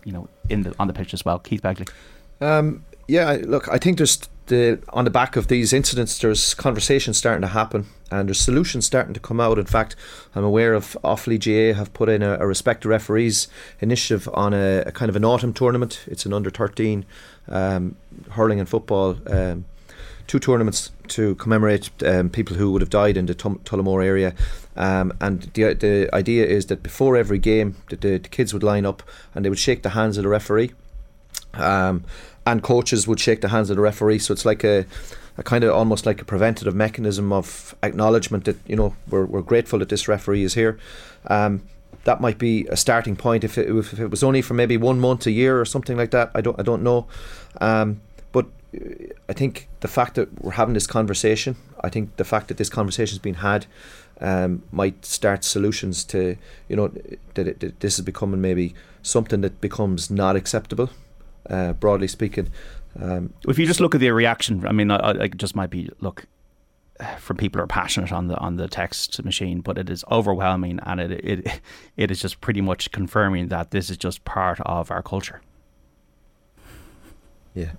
you 0.04 0.12
know, 0.12 0.28
in 0.48 0.62
the 0.62 0.74
on 0.78 0.86
the 0.86 0.94
pitch 0.94 1.12
as 1.12 1.24
well? 1.24 1.38
Keith 1.38 1.62
Begley. 1.62 1.88
Um, 2.40 2.84
yeah, 3.08 3.38
look, 3.42 3.68
I 3.68 3.78
think 3.78 3.98
there's 3.98 4.28
the 4.46 4.82
on 4.90 5.04
the 5.04 5.10
back 5.10 5.36
of 5.36 5.48
these 5.48 5.72
incidents, 5.72 6.18
there's 6.18 6.54
conversations 6.54 7.16
starting 7.16 7.40
to 7.42 7.48
happen 7.48 7.86
and 8.10 8.28
there's 8.28 8.40
solutions 8.40 8.84
starting 8.86 9.14
to 9.14 9.20
come 9.20 9.40
out. 9.40 9.58
In 9.58 9.66
fact, 9.66 9.96
I'm 10.34 10.44
aware 10.44 10.74
of 10.74 10.96
Offaly 11.02 11.38
GAA 11.38 11.76
have 11.76 11.92
put 11.92 12.08
in 12.08 12.22
a, 12.22 12.38
a 12.38 12.46
respect 12.46 12.82
to 12.82 12.88
referees 12.88 13.48
initiative 13.80 14.28
on 14.34 14.52
a, 14.54 14.82
a, 14.86 14.92
kind 14.92 15.08
of 15.08 15.16
an 15.16 15.24
autumn 15.24 15.52
tournament. 15.52 16.04
It's 16.06 16.26
an 16.26 16.32
under 16.32 16.50
13 16.50 17.04
um, 17.48 17.96
hurling 18.32 18.60
and 18.60 18.68
football. 18.68 19.16
Um, 19.26 19.64
two 20.26 20.38
tournaments 20.38 20.90
to 21.08 21.34
commemorate 21.34 21.90
um, 22.04 22.30
people 22.30 22.56
who 22.56 22.72
would 22.72 22.80
have 22.80 22.90
died 22.90 23.16
in 23.16 23.26
the 23.26 23.34
Tum- 23.34 23.60
Tullamore 23.64 24.04
area. 24.04 24.34
Um, 24.76 25.12
and 25.20 25.42
the, 25.54 25.74
the 25.74 26.08
idea 26.14 26.46
is 26.46 26.66
that 26.66 26.82
before 26.82 27.16
every 27.16 27.38
game, 27.38 27.76
the, 27.90 27.96
the, 27.96 28.18
the, 28.18 28.28
kids 28.28 28.52
would 28.52 28.62
line 28.62 28.86
up 28.86 29.02
and 29.34 29.44
they 29.44 29.48
would 29.48 29.58
shake 29.58 29.82
the 29.82 29.90
hands 29.90 30.16
of 30.16 30.24
the 30.24 30.28
referee. 30.28 30.72
Um, 31.52 32.04
and 32.46 32.62
coaches 32.62 33.08
would 33.08 33.20
shake 33.20 33.40
the 33.40 33.48
hands 33.48 33.70
of 33.70 33.76
the 33.76 33.82
referee. 33.82 34.18
So 34.18 34.32
it's 34.32 34.44
like 34.44 34.64
a, 34.64 34.84
a 35.38 35.42
kind 35.42 35.64
of 35.64 35.74
almost 35.74 36.06
like 36.06 36.20
a 36.20 36.24
preventative 36.24 36.74
mechanism 36.74 37.32
of 37.32 37.74
acknowledgement 37.82 38.44
that 38.44 38.56
you 38.66 38.76
know 38.76 38.94
we're, 39.08 39.24
we're 39.24 39.42
grateful 39.42 39.78
that 39.78 39.88
this 39.88 40.08
referee 40.08 40.42
is 40.42 40.54
here. 40.54 40.78
Um, 41.26 41.62
that 42.04 42.20
might 42.20 42.38
be 42.38 42.66
a 42.66 42.76
starting 42.76 43.16
point 43.16 43.44
if 43.44 43.56
it, 43.56 43.68
if 43.68 43.98
it 43.98 44.08
was 44.08 44.22
only 44.22 44.42
for 44.42 44.52
maybe 44.52 44.76
one 44.76 45.00
month 45.00 45.26
a 45.26 45.30
year 45.30 45.58
or 45.58 45.64
something 45.64 45.96
like 45.96 46.10
that. 46.10 46.30
I 46.34 46.40
don't 46.40 46.58
I 46.58 46.62
don't 46.62 46.82
know, 46.82 47.06
um, 47.60 48.00
but 48.32 48.46
I 49.28 49.32
think 49.32 49.68
the 49.80 49.88
fact 49.88 50.14
that 50.16 50.42
we're 50.42 50.52
having 50.52 50.74
this 50.74 50.86
conversation, 50.86 51.56
I 51.80 51.88
think 51.88 52.16
the 52.16 52.24
fact 52.24 52.48
that 52.48 52.58
this 52.58 52.68
conversation 52.68 53.14
has 53.14 53.20
been 53.20 53.34
had. 53.34 53.66
Um, 54.20 54.62
might 54.70 55.04
start 55.04 55.42
solutions 55.42 56.04
to 56.04 56.36
you 56.68 56.76
know 56.76 56.86
that, 57.34 57.48
it, 57.48 57.58
that 57.58 57.80
this 57.80 57.98
is 57.98 58.04
becoming 58.04 58.40
maybe 58.40 58.72
something 59.02 59.40
that 59.40 59.60
becomes 59.60 60.08
not 60.08 60.36
acceptable 60.36 60.88
uh, 61.48 61.72
broadly 61.74 62.08
speaking. 62.08 62.50
Um, 63.00 63.32
if 63.48 63.58
you 63.58 63.66
just 63.66 63.80
look 63.80 63.94
at 63.94 64.00
the 64.00 64.10
reaction, 64.10 64.66
I 64.66 64.72
mean, 64.72 64.90
I, 64.90 64.96
I, 64.96 65.24
it 65.24 65.36
just 65.36 65.56
might 65.56 65.70
be 65.70 65.90
look 66.00 66.26
from 67.18 67.36
people 67.36 67.58
who 67.58 67.64
are 67.64 67.68
passionate 67.68 68.12
on 68.12 68.28
the 68.28 68.36
on 68.38 68.56
the 68.56 68.68
text 68.68 69.22
machine, 69.24 69.60
but 69.60 69.78
it 69.78 69.90
is 69.90 70.04
overwhelming, 70.10 70.78
and 70.84 71.00
it 71.00 71.10
it 71.12 71.60
it 71.96 72.10
is 72.10 72.20
just 72.20 72.40
pretty 72.40 72.60
much 72.60 72.90
confirming 72.92 73.48
that 73.48 73.70
this 73.70 73.90
is 73.90 73.96
just 73.96 74.24
part 74.24 74.60
of 74.60 74.90
our 74.90 75.02
culture. 75.02 75.40
Yeah. 77.54 77.72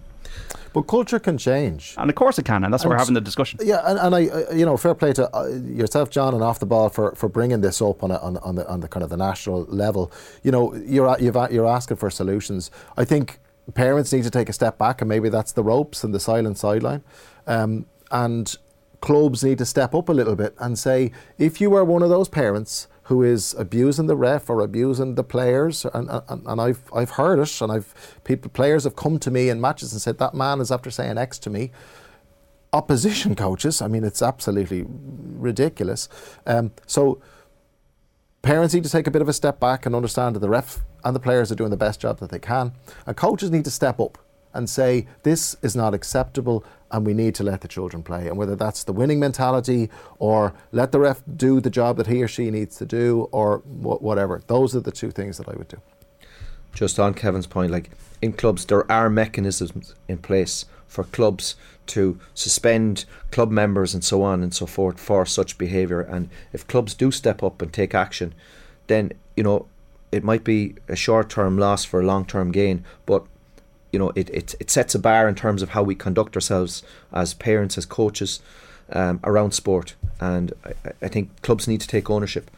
But 0.74 0.84
culture 0.84 1.20
can 1.20 1.38
change, 1.38 1.96
and 1.98 2.10
of 2.10 2.16
course 2.18 2.38
it 2.38 2.44
can, 2.44 2.66
and 2.66 2.74
that's 2.74 2.84
why 2.84 2.90
we're 2.90 2.98
having 2.98 3.14
the 3.14 3.22
discussion. 3.22 3.60
Yeah, 3.64 3.82
and, 3.86 3.98
and 3.98 4.14
I, 4.14 4.54
you 4.54 4.66
know, 4.66 4.76
fair 4.76 4.94
play 4.94 5.14
to 5.14 5.34
uh, 5.34 5.48
yourself, 5.48 6.10
John, 6.10 6.34
and 6.34 6.44
off 6.44 6.60
the 6.60 6.66
ball 6.66 6.90
for, 6.90 7.16
for 7.16 7.30
bringing 7.30 7.62
this 7.62 7.82
up 7.82 8.04
on, 8.04 8.12
a, 8.12 8.18
on 8.18 8.36
on 8.38 8.56
the 8.56 8.68
on 8.68 8.82
the 8.82 8.90
kind 8.90 9.02
of 9.02 9.10
the 9.10 9.16
national 9.16 9.64
level. 9.66 10.12
You 10.44 10.52
know, 10.52 10.76
you're 10.76 11.18
you're 11.18 11.50
you're 11.50 11.68
asking 11.68 11.96
for 11.96 12.10
solutions. 12.10 12.72
I 12.98 13.06
think 13.06 13.40
parents 13.74 14.14
need 14.14 14.24
to 14.24 14.30
take 14.30 14.50
a 14.50 14.54
step 14.54 14.78
back, 14.78 15.02
and 15.02 15.10
maybe 15.10 15.30
that's 15.30 15.52
the 15.52 15.64
ropes 15.64 16.04
and 16.04 16.14
the 16.14 16.20
silent 16.20 16.58
sideline. 16.58 17.04
Um, 17.48 17.86
and 18.12 18.56
clubs 19.02 19.44
need 19.44 19.58
to 19.58 19.66
step 19.66 19.94
up 19.94 20.10
a 20.10 20.14
little 20.14 20.36
bit 20.36 20.56
and 20.60 20.78
say, 20.78 21.12
if 21.38 21.60
you 21.60 21.74
are 21.76 21.84
one 21.84 22.02
of 22.02 22.10
those 22.10 22.30
parents 22.30 22.88
who 23.04 23.22
is 23.22 23.54
abusing 23.58 24.08
the 24.08 24.16
ref 24.16 24.50
or 24.50 24.62
abusing 24.62 25.14
the 25.16 25.24
players, 25.24 25.86
and, 25.94 26.10
and, 26.10 26.46
and 26.46 26.62
I've 26.62 26.82
I've 26.94 27.12
heard 27.12 27.40
it, 27.40 27.62
and 27.62 27.72
I've 27.72 28.20
people 28.24 28.50
players 28.50 28.84
have 28.84 28.96
come 28.96 29.20
to 29.20 29.30
me 29.30 29.50
in 29.50 29.62
matches 29.62 29.92
and 29.92 30.02
said 30.02 30.18
that 30.18 30.34
man 30.34 30.60
is 30.60 30.72
after 30.72 30.90
saying 30.90 31.18
X 31.18 31.38
to 31.40 31.50
me. 31.50 31.72
Opposition 32.74 33.36
coaches, 33.46 33.82
I 33.82 33.88
mean, 33.88 34.04
it's 34.04 34.24
absolutely 34.24 34.86
ridiculous. 34.88 36.10
Um, 36.48 36.72
so 36.88 37.22
parents 38.42 38.74
need 38.74 38.84
to 38.84 38.90
take 38.90 39.06
a 39.06 39.12
bit 39.12 39.22
of 39.22 39.30
a 39.30 39.34
step 39.34 39.60
back 39.60 39.86
and 39.86 39.96
understand 39.96 40.36
that 40.36 40.40
the 40.40 40.50
ref 40.50 40.84
and 41.06 41.16
the 41.16 41.20
players 41.20 41.52
are 41.52 41.56
doing 41.56 41.70
the 41.70 41.78
best 41.78 42.02
job 42.02 42.20
that 42.20 42.32
they 42.32 42.40
can. 42.40 42.74
And 43.06 43.16
coaches 43.16 43.52
need 43.52 43.64
to 43.66 43.72
step 43.72 44.00
up 44.00 44.18
and 44.54 44.70
say, 44.70 45.06
this 45.24 45.56
is 45.62 45.76
not 45.76 45.94
acceptable 45.94 46.66
and 46.90 47.06
we 47.06 47.14
need 47.14 47.36
to 47.36 47.44
let 47.44 47.62
the 47.62 47.68
children 47.68 48.02
play. 48.02 48.28
And 48.28 48.38
whether 48.38 48.56
that's 48.56 48.84
the 48.84 48.94
winning 48.94 49.20
mentality 49.20 49.90
or 50.18 50.54
let 50.72 50.92
the 50.92 51.00
ref 51.00 51.22
do 51.36 51.62
the 51.62 51.70
job 51.70 51.98
that 51.98 52.08
he 52.08 52.24
or 52.24 52.28
she 52.28 52.50
needs 52.50 52.78
to 52.78 52.86
do 52.86 53.30
or 53.32 53.60
wh- 53.60 54.02
whatever, 54.02 54.42
those 54.48 54.76
are 54.76 54.80
the 54.80 54.92
two 54.92 55.12
things 55.12 55.38
that 55.38 55.48
I 55.48 55.54
would 55.54 55.68
do. 55.68 55.80
Just 56.74 57.00
on 57.00 57.14
Kevin's 57.14 57.48
point, 57.48 57.72
like 57.72 57.92
in 58.22 58.34
clubs, 58.34 58.66
there 58.66 58.90
are 58.92 59.10
mechanisms 59.10 59.94
in 60.08 60.18
place 60.18 60.66
for 60.88 61.04
clubs 61.04 61.56
to 61.88 62.20
suspend 62.34 63.06
club 63.32 63.52
members 63.52 63.94
and 63.94 64.04
so 64.04 64.24
on 64.24 64.42
and 64.42 64.54
so 64.54 64.66
forth 64.66 65.00
for 65.00 65.26
such 65.26 65.58
behaviour. 65.58 66.02
And 66.02 66.30
if 66.54 66.66
clubs 66.66 66.94
do 66.94 67.12
step 67.12 67.44
up 67.44 67.62
and 67.62 67.72
take 67.72 67.94
action, 67.94 68.34
then, 68.88 69.12
you 69.36 69.44
know, 69.44 69.68
it 70.16 70.24
might 70.24 70.44
be 70.44 70.76
a 70.88 70.96
short 70.96 71.30
term 71.30 71.58
loss 71.58 71.84
for 71.84 72.00
a 72.00 72.06
long 72.06 72.26
term 72.26 72.52
gain, 72.52 72.84
but 73.06 73.26
you 73.92 74.00
know, 74.00 74.12
it, 74.16 74.30
it, 74.30 74.56
it 74.60 74.70
sets 74.70 74.94
a 74.96 75.00
bar 75.00 75.28
in 75.30 75.36
terms 75.36 75.62
of 75.62 75.70
how 75.70 75.82
we 75.82 75.96
conduct 75.96 76.36
ourselves 76.36 76.84
as 77.14 77.34
parents, 77.34 77.78
as 77.78 77.86
coaches 77.86 78.42
um, 78.92 79.20
around 79.24 79.52
sport. 79.52 79.96
And 80.20 80.52
I, 80.66 80.74
I 81.02 81.08
think 81.08 81.42
clubs 81.42 81.68
need 81.68 81.82
to 81.82 81.88
take 81.88 82.10
ownership. 82.10 82.52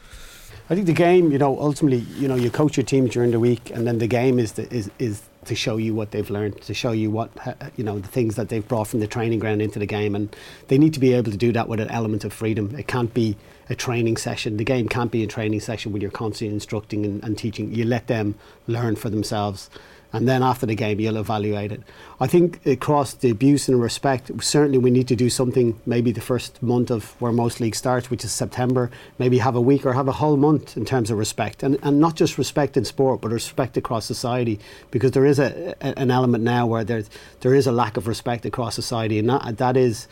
I 0.70 0.74
think 0.74 0.86
the 0.86 0.92
game, 0.92 1.32
you 1.32 1.38
know, 1.38 1.58
ultimately, 1.58 2.00
you 2.18 2.28
know, 2.28 2.34
you 2.34 2.50
coach 2.50 2.76
your 2.76 2.84
team 2.84 3.06
during 3.06 3.30
the 3.30 3.40
week, 3.40 3.70
and 3.70 3.86
then 3.86 3.98
the 3.98 4.06
game 4.06 4.38
is 4.38 4.52
the, 4.52 4.72
is 4.74 4.90
is 4.98 5.22
to 5.46 5.54
show 5.54 5.78
you 5.78 5.94
what 5.94 6.10
they've 6.10 6.28
learned, 6.28 6.60
to 6.62 6.74
show 6.74 6.92
you 6.92 7.10
what 7.10 7.30
you 7.76 7.84
know 7.84 7.98
the 7.98 8.08
things 8.08 8.36
that 8.36 8.50
they've 8.50 8.66
brought 8.68 8.88
from 8.88 9.00
the 9.00 9.06
training 9.06 9.38
ground 9.38 9.62
into 9.62 9.78
the 9.78 9.86
game, 9.86 10.14
and 10.14 10.34
they 10.66 10.76
need 10.76 10.92
to 10.94 11.00
be 11.00 11.14
able 11.14 11.30
to 11.30 11.38
do 11.38 11.52
that 11.52 11.68
with 11.68 11.80
an 11.80 11.88
element 11.88 12.24
of 12.24 12.32
freedom. 12.32 12.74
It 12.76 12.86
can't 12.86 13.14
be 13.14 13.36
a 13.68 13.74
training 13.74 14.16
session. 14.16 14.56
The 14.56 14.64
game 14.64 14.88
can't 14.88 15.10
be 15.10 15.22
a 15.22 15.26
training 15.26 15.60
session 15.60 15.92
when 15.92 16.00
you're 16.02 16.10
constantly 16.10 16.54
instructing 16.54 17.04
and, 17.04 17.22
and 17.22 17.36
teaching. 17.36 17.74
You 17.74 17.84
let 17.84 18.06
them 18.06 18.34
learn 18.66 18.96
for 18.96 19.10
themselves 19.10 19.70
and 20.12 20.26
then 20.26 20.42
after 20.42 20.66
the 20.66 20.74
game 20.74 21.00
you'll 21.00 21.16
evaluate 21.16 21.72
it. 21.72 21.82
I 22.20 22.26
think 22.26 22.64
across 22.66 23.14
the 23.14 23.30
abuse 23.30 23.68
and 23.68 23.80
respect, 23.80 24.30
certainly 24.42 24.78
we 24.78 24.90
need 24.90 25.08
to 25.08 25.16
do 25.16 25.28
something 25.28 25.78
maybe 25.84 26.12
the 26.12 26.20
first 26.20 26.62
month 26.62 26.90
of 26.90 27.20
where 27.20 27.32
most 27.32 27.60
leagues 27.60 27.78
start, 27.78 28.10
which 28.10 28.24
is 28.24 28.32
September, 28.32 28.90
maybe 29.18 29.38
have 29.38 29.54
a 29.54 29.60
week 29.60 29.84
or 29.84 29.92
have 29.92 30.08
a 30.08 30.12
whole 30.12 30.36
month 30.36 30.76
in 30.76 30.84
terms 30.84 31.10
of 31.10 31.18
respect. 31.18 31.62
And, 31.62 31.78
and 31.82 32.00
not 32.00 32.16
just 32.16 32.38
respect 32.38 32.76
in 32.76 32.84
sport, 32.84 33.20
but 33.20 33.30
respect 33.30 33.76
across 33.76 34.06
society, 34.06 34.58
because 34.90 35.12
there 35.12 35.26
is 35.26 35.38
a, 35.38 35.74
a 35.80 35.98
an 35.98 36.10
element 36.10 36.44
now 36.44 36.66
where 36.66 36.84
there, 36.84 37.04
there 37.40 37.54
is 37.54 37.66
a 37.66 37.72
lack 37.72 37.96
of 37.96 38.06
respect 38.06 38.46
across 38.46 38.74
society, 38.74 39.18
and 39.18 39.28
that, 39.28 39.58
that 39.58 39.76
is 39.76 40.08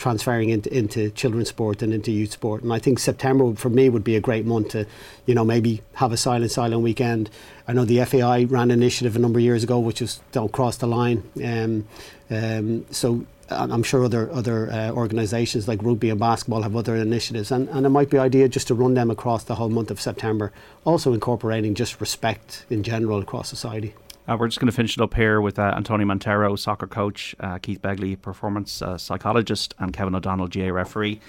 transferring 0.00 0.48
into, 0.48 0.74
into 0.76 1.10
children's 1.10 1.50
sport 1.50 1.82
and 1.82 1.92
into 1.92 2.10
youth 2.10 2.32
sport. 2.32 2.62
And 2.62 2.72
I 2.72 2.78
think 2.78 2.98
September 2.98 3.54
for 3.54 3.68
me 3.68 3.88
would 3.88 4.02
be 4.02 4.16
a 4.16 4.20
great 4.20 4.46
month 4.46 4.70
to, 4.70 4.86
you 5.26 5.34
know, 5.34 5.44
maybe 5.44 5.82
have 5.94 6.10
a 6.10 6.16
silent 6.16 6.50
silent 6.50 6.82
weekend. 6.82 7.30
I 7.68 7.74
know 7.74 7.84
the 7.84 8.04
FAI 8.04 8.44
ran 8.44 8.70
an 8.70 8.82
initiative 8.82 9.14
a 9.14 9.18
number 9.18 9.38
of 9.38 9.44
years 9.44 9.62
ago, 9.62 9.78
which 9.78 10.00
was 10.00 10.20
don't 10.32 10.50
cross 10.50 10.78
the 10.78 10.86
line. 10.86 11.22
Um, 11.44 11.86
um, 12.30 12.86
so 12.90 13.26
I'm 13.50 13.82
sure 13.82 14.04
other 14.04 14.30
other 14.32 14.70
uh, 14.70 14.90
organisations 14.92 15.68
like 15.68 15.82
rugby 15.82 16.08
and 16.10 16.18
basketball 16.18 16.62
have 16.62 16.76
other 16.76 16.96
initiatives, 16.96 17.50
and, 17.50 17.68
and 17.68 17.84
it 17.84 17.90
might 17.90 18.08
be 18.08 18.18
idea 18.18 18.48
just 18.48 18.68
to 18.68 18.74
run 18.74 18.94
them 18.94 19.10
across 19.10 19.44
the 19.44 19.56
whole 19.56 19.68
month 19.68 19.90
of 19.90 20.00
September, 20.00 20.52
also 20.84 21.12
incorporating 21.12 21.74
just 21.74 22.00
respect 22.00 22.64
in 22.70 22.82
general 22.82 23.20
across 23.20 23.48
society. 23.48 23.94
Uh, 24.28 24.36
we're 24.38 24.46
just 24.46 24.60
going 24.60 24.66
to 24.66 24.76
finish 24.76 24.96
it 24.96 25.02
up 25.02 25.14
here 25.14 25.40
with 25.40 25.58
uh, 25.58 25.72
Antonio 25.76 26.06
Montero, 26.06 26.54
soccer 26.54 26.86
coach, 26.86 27.34
uh, 27.40 27.58
Keith 27.58 27.80
Begley, 27.80 28.20
performance 28.20 28.82
uh, 28.82 28.98
psychologist, 28.98 29.74
and 29.78 29.92
Kevin 29.92 30.14
O'Donnell, 30.14 30.46
GAA 30.46 30.70
referee. 30.70 31.20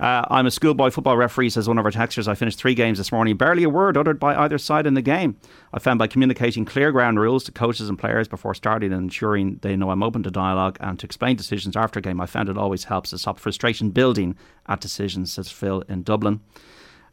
Uh, 0.00 0.24
I'm 0.30 0.46
a 0.46 0.50
schoolboy 0.50 0.90
football 0.90 1.16
referee, 1.16 1.50
says 1.50 1.68
one 1.68 1.78
of 1.78 1.84
our 1.84 1.90
texters. 1.90 2.26
I 2.26 2.34
finished 2.34 2.58
three 2.58 2.74
games 2.74 2.98
this 2.98 3.12
morning, 3.12 3.36
barely 3.36 3.64
a 3.64 3.68
word 3.68 3.96
uttered 3.96 4.18
by 4.18 4.34
either 4.34 4.56
side 4.56 4.86
in 4.86 4.94
the 4.94 5.02
game. 5.02 5.36
I 5.72 5.78
found 5.78 5.98
by 5.98 6.06
communicating 6.06 6.64
clear 6.64 6.90
ground 6.90 7.20
rules 7.20 7.44
to 7.44 7.52
coaches 7.52 7.88
and 7.88 7.98
players 7.98 8.28
before 8.28 8.54
starting 8.54 8.92
and 8.92 9.02
ensuring 9.02 9.58
they 9.62 9.76
know 9.76 9.90
I'm 9.90 10.02
open 10.02 10.22
to 10.22 10.30
dialogue 10.30 10.78
and 10.80 10.98
to 11.00 11.06
explain 11.06 11.36
decisions 11.36 11.76
after 11.76 11.98
a 11.98 12.02
game, 12.02 12.20
I 12.20 12.26
found 12.26 12.48
it 12.48 12.56
always 12.56 12.84
helps 12.84 13.10
to 13.10 13.18
stop 13.18 13.38
frustration 13.38 13.90
building 13.90 14.36
at 14.66 14.80
decisions, 14.80 15.32
says 15.32 15.50
Phil 15.50 15.82
in 15.88 16.02
Dublin. 16.02 16.40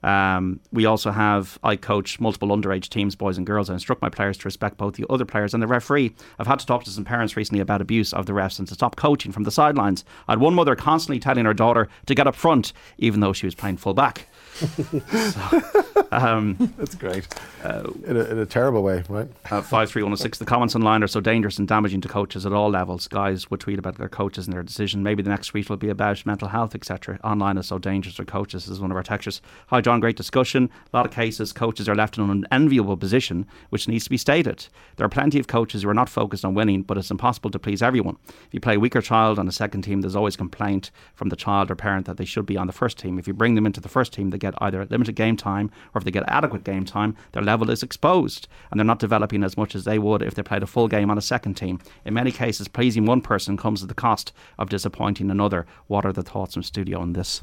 Um, 0.05 0.59
we 0.71 0.85
also 0.85 1.09
have 1.09 1.57
I 1.63 1.75
coach 1.75 2.19
multiple 2.19 2.49
underage 2.49 2.89
teams, 2.89 3.15
boys 3.15 3.37
and 3.37 3.45
girls. 3.45 3.71
I 3.71 3.73
instruct 3.73 4.03
my 4.03 4.09
players 4.09 4.37
to 4.37 4.45
respect 4.45 4.77
both 4.77 4.93
the 4.93 5.05
other 5.09 5.25
players 5.25 5.55
and 5.55 5.63
the 5.63 5.67
referee. 5.67 6.13
I've 6.37 6.45
had 6.45 6.59
to 6.59 6.65
talk 6.65 6.83
to 6.83 6.91
some 6.91 7.05
parents 7.05 7.35
recently 7.35 7.59
about 7.59 7.81
abuse 7.81 8.13
of 8.13 8.27
the 8.27 8.33
refs 8.33 8.59
and 8.59 8.67
to 8.67 8.75
stop 8.75 8.95
coaching 8.95 9.31
from 9.31 9.43
the 9.43 9.51
sidelines. 9.51 10.05
I 10.27 10.33
had 10.33 10.39
one 10.39 10.53
mother 10.53 10.75
constantly 10.75 11.19
telling 11.19 11.45
her 11.45 11.55
daughter 11.55 11.89
to 12.05 12.13
get 12.13 12.27
up 12.27 12.35
front, 12.35 12.71
even 12.99 13.19
though 13.19 13.33
she 13.33 13.47
was 13.47 13.55
playing 13.55 13.77
full 13.77 13.95
back 13.95 14.27
so, 14.55 15.63
um, 16.11 16.73
That's 16.77 16.95
great. 16.95 17.27
Uh, 17.63 17.91
in, 18.05 18.15
a, 18.15 18.23
in, 18.25 18.37
a, 18.37 18.45
terrible 18.45 18.83
way, 18.83 19.03
right? 19.09 19.27
Uh, 19.51 19.61
53106. 19.61 20.37
The 20.37 20.45
comments 20.45 20.75
online 20.75 21.03
are 21.03 21.07
so 21.07 21.19
dangerous 21.19 21.57
and 21.57 21.67
damaging 21.67 21.99
to 22.01 22.07
coaches 22.07 22.45
at 22.45 22.53
all 22.53 22.69
levels. 22.69 23.07
Guys 23.07 23.49
would 23.51 23.59
tweet 23.59 23.79
about 23.79 23.97
their 23.97 24.07
coaches 24.07 24.45
and 24.47 24.53
their 24.53 24.63
decision. 24.63 25.03
Maybe 25.03 25.23
the 25.23 25.29
next 25.29 25.47
tweet 25.47 25.69
will 25.69 25.77
be 25.77 25.89
about 25.89 26.25
mental 26.25 26.47
health, 26.47 26.73
etc. 26.73 27.19
Online 27.23 27.57
is 27.57 27.67
so 27.67 27.77
dangerous 27.79 28.15
for 28.15 28.23
coaches, 28.23 28.65
This 28.65 28.73
is 28.73 28.79
one 28.79 28.91
of 28.91 28.97
our 28.97 29.03
textures. 29.03 29.41
Hi, 29.67 29.81
John. 29.81 29.99
Great 29.99 30.15
discussion. 30.15 30.69
A 30.93 30.95
lot 30.95 31.05
of 31.05 31.11
cases, 31.11 31.51
coaches 31.51 31.89
are 31.89 31.95
left 31.95 32.17
in 32.17 32.29
an 32.29 32.45
enviable 32.51 32.97
position, 32.97 33.45
which 33.69 33.87
needs 33.87 34.05
to 34.05 34.09
be 34.09 34.17
stated. 34.17 34.67
There 34.95 35.05
are 35.05 35.09
plenty 35.09 35.39
of 35.39 35.47
coaches 35.47 35.83
who 35.83 35.89
are 35.89 35.93
not 35.93 36.07
focused 36.07 36.45
on 36.45 36.53
winning, 36.53 36.83
but 36.83 36.97
it's 36.97 37.11
impossible 37.11 37.49
to 37.51 37.59
please 37.59 37.81
everyone. 37.81 38.17
If 38.27 38.53
you 38.53 38.59
play 38.59 38.75
a 38.75 38.79
weaker 38.79 39.01
child 39.01 39.37
on 39.37 39.47
a 39.47 39.51
second 39.51 39.81
team, 39.81 40.01
there's 40.01 40.15
always 40.15 40.37
complaint 40.37 40.91
from 41.13 41.29
the 41.29 41.35
child 41.35 41.69
or 41.69 41.75
parent 41.75 42.05
that 42.05 42.17
they 42.17 42.25
should 42.25 42.45
be 42.45 42.57
on 42.57 42.67
the 42.67 42.73
first 42.73 42.97
team. 42.97 43.19
If 43.19 43.27
you 43.27 43.33
bring 43.33 43.55
them 43.55 43.65
into 43.65 43.81
the 43.81 43.89
first 43.89 44.13
team, 44.13 44.29
they 44.29 44.37
get 44.45 44.53
either 44.61 44.85
limited 44.85 45.15
game 45.15 45.37
time 45.37 45.71
or 45.93 45.99
if 45.99 46.05
they 46.05 46.11
get 46.11 46.23
adequate 46.27 46.63
game 46.63 46.85
time, 46.85 47.15
their 47.31 47.43
level 47.43 47.69
is 47.69 47.83
exposed 47.83 48.47
and 48.69 48.79
they're 48.79 48.85
not 48.85 48.99
developing 48.99 49.43
as 49.43 49.57
much 49.57 49.75
as 49.75 49.83
they 49.83 49.99
would 49.99 50.21
if 50.21 50.35
they 50.35 50.43
played 50.43 50.63
a 50.63 50.67
full 50.67 50.87
game 50.87 51.09
on 51.09 51.17
a 51.17 51.21
second 51.21 51.55
team. 51.55 51.79
In 52.05 52.13
many 52.13 52.31
cases, 52.31 52.67
pleasing 52.67 53.05
one 53.05 53.21
person 53.21 53.57
comes 53.57 53.81
at 53.81 53.89
the 53.89 53.95
cost 53.95 54.31
of 54.57 54.69
disappointing 54.69 55.31
another. 55.31 55.65
What 55.87 56.05
are 56.05 56.13
the 56.13 56.23
thoughts 56.23 56.53
from 56.53 56.63
studio 56.63 56.99
on 56.99 57.13
this? 57.13 57.41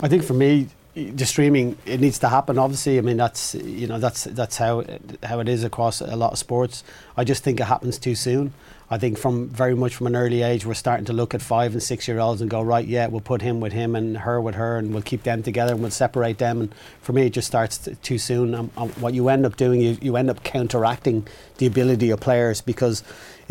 I 0.00 0.08
think 0.08 0.24
for 0.24 0.34
me, 0.34 0.68
the 0.94 1.24
streaming 1.24 1.76
it 1.86 2.00
needs 2.00 2.18
to 2.18 2.28
happen. 2.28 2.58
Obviously, 2.58 2.98
I 2.98 3.00
mean 3.00 3.16
that's 3.16 3.54
you 3.54 3.86
know 3.86 3.98
that's 3.98 4.24
that's 4.24 4.58
how 4.58 4.84
how 5.22 5.40
it 5.40 5.48
is 5.48 5.64
across 5.64 6.00
a 6.00 6.16
lot 6.16 6.32
of 6.32 6.38
sports. 6.38 6.84
I 7.16 7.24
just 7.24 7.42
think 7.42 7.60
it 7.60 7.64
happens 7.64 7.98
too 7.98 8.14
soon. 8.14 8.52
I 8.92 8.98
think 8.98 9.16
from 9.16 9.48
very 9.48 9.74
much 9.74 9.96
from 9.96 10.06
an 10.06 10.14
early 10.14 10.42
age, 10.42 10.66
we're 10.66 10.74
starting 10.74 11.06
to 11.06 11.14
look 11.14 11.32
at 11.32 11.40
five 11.40 11.72
and 11.72 11.82
six 11.82 12.06
year 12.06 12.18
olds 12.18 12.42
and 12.42 12.50
go, 12.50 12.60
right, 12.60 12.86
yeah, 12.86 13.06
we'll 13.06 13.22
put 13.22 13.40
him 13.40 13.58
with 13.58 13.72
him 13.72 13.96
and 13.96 14.18
her 14.18 14.38
with 14.38 14.54
her, 14.54 14.76
and 14.76 14.92
we'll 14.92 15.00
keep 15.02 15.22
them 15.22 15.42
together 15.42 15.72
and 15.72 15.80
we'll 15.80 15.90
separate 15.90 16.36
them. 16.36 16.60
And 16.60 16.74
for 17.00 17.14
me, 17.14 17.24
it 17.24 17.30
just 17.30 17.46
starts 17.46 17.78
t- 17.78 17.94
too 18.02 18.18
soon. 18.18 18.54
Um, 18.54 18.70
um, 18.76 18.90
what 19.00 19.14
you 19.14 19.30
end 19.30 19.46
up 19.46 19.56
doing, 19.56 19.80
you, 19.80 19.96
you 20.02 20.16
end 20.18 20.28
up 20.28 20.44
counteracting 20.44 21.26
the 21.56 21.64
ability 21.64 22.10
of 22.10 22.20
players 22.20 22.60
because 22.60 23.02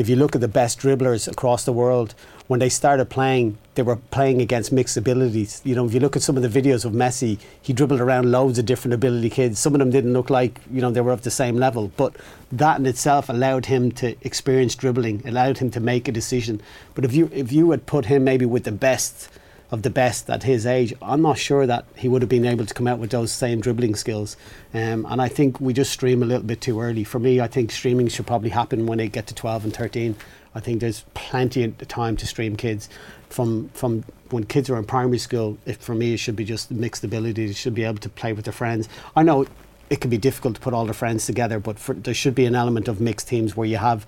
if 0.02 0.10
you 0.10 0.16
look 0.16 0.34
at 0.34 0.42
the 0.42 0.48
best 0.48 0.80
dribblers 0.80 1.28
across 1.28 1.64
the 1.64 1.72
world, 1.72 2.16
when 2.48 2.60
they 2.60 2.70
started 2.70 3.06
playing, 3.06 3.58
they 3.76 3.84
were 3.84 3.96
playing 3.96 4.42
against 4.42 4.72
mixed 4.72 4.98
abilities. 4.98 5.62
You 5.64 5.76
know, 5.76 5.86
if 5.86 5.94
you 5.94 6.00
look 6.00 6.16
at 6.16 6.24
some 6.24 6.36
of 6.36 6.44
the 6.44 6.62
videos 6.62 6.84
of 6.84 6.92
Messi, 6.92 7.38
he 7.62 7.72
dribbled 7.72 8.02
around 8.02 8.32
loads 8.32 8.58
of 8.58 8.66
different 8.66 8.96
ability 8.96 9.30
kids. 9.30 9.60
Some 9.60 9.76
of 9.76 9.80
them 9.80 9.92
didn't 9.92 10.14
look 10.14 10.32
like, 10.32 10.60
you 10.72 10.82
know, 10.82 10.90
they 10.90 11.02
were 11.02 11.12
of 11.12 11.22
the 11.22 11.30
same 11.30 11.56
level. 11.56 11.92
But 11.98 12.16
that 12.52 12.80
in 12.80 12.88
itself 12.88 13.30
allowed 13.30 13.68
him 13.68 13.92
to 13.94 14.16
experience 14.26 14.74
dribbling, 14.74 15.22
allowed 15.26 15.60
him 15.60 15.70
to 15.70 15.80
make 15.80 16.08
a 16.08 16.12
decision. 16.12 16.62
But 16.96 17.06
if 17.06 17.14
you 17.14 17.30
if 17.32 17.52
you 17.52 17.70
had 17.70 17.86
put 17.86 18.06
him 18.06 18.24
maybe 18.24 18.48
with 18.48 18.64
the 18.64 18.72
best 18.72 19.30
of 19.72 19.84
the 19.84 19.90
best 19.90 20.30
at 20.30 20.44
his 20.44 20.66
age, 20.66 20.94
I'm 21.02 21.22
not 21.22 21.38
sure 21.38 21.66
that 21.66 21.86
he 21.96 22.10
would 22.10 22.22
have 22.22 22.30
been 22.30 22.46
able 22.46 22.66
to 22.66 22.74
come 22.74 22.88
out 22.88 23.00
with 23.00 23.12
those 23.12 23.32
same 23.32 23.62
dribbling 23.62 23.96
skills. 23.96 24.36
Um, 24.74 25.06
and 25.10 25.22
I 25.22 25.30
think 25.30 25.62
we 25.62 25.74
just 25.74 25.92
stream 25.92 26.22
a 26.22 26.26
little 26.26 26.44
bit 26.44 26.60
too 26.60 26.80
early. 26.82 27.06
For 27.06 27.20
me, 27.20 27.40
I 27.40 27.48
think 27.48 27.72
streaming 27.72 28.10
should 28.10 28.28
probably 28.28 28.50
happen 28.50 28.86
when 28.86 28.98
they 28.98 29.08
get 29.08 29.28
to 29.28 29.36
12 29.36 29.66
and 29.66 29.74
13. 29.74 30.16
I 30.54 30.60
think 30.60 30.82
there's 30.82 31.06
plenty 31.14 31.64
of 31.64 31.88
time 31.88 32.18
to 32.18 32.28
stream 32.28 32.58
kids 32.58 32.90
from 33.30 33.70
from 33.70 34.04
when 34.32 34.44
kids 34.44 34.70
are 34.70 34.78
in 34.78 34.84
primary 34.84 35.18
school. 35.18 35.58
If 35.66 35.78
for 35.78 35.96
me, 35.96 36.14
it 36.14 36.18
should 36.18 36.36
be 36.36 36.44
just 36.44 36.72
mixed 36.72 37.06
ability. 37.06 37.48
They 37.48 37.54
should 37.54 37.76
be 37.76 37.86
able 37.86 38.00
to 38.00 38.10
play 38.10 38.34
with 38.34 38.44
their 38.44 38.54
friends. 38.54 38.90
I 39.16 39.24
know 39.24 39.46
it 39.90 40.02
can 40.02 40.10
be 40.10 40.18
difficult 40.18 40.56
to 40.56 40.62
put 40.62 40.74
all 40.74 40.86
their 40.86 40.94
friends 40.94 41.26
together, 41.26 41.60
but 41.60 41.80
for, 41.80 41.94
there 41.94 42.14
should 42.14 42.36
be 42.36 42.46
an 42.46 42.56
element 42.56 42.90
of 42.90 43.00
mixed 43.00 43.30
teams 43.30 43.56
where 43.56 43.68
you 43.68 43.78
have 43.78 44.06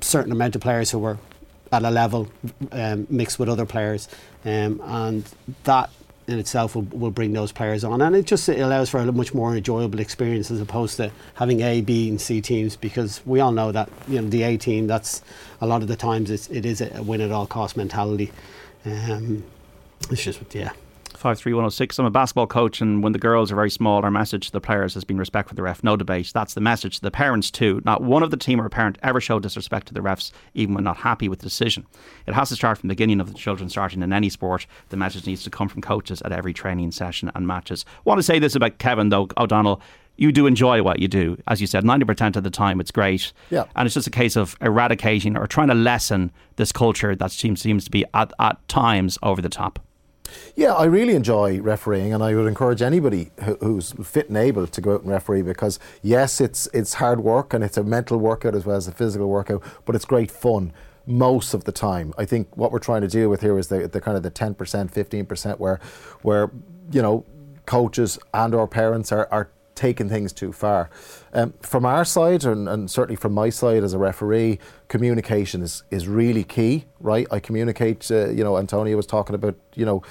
certain 0.00 0.30
amount 0.32 0.54
of 0.54 0.62
players 0.62 0.90
who 0.90 1.04
are 1.04 1.18
at 1.72 1.82
a 1.82 1.90
level 1.90 2.28
um, 2.72 3.06
mixed 3.10 3.38
with 3.38 3.48
other 3.48 3.66
players, 3.66 4.08
um, 4.44 4.80
and 4.84 5.24
that 5.64 5.90
in 6.26 6.38
itself 6.38 6.74
will, 6.74 6.82
will 6.82 7.10
bring 7.10 7.32
those 7.32 7.52
players 7.52 7.84
on, 7.84 8.00
and 8.00 8.16
it 8.16 8.26
just 8.26 8.48
it 8.48 8.60
allows 8.60 8.88
for 8.88 8.98
a 8.98 9.12
much 9.12 9.34
more 9.34 9.54
enjoyable 9.54 10.00
experience 10.00 10.50
as 10.50 10.60
opposed 10.60 10.96
to 10.96 11.10
having 11.34 11.60
A, 11.60 11.80
B, 11.80 12.08
and 12.08 12.20
C 12.20 12.40
teams 12.40 12.76
because 12.76 13.20
we 13.26 13.40
all 13.40 13.52
know 13.52 13.72
that 13.72 13.88
you 14.08 14.20
know 14.20 14.28
the 14.28 14.42
A 14.42 14.56
team 14.56 14.86
that's 14.86 15.22
a 15.60 15.66
lot 15.66 15.82
of 15.82 15.88
the 15.88 15.96
times 15.96 16.30
it's, 16.30 16.48
it 16.48 16.64
is 16.64 16.80
a 16.80 17.02
win 17.02 17.20
at 17.20 17.30
all 17.30 17.46
cost 17.46 17.76
mentality. 17.76 18.32
Um, 18.84 19.44
it's 20.10 20.22
just 20.22 20.40
yeah. 20.54 20.72
53106. 21.24 21.98
I'm 21.98 22.04
a 22.04 22.10
basketball 22.10 22.46
coach, 22.46 22.82
and 22.82 23.02
when 23.02 23.14
the 23.14 23.18
girls 23.18 23.50
are 23.50 23.54
very 23.54 23.70
small, 23.70 24.04
our 24.04 24.10
message 24.10 24.48
to 24.48 24.52
the 24.52 24.60
players 24.60 24.92
has 24.92 25.04
been 25.04 25.16
respect 25.16 25.48
for 25.48 25.54
the 25.54 25.62
ref, 25.62 25.82
no 25.82 25.96
debate. 25.96 26.30
That's 26.34 26.52
the 26.52 26.60
message 26.60 26.96
to 26.96 27.00
the 27.00 27.10
parents, 27.10 27.50
too. 27.50 27.80
Not 27.86 28.02
one 28.02 28.22
of 28.22 28.30
the 28.30 28.36
team 28.36 28.60
or 28.60 28.68
parent 28.68 28.98
ever 29.02 29.22
showed 29.22 29.42
disrespect 29.42 29.86
to 29.86 29.94
the 29.94 30.00
refs, 30.00 30.32
even 30.52 30.74
when 30.74 30.84
not 30.84 30.98
happy 30.98 31.30
with 31.30 31.38
the 31.38 31.46
decision. 31.46 31.86
It 32.26 32.34
has 32.34 32.50
to 32.50 32.56
start 32.56 32.76
from 32.76 32.88
the 32.88 32.94
beginning 32.94 33.20
of 33.20 33.32
the 33.32 33.38
children 33.38 33.70
starting 33.70 34.02
in 34.02 34.12
any 34.12 34.28
sport. 34.28 34.66
The 34.90 34.98
message 34.98 35.26
needs 35.26 35.42
to 35.44 35.50
come 35.50 35.66
from 35.66 35.80
coaches 35.80 36.20
at 36.20 36.32
every 36.32 36.52
training 36.52 36.92
session 36.92 37.32
and 37.34 37.46
matches. 37.46 37.86
I 37.88 38.00
want 38.04 38.18
to 38.18 38.22
say 38.22 38.38
this 38.38 38.54
about 38.54 38.76
Kevin, 38.76 39.08
though, 39.08 39.26
O'Donnell 39.38 39.80
you 40.16 40.30
do 40.30 40.46
enjoy 40.46 40.82
what 40.82 40.98
you 40.98 41.08
do. 41.08 41.38
As 41.48 41.62
you 41.62 41.66
said, 41.66 41.84
90% 41.84 42.36
of 42.36 42.44
the 42.44 42.50
time 42.50 42.80
it's 42.80 42.90
great. 42.90 43.32
Yeah. 43.48 43.64
And 43.74 43.86
it's 43.86 43.94
just 43.94 44.06
a 44.06 44.10
case 44.10 44.36
of 44.36 44.58
eradicating 44.60 45.38
or 45.38 45.46
trying 45.46 45.68
to 45.68 45.74
lessen 45.74 46.32
this 46.56 46.70
culture 46.70 47.16
that 47.16 47.32
seems, 47.32 47.62
seems 47.62 47.86
to 47.86 47.90
be 47.90 48.04
at, 48.12 48.30
at 48.38 48.68
times 48.68 49.18
over 49.22 49.40
the 49.40 49.48
top. 49.48 49.80
Yeah, 50.56 50.72
I 50.72 50.84
really 50.84 51.14
enjoy 51.14 51.60
refereeing, 51.60 52.14
and 52.14 52.22
I 52.22 52.34
would 52.34 52.46
encourage 52.46 52.80
anybody 52.80 53.30
who's 53.60 53.92
fit 54.02 54.28
and 54.28 54.36
able 54.36 54.66
to 54.66 54.80
go 54.80 54.94
out 54.94 55.02
and 55.02 55.10
referee 55.10 55.42
because 55.42 55.78
yes, 56.02 56.40
it's 56.40 56.68
it's 56.72 56.94
hard 56.94 57.20
work 57.20 57.52
and 57.52 57.64
it's 57.64 57.76
a 57.76 57.82
mental 57.82 58.18
workout 58.18 58.54
as 58.54 58.64
well 58.64 58.76
as 58.76 58.86
a 58.86 58.92
physical 58.92 59.28
workout, 59.28 59.62
but 59.84 59.94
it's 59.96 60.04
great 60.04 60.30
fun 60.30 60.72
most 61.06 61.54
of 61.54 61.64
the 61.64 61.72
time. 61.72 62.14
I 62.16 62.24
think 62.24 62.56
what 62.56 62.72
we're 62.72 62.78
trying 62.78 63.02
to 63.02 63.08
deal 63.08 63.28
with 63.28 63.40
here 63.40 63.58
is 63.58 63.68
the, 63.68 63.88
the 63.88 64.00
kind 64.00 64.16
of 64.16 64.22
the 64.22 64.30
ten 64.30 64.54
percent, 64.54 64.92
fifteen 64.92 65.26
percent, 65.26 65.58
where 65.60 65.80
where 66.22 66.50
you 66.92 67.02
know 67.02 67.24
coaches 67.66 68.18
and 68.32 68.54
or 68.54 68.68
parents 68.68 69.10
are, 69.10 69.28
are 69.30 69.50
taken 69.74 70.08
things 70.08 70.32
too 70.32 70.52
far. 70.52 70.90
Um, 71.32 71.54
from 71.60 71.84
our 71.84 72.04
side, 72.04 72.44
and, 72.44 72.68
and, 72.68 72.90
certainly 72.90 73.16
from 73.16 73.32
my 73.32 73.50
side 73.50 73.82
as 73.82 73.92
a 73.92 73.98
referee, 73.98 74.58
communication 74.88 75.62
is, 75.62 75.82
is 75.90 76.06
really 76.06 76.44
key, 76.44 76.84
right? 77.00 77.26
I 77.30 77.40
communicate, 77.40 78.10
uh, 78.10 78.28
you 78.30 78.44
know, 78.44 78.58
Antonio 78.58 78.96
was 78.96 79.06
talking 79.06 79.34
about, 79.34 79.56
you 79.74 79.84
know, 79.84 80.02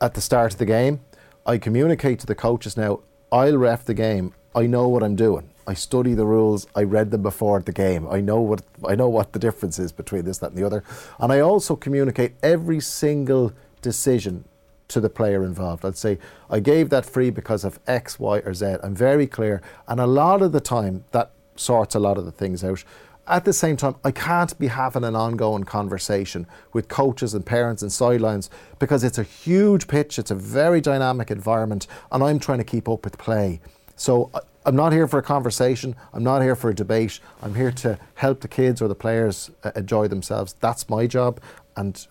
at 0.00 0.14
the 0.14 0.20
start 0.20 0.52
of 0.52 0.58
the 0.58 0.66
game, 0.66 1.00
I 1.46 1.58
communicate 1.58 2.18
to 2.20 2.26
the 2.26 2.34
coaches 2.34 2.76
now, 2.76 3.00
I'll 3.30 3.56
ref 3.56 3.84
the 3.84 3.94
game, 3.94 4.32
I 4.54 4.66
know 4.66 4.88
what 4.88 5.02
I'm 5.02 5.16
doing. 5.16 5.50
I 5.66 5.74
study 5.74 6.14
the 6.14 6.26
rules. 6.26 6.66
I 6.74 6.82
read 6.82 7.10
them 7.10 7.22
before 7.22 7.60
the 7.60 7.72
game. 7.72 8.06
I 8.08 8.20
know 8.20 8.40
what 8.40 8.62
I 8.86 8.94
know 8.94 9.08
what 9.08 9.32
the 9.32 9.38
difference 9.38 9.78
is 9.78 9.92
between 9.92 10.24
this, 10.24 10.38
that, 10.38 10.50
and 10.50 10.58
the 10.58 10.64
other. 10.64 10.84
And 11.18 11.32
I 11.32 11.40
also 11.40 11.74
communicate 11.74 12.34
every 12.42 12.80
single 12.80 13.52
decision 13.80 14.44
to 14.88 15.00
the 15.00 15.10
player 15.10 15.44
involved. 15.44 15.84
I'd 15.84 15.96
say 15.96 16.18
I 16.50 16.60
gave 16.60 16.90
that 16.90 17.06
free 17.06 17.30
because 17.30 17.64
of 17.64 17.80
X, 17.86 18.18
Y, 18.18 18.38
or 18.38 18.54
Z. 18.54 18.76
I'm 18.82 18.94
very 18.94 19.26
clear, 19.26 19.62
and 19.88 20.00
a 20.00 20.06
lot 20.06 20.42
of 20.42 20.52
the 20.52 20.60
time 20.60 21.04
that 21.12 21.30
sorts 21.56 21.94
a 21.94 22.00
lot 22.00 22.18
of 22.18 22.24
the 22.24 22.32
things 22.32 22.64
out. 22.64 22.84
At 23.26 23.46
the 23.46 23.54
same 23.54 23.78
time, 23.78 23.96
I 24.04 24.10
can't 24.10 24.58
be 24.58 24.66
having 24.66 25.02
an 25.02 25.16
ongoing 25.16 25.64
conversation 25.64 26.46
with 26.74 26.88
coaches 26.88 27.32
and 27.32 27.46
parents 27.46 27.80
and 27.80 27.90
sidelines 27.90 28.50
because 28.78 29.02
it's 29.02 29.16
a 29.16 29.22
huge 29.22 29.88
pitch, 29.88 30.18
it's 30.18 30.30
a 30.30 30.34
very 30.34 30.82
dynamic 30.82 31.30
environment, 31.30 31.86
and 32.12 32.22
I'm 32.22 32.38
trying 32.38 32.58
to 32.58 32.64
keep 32.64 32.86
up 32.86 33.02
with 33.02 33.16
play. 33.16 33.60
So 33.96 34.30
I'm 34.66 34.76
not 34.76 34.92
here 34.92 35.08
for 35.08 35.18
a 35.18 35.22
conversation. 35.22 35.96
I'm 36.12 36.24
not 36.24 36.42
here 36.42 36.56
for 36.56 36.68
a 36.70 36.74
debate. 36.74 37.20
I'm 37.42 37.54
here 37.54 37.72
to 37.72 37.98
help 38.14 38.40
the 38.40 38.48
kids 38.48 38.82
or 38.82 38.88
the 38.88 38.94
players 38.94 39.50
uh, 39.62 39.72
enjoy 39.74 40.08
themselves. 40.08 40.54
That's 40.60 40.90
my 40.90 41.06
job, 41.06 41.40
and 41.76 42.06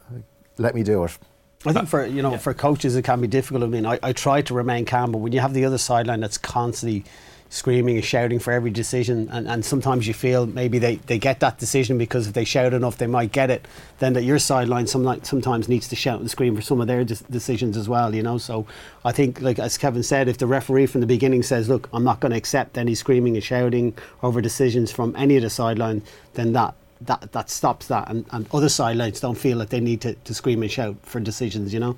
let 0.57 0.74
me 0.74 0.82
do 0.82 1.03
it. 1.03 1.17
I 1.66 1.74
think 1.74 1.88
for 1.88 2.05
you 2.05 2.22
know 2.22 2.32
yeah. 2.32 2.38
for 2.38 2.53
coaches 2.53 2.95
it 2.95 3.03
can 3.03 3.22
be 3.22 3.28
difficult. 3.28 3.64
I 3.64 3.68
mean, 3.68 3.86
I, 3.86 3.99
I 4.03 4.14
try 4.14 4.41
to 4.41 4.53
remain 4.53 4.86
calm, 4.86 5.11
but 5.11 5.20
when 5.20 5.32
you 5.32 5.39
have 5.39 5.53
the 5.53 5.66
other 5.66 5.78
sideline 5.78 6.20
that's 6.20 6.38
constantly 6.38 7.05
screaming 7.53 7.97
and 7.97 8.03
shouting 8.03 8.39
for 8.39 8.51
every 8.51 8.72
decision 8.72 9.30
and, 9.32 9.47
and 9.47 9.64
sometimes 9.64 10.07
you 10.07 10.14
feel 10.14 10.47
maybe 10.47 10.80
they, 10.80 10.95
they 10.95 11.20
get 11.20 11.39
that 11.39 11.59
decision 11.59 11.99
because 11.99 12.26
if 12.26 12.34
they 12.34 12.43
shout 12.43 12.74
enough 12.74 12.97
they 12.97 13.05
might 13.05 13.32
get 13.32 13.51
it 13.51 13.64
then 13.99 14.14
that 14.14 14.24
your 14.24 14.39
sideline 14.39 14.88
some, 14.88 15.24
sometimes 15.24 15.70
needs 15.70 15.88
to 15.88 15.95
shout 15.95 16.20
and 16.20 16.32
scream 16.32 16.55
for 16.55 16.64
some 16.64 16.82
of 16.82 16.88
their 16.88 17.03
de- 17.03 17.14
decisions 17.30 17.78
as 17.78 17.88
well 17.88 18.16
you 18.16 18.24
know 18.24 18.39
so 18.39 18.66
I 19.05 19.11
think 19.11 19.39
like 19.39 19.59
as 19.59 19.78
Kevin 19.78 20.01
said 20.01 20.28
if 20.28 20.39
the 20.39 20.47
referee 20.47 20.88
from 20.88 21.01
the 21.01 21.05
beginning 21.05 21.43
says 21.43 21.70
look 21.70 21.88
I'm 21.93 22.03
not 22.03 22.22
going 22.22 22.32
to 22.32 22.38
accept 22.38 22.76
any 22.76 22.95
screaming 22.95 23.36
and 23.36 23.43
shouting 23.43 23.95
over 24.24 24.41
decisions 24.41 24.91
from 24.91 25.16
any 25.16 25.36
of 25.36 25.43
the 25.43 25.51
sideline 25.51 26.01
then 26.34 26.53
that 26.53 26.74
that 27.05 27.31
that 27.31 27.49
stops 27.49 27.87
that 27.87 28.09
and, 28.09 28.25
and 28.31 28.47
other 28.53 28.69
sidelines 28.69 29.19
don't 29.19 29.37
feel 29.37 29.57
that 29.59 29.69
they 29.69 29.79
need 29.79 30.01
to, 30.01 30.13
to 30.13 30.33
scream 30.33 30.61
and 30.61 30.71
shout 30.71 30.95
for 31.03 31.19
decisions 31.19 31.73
you 31.73 31.79
know 31.79 31.97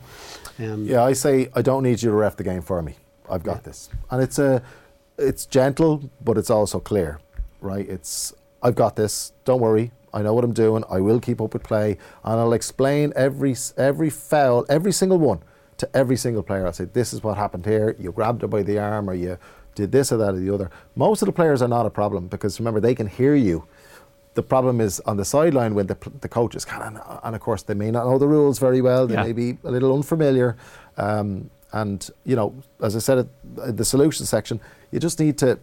um, 0.60 0.86
yeah 0.86 1.04
I 1.04 1.14
say 1.14 1.50
I 1.56 1.62
don't 1.62 1.84
need 1.84 2.02
you 2.02 2.10
to 2.10 2.16
ref 2.16 2.36
the 2.36 2.44
game 2.44 2.62
for 2.62 2.82
me 2.82 2.96
I've 3.30 3.44
got 3.44 3.58
yeah. 3.58 3.62
this 3.62 3.90
and 4.12 4.22
it's 4.22 4.40
a 4.40 4.62
it's 5.18 5.46
gentle, 5.46 6.10
but 6.24 6.38
it's 6.38 6.50
also 6.50 6.80
clear, 6.80 7.20
right? 7.62 7.88
It's 7.88 8.34
I've 8.62 8.76
got 8.76 8.96
this. 8.96 9.34
Don't 9.44 9.62
worry. 9.62 9.92
I 10.14 10.22
know 10.22 10.34
what 10.34 10.44
I'm 10.44 10.54
doing. 10.54 10.84
I 10.90 11.02
will 11.02 11.20
keep 11.20 11.42
up 11.42 11.54
with 11.54 11.64
play, 11.64 11.98
and 12.24 12.40
I'll 12.40 12.54
explain 12.54 13.14
every 13.16 13.56
every 13.78 14.10
foul, 14.10 14.66
every 14.70 14.92
single 14.92 15.18
one, 15.18 15.42
to 15.78 15.90
every 15.96 16.18
single 16.18 16.44
player. 16.44 16.66
I'll 16.66 16.74
say 16.74 16.86
this 16.86 17.14
is 17.14 17.24
what 17.24 17.38
happened 17.38 17.66
here. 17.66 17.96
You 18.00 18.12
grabbed 18.12 18.42
her 18.42 18.48
by 18.48 18.64
the 18.64 18.80
arm, 18.80 19.10
or 19.10 19.14
you 19.14 19.38
did 19.76 19.92
this 19.92 20.12
or 20.12 20.18
that 20.18 20.34
or 20.34 20.40
the 20.40 20.54
other. 20.54 20.70
Most 20.96 21.22
of 21.22 21.26
the 21.26 21.34
players 21.34 21.62
are 21.62 21.68
not 21.68 21.86
a 21.86 21.90
problem 21.90 22.28
because 22.28 22.60
remember 22.60 22.80
they 22.80 22.96
can 22.96 23.08
hear 23.08 23.36
you. 23.36 23.68
The 24.36 24.44
problem 24.44 24.82
is 24.82 25.00
on 25.02 25.18
the 25.18 25.26
sideline 25.26 25.76
when 25.76 25.88
the, 25.88 25.98
the 26.22 26.30
coaches 26.30 26.66
can, 26.66 27.00
and 27.24 27.36
of 27.36 27.42
course 27.42 27.64
they 27.64 27.74
may 27.74 27.90
not 27.90 28.06
know 28.06 28.18
the 28.18 28.28
rules 28.28 28.60
very 28.60 28.82
well. 28.82 29.08
They 29.08 29.16
yeah. 29.16 29.24
may 29.24 29.34
be 29.34 29.58
a 29.64 29.72
little 29.72 29.96
unfamiliar. 29.96 30.58
Um, 30.98 31.50
and 31.72 32.10
you 32.26 32.36
know, 32.36 32.54
as 32.82 32.96
I 32.96 33.00
said 33.00 33.30
at 33.64 33.78
the 33.78 33.86
solution 33.86 34.26
section, 34.26 34.60
you 34.92 35.00
just 35.00 35.20
need 35.20 35.38
to 35.40 35.60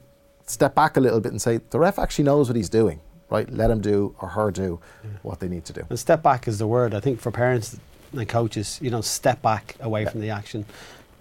step 0.47 0.75
back 0.75 0.97
a 0.97 1.01
little 1.01 1.21
bit 1.21 1.33
and 1.33 1.41
say 1.41 1.61
the 1.71 1.79
ref 1.79 1.99
actually 1.99 2.25
knows 2.25 2.49
what 2.49 2.57
he's 2.57 2.69
doing, 2.69 3.01
right? 3.31 3.51
Let 3.51 3.71
him 3.71 3.81
do 3.81 4.15
or 4.21 4.29
her 4.29 4.51
do 4.51 4.81
yeah. 5.05 5.11
what 5.23 5.41
they 5.41 5.49
need 5.49 5.65
to 5.67 5.73
do. 5.73 5.83
And 5.89 5.99
step 5.99 6.23
back 6.23 6.49
is 6.49 6.59
the 6.59 6.67
word. 6.67 6.95
I 6.95 7.01
think 7.01 7.21
for 7.21 7.31
parents 7.31 7.79
and 8.13 8.29
coaches, 8.29 8.79
you 8.83 8.91
know, 8.91 9.01
step 9.01 9.41
back 9.43 9.77
away 9.81 10.03
yeah. 10.03 10.11
from 10.11 10.21
the 10.21 10.31
action. 10.31 10.67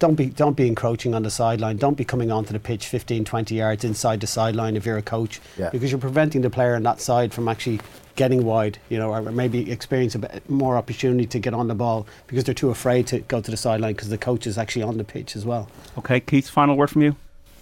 Don't 0.02 0.16
be 0.16 0.26
don't 0.26 0.58
be 0.58 0.68
encroaching 0.68 1.14
on 1.14 1.22
the 1.22 1.30
sideline. 1.30 1.78
Don't 1.78 1.96
be 1.96 2.04
coming 2.04 2.32
onto 2.32 2.54
the 2.54 2.60
pitch 2.60 2.88
15, 2.88 3.24
20 3.24 3.54
yards 3.54 3.84
inside 3.84 4.20
the 4.20 4.26
sideline 4.26 4.76
if 4.76 4.84
you're 4.84 4.98
a 4.98 5.04
coach, 5.04 5.40
yeah. 5.60 5.70
because 5.70 5.92
you're 5.92 6.00
preventing 6.00 6.42
the 6.42 6.50
player 6.50 6.74
on 6.74 6.82
that 6.82 7.00
side 7.00 7.32
from 7.32 7.48
actually 7.48 7.80
getting 8.16 8.44
wide, 8.44 8.80
you 8.90 8.98
know, 8.98 9.12
or 9.12 9.22
maybe 9.22 9.72
experience 9.72 10.16
a 10.16 10.20
bit 10.20 10.50
more 10.50 10.76
opportunity 10.76 11.28
to 11.28 11.38
get 11.38 11.54
on 11.54 11.68
the 11.68 11.76
ball 11.76 12.08
because 12.26 12.46
they're 12.46 12.56
too 12.56 12.72
afraid 12.72 13.06
to 13.06 13.20
go 13.20 13.42
to 13.42 13.52
the 13.52 13.56
sideline 13.56 13.94
because 13.94 14.10
the 14.10 14.18
coach 14.18 14.48
is 14.48 14.58
actually 14.58 14.82
on 14.82 14.98
the 14.98 15.04
pitch 15.04 15.36
as 15.36 15.46
well. 15.46 15.70
Okay, 16.00 16.20
Keith, 16.20 16.50
final 16.50 16.76
word 16.76 16.90
from 16.90 17.04
you. 17.04 17.16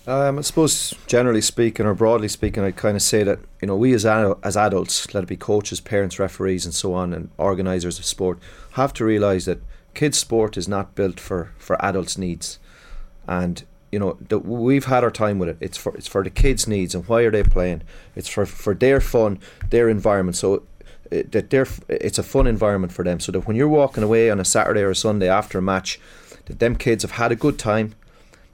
Um, 0.08 0.40
I 0.40 0.42
suppose, 0.42 0.94
generally 1.08 1.42
speaking, 1.42 1.86
or 1.86 1.94
broadly 1.94 2.30
speaking, 2.30 2.64
I'd 2.64 2.78
kind 2.78 2.96
of 2.96 3.02
say 3.02 3.24
that 3.24 3.40
you 3.62 3.68
know 3.68 3.76
we 3.76 3.94
as 3.94 4.06
as 4.06 4.56
adults, 4.56 5.14
let 5.14 5.26
it 5.26 5.28
be 5.28 5.36
coaches, 5.36 5.82
parents, 5.82 6.18
referees, 6.18 6.64
and 6.64 6.74
so 6.74 6.94
on, 6.94 7.14
and 7.14 7.32
organisers 7.38 8.00
of 8.00 8.06
sport, 8.06 8.40
have 8.72 8.94
to 8.94 9.04
realise 9.04 9.44
that 9.44 9.60
kids' 9.94 10.18
sport 10.18 10.58
is 10.58 10.68
not 10.68 10.96
built 10.96 11.20
for 11.20 11.52
for 11.58 11.84
adults' 11.84 12.18
needs, 12.18 12.60
and 13.28 13.64
you 13.92 14.00
know 14.00 14.18
the, 14.28 14.40
we've 14.40 14.86
had 14.86 15.04
our 15.04 15.12
time 15.12 15.40
with 15.40 15.50
it. 15.50 15.58
It's 15.60 15.78
for 15.78 15.96
it's 15.96 16.08
for 16.08 16.24
the 16.24 16.30
kids' 16.30 16.68
needs, 16.68 16.96
and 16.96 17.08
why 17.08 17.22
are 17.22 17.32
they 17.32 17.44
playing? 17.44 17.84
It's 18.16 18.30
for 18.30 18.46
for 18.46 18.74
their 18.74 19.02
fun, 19.02 19.40
their 19.70 19.90
environment. 19.90 20.36
So 20.36 20.64
it, 21.12 21.32
that 21.32 21.50
they're 21.50 21.68
it's 21.88 22.20
a 22.20 22.24
fun 22.24 22.48
environment 22.48 22.94
for 22.94 23.04
them. 23.04 23.20
So 23.20 23.32
that 23.32 23.48
when 23.48 23.56
you're 23.56 23.68
walking 23.68 24.04
away 24.04 24.30
on 24.30 24.40
a 24.40 24.46
Saturday 24.46 24.82
or 24.82 24.92
a 24.92 24.96
Sunday 24.96 25.30
after 25.30 25.58
a 25.58 25.62
match, 25.62 26.00
that 26.46 26.60
them 26.60 26.76
kids 26.76 27.04
have 27.04 27.12
had 27.12 27.32
a 27.32 27.36
good 27.36 27.58
time 27.58 27.96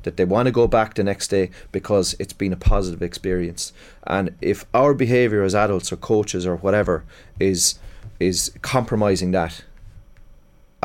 that 0.05 0.17
they 0.17 0.25
want 0.25 0.45
to 0.45 0.51
go 0.51 0.67
back 0.67 0.93
the 0.93 1.03
next 1.03 1.27
day 1.29 1.49
because 1.71 2.15
it's 2.19 2.31
been 2.31 2.53
a 2.53 2.57
positive 2.57 3.01
experience. 3.01 3.73
And 4.05 4.35
if 4.39 4.65
our 4.73 4.93
behavior 4.93 5.43
as 5.43 5.55
adults 5.55 5.91
or 5.91 5.97
coaches 5.97 6.45
or 6.45 6.57
whatever 6.57 7.03
is 7.39 7.79
is 8.19 8.51
compromising 8.61 9.31
that 9.31 9.63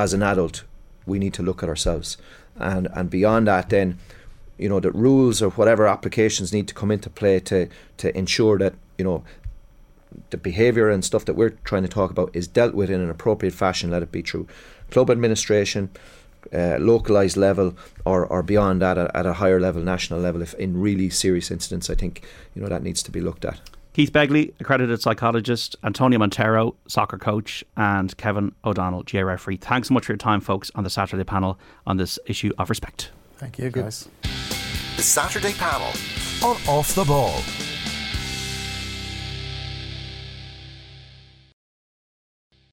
as 0.01 0.13
an 0.13 0.23
adult, 0.23 0.65
we 1.07 1.19
need 1.19 1.35
to 1.35 1.43
look 1.43 1.63
at 1.63 1.69
ourselves. 1.69 2.17
And 2.59 2.89
and 2.95 3.09
beyond 3.09 3.47
that 3.47 3.71
then 3.71 3.99
you 4.59 4.69
know 4.69 4.81
that 4.81 4.93
rules 4.93 5.41
or 5.41 5.51
whatever 5.51 5.87
applications 5.87 6.53
need 6.53 6.69
to 6.69 6.75
come 6.75 6.91
into 6.91 7.09
play 7.09 7.41
to 7.41 7.69
to 7.97 8.17
ensure 8.17 8.59
that 8.59 8.75
you 8.99 9.05
know 9.05 9.25
the 10.31 10.37
behavior 10.37 10.91
and 10.91 11.05
stuff 11.05 11.25
that 11.25 11.35
we're 11.35 11.57
trying 11.65 11.83
to 11.83 11.89
talk 11.89 12.11
about 12.11 12.31
is 12.35 12.47
dealt 12.49 12.75
with 12.75 12.91
in 12.91 13.01
an 13.01 13.09
appropriate 13.09 13.55
fashion 13.55 13.91
let 13.91 14.03
it 14.03 14.13
be 14.13 14.21
through 14.21 14.47
club 14.91 15.09
administration 15.09 15.89
uh, 16.53 16.77
localized 16.79 17.37
level 17.37 17.75
or, 18.05 18.27
or 18.27 18.43
beyond 18.43 18.83
that 18.83 18.99
at, 18.99 19.15
at 19.15 19.27
a 19.27 19.35
higher 19.35 19.61
level, 19.61 19.83
national 19.83 20.21
level, 20.21 20.43
if 20.43 20.55
in 20.55 20.81
really 20.81 21.11
serious 21.11 21.51
incidents, 21.51 21.91
I 21.91 21.95
think 21.95 22.27
you 22.55 22.63
know 22.63 22.69
that 22.69 22.83
needs 22.83 23.03
to 23.05 23.11
be 23.11 23.21
looked 23.21 23.45
at. 23.45 23.61
Keith 24.01 24.13
Begley, 24.13 24.55
accredited 24.59 25.03
psychologist, 25.03 25.77
Antonio 25.85 26.19
Montero, 26.19 26.75
soccer 26.89 27.19
coach, 27.19 27.63
and 27.77 28.17
Kevin 28.17 28.55
O'Donnell, 28.65 29.03
GAA 29.03 29.21
referee. 29.21 29.59
Thanks 29.59 29.89
so 29.89 29.93
much 29.93 30.07
for 30.07 30.13
your 30.13 30.17
time, 30.17 30.41
folks, 30.41 30.71
on 30.75 30.85
the 30.85 30.89
Saturday 30.89 31.23
panel 31.23 31.59
on 31.87 31.99
this 31.99 32.19
issue 32.25 32.51
of 32.57 32.71
respect. 32.71 33.11
Thank 33.37 33.59
you, 33.59 33.69
guys. 33.69 34.09
The 34.97 35.03
Saturday 35.03 35.53
panel 35.53 35.93
on 36.43 36.57
Off 36.67 36.95
the 36.95 37.05
Ball. 37.05 37.43